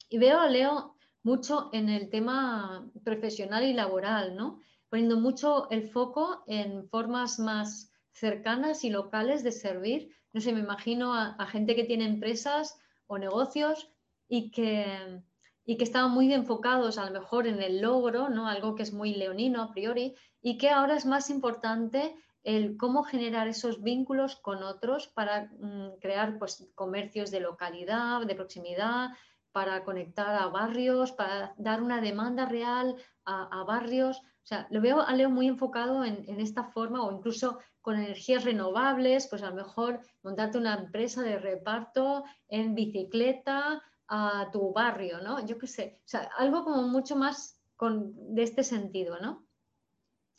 Y 0.08 0.18
veo 0.18 0.40
a 0.40 0.48
Leo 0.48 0.96
mucho 1.22 1.70
en 1.72 1.88
el 1.88 2.10
tema 2.10 2.88
profesional 3.04 3.64
y 3.64 3.72
laboral, 3.72 4.36
¿no? 4.36 4.60
Poniendo 4.88 5.18
mucho 5.18 5.68
el 5.70 5.88
foco 5.88 6.44
en 6.46 6.88
formas 6.88 7.38
más 7.38 7.90
cercanas 8.12 8.84
y 8.84 8.90
locales 8.90 9.42
de 9.42 9.52
servir. 9.52 10.14
No 10.32 10.40
sé, 10.40 10.52
me 10.52 10.60
imagino 10.60 11.14
a 11.14 11.46
gente 11.46 11.74
que 11.74 11.84
tiene 11.84 12.04
empresas 12.04 12.78
o 13.08 13.18
negocios 13.18 13.90
y 14.28 14.50
que 14.50 15.22
y 15.66 15.76
que 15.76 15.84
estaban 15.84 16.12
muy 16.12 16.32
enfocados 16.32 16.96
a 16.96 17.04
lo 17.04 17.20
mejor 17.20 17.48
en 17.48 17.60
el 17.60 17.80
logro, 17.80 18.28
¿no? 18.28 18.48
algo 18.48 18.76
que 18.76 18.84
es 18.84 18.92
muy 18.92 19.14
leonino 19.14 19.60
a 19.60 19.72
priori, 19.72 20.14
y 20.40 20.56
que 20.58 20.70
ahora 20.70 20.96
es 20.96 21.04
más 21.04 21.28
importante 21.28 22.14
el 22.44 22.76
cómo 22.76 23.02
generar 23.02 23.48
esos 23.48 23.82
vínculos 23.82 24.36
con 24.36 24.62
otros 24.62 25.08
para 25.08 25.50
mm, 25.58 25.98
crear 26.00 26.38
pues, 26.38 26.70
comercios 26.76 27.32
de 27.32 27.40
localidad, 27.40 28.24
de 28.24 28.36
proximidad, 28.36 29.10
para 29.50 29.82
conectar 29.82 30.36
a 30.36 30.46
barrios, 30.46 31.10
para 31.10 31.52
dar 31.56 31.82
una 31.82 32.00
demanda 32.00 32.46
real 32.46 32.94
a, 33.24 33.64
barrios. 33.64 34.18
O 34.18 34.46
sea, 34.46 34.68
lo 34.70 34.80
veo 34.80 35.00
a 35.00 35.12
Leo 35.14 35.30
muy 35.30 35.48
enfocado 35.48 36.04
en, 36.04 36.24
en, 36.28 36.40
esta 36.40 36.62
forma 36.62 37.02
o 37.02 37.10
incluso 37.10 37.58
con 37.80 37.96
energías 37.96 38.44
renovables, 38.44 39.26
pues 39.28 39.42
a 39.42 39.48
lo 39.50 39.56
mejor 39.56 40.00
montarte 40.22 40.58
una 40.58 40.74
empresa 40.74 41.22
de 41.22 41.38
reparto 41.38 42.22
en 42.48 42.74
bicicleta 42.74 43.82
a 44.08 44.50
tu 44.52 44.72
barrio, 44.72 45.20
¿no? 45.20 45.44
Yo 45.46 45.58
qué 45.58 45.66
sé, 45.66 46.00
o 46.04 46.08
sea, 46.08 46.30
algo 46.36 46.64
como 46.64 46.82
mucho 46.82 47.16
más 47.16 47.60
con, 47.76 48.34
de 48.34 48.42
este 48.42 48.64
sentido, 48.64 49.18
¿no? 49.20 49.46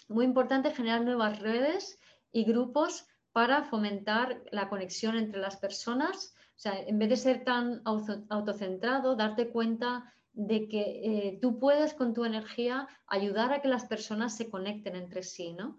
Muy 0.07 0.26
importante 0.26 0.72
generar 0.72 1.01
nuevas 1.01 1.39
redes 1.39 1.99
y 2.32 2.43
grupos 2.43 3.05
para 3.34 3.63
fomentar 3.63 4.41
la 4.51 4.70
conexión 4.70 5.18
entre 5.18 5.39
las 5.39 5.57
personas. 5.57 6.34
O 6.55 6.59
sea, 6.59 6.80
en 6.80 6.97
vez 6.97 7.09
de 7.09 7.18
ser 7.18 7.43
tan 7.43 7.82
autocentrado, 7.86 9.15
darte 9.15 9.49
cuenta 9.49 10.11
de 10.34 10.68
que 10.68 10.82
eh, 10.82 11.39
tú 11.41 11.59
puedes 11.59 11.93
con 11.93 12.13
tu 12.13 12.24
energía 12.24 12.88
ayudar 13.07 13.53
a 13.53 13.61
que 13.61 13.68
las 13.68 13.86
personas 13.86 14.36
se 14.36 14.49
conecten 14.49 14.95
entre 14.95 15.24
sí, 15.24 15.53
¿no? 15.53 15.78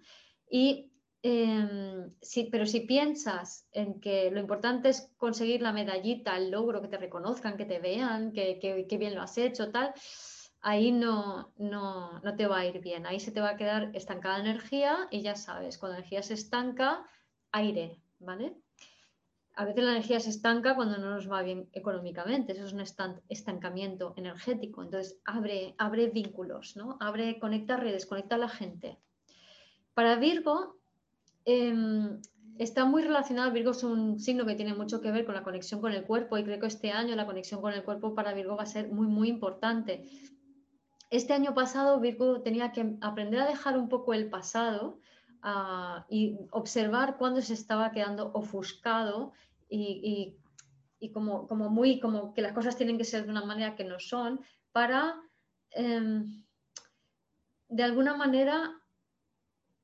Y 0.51 0.93
Em, 1.23 2.14
sí, 2.23 2.49
pero 2.51 2.64
si 2.64 2.81
piensas 2.81 3.66
en 3.73 4.01
que 4.01 4.31
lo 4.31 4.39
importante 4.39 4.91
es 4.91 5.12
conseguir 5.16 5.62
la 5.62 5.73
medallita, 5.73 6.37
el 6.37 6.51
logro, 6.51 6.81
que 6.81 6.89
te 6.89 6.97
reconozcan, 6.97 7.57
que 7.57 7.64
te 7.64 7.81
vean, 7.81 8.33
que, 8.33 8.97
bien 8.99 9.14
lo 9.14 9.23
has 9.23 9.37
hecho, 9.37 9.71
tal, 9.73 9.93
ahí 10.61 10.93
no, 10.93 11.53
no, 11.59 12.21
no, 12.21 12.37
te 12.37 12.47
va 12.47 12.59
a 12.59 12.66
ir 12.66 12.81
bien. 12.81 13.05
Ahí 13.07 13.19
se 13.19 13.32
te 13.32 13.40
va 13.40 13.51
a 13.51 13.57
quedar 13.57 13.90
estancada 13.95 14.39
energía 14.39 15.09
y 15.11 15.23
ya 15.23 15.35
sabes, 15.35 15.78
cuando 15.78 15.95
la 15.95 15.99
energía 16.01 16.23
se 16.23 16.35
estanca, 16.35 17.05
aire, 17.51 18.01
¿vale? 18.20 18.57
A 19.57 19.65
veces 19.65 19.82
la 19.82 19.90
energía 19.90 20.20
se 20.20 20.31
estanca 20.31 20.77
cuando 20.77 20.99
no 20.99 21.11
nos 21.11 21.28
va 21.28 21.43
bien 21.43 21.69
económicamente, 21.73 22.53
eso 22.53 22.65
es 22.65 22.73
un 22.73 22.85
estancamiento 23.28 24.15
energético. 24.16 24.85
Entonces, 24.85 25.20
abre, 25.24 25.74
abre 25.78 26.11
vínculos, 26.11 26.77
¿no? 26.77 26.97
Abre, 27.01 27.40
conecta 27.40 27.77
redes, 27.77 28.07
conecta 28.07 28.36
a 28.36 28.39
la 28.39 28.49
gente. 28.49 29.01
Para 29.95 30.15
Virgo, 30.15 30.78
Em, 31.51 32.20
está 32.59 32.85
muy 32.85 33.03
relacionado, 33.03 33.51
Virgo 33.53 33.70
es 33.70 33.83
un 33.83 34.20
signo 34.20 34.45
que 34.45 34.55
tiene 34.55 34.75
mucho 34.75 35.01
que 35.01 35.11
ver 35.11 35.25
con 35.25 35.35
la 35.35 35.43
conexión 35.43 35.81
con 35.81 35.95
el 35.95 36.05
cuerpo 36.05 36.37
y 36.37 36.45
creo 36.45 36.61
que 36.61 36.66
este 36.66 36.93
año 36.93 37.16
la 37.16 37.25
conexión 37.25 37.62
con 37.62 37.73
el 37.73 37.83
cuerpo 37.83 38.15
para 38.15 38.35
Virgo 38.35 38.55
va 38.55 38.65
a 38.65 38.66
ser 38.66 38.93
muy, 38.93 39.07
muy 39.07 39.31
importante. 39.31 40.05
Este 41.09 41.33
año 41.33 41.55
pasado 41.55 42.01
Virgo 42.01 42.43
tenía 42.43 42.70
que 42.70 42.99
aprender 43.01 43.41
a 43.41 43.47
dejar 43.47 43.79
un 43.79 43.89
poco 43.89 44.12
el 44.12 44.29
pasado 44.29 45.01
ah, 45.41 46.05
y 46.11 46.37
observar 46.51 47.16
cuándo 47.16 47.41
se 47.41 47.55
estaba 47.55 47.93
quedando 47.93 48.31
ofuscado 48.35 49.33
y, 49.70 50.37
como, 51.15 51.47
como, 51.47 51.70
muy, 51.70 51.99
como 51.99 52.35
que 52.35 52.43
las 52.43 52.53
cosas 52.53 52.77
tienen 52.77 52.99
que 52.99 53.05
ser 53.05 53.25
de 53.25 53.31
una 53.31 53.47
manera 53.47 53.75
que 53.75 53.85
no 53.85 53.99
son 53.99 54.41
para, 54.70 55.19
em, 55.70 56.45
de 57.70 57.83
alguna 57.83 58.15
manera, 58.15 58.78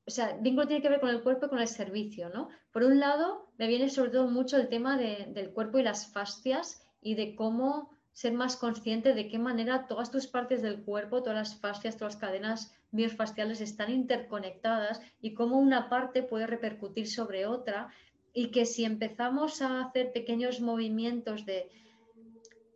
o 0.07 0.11
sea, 0.11 0.37
vínculo 0.41 0.67
tiene 0.67 0.83
que 0.83 0.89
ver 0.89 1.01
con 1.01 1.09
el 1.11 1.23
cuerpo 1.23 1.47
y 1.47 1.49
con 1.49 1.59
el 1.61 1.69
servicio, 1.69 2.29
¿no? 2.29 2.49
Por 2.73 2.85
un 2.85 3.01
lado, 3.01 3.49
me 3.57 3.67
viene 3.67 3.89
sobre 3.89 4.11
todo 4.11 4.29
mucho 4.29 4.57
el 4.57 4.69
tema 4.69 4.99
del 4.99 5.51
cuerpo 5.53 5.79
y 5.79 5.83
las 5.83 6.13
fascias 6.13 6.87
y 7.01 7.15
de 7.15 7.35
cómo 7.35 7.91
ser 8.13 8.33
más 8.33 8.57
consciente 8.57 9.13
de 9.13 9.29
qué 9.29 9.39
manera 9.39 9.87
todas 9.87 10.11
tus 10.11 10.27
partes 10.27 10.63
del 10.63 10.83
cuerpo, 10.85 11.23
todas 11.23 11.39
las 11.39 11.61
fascias, 11.61 11.97
todas 11.97 12.15
las 12.15 12.21
cadenas 12.21 12.75
miofasciales 12.93 13.61
están 13.61 13.91
interconectadas 13.91 15.01
y 15.21 15.35
cómo 15.35 15.59
una 15.59 15.89
parte 15.89 16.23
puede 16.23 16.47
repercutir 16.47 17.09
sobre 17.09 17.47
otra 17.47 17.89
y 18.33 18.51
que 18.51 18.67
si 18.67 18.85
empezamos 18.85 19.63
a 19.63 19.81
hacer 19.81 20.13
pequeños 20.13 20.61
movimientos 20.61 21.45
de, 21.45 21.71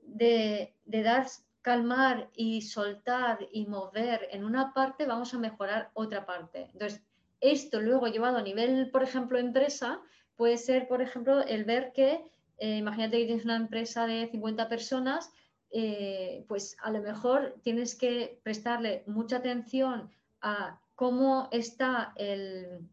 de, 0.02 0.74
de 0.86 1.02
dar 1.02 1.26
calmar 1.62 2.30
y 2.34 2.62
soltar 2.62 3.46
y 3.52 3.66
mover 3.66 4.28
en 4.32 4.44
una 4.44 4.72
parte, 4.72 5.06
vamos 5.06 5.34
a 5.34 5.38
mejorar 5.38 5.90
otra 5.94 6.24
parte. 6.24 6.70
Entonces, 6.72 7.02
esto 7.40 7.80
luego 7.80 8.08
llevado 8.08 8.38
a 8.38 8.42
nivel, 8.42 8.90
por 8.90 9.02
ejemplo, 9.02 9.38
empresa, 9.38 10.00
puede 10.36 10.56
ser, 10.56 10.88
por 10.88 11.02
ejemplo, 11.02 11.42
el 11.42 11.64
ver 11.64 11.92
que, 11.92 12.24
eh, 12.58 12.76
imagínate 12.76 13.18
que 13.18 13.26
tienes 13.26 13.44
una 13.44 13.56
empresa 13.56 14.06
de 14.06 14.28
50 14.28 14.68
personas, 14.68 15.30
eh, 15.70 16.44
pues 16.48 16.76
a 16.80 16.90
lo 16.90 17.02
mejor 17.02 17.56
tienes 17.62 17.94
que 17.94 18.40
prestarle 18.42 19.04
mucha 19.06 19.36
atención 19.36 20.10
a 20.40 20.80
cómo 20.94 21.48
está 21.52 22.12
el, 22.16 22.88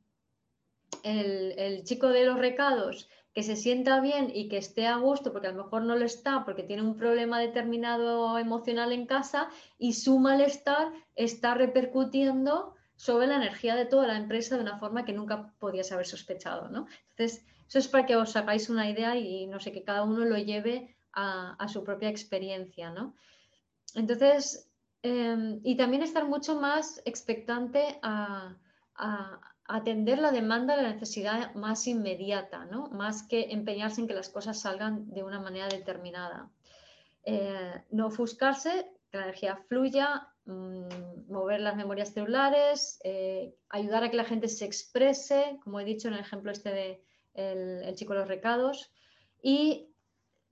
el, 1.03 1.83
chico 1.83 2.09
de 2.09 2.25
los 2.25 2.37
recados 2.37 3.09
que 3.33 3.43
se 3.43 3.55
sienta 3.55 3.99
bien 3.99 4.31
y 4.33 4.47
que 4.47 4.57
esté 4.57 4.87
a 4.87 4.97
gusto, 4.97 5.31
porque 5.31 5.47
a 5.47 5.51
lo 5.51 5.63
mejor 5.63 5.83
no 5.83 5.95
lo 5.95 6.05
está, 6.05 6.45
porque 6.45 6.63
tiene 6.63 6.83
un 6.83 6.95
problema 6.95 7.39
determinado 7.39 8.37
emocional 8.37 8.91
en 8.91 9.05
casa 9.05 9.49
y 9.77 9.93
su 9.93 10.19
malestar 10.19 10.91
está 11.15 11.53
repercutiendo 11.53 12.75
sobre 12.95 13.27
la 13.27 13.35
energía 13.35 13.75
de 13.75 13.85
toda 13.85 14.07
la 14.07 14.17
empresa 14.17 14.55
de 14.55 14.61
una 14.61 14.77
forma 14.77 15.05
que 15.05 15.13
nunca 15.13 15.53
podías 15.59 15.91
haber 15.91 16.05
sospechado. 16.05 16.69
¿no? 16.69 16.87
Entonces, 17.11 17.45
eso 17.67 17.79
es 17.79 17.87
para 17.87 18.05
que 18.05 18.15
os 18.15 18.35
hagáis 18.35 18.69
una 18.69 18.89
idea 18.89 19.15
y 19.15 19.47
no 19.47 19.59
sé, 19.59 19.71
que 19.71 19.83
cada 19.83 20.03
uno 20.03 20.25
lo 20.25 20.37
lleve 20.37 20.95
a, 21.13 21.67
su 21.67 21.83
propia 21.83 22.09
experiencia. 22.09 22.91
¿no? 22.91 23.15
Entonces, 23.95 24.69
em, 25.01 25.59
y 25.63 25.75
también 25.77 26.03
estar 26.03 26.25
mucho 26.25 26.59
más 26.59 27.01
expectante 27.05 27.99
a 28.01 28.55
atender 29.67 30.19
la 30.19 30.31
demanda, 30.31 30.75
la 30.75 30.93
necesidad 30.93 31.53
más 31.55 31.87
inmediata, 31.87 32.65
¿no? 32.65 32.87
más 32.89 33.23
que 33.23 33.51
empeñarse 33.51 34.01
en 34.01 34.07
que 34.07 34.13
las 34.13 34.29
cosas 34.29 34.59
salgan 34.59 35.09
de 35.11 35.23
una 35.23 35.39
manera 35.39 35.67
determinada. 35.67 36.49
Eh, 37.23 37.83
no 37.89 38.07
ofuscarse, 38.07 38.91
que 39.09 39.17
la 39.17 39.23
energía 39.23 39.57
fluya, 39.67 40.29
mm, 40.45 41.29
mover 41.31 41.59
las 41.59 41.75
memorias 41.75 42.13
celulares, 42.13 42.99
eh, 43.03 43.55
ayudar 43.69 44.03
a 44.03 44.11
que 44.11 44.17
la 44.17 44.25
gente 44.25 44.47
se 44.47 44.65
exprese, 44.65 45.59
como 45.63 45.79
he 45.79 45.85
dicho 45.85 46.07
en 46.07 46.15
el 46.15 46.21
ejemplo 46.21 46.51
este 46.51 46.71
de 46.71 47.03
el, 47.33 47.93
chico 47.95 48.13
de 48.13 48.19
los 48.19 48.27
recados, 48.27 48.91
y 49.41 49.89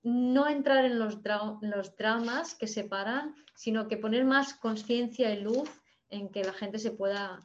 no 0.03 0.47
entrar 0.47 0.85
en 0.85 0.99
los, 0.99 1.19
los 1.61 1.95
dramas 1.95 2.55
que 2.55 2.67
separan, 2.67 3.35
sino 3.55 3.87
que 3.87 3.97
poner 3.97 4.25
más 4.25 4.53
conciencia 4.53 5.33
y 5.33 5.41
luz 5.41 5.69
en 6.09 6.29
que 6.29 6.43
la 6.43 6.53
gente 6.53 6.77
se 6.77 6.91
pueda 6.91 7.39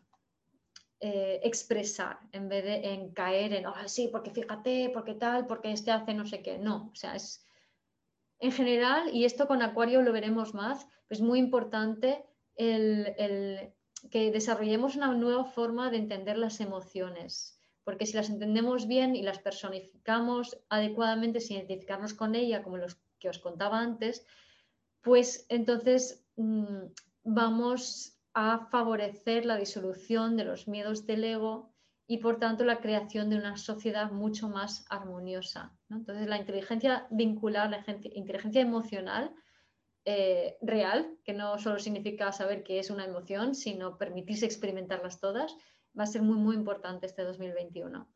eh, 1.01 1.41
expresar 1.45 2.19
en 2.33 2.49
vez 2.49 2.65
de 2.65 2.93
en 2.93 3.13
caer 3.13 3.53
en, 3.53 3.67
oh, 3.67 3.75
sí, 3.87 4.09
porque 4.11 4.33
fíjate, 4.33 4.91
porque 4.93 5.15
tal, 5.15 5.47
porque 5.47 5.71
este 5.71 5.93
hace 5.93 6.13
no 6.13 6.27
sé 6.27 6.43
qué. 6.43 6.59
No, 6.59 6.91
o 6.93 6.95
sea, 6.97 7.15
es 7.15 7.47
en 8.41 8.53
general, 8.53 9.15
y 9.15 9.25
esto 9.25 9.47
con 9.47 9.63
Acuario 9.63 10.03
lo 10.03 10.13
veremos 10.13 10.55
más, 10.55 10.87
es 11.09 11.21
muy 11.21 11.39
importante 11.39 12.25
el, 12.59 13.73
que 14.11 14.31
desarrollemos 14.31 14.97
una 14.97 15.15
nueva 15.15 15.45
forma 15.45 15.91
de 15.91 15.97
entender 15.97 16.37
las 16.37 16.61
emociones, 16.61 17.59
porque 17.85 18.07
si 18.07 18.17
las 18.17 18.29
entendemos 18.29 18.87
bien 18.87 19.17
y 19.17 19.23
las 19.23 19.39
personificamos 19.39 20.59
adecuadamente, 20.69 21.41
sin 21.41 21.57
identificarnos 21.57 22.15
con 22.15 22.35
ella, 22.35 22.63
como 22.63 22.77
los 22.77 22.99
que 23.19 23.29
os 23.29 23.39
contaba 23.39 23.81
antes, 23.81 24.27
pues 25.01 25.47
entonces 25.49 26.25
mm, 26.37 26.87
vamos 27.25 28.19
a 28.35 28.67
favorecer 28.71 29.47
la 29.47 29.57
disolución 29.57 30.37
de 30.37 30.45
los 30.45 30.69
miedos 30.69 31.07
del 31.07 31.25
ego 31.25 31.73
y 32.07 32.19
por 32.19 32.39
tanto 32.39 32.65
la 32.65 32.81
creación 32.81 33.31
de 33.31 33.37
una 33.37 33.57
sociedad 33.57 34.11
mucho 34.11 34.49
más 34.49 34.85
armoniosa. 34.89 35.77
Entonces 35.91 36.27
la 36.29 36.39
inteligencia 36.39 37.07
vincular, 37.11 37.71
la 37.71 37.85
inteligencia 38.15 38.61
emocional 38.63 39.35
eh, 40.11 40.57
real, 40.63 41.19
que 41.23 41.35
no 41.35 41.59
solo 41.59 41.79
significa 41.79 42.33
saber 42.33 42.63
qué 42.63 42.79
es 42.79 42.89
una 42.89 43.05
emoción, 43.05 43.55
sino 43.55 43.99
permitirse 43.99 44.47
experimentarlas 44.47 45.21
todas, 45.21 45.55
va 45.99 46.05
a 46.05 46.07
ser 46.07 46.23
muy, 46.23 46.39
muy 46.39 46.57
importante 46.57 47.05
este 47.05 47.25
2021. 47.25 48.09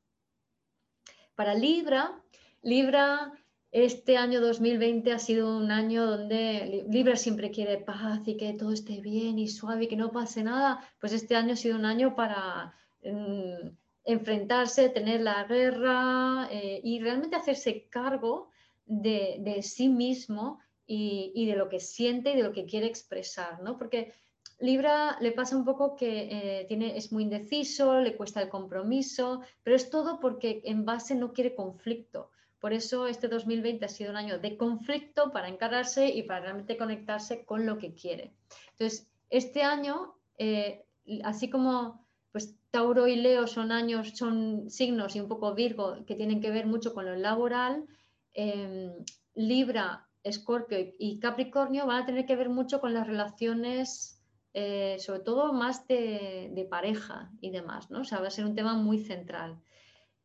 Para 1.34 1.52
Libra, 1.52 2.18
Libra 2.62 3.32
este 3.72 4.16
año 4.16 4.40
2020 4.40 5.12
ha 5.12 5.18
sido 5.18 5.54
un 5.54 5.70
año 5.70 6.06
donde 6.06 6.86
Libra 6.88 7.16
siempre 7.16 7.50
quiere 7.50 7.76
paz 7.76 8.26
y 8.26 8.38
que 8.38 8.54
todo 8.54 8.72
esté 8.72 9.02
bien 9.02 9.38
y 9.38 9.48
suave 9.48 9.84
y 9.84 9.88
que 9.88 9.96
no 9.96 10.12
pase 10.12 10.42
nada. 10.42 10.80
Pues 10.98 11.12
este 11.12 11.36
año 11.36 11.52
ha 11.52 11.56
sido 11.56 11.76
un 11.76 11.84
año 11.84 12.14
para 12.14 12.74
mm, 13.04 13.68
enfrentarse, 14.04 14.88
tener 14.88 15.20
la 15.20 15.44
guerra 15.44 16.48
eh, 16.50 16.80
y 16.82 17.00
realmente 17.00 17.36
hacerse 17.36 17.86
cargo 17.90 18.48
de, 18.86 19.60
sí 19.62 19.90
mismo 19.90 20.58
y, 20.86 21.46
de 21.46 21.56
lo 21.56 21.68
que 21.68 21.80
siente 21.80 22.32
y 22.32 22.36
de 22.36 22.42
lo 22.42 22.52
que 22.52 22.66
quiere 22.66 22.86
expresar, 22.86 23.62
¿no? 23.62 23.78
Porque 23.78 24.12
Libra 24.58 25.16
le 25.20 25.32
pasa 25.32 25.56
un 25.56 25.64
poco 25.64 25.96
que 25.96 26.28
eh, 26.30 26.64
tiene, 26.68 26.96
es 26.96 27.12
muy 27.12 27.24
indeciso, 27.24 28.00
le 28.00 28.16
cuesta 28.16 28.42
el 28.42 28.48
compromiso, 28.48 29.42
pero 29.62 29.76
es 29.76 29.90
todo 29.90 30.20
porque 30.20 30.62
en 30.64 30.84
base 30.84 31.14
no 31.14 31.32
quiere 31.32 31.54
conflicto. 31.54 32.30
Por 32.60 32.72
eso 32.72 33.08
este 33.08 33.26
2020 33.26 33.84
ha 33.84 33.88
sido 33.88 34.10
un 34.10 34.16
año 34.16 34.38
de 34.38 34.56
conflicto 34.56 35.32
para 35.32 35.48
encararse 35.48 36.08
y 36.08 36.22
para 36.22 36.42
realmente 36.42 36.76
conectarse 36.76 37.44
con 37.44 37.66
lo 37.66 37.76
que 37.76 37.92
quiere. 37.92 38.34
Entonces, 38.72 39.08
este 39.30 39.62
año, 39.62 40.14
eh, 40.38 40.84
así 41.24 41.50
como 41.50 42.06
pues, 42.30 42.54
Tauro 42.70 43.08
y 43.08 43.16
Leo 43.16 43.46
son 43.46 43.72
años, 43.72 44.12
son 44.14 44.70
signos 44.70 45.16
y 45.16 45.20
un 45.20 45.28
poco 45.28 45.54
Virgo 45.54 46.04
que 46.06 46.14
tienen 46.14 46.40
que 46.40 46.50
ver 46.50 46.66
mucho 46.66 46.94
con 46.94 47.04
lo 47.04 47.16
laboral, 47.16 47.84
em, 48.32 48.92
Libra, 49.34 50.08
Escorpio 50.24 50.78
y 50.98 51.18
Capricornio 51.18 51.86
van 51.86 52.02
a 52.02 52.06
tener 52.06 52.26
que 52.26 52.36
ver 52.36 52.48
mucho 52.48 52.80
con 52.80 52.94
las 52.94 53.06
relaciones, 53.06 54.22
eh, 54.54 54.96
sobre 55.00 55.20
todo 55.20 55.52
más 55.52 55.86
de, 55.88 56.66
pareja 56.70 57.30
y 57.40 57.50
demás, 57.50 57.90
¿no? 57.90 58.00
O 58.00 58.04
sea, 58.04 58.20
va 58.20 58.28
a 58.28 58.30
ser 58.30 58.44
un 58.44 58.54
tema 58.54 58.74
muy 58.74 58.98
central. 58.98 59.60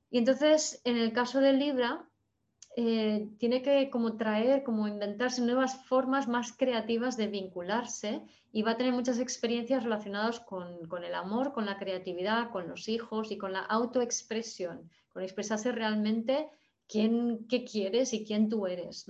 Y 0.10 0.20
entonces, 0.20 0.82
en 0.84 0.98
el 0.98 1.12
caso 1.14 1.40
de 1.40 1.54
Libra, 1.54 2.08
eh, 2.76 3.28
tiene 3.40 3.64
que 3.64 3.90
como 3.90 4.18
traer, 4.18 4.64
como 4.64 4.88
inventarse 4.88 5.42
nuevas 5.42 5.84
formas 5.88 6.28
más 6.28 6.54
creativas 6.54 7.18
de 7.18 7.28
vincularse 7.28 8.22
y 8.52 8.62
va 8.62 8.72
a 8.72 8.78
tener 8.78 8.94
muchas 8.94 9.20
experiencias 9.20 9.84
relacionadas 9.84 10.40
con, 10.40 11.04
el 11.04 11.16
amor, 11.16 11.54
con 11.54 11.66
la 11.66 11.78
creatividad, 11.78 12.52
con 12.52 12.68
los 12.68 12.88
hijos 12.88 13.32
y 13.32 13.38
con 13.38 13.52
la 13.52 13.62
autoexpresión, 13.62 14.92
con 15.10 15.24
expresarse 15.24 15.72
realmente 15.72 16.50
quién, 16.88 17.48
qué 17.50 17.66
quieres 17.66 18.14
y 18.14 18.24
quién 18.24 18.48
tú 18.48 18.68
eres. 18.68 19.08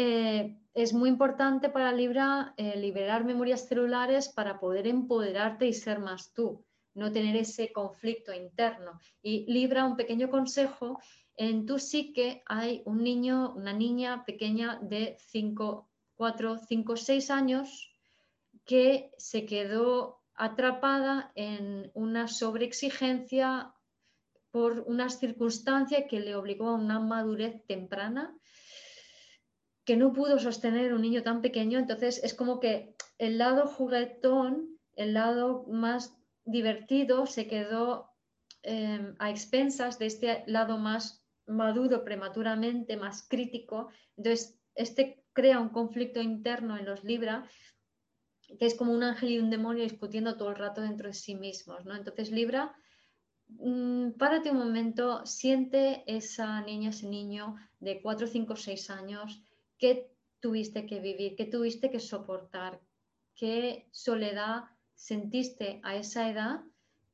Eh, 0.00 0.56
es 0.74 0.92
muy 0.92 1.08
importante 1.08 1.70
para 1.70 1.90
Libra 1.90 2.54
eh, 2.56 2.78
liberar 2.78 3.24
memorias 3.24 3.66
celulares 3.66 4.28
para 4.28 4.60
poder 4.60 4.86
empoderarte 4.86 5.66
y 5.66 5.72
ser 5.72 5.98
más 5.98 6.32
tú, 6.32 6.64
no 6.94 7.10
tener 7.10 7.34
ese 7.34 7.72
conflicto 7.72 8.32
interno. 8.32 9.00
Y 9.22 9.44
Libra, 9.52 9.84
un 9.84 9.96
pequeño 9.96 10.30
consejo 10.30 11.00
en 11.36 11.66
tu 11.66 11.80
psique 11.80 12.44
hay 12.46 12.82
un 12.84 13.02
niño, 13.02 13.52
una 13.56 13.72
niña 13.72 14.24
pequeña 14.24 14.78
de 14.80 15.16
5, 15.18 15.90
4, 16.14 16.58
5, 16.58 16.96
6 16.96 17.30
años 17.32 17.92
que 18.64 19.10
se 19.18 19.46
quedó 19.46 20.22
atrapada 20.36 21.32
en 21.34 21.90
una 21.94 22.28
sobreexigencia 22.28 23.74
por 24.52 24.84
una 24.86 25.08
circunstancia 25.08 26.06
que 26.06 26.20
le 26.20 26.36
obligó 26.36 26.68
a 26.68 26.74
una 26.74 27.00
madurez 27.00 27.66
temprana 27.66 28.37
que 29.88 29.96
no 29.96 30.12
pudo 30.12 30.38
sostener 30.38 30.92
un 30.92 31.00
niño 31.00 31.22
tan 31.22 31.40
pequeño. 31.40 31.78
Entonces 31.78 32.22
es 32.22 32.34
como 32.34 32.60
que 32.60 32.94
el 33.16 33.38
lado 33.38 33.66
juguetón, 33.66 34.78
el 34.96 35.14
lado 35.14 35.64
más 35.66 36.14
divertido, 36.44 37.24
se 37.24 37.46
quedó 37.46 38.10
eh, 38.64 39.14
a 39.18 39.30
expensas 39.30 39.98
de 39.98 40.04
este 40.04 40.44
lado 40.46 40.76
más 40.76 41.24
maduro 41.46 42.04
prematuramente, 42.04 42.98
más 42.98 43.26
crítico. 43.26 43.88
Entonces, 44.18 44.60
este 44.74 45.24
crea 45.32 45.58
un 45.58 45.70
conflicto 45.70 46.20
interno 46.20 46.76
en 46.76 46.84
los 46.84 47.02
Libra 47.02 47.48
que 48.58 48.66
es 48.66 48.74
como 48.74 48.92
un 48.92 49.02
ángel 49.02 49.30
y 49.30 49.38
un 49.38 49.48
demonio 49.48 49.84
discutiendo 49.84 50.36
todo 50.36 50.50
el 50.50 50.56
rato 50.56 50.82
dentro 50.82 51.08
de 51.08 51.14
sí 51.14 51.34
mismos, 51.34 51.86
¿no? 51.86 51.96
Entonces, 51.96 52.30
Libra, 52.30 52.76
mm, 53.48 54.10
párate 54.18 54.50
un 54.50 54.58
momento, 54.58 55.24
siente 55.24 56.04
esa 56.06 56.60
niña, 56.60 56.90
ese 56.90 57.08
niño 57.08 57.56
de 57.80 58.02
4, 58.02 58.26
5, 58.26 58.56
6 58.56 58.90
años, 58.90 59.47
qué 59.78 60.10
tuviste 60.40 60.86
que 60.86 61.00
vivir, 61.00 61.36
qué 61.36 61.44
tuviste 61.44 61.90
que 61.90 62.00
soportar, 62.00 62.80
qué 63.34 63.88
soledad 63.92 64.64
sentiste 64.94 65.80
a 65.82 65.96
esa 65.96 66.28
edad 66.28 66.60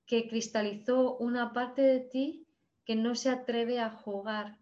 que 0.06 0.28
cristalizó 0.28 1.16
una 1.16 1.52
parte 1.52 1.82
de 1.82 2.00
ti 2.00 2.46
que 2.84 2.96
no 2.96 3.14
se 3.14 3.30
atreve 3.30 3.80
a 3.80 3.90
jugar. 3.90 4.58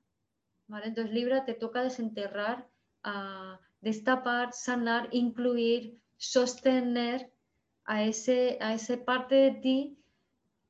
¿vale? 0.69 0.87
Entonces, 0.87 1.13
Libra 1.13 1.45
te 1.45 1.55
toca 1.55 1.83
desenterrar, 1.83 2.69
a 3.03 3.61
destapar, 3.81 4.53
sanar, 4.53 5.09
incluir, 5.13 5.99
sostener 6.17 7.33
a, 7.85 8.05
ese, 8.05 8.59
a 8.61 8.75
esa 8.75 9.05
parte 9.05 9.35
de 9.35 9.51
ti 9.53 9.99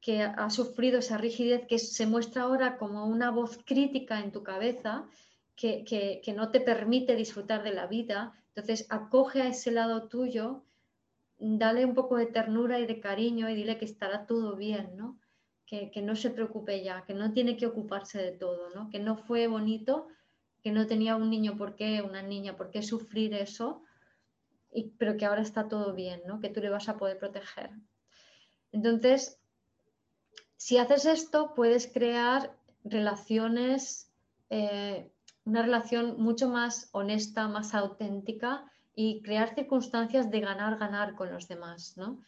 que 0.01 0.23
ha 0.23 0.51
sufrido 0.51 0.99
esa 0.99 1.19
rigidez 1.19 1.67
que 1.69 1.79
se 1.79 2.07
muestra 2.07 2.43
ahora 2.43 2.77
como 2.79 3.07
una 3.07 3.31
voz 3.31 3.59
crítica 3.65 4.19
en 4.19 4.33
tu 4.33 4.43
cabeza 4.43 5.07
que, 5.63 6.35
no 6.35 6.51
te 6.51 6.61
permite 6.61 7.15
disfrutar 7.15 7.63
de 7.63 7.73
la 7.73 7.87
vida. 7.87 8.35
Entonces, 8.49 8.87
acoge 8.91 9.43
a 9.43 9.49
ese 9.49 9.71
lado 9.71 10.09
tuyo, 10.09 10.65
dale 11.39 11.85
un 11.85 11.95
poco 11.95 12.17
de 12.17 12.27
ternura 12.27 12.81
y 12.81 12.87
de 12.87 13.01
cariño 13.01 13.49
y 13.49 13.55
dile 13.55 13.79
que 13.79 13.85
estará 13.85 14.27
todo 14.27 14.57
bien, 14.57 14.97
¿no? 14.97 15.19
que, 15.67 16.03
no 16.03 16.17
se 16.17 16.31
preocupe 16.31 16.83
ya, 16.83 17.05
que 17.07 17.15
no 17.15 17.33
tiene 17.33 17.57
que 17.57 17.67
ocuparse 17.67 18.19
de 18.21 18.33
todo, 18.33 18.69
¿no? 18.75 18.91
que 18.91 18.99
no 18.99 19.17
fue 19.17 19.47
bonito, 19.47 20.07
que 20.63 20.71
no 20.71 20.87
tenía 20.87 21.17
un 21.17 21.31
niño 21.31 21.57
por 21.57 21.77
qué, 21.77 22.03
una 22.03 22.23
niña 22.23 22.57
por 22.57 22.71
qué 22.71 22.83
sufrir 22.83 23.33
eso, 23.33 23.83
pero 24.99 25.17
que 25.17 25.25
ahora 25.25 25.41
está 25.41 25.69
todo 25.69 25.95
bien, 25.95 26.23
¿no? 26.27 26.41
que 26.41 26.51
tú 26.51 26.61
le 26.61 26.69
vas 26.69 26.91
a 26.91 26.99
poder 26.99 27.19
proteger. 27.19 27.71
Entonces, 28.71 29.41
si 30.59 30.77
haces 30.77 31.07
esto, 31.07 31.55
puedes 31.55 31.87
crear 31.87 32.55
relaciones, 32.85 34.13
eh, 34.51 35.11
una 35.45 35.63
relación 35.63 36.21
mucho 36.21 36.49
más 36.49 36.89
honesta, 36.93 37.49
más 37.49 37.75
auténtica 37.75 38.65
y 38.95 39.23
crear 39.23 39.55
circunstancias 39.55 40.31
de 40.31 40.41
ganar, 40.41 40.79
ganar 40.79 41.15
con 41.15 41.33
los 41.33 41.49
demás, 41.49 41.95
¿no? 41.97 42.21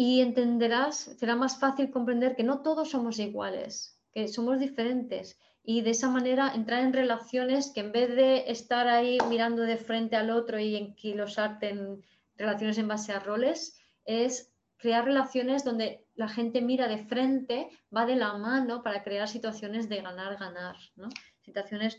y 0.00 0.20
entenderás, 0.20 0.96
será 1.18 1.34
más 1.34 1.58
fácil 1.58 1.90
comprender 1.90 2.36
que 2.36 2.44
no 2.44 2.62
todos 2.62 2.90
somos 2.90 3.18
iguales, 3.18 3.98
que 4.12 4.28
somos 4.28 4.60
diferentes 4.60 5.40
y 5.64 5.80
de 5.80 5.90
esa 5.90 6.08
manera 6.08 6.52
entrar 6.54 6.84
en 6.84 6.92
relaciones 6.92 7.72
que 7.74 7.80
en 7.80 7.90
vez 7.90 8.14
de 8.14 8.48
estar 8.48 8.86
ahí 8.86 9.18
mirando 9.28 9.62
de 9.62 9.76
frente 9.76 10.14
al 10.14 10.30
otro 10.30 10.60
y 10.60 10.76
enquilosarte 10.76 11.70
en 11.70 12.04
relaciones 12.36 12.78
en 12.78 12.86
base 12.86 13.10
a 13.10 13.18
roles, 13.18 13.76
es 14.04 14.52
crear 14.76 15.04
relaciones 15.04 15.64
donde 15.64 16.06
la 16.14 16.28
gente 16.28 16.60
mira 16.62 16.86
de 16.86 17.04
frente, 17.04 17.68
va 17.94 18.06
de 18.06 18.14
la 18.14 18.34
mano 18.34 18.84
para 18.84 19.02
crear 19.02 19.26
situaciones 19.26 19.88
de 19.88 20.00
ganar-ganar, 20.00 20.76
¿no? 20.94 21.08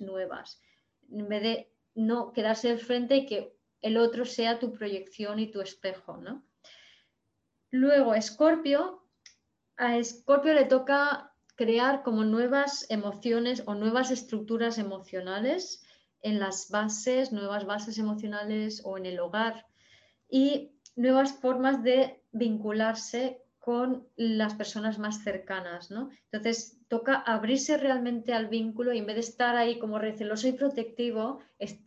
Nuevas, 0.01 0.61
en 1.11 1.27
vez 1.27 1.41
de 1.41 1.73
no 1.95 2.31
quedarse 2.33 2.69
de 2.69 2.77
frente 2.77 3.17
y 3.17 3.25
que 3.25 3.55
el 3.81 3.97
otro 3.97 4.25
sea 4.25 4.59
tu 4.59 4.73
proyección 4.73 5.39
y 5.39 5.51
tu 5.51 5.61
espejo. 5.61 6.17
¿no? 6.17 6.43
Luego, 7.71 8.13
Escorpio, 8.13 9.03
a 9.77 9.97
Escorpio 9.97 10.53
le 10.53 10.65
toca 10.65 11.33
crear 11.55 12.03
como 12.03 12.23
nuevas 12.23 12.85
emociones 12.89 13.63
o 13.65 13.75
nuevas 13.75 14.11
estructuras 14.11 14.77
emocionales 14.77 15.83
en 16.21 16.39
las 16.39 16.69
bases, 16.69 17.31
nuevas 17.31 17.65
bases 17.65 17.97
emocionales 17.97 18.81
o 18.83 18.97
en 18.97 19.05
el 19.05 19.19
hogar 19.19 19.65
y 20.29 20.71
nuevas 20.95 21.33
formas 21.33 21.83
de 21.83 22.21
vincularse 22.31 23.41
con 23.69 24.07
las 24.15 24.55
personas 24.55 24.97
más 24.97 25.23
cercanas, 25.23 25.91
¿no? 25.91 26.09
Entonces 26.31 26.79
toca 26.87 27.13
abrirse 27.13 27.77
realmente 27.77 28.33
al 28.33 28.47
vínculo 28.47 28.91
y 28.93 28.97
en 28.97 29.05
vez 29.05 29.13
de 29.17 29.21
estar 29.21 29.55
ahí 29.55 29.77
como 29.77 29.99
receloso 29.99 30.47
y 30.47 30.53
protectivo, 30.53 31.37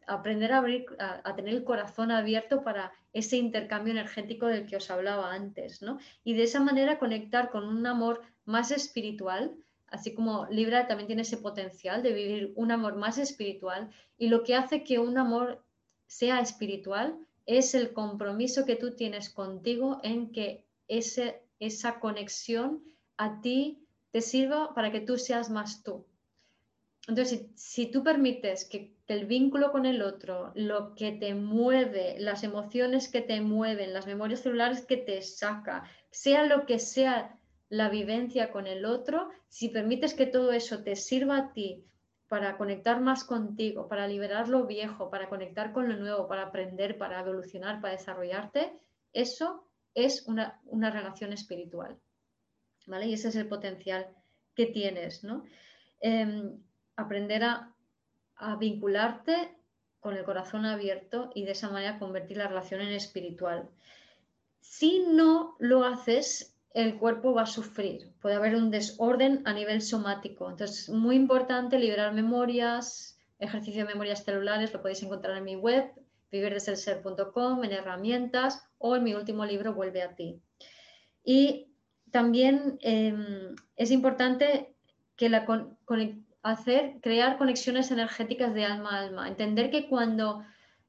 aprender 0.06 0.52
a, 0.52 0.58
abrir, 0.58 0.86
a, 1.00 1.34
tener 1.34 1.54
el 1.54 1.64
corazón 1.64 2.12
abierto 2.12 2.62
para 2.62 2.92
ese 3.12 3.36
intercambio 3.36 3.90
energético 3.90 4.46
del 4.46 4.64
que 4.64 4.76
os 4.76 4.92
hablaba 4.92 5.32
antes, 5.34 5.82
¿no? 5.82 5.98
Y 6.22 6.34
de 6.34 6.44
esa 6.44 6.60
manera 6.60 7.00
conectar 7.00 7.50
con 7.50 7.66
un 7.66 7.84
amor 7.84 8.22
más 8.44 8.70
espiritual, 8.70 9.50
así 9.88 10.14
como 10.14 10.46
Libra 10.50 10.86
también 10.86 11.08
tiene 11.08 11.22
ese 11.22 11.38
potencial 11.38 12.04
de 12.04 12.12
vivir 12.12 12.52
un 12.54 12.70
amor 12.70 12.94
más 12.94 13.18
espiritual 13.18 13.90
y 14.16 14.28
lo 14.28 14.44
que 14.44 14.54
hace 14.54 14.84
que 14.84 15.00
un 15.00 15.18
amor 15.18 15.64
sea 16.06 16.38
espiritual 16.38 17.18
es 17.44 17.74
el 17.74 17.92
compromiso 17.92 18.66
que 18.66 18.76
tú 18.76 18.94
tienes 18.94 19.30
contigo 19.30 19.98
en 20.04 20.30
que 20.30 20.64
ese 20.86 21.42
esa 21.66 22.00
conexión 22.00 22.82
a 23.16 23.40
ti 23.40 23.86
te 24.10 24.20
sirva 24.20 24.74
para 24.74 24.90
que 24.90 25.00
tú 25.00 25.16
seas 25.16 25.50
más 25.50 25.82
tú. 25.82 26.06
Entonces, 27.08 27.46
si, 27.56 27.90
tú 27.90 28.04
permites 28.04 28.64
que, 28.64 28.92
el 29.08 29.26
vínculo 29.26 29.72
con 29.72 29.84
el 29.84 30.00
otro, 30.00 30.52
lo 30.54 30.94
que 30.94 31.12
te 31.12 31.34
mueve, 31.34 32.14
las 32.18 32.44
emociones 32.44 33.10
que 33.10 33.20
te 33.20 33.42
mueven, 33.42 33.92
las 33.92 34.06
memorias 34.06 34.40
celulares 34.40 34.86
que 34.86 34.96
te 34.96 35.20
saca, 35.20 35.84
sea 36.10 36.46
lo 36.46 36.64
que 36.64 36.78
sea 36.78 37.38
la 37.68 37.90
vivencia 37.90 38.50
con 38.50 38.66
el 38.66 38.86
otro, 38.86 39.28
si 39.48 39.68
permites 39.68 40.14
que 40.14 40.24
todo 40.24 40.52
eso 40.52 40.82
te 40.82 40.96
sirva 40.96 41.36
a 41.36 41.52
ti 41.52 41.84
para 42.28 42.56
conectar 42.56 43.02
más 43.02 43.24
contigo, 43.24 43.86
para 43.86 44.08
liberar 44.08 44.48
lo 44.48 44.66
viejo, 44.66 45.10
para 45.10 45.28
conectar 45.28 45.74
con 45.74 45.90
lo 45.90 45.96
nuevo, 45.96 46.26
para 46.26 46.44
aprender, 46.44 46.96
para 46.96 47.20
evolucionar, 47.20 47.82
para 47.82 47.92
desarrollarte, 47.92 48.72
eso 49.12 49.68
es 49.94 50.26
una, 50.26 50.60
relación 50.90 51.32
espiritual. 51.32 51.98
¿vale? 52.86 53.06
Y 53.06 53.14
ese 53.14 53.28
es 53.28 53.36
el 53.36 53.48
potencial 53.48 54.08
que 54.54 54.66
tienes, 54.66 55.24
¿no? 55.24 55.44
Em, 56.00 56.58
aprender 56.96 57.44
a, 57.44 57.74
a, 58.36 58.56
vincularte 58.56 59.56
con 60.00 60.16
el 60.16 60.24
corazón 60.24 60.66
abierto 60.66 61.30
y 61.34 61.44
de 61.44 61.52
esa 61.52 61.70
manera 61.70 61.98
convertir 61.98 62.36
la 62.36 62.48
relación 62.48 62.80
en 62.80 62.92
espiritual. 62.92 63.70
Si 64.60 65.00
no 65.00 65.56
lo 65.58 65.84
haces, 65.84 66.56
el 66.74 66.98
cuerpo 66.98 67.34
va 67.34 67.42
a 67.42 67.46
sufrir. 67.46 68.12
Puede 68.20 68.36
haber 68.36 68.56
un 68.56 68.70
desorden 68.70 69.42
a 69.44 69.52
nivel 69.52 69.82
somático. 69.82 70.50
Entonces, 70.50 70.88
es 70.88 70.88
muy 70.88 71.16
importante 71.16 71.78
liberar 71.78 72.14
memorias, 72.14 73.18
ejercicio 73.38 73.82
de 73.82 73.92
memorias 73.92 74.24
celulares, 74.24 74.72
lo 74.72 74.80
podéis 74.80 75.02
encontrar 75.02 75.36
en 75.36 75.44
mi 75.44 75.56
web, 75.56 75.92
vivirdeselser.com, 76.32 77.62
en 77.62 77.72
herramientas 77.72 78.66
o 78.78 78.96
en 78.96 79.04
mi 79.04 79.14
último 79.14 79.44
libro, 79.44 79.74
Vuelve 79.74 80.02
a 80.02 80.16
ti. 80.16 80.40
Y 81.22 81.68
también 82.10 82.78
em, 82.80 83.54
es 83.76 83.90
importante 83.90 84.74
que 85.16 85.30
hacer, 86.42 86.96
crear 87.00 87.38
conexiones 87.38 87.90
energéticas 87.90 88.52
de 88.54 88.64
alma 88.64 88.90
a 88.90 89.00
alma, 89.00 89.28
entender 89.28 89.70
que 89.70 89.88
cuando 89.88 90.42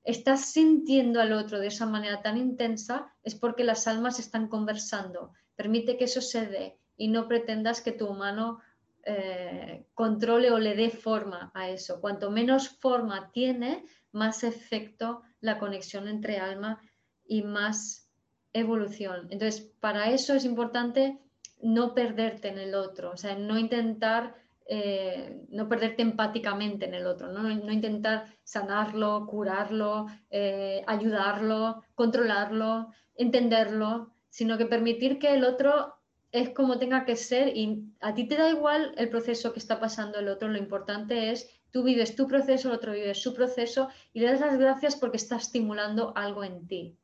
estás 0.04 0.52
sintiendo 0.52 1.22
al 1.22 1.34
otro 1.34 1.60
de 1.60 1.68
esa 1.68 1.86
manera 1.86 2.22
tan 2.22 2.38
intensa 2.38 3.14
es 3.24 3.36
porque 3.36 3.64
las 3.64 3.88
almas 3.88 4.20
están 4.20 4.48
conversando. 4.48 5.34
Permite 5.56 5.98
que 5.98 6.06
eso 6.06 6.22
se 6.22 6.48
dé 6.48 6.80
y 6.98 7.10
no 7.10 7.28
pretendas 7.28 7.82
que 7.82 7.92
tu 7.92 8.08
humano 8.08 8.60
eh, 9.06 9.86
controle 9.94 10.52
o 10.52 10.60
le 10.60 10.76
dé 10.76 10.90
forma 10.90 11.52
a 11.54 11.70
eso. 11.70 12.02
Cuanto 12.02 12.32
menos 12.32 12.70
forma 12.70 13.32
tiene, 13.32 13.86
más 14.12 14.44
efecto 14.44 15.22
la 15.44 15.60
conexión 15.60 16.08
entre 16.08 16.38
alma 16.40 16.82
y 17.26 17.44
más 17.44 18.10
evolución. 18.54 19.28
Entonces, 19.30 19.70
para 19.80 20.10
eso 20.10 20.34
es 20.34 20.46
importante 20.46 21.20
no 21.62 21.94
perderte 21.94 22.48
en 22.48 22.60
el 22.60 22.76
otro, 22.76 23.12
o 23.12 23.18
sea, 23.18 23.36
no 23.36 23.60
intentar, 23.60 24.36
eh, 24.66 25.46
no 25.50 25.68
perderte 25.68 26.02
empáticamente 26.02 26.86
en 26.86 26.94
el 26.94 27.06
otro, 27.08 27.28
no, 27.28 27.50
intentar 27.50 28.34
sanarlo, 28.44 29.28
curarlo, 29.28 30.08
eh, 30.30 30.84
ayudarlo, 30.88 31.84
controlarlo, 31.96 32.88
entenderlo, 33.16 34.14
sino 34.30 34.58
que 34.58 34.66
permitir 34.66 35.20
que 35.20 35.34
el 35.34 35.44
otro 35.44 35.96
es 36.32 36.50
como 36.50 36.80
tenga 36.80 37.06
que 37.06 37.16
ser 37.16 37.56
y 37.56 37.84
a 38.00 38.14
ti 38.14 38.28
te 38.28 38.38
da 38.38 38.50
igual 38.50 38.94
el 38.98 39.10
proceso 39.10 39.54
que 39.54 39.60
está 39.60 39.80
pasando 39.80 40.20
el 40.20 40.30
otro, 40.30 40.48
lo 40.48 40.58
importante 40.58 41.32
es 41.32 41.50
tú 41.74 41.82
vives 41.84 42.16
tu 42.16 42.28
proceso, 42.28 42.70
el 42.70 42.76
otro 42.76 42.94
vive 42.94 43.16
su 43.16 43.34
proceso 43.34 43.90
y 44.14 44.20
le 44.20 44.28
das 44.28 44.40
las 44.40 44.58
gracias 44.58 44.96
porque 44.96 45.18
está 45.18 45.38
estimulando 45.38 46.14
algo 46.16 46.44
en 46.44 46.68
ti. 46.68 46.96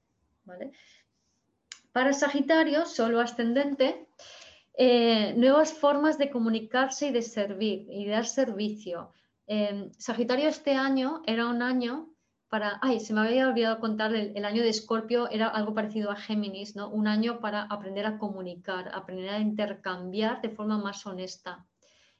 Para 1.91 2.13
Sagitario, 2.13 2.85
solo 2.85 3.19
ascendente, 3.19 4.07
eh, 4.77 5.33
nuevas 5.35 5.73
formas 5.73 6.19
de 6.19 6.29
comunicarse 6.29 7.07
y 7.07 7.11
de 7.11 7.23
servir 7.23 7.87
y 7.89 8.05
de 8.05 8.11
dar 8.11 8.27
servicio. 8.27 9.11
Eh, 9.47 9.89
Sagitario 9.97 10.47
este 10.47 10.75
año 10.75 11.23
era 11.25 11.47
un 11.47 11.63
año 11.63 12.13
para, 12.47 12.79
ay, 12.83 12.99
se 12.99 13.13
me 13.13 13.21
había 13.21 13.47
olvidado 13.47 13.79
contar, 13.79 14.13
el, 14.13 14.45
año 14.45 14.61
de 14.61 14.69
Escorpio 14.69 15.29
era 15.31 15.47
algo 15.47 15.73
parecido 15.73 16.11
a 16.11 16.15
Géminis, 16.15 16.75
¿no? 16.75 16.89
Un 16.89 17.07
año 17.07 17.39
para 17.39 17.63
aprender 17.63 18.05
a 18.05 18.19
comunicar, 18.19 18.91
aprender 18.93 19.29
a 19.29 19.39
intercambiar 19.39 20.41
de 20.41 20.49
forma 20.49 20.77
más 20.77 21.05
honesta. 21.07 21.65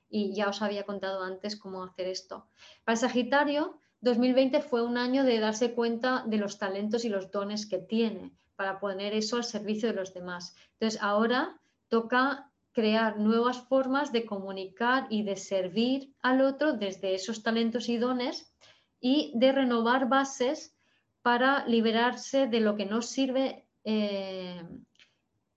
Y 0.10 0.34
ya 0.34 0.49
os 0.49 0.61
había 0.61 0.86
contado 0.86 1.23
antes 1.23 1.56
cómo 1.56 1.84
hacer 1.84 2.07
esto. 2.07 2.48
Para 2.84 2.95
Sagitario, 2.95 3.80
2020 4.02 4.61
fue 4.61 4.81
un 4.81 4.98
año 4.98 5.23
de 5.23 5.40
darse 5.40 5.73
cuenta 5.73 6.23
de 6.26 6.38
los 6.38 6.57
talentos 6.57 7.06
y 7.06 7.10
los 7.10 7.31
dones 7.31 7.65
que 7.68 7.80
tiene 7.80 8.34
para 8.56 8.80
poner 8.80 9.14
eso 9.14 9.38
al 9.38 9.44
servicio 9.44 9.90
de 9.90 9.95
los 9.95 10.14
demás. 10.14 10.56
Entonces, 10.73 11.02
ahora 11.02 11.60
toca 11.88 12.52
crear 12.72 13.19
nuevas 13.19 13.61
formas 13.68 14.11
de 14.11 14.26
comunicar 14.26 15.07
y 15.10 15.23
de 15.23 15.36
servir 15.36 16.14
al 16.22 16.41
otro 16.41 16.73
desde 16.73 17.15
esos 17.15 17.44
talentos 17.44 17.90
y 17.90 17.98
dones 17.98 18.53
y 18.99 19.31
de 19.36 19.52
renovar 19.52 20.07
bases 20.07 20.76
para 21.22 21.65
liberarse 21.68 22.48
de 22.48 22.60
lo 22.60 22.76
que 22.76 22.86
no 22.86 23.02
sirve 23.02 23.68
eh, 23.84 24.61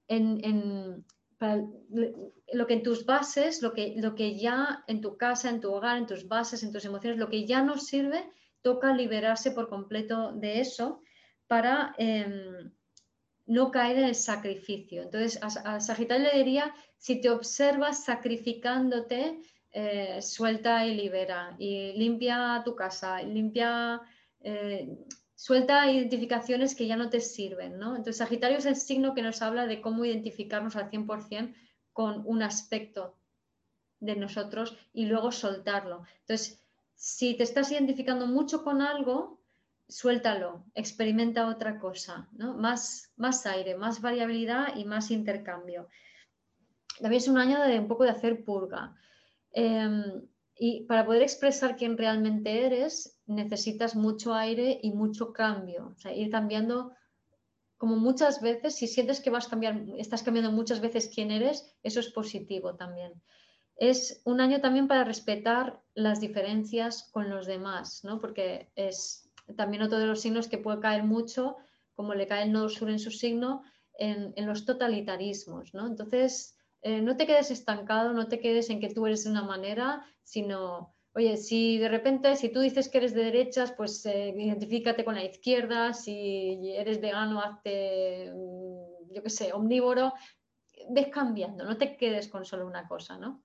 en, 0.08 1.04
lo 2.52 2.66
que 2.66 2.74
en 2.74 2.82
tus 2.82 3.06
bases, 3.06 3.62
lo 3.62 3.72
que, 3.72 3.94
lo 3.96 4.14
que 4.14 4.38
ya 4.38 4.84
en 4.86 5.00
tu 5.00 5.16
casa, 5.16 5.48
en 5.48 5.60
tu 5.60 5.72
hogar, 5.72 5.98
en 5.98 6.06
tus 6.06 6.28
bases, 6.28 6.62
en 6.62 6.72
tus 6.72 6.84
emociones, 6.84 7.18
lo 7.18 7.28
que 7.28 7.46
ya 7.46 7.62
no 7.62 7.78
sirve, 7.78 8.28
toca 8.60 8.94
liberarse 8.94 9.50
por 9.50 9.68
completo 9.68 10.32
de 10.32 10.60
eso 10.60 11.00
para 11.46 11.94
em, 11.98 12.70
no 13.46 13.70
caer 13.70 13.98
en 13.98 14.04
el 14.04 14.14
sacrificio. 14.14 15.02
Entonces, 15.02 15.38
a, 15.42 15.80
Sagitario 15.80 16.28
le 16.32 16.38
diría, 16.38 16.74
si 16.98 17.20
te 17.20 17.30
observas 17.30 18.04
sacrificándote, 18.04 19.40
eh, 19.72 20.20
suelta 20.20 20.86
y 20.86 20.94
libera 20.94 21.56
y 21.58 21.92
limpia 21.94 22.62
tu 22.64 22.76
casa, 22.76 23.22
limpia, 23.22 24.00
eh, 24.40 24.98
suelta 25.34 25.90
identificaciones 25.90 26.74
que 26.74 26.86
ya 26.86 26.96
no 26.96 27.08
te 27.08 27.20
sirven. 27.20 27.78
¿no? 27.78 27.96
Entonces, 27.96 28.18
Sagitario 28.18 28.58
es 28.58 28.66
el 28.66 28.76
signo 28.76 29.14
que 29.14 29.22
nos 29.22 29.42
habla 29.42 29.66
de 29.66 29.80
cómo 29.80 30.04
identificarnos 30.04 30.76
al 30.76 30.90
100% 30.90 31.54
con 31.92 32.22
un 32.26 32.42
aspecto 32.42 33.16
de 34.00 34.16
nosotros 34.16 34.76
y 34.92 35.06
luego 35.06 35.30
soltarlo. 35.30 36.04
Entonces, 36.20 36.60
si 36.94 37.34
te 37.34 37.44
estás 37.44 37.70
identificando 37.70 38.26
mucho 38.26 38.64
con 38.64 38.82
algo, 38.82 39.40
suéltalo, 39.88 40.64
experimenta 40.74 41.48
otra 41.48 41.78
cosa, 41.78 42.28
¿no? 42.32 42.54
Más, 42.54 43.12
más 43.16 43.46
aire, 43.46 43.76
más 43.76 44.00
variabilidad 44.00 44.76
y 44.76 44.84
más 44.84 45.10
intercambio. 45.10 45.88
También 47.00 47.22
es 47.22 47.28
un 47.28 47.38
año 47.38 47.60
de 47.62 47.78
un 47.78 47.88
poco 47.88 48.04
de 48.04 48.10
hacer 48.10 48.44
purga. 48.44 48.94
Em, 49.52 50.26
y 50.54 50.84
para 50.84 51.04
poder 51.04 51.22
expresar 51.22 51.76
quién 51.76 51.98
realmente 51.98 52.66
eres, 52.66 53.18
necesitas 53.26 53.94
mucho 53.94 54.34
aire 54.34 54.78
y 54.82 54.92
mucho 54.92 55.32
cambio. 55.32 55.92
O 55.96 55.98
sea, 55.98 56.14
ir 56.14 56.30
cambiando 56.30 56.92
como 57.82 57.96
muchas 57.96 58.40
veces, 58.40 58.76
si 58.76 58.86
sientes 58.86 59.20
que 59.20 59.30
vas 59.30 59.52
a 59.52 59.58
estás 59.98 60.22
cambiando 60.22 60.52
muchas 60.52 60.80
veces 60.80 61.10
quién 61.12 61.32
eres, 61.32 61.74
eso 61.82 61.98
es 61.98 62.10
positivo 62.10 62.76
también. 62.76 63.12
Es 63.74 64.22
un 64.24 64.40
año 64.40 64.60
también 64.60 64.86
para 64.86 65.02
respetar 65.02 65.82
las 65.92 66.20
diferencias 66.20 67.10
con 67.10 67.28
los 67.28 67.44
demás, 67.44 68.04
¿no? 68.04 68.20
Porque 68.20 68.70
es 68.76 69.28
también 69.56 69.82
otro 69.82 69.98
de 69.98 70.06
los 70.06 70.20
signos 70.20 70.46
que 70.46 70.58
puede 70.58 70.78
caer 70.78 71.02
mucho, 71.02 71.56
como 71.96 72.14
le 72.14 72.28
cae 72.28 72.44
el 72.44 72.52
nodo 72.52 72.68
sur 72.68 72.88
en 72.88 73.00
su 73.00 73.10
signo, 73.10 73.64
en, 73.94 74.32
los 74.46 74.64
totalitarismos, 74.64 75.74
¿no? 75.74 75.88
Entonces, 75.88 76.56
eh, 76.82 77.02
no 77.02 77.16
te 77.16 77.26
quedes 77.26 77.50
estancado, 77.50 78.12
no 78.12 78.28
te 78.28 78.38
quedes 78.38 78.70
en 78.70 78.78
que 78.78 78.94
tú 78.94 79.08
eres 79.08 79.24
de 79.24 79.30
una 79.30 79.42
manera, 79.42 80.06
sino, 80.22 80.91
oye, 81.14 81.36
si 81.36 81.78
de 81.78 81.88
repente, 81.88 82.36
si 82.36 82.50
tú 82.50 82.60
dices 82.60 82.88
que 82.88 82.98
eres 82.98 83.14
de 83.14 83.24
derechas, 83.24 83.72
pues 83.72 84.04
eh, 84.06 84.34
identifícate 84.36 85.04
con 85.04 85.14
la 85.14 85.24
izquierda, 85.24 85.92
si 85.92 86.72
eres 86.74 87.00
vegano, 87.00 87.40
hazte, 87.40 88.32
mm, 88.34 89.12
yo 89.14 89.22
qué 89.22 89.30
sé, 89.30 89.52
omnívoro, 89.52 90.12
ves 90.90 91.08
cambiando, 91.08 91.64
no 91.64 91.76
te 91.76 91.96
quedes 91.96 92.28
con 92.28 92.44
solo 92.44 92.66
una 92.66 92.88
cosa, 92.88 93.18
¿no? 93.18 93.42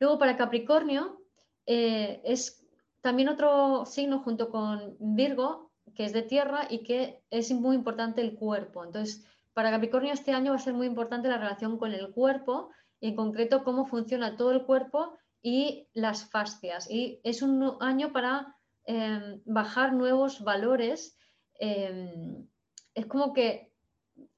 Luego 0.00 0.18
para 0.18 0.36
Capricornio 0.36 1.22
eh, 1.66 2.20
es 2.24 2.64
también 3.00 3.28
otro 3.28 3.84
signo 3.84 4.20
junto 4.20 4.50
con 4.50 4.96
Virgo, 4.98 5.72
que 5.94 6.04
es 6.04 6.12
de 6.12 6.22
tierra 6.22 6.66
y 6.68 6.82
que 6.82 7.22
es 7.30 7.50
muy 7.52 7.76
importante 7.76 8.20
el 8.20 8.34
cuerpo. 8.34 8.84
Entonces, 8.84 9.26
para 9.52 9.70
Capricornio 9.70 10.12
este 10.12 10.32
año 10.32 10.52
va 10.52 10.56
a 10.56 10.60
ser 10.60 10.74
muy 10.74 10.86
importante 10.86 11.28
la 11.28 11.38
relación 11.38 11.78
con 11.78 11.92
el 11.92 12.10
cuerpo 12.10 12.70
y 13.00 13.08
en 13.08 13.16
concreto 13.16 13.64
cómo 13.64 13.86
funciona 13.86 14.36
todo 14.36 14.52
el 14.52 14.64
cuerpo 14.64 15.18
y 15.42 15.88
las 15.94 16.28
fascias. 16.30 16.90
Y 16.90 17.20
es 17.24 17.42
un 17.42 17.76
año 17.80 18.12
para 18.12 18.56
em, 18.84 19.40
bajar 19.44 19.92
nuevos 19.92 20.42
valores. 20.42 21.16
Em, 21.58 22.46
es 22.94 23.06
como 23.06 23.32
que 23.32 23.72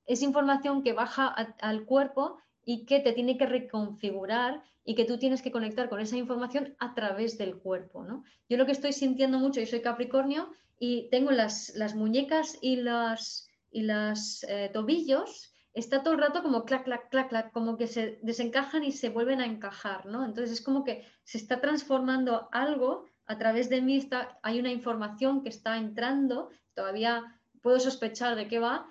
es 0.07 0.23
información 0.23 0.83
que 0.83 0.93
baja 0.93 1.29
al 1.29 1.85
cuerpo 1.85 2.39
y 2.65 2.85
que 2.85 3.01
te 3.01 3.13
tiene 3.13 3.39
que 3.39 3.47
reconfigurar 3.47 4.63
y 4.85 4.95
que 4.95 5.05
tú 5.05 5.19
tienes 5.19 5.43
que 5.43 5.53
conectar 5.53 5.89
con 5.89 6.01
esa 6.01 6.17
información 6.17 6.75
a 6.79 6.95
través 6.95 7.39
del 7.39 7.57
cuerpo. 7.59 8.05
¿no? 8.05 8.25
Yo 8.49 8.57
lo 8.57 8.67
que 8.67 8.73
estoy 8.73 8.93
sintiendo 8.93 9.39
mucho, 9.39 9.61
yo 9.61 9.67
soy 9.67 9.83
Capricornio 9.83 10.51
y 10.79 11.09
tengo 11.11 11.31
las, 11.31 11.73
las 11.77 11.95
muñecas 11.95 12.59
y 12.61 12.77
las, 12.77 13.49
y 13.71 13.83
los 13.83 14.45
eh, 14.49 14.71
tobillos, 14.73 15.53
está 15.73 16.03
todo 16.03 16.15
el 16.15 16.21
rato 16.21 16.43
como 16.43 16.65
clac, 16.65 16.85
clac, 16.85 17.09
clac, 17.11 17.29
clac, 17.29 17.53
como 17.53 17.77
que 17.77 17.87
se 17.87 18.19
desencajan 18.23 18.85
y 18.85 18.93
se 18.93 19.09
vuelven 19.09 19.41
a 19.41 19.47
encajar, 19.47 20.07
¿no? 20.07 20.25
Entonces 20.25 20.59
es 20.59 20.65
como 20.65 20.85
que 20.85 21.05
se 21.23 21.39
está 21.39 21.61
transformando 21.61 22.49
algo 22.53 23.05
a 23.27 23.39
través 23.39 23.69
de 23.69 23.81
mí, 23.81 24.09
hay 24.43 24.59
una 24.59 24.73
información 24.73 25.43
que 25.43 25.51
está 25.51 25.77
entrando, 25.77 26.51
todavía 26.75 27.41
puedo 27.63 27.79
sospechar 27.79 28.35
de 28.35 28.49
qué 28.49 28.59
va 28.59 28.91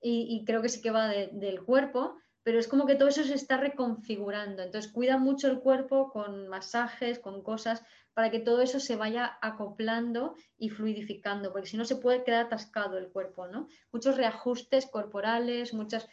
y, 0.00 0.44
creo 0.46 0.62
que 0.62 0.68
sí 0.68 0.80
que 0.80 0.92
va 0.92 1.08
del 1.08 1.62
cuerpo, 1.62 2.16
pero 2.42 2.58
es 2.58 2.68
como 2.68 2.86
que 2.86 2.94
todo 2.94 3.08
eso 3.08 3.24
se 3.24 3.34
está 3.34 3.56
reconfigurando. 3.56 4.62
Entonces, 4.62 4.90
cuida 4.90 5.18
mucho 5.18 5.48
el 5.48 5.60
cuerpo 5.60 6.10
con 6.10 6.48
masajes, 6.48 7.18
con 7.18 7.42
cosas, 7.42 7.82
para 8.14 8.30
que 8.30 8.38
todo 8.38 8.62
eso 8.62 8.80
se 8.80 8.96
vaya 8.96 9.38
acoplando 9.42 10.34
y 10.56 10.70
fluidificando, 10.70 11.52
porque 11.52 11.68
si 11.68 11.76
no 11.76 11.84
se 11.84 11.96
puede 11.96 12.24
quedar 12.24 12.46
atascado 12.46 12.98
el 12.98 13.10
cuerpo, 13.10 13.46
¿no? 13.46 13.68
Muchos 13.92 14.16
reajustes 14.16 14.86
corporales, 14.86 15.74
muchas 15.74 16.08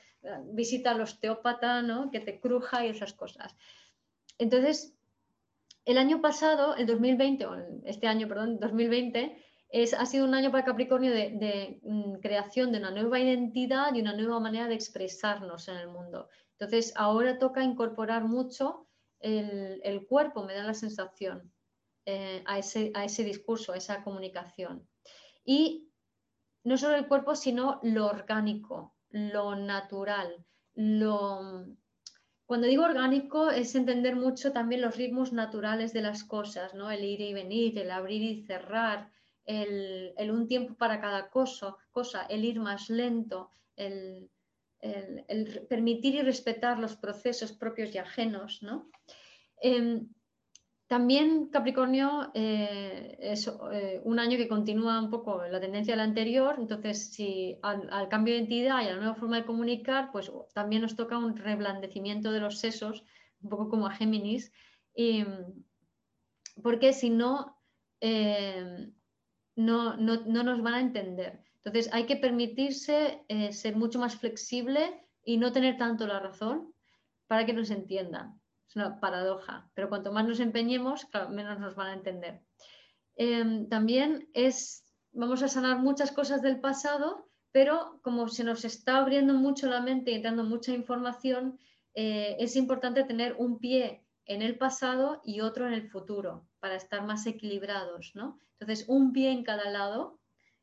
visitas 0.51 0.95
al 0.95 1.01
osteópata, 1.01 1.81
¿no? 1.81 2.11
Que 2.11 2.19
te 2.19 2.39
cruja 2.39 2.85
y 2.85 2.89
esas 2.89 3.13
cosas. 3.13 3.55
Entonces, 4.37 4.95
el 5.85 5.97
año 5.97 6.21
pasado, 6.21 6.75
el 6.75 6.85
2020, 6.85 7.45
o 7.45 7.55
este 7.85 8.07
año, 8.07 8.27
perdón, 8.27 8.59
2020, 8.59 9.41
ha 9.97 10.05
sido 10.05 10.25
un 10.25 10.33
año 10.33 10.51
para 10.51 10.65
Capricornio 10.65 11.11
de, 11.11 11.79
mm, 11.81 12.15
creación 12.15 12.71
de 12.71 12.79
una 12.79 12.91
nueva 12.91 13.19
identidad 13.19 13.93
y 13.93 14.01
una 14.01 14.13
nueva 14.13 14.39
manera 14.39 14.67
de 14.67 14.75
expresarnos 14.75 15.67
en 15.67 15.77
el 15.77 15.87
mundo. 15.87 16.29
Entonces, 16.51 16.93
ahora 16.95 17.37
toca 17.37 17.63
incorporar 17.63 18.25
mucho 18.25 18.87
el, 19.19 20.05
cuerpo, 20.07 20.43
me 20.43 20.53
da 20.53 20.63
la 20.63 20.73
sensación, 20.73 21.51
eh, 22.05 22.43
a, 22.45 22.59
ese, 22.59 22.91
a 22.93 23.03
ese 23.05 23.23
discurso, 23.23 23.73
a 23.73 23.77
esa 23.77 24.03
comunicación. 24.03 24.87
Y 25.43 25.89
no 26.63 26.77
solo 26.77 26.95
el 26.97 27.07
cuerpo, 27.07 27.35
sino 27.35 27.79
lo 27.83 28.07
orgánico, 28.07 28.96
lo 29.09 29.55
natural, 29.55 30.45
lo... 30.75 31.65
Cuando 32.45 32.67
digo 32.67 32.85
orgánico 32.85 33.49
es 33.49 33.75
entender 33.75 34.15
mucho 34.15 34.53
también 34.53 34.81
los 34.81 34.95
ritmos 34.95 35.33
naturales 35.33 35.91
de 35.91 36.01
las 36.01 36.23
cosas, 36.23 36.73
¿no? 36.73 36.89
El 36.89 37.03
ir 37.03 37.19
y 37.19 37.33
venir, 37.33 37.77
el 37.77 37.91
abrir 37.91 38.21
y 38.21 38.45
cerrar, 38.45 39.11
el, 39.47 40.31
un 40.31 40.47
tiempo 40.47 40.75
para 40.75 41.01
cada 41.01 41.29
cosa, 41.29 41.75
cosa, 41.91 42.23
el 42.29 42.45
ir 42.45 42.59
más 42.59 42.89
lento, 42.89 43.49
el, 43.75 44.29
permitir 45.69 46.15
y 46.15 46.21
respetar 46.21 46.79
los 46.79 46.95
procesos 46.95 47.51
propios 47.51 47.93
y 47.95 47.97
ajenos. 47.97 48.61
¿no? 48.61 48.89
Em, 49.61 50.07
también 50.87 51.49
Capricornio 51.49 52.31
eh, 52.33 53.17
es 53.19 53.51
eh, 53.73 54.01
un 54.05 54.19
año 54.19 54.37
que 54.37 54.47
continúa 54.47 54.99
un 55.01 55.09
poco 55.09 55.43
la 55.45 55.59
tendencia 55.59 55.93
del 55.93 55.99
anterior, 55.99 56.55
entonces 56.57 57.11
si 57.11 57.59
al, 57.61 58.07
cambio 58.09 58.33
de 58.33 58.39
identidad 58.39 58.81
y 58.81 58.87
a 58.87 58.93
la 58.93 58.97
nueva 58.97 59.15
forma 59.15 59.37
de 59.37 59.45
comunicar, 59.45 60.11
pues 60.11 60.31
también 60.53 60.81
nos 60.81 60.95
toca 60.95 61.17
un 61.17 61.35
reblandecimiento 61.35 62.31
de 62.31 62.39
los 62.39 62.59
sesos, 62.59 63.03
un 63.41 63.49
poco 63.49 63.69
como 63.69 63.87
a 63.87 63.91
Géminis, 63.91 64.53
porque 66.63 66.93
si 66.93 67.09
no, 67.09 67.57
em, 67.99 68.93
no, 69.55 69.97
no, 69.97 70.43
nos 70.43 70.61
van 70.61 70.73
a 70.73 70.79
entender. 70.79 71.43
Entonces 71.57 71.93
hay 71.93 72.05
que 72.05 72.15
permitirse 72.15 73.25
eh, 73.27 73.51
ser 73.51 73.75
mucho 73.75 73.99
más 73.99 74.15
flexible 74.15 75.05
y 75.23 75.37
no 75.37 75.51
tener 75.51 75.77
tanto 75.77 76.07
la 76.07 76.19
razón 76.19 76.73
para 77.27 77.45
que 77.45 77.53
nos 77.53 77.71
entiendan. 77.71 78.39
Una 78.77 78.99
paradoja, 78.99 79.67
pero 79.73 79.89
cuanto 79.89 80.11
más 80.11 80.27
nos 80.27 80.39
empeñemos, 80.39 81.07
menos 81.31 81.59
nos 81.59 81.73
van 81.73 81.87
a 81.87 81.93
entender. 81.93 82.43
Em, 83.15 83.67
también 83.69 84.29
es, 84.35 84.85
vamos 85.13 85.41
a 85.41 85.47
sanar 85.47 85.79
muchas 85.79 86.11
cosas 86.11 86.43
del 86.43 86.59
pasado, 86.59 87.27
pero 87.51 87.99
como 88.03 88.27
se 88.27 88.43
nos 88.43 88.65
está 88.65 88.97
abriendo 88.97 89.33
mucho 89.33 89.65
la 89.67 89.81
mente 89.81 90.11
y 90.11 90.13
entrando 90.13 90.43
mucha 90.43 90.73
información, 90.73 91.57
eh, 91.95 92.35
es 92.39 92.55
importante 92.55 93.03
tener 93.03 93.33
un 93.39 93.57
pie 93.57 94.05
en 94.25 94.43
el 94.43 94.59
pasado 94.59 95.21
y 95.25 95.41
otro 95.41 95.65
en 95.65 95.73
el 95.73 95.89
futuro 95.89 96.47
para 96.59 96.75
estar 96.75 97.03
más 97.03 97.25
equilibrados, 97.25 98.11
¿no? 98.13 98.37
Entonces, 98.59 98.85
un 98.87 99.11
pie 99.11 99.31
en 99.31 99.43
cada 99.43 99.71
lado 99.71 100.19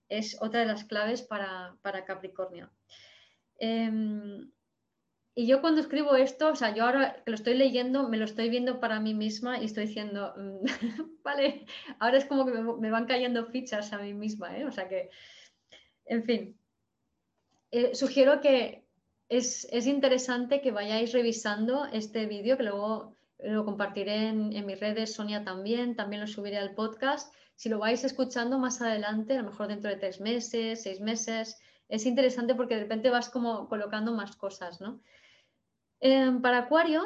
es 0.08 0.40
otra 0.40 0.60
de 0.60 0.66
las 0.66 0.84
claves 0.84 1.22
para, 1.22 1.76
Capricornio. 2.06 2.70
Em, 3.56 4.52
y 5.36 5.46
yo 5.46 5.60
cuando 5.60 5.80
escribo 5.80 6.14
esto, 6.14 6.50
o 6.50 6.56
sea, 6.56 6.74
yo 6.74 6.84
ahora 6.84 7.22
que 7.24 7.30
lo 7.30 7.34
estoy 7.34 7.54
leyendo, 7.54 8.08
me 8.08 8.18
lo 8.18 8.24
estoy 8.24 8.48
viendo 8.48 8.78
para 8.78 9.00
mí 9.00 9.14
misma 9.14 9.58
y 9.58 9.64
estoy 9.64 9.86
diciendo, 9.86 10.32
mm, 10.36 10.64
vale, 11.24 11.66
ahora 11.98 12.18
es 12.18 12.24
como 12.26 12.46
que 12.46 12.52
me, 12.52 12.90
van 12.90 13.06
cayendo 13.06 13.46
fichas 13.46 13.92
a 13.92 13.98
mí 13.98 14.14
misma, 14.14 14.56
¿eh? 14.56 14.64
O 14.64 14.70
sea 14.70 14.88
que, 14.88 15.10
en 16.04 16.22
fin, 16.22 16.58
eh, 17.72 17.94
sugiero 17.94 18.40
que 18.40 18.84
es, 19.28 19.66
es, 19.72 19.86
interesante 19.86 20.60
que 20.60 20.70
vayáis 20.70 21.12
revisando 21.12 21.86
este 21.86 22.26
vídeo, 22.26 22.56
que 22.56 22.62
luego 22.62 23.16
lo 23.40 23.64
compartiré 23.64 24.28
en, 24.28 24.66
mis 24.66 24.78
redes, 24.78 25.14
Sonia 25.14 25.42
también, 25.42 25.96
también 25.96 26.20
lo 26.20 26.28
subiré 26.28 26.58
al 26.58 26.74
podcast. 26.74 27.34
Si 27.56 27.68
lo 27.68 27.80
vais 27.80 28.04
escuchando 28.04 28.58
más 28.58 28.80
adelante, 28.80 29.34
a 29.34 29.42
lo 29.42 29.50
mejor 29.50 29.68
dentro 29.68 29.90
de 29.90 29.96
tres 29.96 30.20
meses, 30.20 30.82
seis 30.82 31.00
meses, 31.00 31.58
es 31.88 32.06
interesante 32.06 32.54
porque 32.54 32.74
de 32.76 32.82
repente 32.82 33.10
vas 33.10 33.28
como 33.28 33.68
colocando 33.68 34.12
más 34.12 34.36
cosas, 34.36 34.80
¿no? 34.80 35.00
Em, 36.00 36.40
para 36.42 36.58
Acuario, 36.58 37.02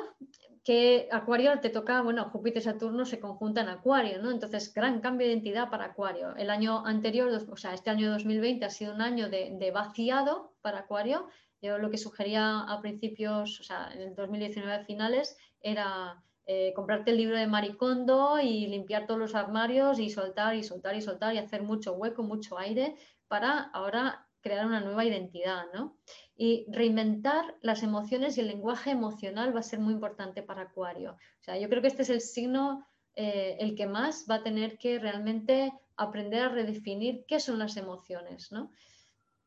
que 0.68 1.08
Acuario 1.10 1.58
te 1.60 1.70
toca, 1.70 2.02
bueno, 2.02 2.28
Júpiter 2.30 2.60
y 2.60 2.64
Saturno 2.64 3.06
se 3.06 3.20
conjuntan 3.20 3.68
en 3.68 3.74
Acuario, 3.74 4.20
¿no? 4.20 4.30
Entonces, 4.30 4.74
gran 4.74 5.00
cambio 5.00 5.26
de 5.26 5.32
identidad 5.32 5.70
para 5.70 5.86
Acuario. 5.86 6.36
El 6.36 6.50
año 6.50 6.84
anterior, 6.84 7.30
o 7.50 7.56
sea, 7.56 7.72
este 7.72 7.88
año 7.88 8.10
2020 8.10 8.66
ha 8.66 8.70
sido 8.70 8.94
un 8.94 9.00
año 9.00 9.30
de, 9.30 9.70
vaciado 9.72 10.52
para 10.60 10.80
Acuario. 10.80 11.26
Yo 11.62 11.78
lo 11.78 11.88
que 11.90 11.96
sugería 11.96 12.60
a 12.60 12.82
principios, 12.82 13.60
o 13.60 13.64
sea, 13.64 13.90
en 13.94 14.02
el 14.02 14.14
2019 14.14 14.84
finales, 14.84 15.38
era 15.62 16.22
eh, 16.44 16.74
comprarte 16.74 17.12
el 17.12 17.16
libro 17.16 17.38
de 17.38 17.46
Maricondo 17.46 18.38
y 18.38 18.66
limpiar 18.66 19.06
todos 19.06 19.20
los 19.20 19.34
armarios 19.34 19.98
y 19.98 20.10
soltar 20.10 20.54
y 20.54 20.62
soltar 20.62 20.96
y 20.96 21.00
soltar 21.00 21.34
y 21.34 21.38
hacer 21.38 21.62
mucho 21.62 21.94
hueco, 21.94 22.22
mucho 22.22 22.58
aire 22.58 22.94
para 23.26 23.70
ahora 23.72 24.28
crear 24.40 24.66
una 24.66 24.80
nueva 24.80 25.04
identidad, 25.04 25.64
¿no? 25.72 25.96
Y 26.40 26.66
reinventar 26.70 27.56
las 27.62 27.82
emociones 27.82 28.38
y 28.38 28.40
el 28.40 28.46
lenguaje 28.46 28.92
emocional 28.92 29.54
va 29.54 29.60
a 29.60 29.64
ser 29.64 29.80
muy 29.80 29.92
importante 29.92 30.42
para 30.42 30.62
Acuario. 30.62 31.12
O 31.12 31.42
sea, 31.42 31.58
yo 31.58 31.68
creo 31.68 31.82
que 31.82 31.88
este 31.88 32.02
es 32.02 32.10
el 32.10 32.20
signo 32.20 32.86
eh, 33.16 33.56
el 33.58 33.74
que 33.74 33.88
más 33.88 34.26
va 34.30 34.36
a 34.36 34.42
tener 34.44 34.78
que 34.78 35.00
realmente 35.00 35.72
aprender 35.96 36.42
a 36.44 36.48
redefinir 36.48 37.24
qué 37.26 37.40
son 37.40 37.58
las 37.58 37.76
emociones, 37.76 38.52
¿no? 38.52 38.70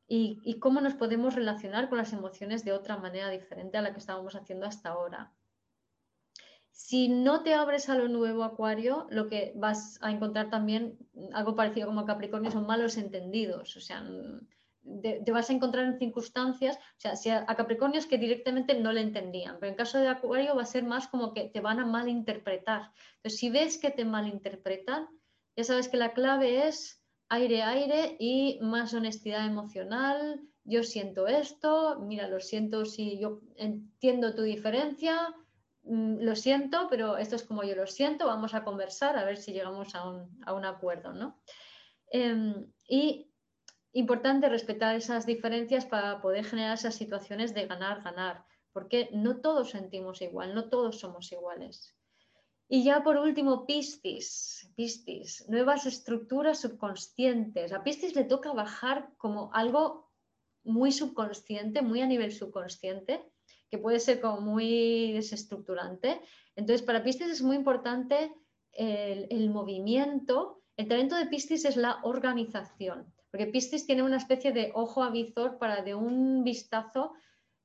Y, 0.06 0.42
y, 0.44 0.60
cómo 0.60 0.82
nos 0.82 0.96
podemos 0.96 1.36
relacionar 1.36 1.88
con 1.88 1.98
las 1.98 2.12
emociones 2.12 2.66
de 2.66 2.74
otra 2.74 2.98
manera 2.98 3.30
diferente 3.30 3.78
a 3.78 3.82
la 3.82 3.94
que 3.94 4.00
estábamos 4.00 4.36
haciendo 4.36 4.66
hasta 4.66 4.90
ahora. 4.90 5.32
Si 6.72 7.08
no 7.08 7.44
te 7.44 7.54
abres 7.54 7.88
a 7.88 7.96
lo 7.96 8.10
nuevo, 8.10 8.44
Acuario, 8.44 9.08
lo 9.10 9.30
que 9.30 9.54
vas 9.56 9.98
a 10.02 10.12
encontrar 10.12 10.50
también, 10.50 10.98
algo 11.32 11.56
parecido 11.56 11.88
como 11.88 12.06
Capricornio, 12.06 12.52
son 12.52 12.66
malos 12.66 12.98
entendidos. 12.98 13.78
O 13.78 13.80
sea, 13.80 14.04
te, 15.02 15.32
vas 15.32 15.49
a 15.49 15.53
encontrar 15.53 15.86
en 15.86 15.99
circunstancias, 15.99 16.78
o 16.78 16.99
sea, 16.99 17.16
si 17.16 17.30
a, 17.30 17.45
Capricornio 17.45 17.99
es 17.99 18.08
que 18.08 18.18
directamente 18.18 18.74
no 18.80 18.91
le 18.91 19.02
entendían, 19.02 19.58
pero 19.60 19.72
en 19.72 19.78
caso 19.78 19.99
de 19.99 20.08
Acuario 20.08 20.56
va 20.56 20.64
a 20.64 20.66
ser 20.66 20.84
más 20.84 21.08
como 21.08 21.34
que 21.34 21.49
te 21.49 21.62
van 21.62 21.80
a 21.80 21.86
malinterpretar. 21.86 22.91
Entonces, 23.18 23.40
si 23.40 23.49
ves 23.49 23.78
que 23.78 23.91
te 23.91 24.06
malinterpretan, 24.06 25.08
ya 25.56 25.64
sabes 25.64 25.88
que 25.88 25.98
la 25.98 26.14
clave 26.14 26.68
es 26.68 27.03
aire, 27.30 27.62
aire 27.64 28.16
y 28.20 28.60
más 28.62 28.94
honestidad 28.94 29.45
emocional. 29.45 30.41
Yo 30.64 30.84
siento 30.84 31.28
esto, 31.28 31.99
mira, 31.99 32.28
lo 32.28 32.40
siento 32.40 32.86
si 32.86 33.20
yo 33.20 33.41
entiendo 33.56 34.36
tu 34.36 34.41
diferencia, 34.41 35.34
mm, 35.84 36.22
lo 36.22 36.36
siento, 36.36 36.88
pero 36.90 37.18
esto 37.18 37.36
es 37.36 37.44
como 37.44 37.64
yo 37.64 37.76
lo 37.76 37.88
siento, 37.88 38.28
vamos 38.28 38.53
a 38.53 38.64
conversar 38.64 39.18
a 39.18 39.26
ver 39.26 39.38
si 39.38 39.53
llegamos 39.53 39.95
a 39.95 40.10
un, 40.10 40.66
acuerdo, 40.66 41.14
¿no? 41.14 41.40
Em, 42.12 42.68
y 42.88 43.31
importante 43.94 44.50
respetar 44.50 44.96
esas 44.96 45.26
diferencias 45.26 45.86
para 45.86 46.22
poder 46.22 46.46
generar 46.46 46.76
esas 46.76 46.96
situaciones 46.96 47.54
de 47.54 47.68
ganar, 47.68 48.02
ganar, 48.04 48.46
porque 48.72 49.10
no 49.12 49.42
todos 49.42 49.72
sentimos 49.72 50.22
igual, 50.22 50.56
no 50.56 50.70
todos 50.70 51.00
somos 51.00 51.32
iguales. 51.32 51.96
Y 52.74 52.86
ya 52.86 53.04
por 53.04 53.18
último, 53.18 53.66
Piscis, 53.66 54.72
Piscis, 54.78 55.46
nuevas 55.50 55.86
estructuras 55.86 56.62
subconscientes. 56.62 57.74
A 57.74 57.84
Piscis 57.84 58.16
le 58.16 58.24
toca 58.24 58.54
bajar 58.54 59.10
como 59.18 59.54
algo 59.54 60.10
muy 60.64 60.94
subconsciente, 60.94 61.82
muy 61.82 62.00
a 62.00 62.08
nivel 62.08 62.32
subconsciente, 62.32 63.30
que 63.70 63.78
puede 63.78 64.00
ser 64.00 64.22
como 64.22 64.40
muy 64.40 65.12
desestructurante. 65.12 66.22
Entonces, 66.56 66.82
para 66.82 67.04
Piscis 67.04 67.28
es 67.28 67.42
muy 67.42 67.58
importante 67.58 68.34
el, 68.72 69.28
el 69.30 69.50
movimiento. 69.50 70.64
El 70.78 70.88
talento 70.88 71.18
de 71.18 71.26
Piscis 71.26 71.66
es 71.66 71.76
la 71.76 72.00
organización. 72.04 73.14
Porque 73.32 73.48
Piscis 73.48 73.86
tiene 73.86 74.03
una 74.03 74.18
especie 74.18 74.52
de 74.52 74.72
ojo 74.76 75.03
avizor 75.03 75.58
para 75.58 75.82
de 75.82 75.95
un 75.95 76.44
vistazo 76.44 77.14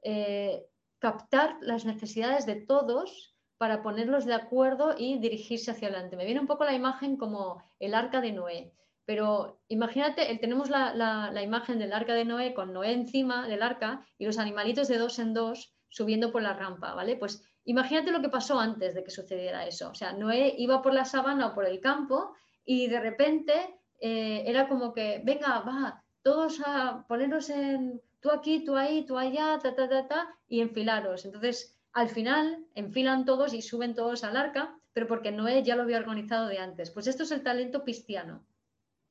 eh, 0.03 0.65
captar 0.99 1.57
las 1.61 1.85
necesidades 1.85 2.47
de 2.47 2.55
todos 2.55 3.35
para 3.59 3.83
ponerlos 3.83 4.25
de 4.25 4.35
acuerdo 4.35 4.95
y 4.97 5.19
dirigirse 5.19 5.71
hacia 5.71 5.89
adelante. 5.89 6.17
Me 6.17 6.25
viene 6.25 6.41
un 6.41 6.47
poco 6.47 6.65
la 6.65 6.75
imagen 6.75 7.17
como 7.17 7.63
el 7.81 7.95
arca 7.95 8.21
de 8.21 8.33
Noé. 8.33 8.73
Pero 9.05 9.61
imagínate, 9.69 10.37
tenemos 10.39 10.69
la, 10.69 10.95
la, 10.95 11.43
imagen 11.43 11.79
del 11.79 11.93
arca 11.93 12.15
de 12.15 12.25
Noé 12.25 12.55
con 12.55 12.73
Noé 12.73 12.93
encima 12.93 13.47
del 13.47 13.63
arca 13.63 14.05
y 14.19 14.27
los 14.27 14.39
animalitos 14.39 14.89
de 14.89 14.99
dos 14.99 15.19
en 15.19 15.33
dos 15.33 15.75
subiendo 15.89 16.33
por 16.33 16.43
la 16.43 16.55
rampa, 16.55 16.95
¿vale? 16.95 17.17
Pues 17.17 17.43
imagínate 17.65 18.11
lo 18.11 18.21
que 18.21 18.29
pasó 18.29 18.59
antes 18.59 18.95
de 18.95 19.05
que 19.05 19.11
sucediera 19.11 19.67
eso. 19.67 19.91
O 19.91 19.95
sea, 19.95 20.13
Noé 20.13 20.55
iba 20.59 20.83
por 20.83 20.93
la 20.93 21.05
sabana 21.05 21.47
o 21.47 21.55
por 21.55 21.67
el 21.67 21.81
campo 21.81 22.35
y 22.65 22.89
de 22.89 23.01
repente 23.01 23.81
eh, 24.01 24.45
era 24.47 24.69
como 24.69 24.93
que, 24.93 25.21
venga, 25.25 25.61
va, 25.61 26.03
todos 26.23 26.61
a 26.65 27.05
ponernos 27.09 27.51
en 27.51 28.01
tú 28.21 28.31
aquí, 28.31 28.65
tú 28.65 28.77
ahí, 28.77 29.07
tú 29.07 29.19
allá, 29.19 29.59
ta, 29.63 29.75
ta, 29.75 29.89
ta, 29.89 30.09
ta, 30.09 30.35
y 30.49 30.61
enfilaros. 30.61 31.25
Entonces, 31.25 31.79
al 31.93 32.09
final, 32.09 32.67
enfilan 32.75 33.25
todos 33.25 33.55
y 33.55 33.63
suben 33.63 33.95
todos 33.95 34.25
al 34.25 34.37
arca, 34.37 34.77
pero 34.93 35.07
porque 35.07 35.31
Noé 35.31 35.63
ya 35.63 35.77
lo 35.77 35.83
había 35.83 35.99
organizado 35.99 36.49
de 36.49 36.59
antes. 36.59 36.91
Pues 36.91 37.07
esto 37.07 37.23
es 37.23 37.31
el 37.31 37.43
talento 37.43 37.85
cristiano. 37.85 38.45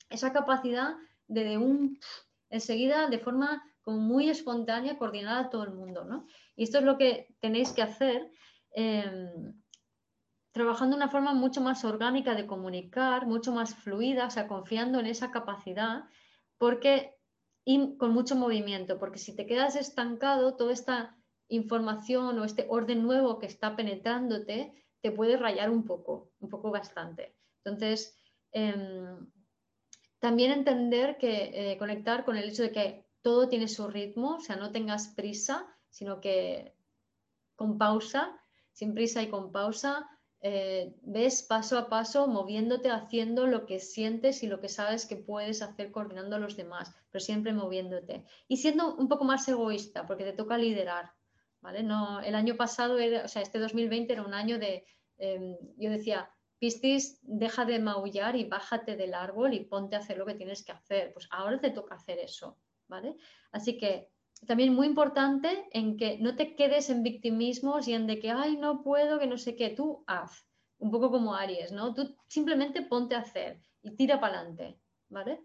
Esa 0.09 0.33
capacidad 0.33 0.95
de, 1.27 1.43
de 1.43 1.57
un, 1.57 1.99
enseguida, 2.49 3.07
de 3.07 3.19
forma 3.19 3.63
como 3.81 3.99
muy 3.99 4.29
espontánea, 4.29 4.97
coordinar 4.97 5.45
a 5.45 5.49
todo 5.49 5.63
el 5.63 5.71
mundo, 5.71 6.05
¿no? 6.05 6.25
Y 6.55 6.63
esto 6.63 6.79
es 6.79 6.83
lo 6.83 6.97
que 6.97 7.35
tenéis 7.39 7.71
que 7.71 7.83
hacer. 7.83 8.31
Em, 8.71 9.53
trabajando 10.55 10.95
de 10.95 11.03
una 11.03 11.11
forma 11.11 11.33
mucho 11.33 11.59
más 11.59 11.83
orgánica 11.83 12.33
de 12.33 12.47
comunicar, 12.47 13.27
mucho 13.27 13.51
más 13.51 13.75
fluida, 13.75 14.27
o 14.27 14.29
sea, 14.29 14.47
confiando 14.47 15.01
en 15.01 15.05
esa 15.05 15.29
capacidad, 15.29 16.05
porque 16.57 17.17
y 17.65 17.97
con 17.97 18.13
mucho 18.13 18.37
movimiento, 18.37 18.97
porque 18.97 19.19
si 19.19 19.35
te 19.35 19.47
quedas 19.47 19.75
estancado, 19.75 20.55
toda 20.55 20.71
esta 20.71 21.17
información 21.49 22.39
o 22.39 22.45
este 22.45 22.67
orden 22.69 23.03
nuevo 23.03 23.37
que 23.37 23.47
está 23.47 23.75
penetrándote 23.75 24.73
te 25.01 25.11
puede 25.11 25.35
rayar 25.35 25.69
un 25.69 25.83
poco, 25.83 26.31
un 26.39 26.47
poco 26.47 26.71
bastante. 26.71 27.35
Entonces, 27.65 28.17
em, 28.53 29.29
también 30.19 30.53
entender 30.53 31.17
que 31.17 31.73
eh, 31.73 31.77
conectar 31.77 32.23
con 32.23 32.37
el 32.37 32.47
hecho 32.47 32.63
de 32.63 32.71
que 32.71 33.05
todo 33.21 33.49
tiene 33.49 33.67
su 33.67 33.89
ritmo, 33.89 34.35
o 34.35 34.39
sea, 34.39 34.55
no 34.55 34.71
tengas 34.71 35.09
prisa, 35.09 35.67
sino 35.89 36.21
que 36.21 36.77
con 37.57 37.77
pausa, 37.77 38.39
sin 38.71 38.93
prisa 38.93 39.21
y 39.21 39.29
con 39.29 39.51
pausa, 39.51 40.09
eh, 40.47 40.93
ves 41.01 41.41
paso 41.41 41.75
a 41.75 41.89
paso 41.89 42.27
moviéndote, 42.27 42.91
haciendo 42.91 43.47
lo 43.47 43.65
que 43.65 43.79
sientes 43.79 44.43
y 44.43 44.47
lo 44.47 44.61
que 44.61 44.69
sabes 44.69 45.07
que 45.07 45.15
puedes 45.15 45.63
hacer 45.63 45.91
coordinando 45.91 46.35
a 46.35 46.39
los 46.39 46.55
demás, 46.55 46.93
pero 47.09 47.19
siempre 47.19 47.51
moviéndote. 47.51 48.25
Y 48.47 48.57
siendo 48.57 48.95
un 48.95 49.07
poco 49.07 49.23
más 49.23 49.47
egoísta, 49.47 50.05
porque 50.05 50.23
te 50.23 50.33
toca 50.33 50.55
liderar. 50.59 51.13
¿vale? 51.61 51.81
No, 51.81 52.19
el 52.21 52.35
año 52.35 52.55
pasado, 52.57 52.99
era, 52.99 53.25
o 53.25 53.27
sea, 53.27 53.41
este 53.41 53.57
2020 53.57 54.13
era 54.13 54.21
un 54.21 54.35
año 54.35 54.59
de, 54.59 54.85
em, 55.17 55.57
yo 55.77 55.89
decía, 55.89 56.29
Piscis, 56.59 57.17
deja 57.23 57.65
de 57.65 57.79
maullar 57.79 58.35
y 58.35 58.43
bájate 58.43 58.95
del 58.95 59.15
árbol 59.15 59.55
y 59.55 59.65
ponte 59.65 59.95
a 59.95 59.99
hacer 59.99 60.19
lo 60.19 60.27
que 60.27 60.35
tienes 60.35 60.63
que 60.63 60.73
hacer. 60.73 61.11
Pues 61.11 61.27
ahora 61.31 61.59
te 61.59 61.71
toca 61.71 61.95
hacer 61.95 62.19
eso. 62.19 62.59
¿vale? 62.87 63.15
Así 63.51 63.77
que 63.77 64.09
también 64.45 64.73
muy 64.73 64.87
importante 64.87 65.67
en 65.71 65.97
que 65.97 66.17
no 66.19 66.35
te 66.35 66.55
quedes 66.55 66.89
en 66.89 67.03
victimismos 67.03 67.87
y 67.87 67.93
en 67.93 68.07
de 68.07 68.19
que, 68.19 68.31
ay, 68.31 68.57
no 68.57 68.83
puedo, 68.83 69.19
que 69.19 69.27
no 69.27 69.37
sé 69.37 69.55
qué, 69.55 69.69
tú 69.69 70.03
haz, 70.07 70.45
un 70.77 70.91
poco 70.91 71.09
como 71.11 71.35
Aries, 71.35 71.71
¿no? 71.71 71.93
Tú 71.93 72.15
simplemente 72.27 72.81
ponte 72.81 73.15
a 73.15 73.19
hacer 73.19 73.59
y 73.81 73.95
tira 73.95 74.19
para 74.19 74.39
adelante, 74.39 74.79
¿vale? 75.09 75.41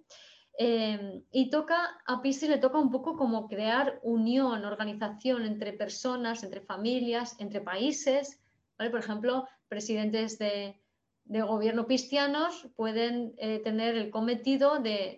Em, 0.59 1.23
y 1.31 1.49
toca, 1.49 2.03
a 2.07 2.21
Piscis 2.21 2.51
le 2.51 2.59
toca 2.59 2.79
un 2.79 2.91
poco 2.91 3.17
como 3.17 3.49
crear 3.49 4.01
unión, 4.03 4.65
organización 4.65 5.47
entre 5.47 5.73
personas, 5.73 6.43
entre 6.43 6.61
familias, 6.61 7.37
entre 7.39 7.61
países, 7.61 8.43
¿vale? 8.77 8.91
Por 8.91 9.01
ejemplo, 9.01 9.49
presidentes 9.69 10.39
de, 10.39 10.81
de 11.25 11.43
gobierno 11.43 11.87
cristianos 11.87 12.69
pueden 12.77 13.35
eh, 13.39 13.61
tener 13.61 13.97
el 13.97 14.11
cometido 14.11 14.81
de, 14.81 15.17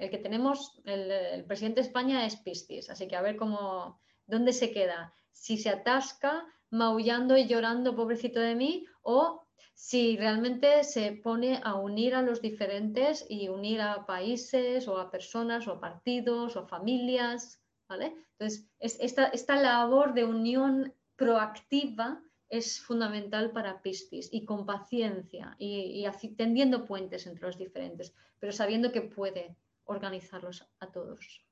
el 0.00 0.10
que 0.10 0.18
tenemos, 0.18 0.80
el, 0.84 1.44
presidente 1.44 1.80
de 1.80 1.86
España 1.86 2.24
es 2.26 2.36
Piscis, 2.36 2.90
así 2.90 3.08
que 3.08 3.16
a 3.16 3.22
ver 3.22 3.36
cómo, 3.36 4.00
dónde 4.26 4.52
se 4.52 4.72
queda, 4.72 5.12
si 5.32 5.58
se 5.58 5.70
atasca 5.70 6.46
maullando 6.70 7.36
y 7.36 7.46
llorando, 7.46 7.96
pobrecito 7.96 8.40
de 8.40 8.54
mí, 8.54 8.86
o 9.02 9.42
si 9.74 10.16
realmente 10.16 10.84
se 10.84 11.12
pone 11.12 11.60
a 11.62 11.74
unir 11.74 12.14
a 12.14 12.22
los 12.22 12.42
diferentes 12.42 13.24
y 13.28 13.48
unir 13.48 13.80
a 13.80 14.06
países 14.06 14.88
o 14.88 14.98
a 14.98 15.10
personas 15.10 15.68
o 15.68 15.80
partidos 15.80 16.56
o 16.56 16.66
familias, 16.66 17.60
¿vale? 17.88 18.14
Entonces, 18.32 18.68
esta, 18.78 19.26
esta 19.28 19.56
labor 19.56 20.14
de 20.14 20.24
unión 20.24 20.94
proactiva 21.16 22.20
es 22.48 22.80
fundamental 22.80 23.50
para 23.50 23.82
Piscis 23.82 24.28
y 24.32 24.44
con 24.44 24.64
paciencia 24.64 25.54
y, 25.58 26.06
tendiendo 26.36 26.84
puentes 26.84 27.26
entre 27.26 27.46
los 27.46 27.58
diferentes, 27.58 28.14
pero 28.38 28.52
sabiendo 28.52 28.92
que 28.92 29.02
puede 29.02 29.56
organizarlos 29.84 30.66
a 30.80 30.90
todos. 30.90 31.44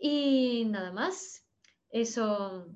Y 0.00 0.66
nada 0.66 0.92
más, 0.92 1.46
eso 1.90 2.66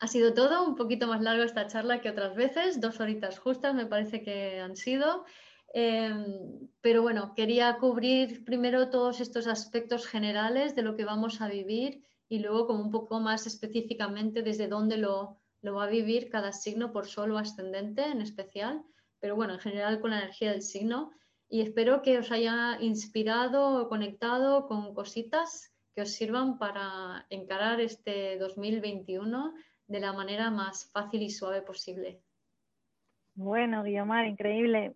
ha 0.00 0.06
sido 0.06 0.34
todo, 0.34 0.66
un 0.66 0.76
poquito 0.76 1.06
más 1.06 1.20
largo 1.20 1.42
esta 1.42 1.66
charla 1.66 2.00
que 2.00 2.10
otras 2.10 2.34
veces, 2.34 2.80
dos 2.80 3.00
horitas 3.00 3.38
justas 3.38 3.74
me 3.74 3.86
parece 3.86 4.22
que 4.22 4.60
han 4.60 4.76
sido. 4.76 5.24
Em, 5.74 6.68
pero 6.80 7.02
bueno, 7.02 7.34
quería 7.34 7.76
cubrir 7.78 8.44
primero 8.44 8.88
todos 8.88 9.20
estos 9.20 9.46
aspectos 9.46 10.06
generales 10.06 10.74
de 10.74 10.82
lo 10.82 10.96
que 10.96 11.04
vamos 11.04 11.42
a 11.42 11.48
vivir 11.48 12.02
y 12.28 12.38
luego 12.38 12.66
como 12.66 12.82
un 12.82 12.90
poco 12.90 13.20
más 13.20 13.46
específicamente 13.46 14.42
desde 14.42 14.68
dónde 14.68 14.96
lo, 14.96 15.37
lo 15.62 15.74
va 15.74 15.84
a 15.84 15.88
vivir 15.88 16.30
cada 16.30 16.52
signo 16.52 16.92
por 16.92 17.06
solo 17.06 17.38
ascendente 17.38 18.04
en 18.04 18.20
especial, 18.20 18.82
pero 19.20 19.36
bueno, 19.36 19.54
en 19.54 19.60
general 19.60 20.00
con 20.00 20.10
la 20.10 20.18
energía 20.18 20.52
del 20.52 20.62
signo. 20.62 21.12
Y 21.48 21.62
espero 21.62 22.02
que 22.02 22.18
os 22.18 22.30
haya 22.30 22.78
inspirado 22.80 23.82
o 23.82 23.88
conectado 23.88 24.66
con 24.66 24.94
cositas 24.94 25.72
que 25.94 26.02
os 26.02 26.12
sirvan 26.12 26.58
para 26.58 27.26
encarar 27.30 27.80
este 27.80 28.38
2021 28.38 29.54
de 29.86 30.00
la 30.00 30.12
manera 30.12 30.50
más 30.50 30.90
fácil 30.92 31.22
y 31.22 31.30
suave 31.30 31.62
posible. 31.62 32.20
Bueno, 33.34 33.82
Guiomar, 33.82 34.26
increíble. 34.26 34.94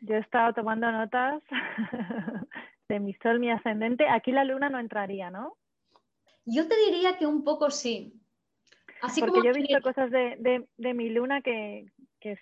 Yo 0.00 0.16
he 0.16 0.18
estado 0.18 0.52
tomando 0.52 0.90
notas 0.90 1.42
de 2.88 3.00
mi 3.00 3.14
sol, 3.14 3.38
mi 3.38 3.50
ascendente, 3.50 4.08
aquí 4.08 4.32
la 4.32 4.44
luna 4.44 4.68
no 4.68 4.78
entraría, 4.78 5.30
¿no? 5.30 5.56
Yo 6.44 6.66
te 6.66 6.76
diría 6.84 7.16
que 7.16 7.26
un 7.26 7.44
poco 7.44 7.70
sí. 7.70 8.21
Así 9.02 9.20
Porque 9.20 9.42
yo 9.42 9.50
he 9.50 9.60
visto 9.60 9.82
cosas 9.82 10.10
de, 10.12 10.94
mi 10.94 11.10
luna 11.10 11.42
que, 11.42 11.86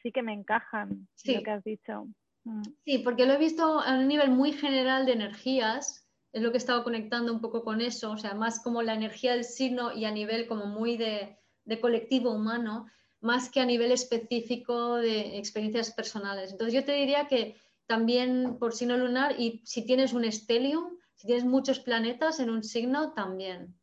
sí 0.02 0.12
que 0.12 0.22
me 0.22 0.34
encajan, 0.34 1.08
lo 1.24 1.42
que 1.42 1.50
has 1.50 1.64
dicho. 1.64 2.06
Mm. 2.44 2.62
Sí, 2.84 2.98
porque 2.98 3.24
lo 3.24 3.32
he 3.32 3.38
visto 3.38 3.80
a 3.80 3.94
un 3.94 4.06
nivel 4.06 4.30
muy 4.30 4.52
general 4.52 5.06
de 5.06 5.12
energías, 5.12 6.06
es 6.32 6.42
lo 6.42 6.50
que 6.50 6.58
he 6.58 6.64
estado 6.64 6.84
conectando 6.84 7.32
un 7.32 7.40
poco 7.40 7.64
con 7.64 7.80
eso, 7.80 8.10
o 8.10 8.18
sea, 8.18 8.34
más 8.34 8.62
como 8.62 8.82
la 8.82 8.92
energía 8.92 9.32
del 9.32 9.44
signo 9.44 9.92
y 9.92 10.04
a 10.04 10.10
nivel 10.10 10.46
como 10.46 10.66
muy 10.66 10.98
de, 10.98 11.38
de 11.64 11.80
colectivo 11.80 12.30
humano, 12.30 12.86
más 13.20 13.48
que 13.48 13.60
a 13.60 13.66
nivel 13.66 13.90
específico 13.90 14.96
de 14.96 15.38
experiencias 15.38 15.90
personales. 15.92 16.52
Entonces 16.52 16.74
yo 16.74 16.84
te 16.84 16.92
diría 16.92 17.26
que 17.26 17.56
también 17.86 18.58
por 18.58 18.74
signo 18.74 18.98
lunar 18.98 19.40
y 19.40 19.62
si 19.64 19.86
tienes 19.86 20.12
un 20.12 20.26
estelium, 20.26 20.98
si 21.14 21.26
tienes 21.26 21.46
muchos 21.46 21.80
planetas 21.80 22.38
en 22.38 22.50
un 22.50 22.62
signo, 22.62 23.12
también. 23.12 23.79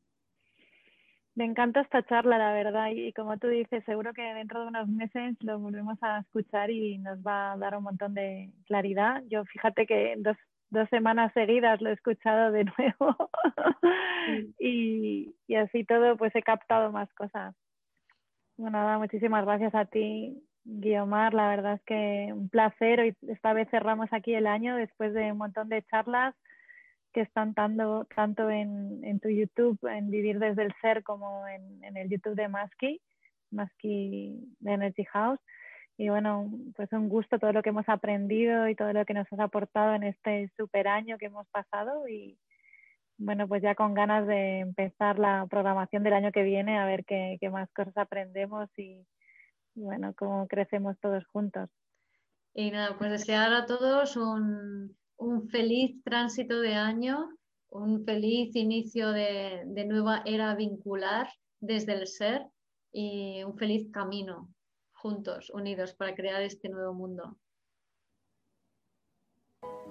Me 1.38 1.46
encanta 1.46 1.82
esta 1.82 2.02
charla, 2.02 2.40
la 2.40 2.52
verdad, 2.52 2.90
y, 2.92 3.14
como 3.14 3.38
tú 3.38 3.48
dices, 3.48 3.84
seguro 3.86 4.12
que 4.12 4.24
dentro 4.24 4.60
de 4.60 4.70
unos 4.70 4.88
meses 4.88 5.36
lo 5.42 5.60
volvemos 5.60 5.96
a 6.02 6.22
escuchar 6.22 6.72
y 6.72 6.98
nos 6.98 7.20
va 7.20 7.52
a 7.52 7.58
dar 7.58 7.78
un 7.78 7.84
montón 7.84 8.16
de 8.16 8.50
claridad. 8.66 9.22
Yo 9.30 9.46
fíjate 9.46 9.86
que 9.86 10.16
dos, 10.18 10.36
dos 10.72 10.90
semanas 10.90 11.32
seguidas 11.34 11.80
lo 11.80 11.92
he 11.92 11.94
escuchado 11.94 12.52
de 12.52 12.66
nuevo 12.80 13.30
y, 14.60 15.36
y, 15.48 15.56
así 15.56 15.84
todo, 15.84 16.18
pues 16.18 16.36
he 16.36 16.42
captado 16.42 16.92
más 16.92 17.14
cosas. 17.14 17.54
Bueno, 18.58 18.80
nada, 18.80 18.98
muchísimas 18.98 19.46
gracias 19.46 19.76
a 19.76 19.86
ti, 19.86 20.44
Guiomar, 20.64 21.36
la 21.36 21.50
verdad 21.50 21.74
es 21.74 21.84
que 21.84 22.34
un 22.34 22.50
placer. 22.50 23.00
Hoy 23.00 23.16
esta 23.28 23.54
vez 23.54 23.70
cerramos 23.70 24.12
aquí 24.12 24.34
el 24.34 24.48
año 24.48 24.76
después 24.76 25.14
de 25.14 25.34
un 25.34 25.38
montón 25.38 25.70
de 25.70 25.84
charlas 25.84 26.34
que 27.18 27.24
están 27.24 27.56
dando 27.56 28.06
tanto 28.16 28.48
en, 28.48 29.20
tu 29.20 29.28
YouTube, 29.28 29.80
en 29.88 30.12
Vivir 30.12 30.38
desde 30.38 30.62
el 30.62 30.74
Ser, 30.80 31.02
como 31.02 31.48
en, 31.48 31.98
el 31.98 32.10
YouTube 32.10 32.36
de 32.36 32.48
Maski, 32.48 33.02
Maski 33.50 34.56
de 34.60 34.74
Energy 34.74 35.04
House. 35.06 35.40
Y 35.98 36.10
bueno, 36.10 36.48
pues 36.76 36.92
un 36.92 37.10
gusto 37.10 37.40
todo 37.40 37.54
lo 37.54 37.64
que 37.64 37.70
hemos 37.70 37.90
aprendido 37.90 38.68
y 38.68 38.76
todo 38.76 38.94
lo 38.94 39.04
que 39.04 39.16
nos 39.16 39.26
has 39.34 39.40
aportado 39.40 39.96
en 39.96 40.04
este 40.04 40.52
super 40.58 40.88
año 40.88 41.18
que 41.18 41.26
hemos 41.26 41.48
pasado. 41.48 42.08
Y 42.08 42.38
bueno, 43.18 43.48
pues 43.48 43.64
ya 43.64 43.74
con 43.74 43.96
ganas 43.96 44.28
de 44.28 44.60
empezar 44.60 45.18
la 45.18 45.48
programación 45.50 46.04
del 46.04 46.14
año 46.14 46.32
que 46.32 46.44
viene, 46.44 46.78
a 46.78 46.86
ver 46.86 47.04
qué, 47.04 47.40
más 47.52 47.68
cosas 47.72 47.98
aprendemos 47.98 48.70
y, 48.78 49.04
bueno, 49.74 50.14
cómo 50.16 50.48
crecemos 50.48 51.00
todos 51.00 51.26
juntos. 51.26 51.68
Y 52.54 52.70
nada, 52.70 52.96
pues 52.96 53.10
desear 53.10 53.52
a 53.54 53.66
todos 53.66 54.16
un, 55.18 55.50
feliz 55.50 56.02
tránsito 56.04 56.60
de 56.62 56.76
año, 56.76 57.30
un 57.70 58.04
feliz 58.06 58.56
inicio 58.56 59.12
de, 59.12 59.66
nueva 59.86 60.22
era 60.26 60.56
vincular 60.56 61.28
desde 61.60 61.94
el 61.94 62.08
ser 62.08 62.48
y 62.92 63.44
un 63.44 63.58
feliz 63.58 63.90
camino 63.92 64.50
juntos, 64.94 65.52
unidos, 65.52 65.94
para 65.94 66.16
crear 66.16 66.42
este 66.42 66.70
nuevo 66.70 66.94
mundo. 66.94 67.38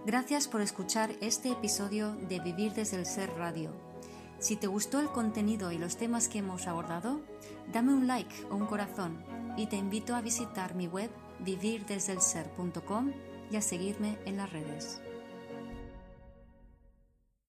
Gracias 0.04 0.48
por 0.48 0.60
escuchar 0.60 1.10
este 1.20 1.50
episodio 1.50 2.14
de 2.28 2.40
Vivir 2.40 2.72
desde 2.72 2.96
el 2.98 3.06
Ser 3.06 3.30
Radio. 3.30 3.70
Si 4.38 4.56
te 4.56 4.66
gustó 4.66 5.00
el 5.00 5.08
contenido 5.08 5.72
y 5.72 5.78
los 5.78 5.96
temas 5.96 6.28
que 6.28 6.38
hemos 6.38 6.66
abordado, 6.66 7.20
dame 7.72 7.94
un 7.94 8.06
like 8.06 8.34
o 8.50 8.56
un 8.56 8.66
corazón 8.66 9.24
y 9.56 9.66
te 9.66 9.76
invito 9.76 10.14
a 10.14 10.20
visitar 10.20 10.74
mi 10.74 10.86
web 10.86 11.10
vivirdesdelser.com 11.40 13.12
y 13.50 13.56
a 13.56 13.62
seguirme 13.62 14.18
en 14.26 14.36
las 14.36 14.52
redes. 14.52 15.00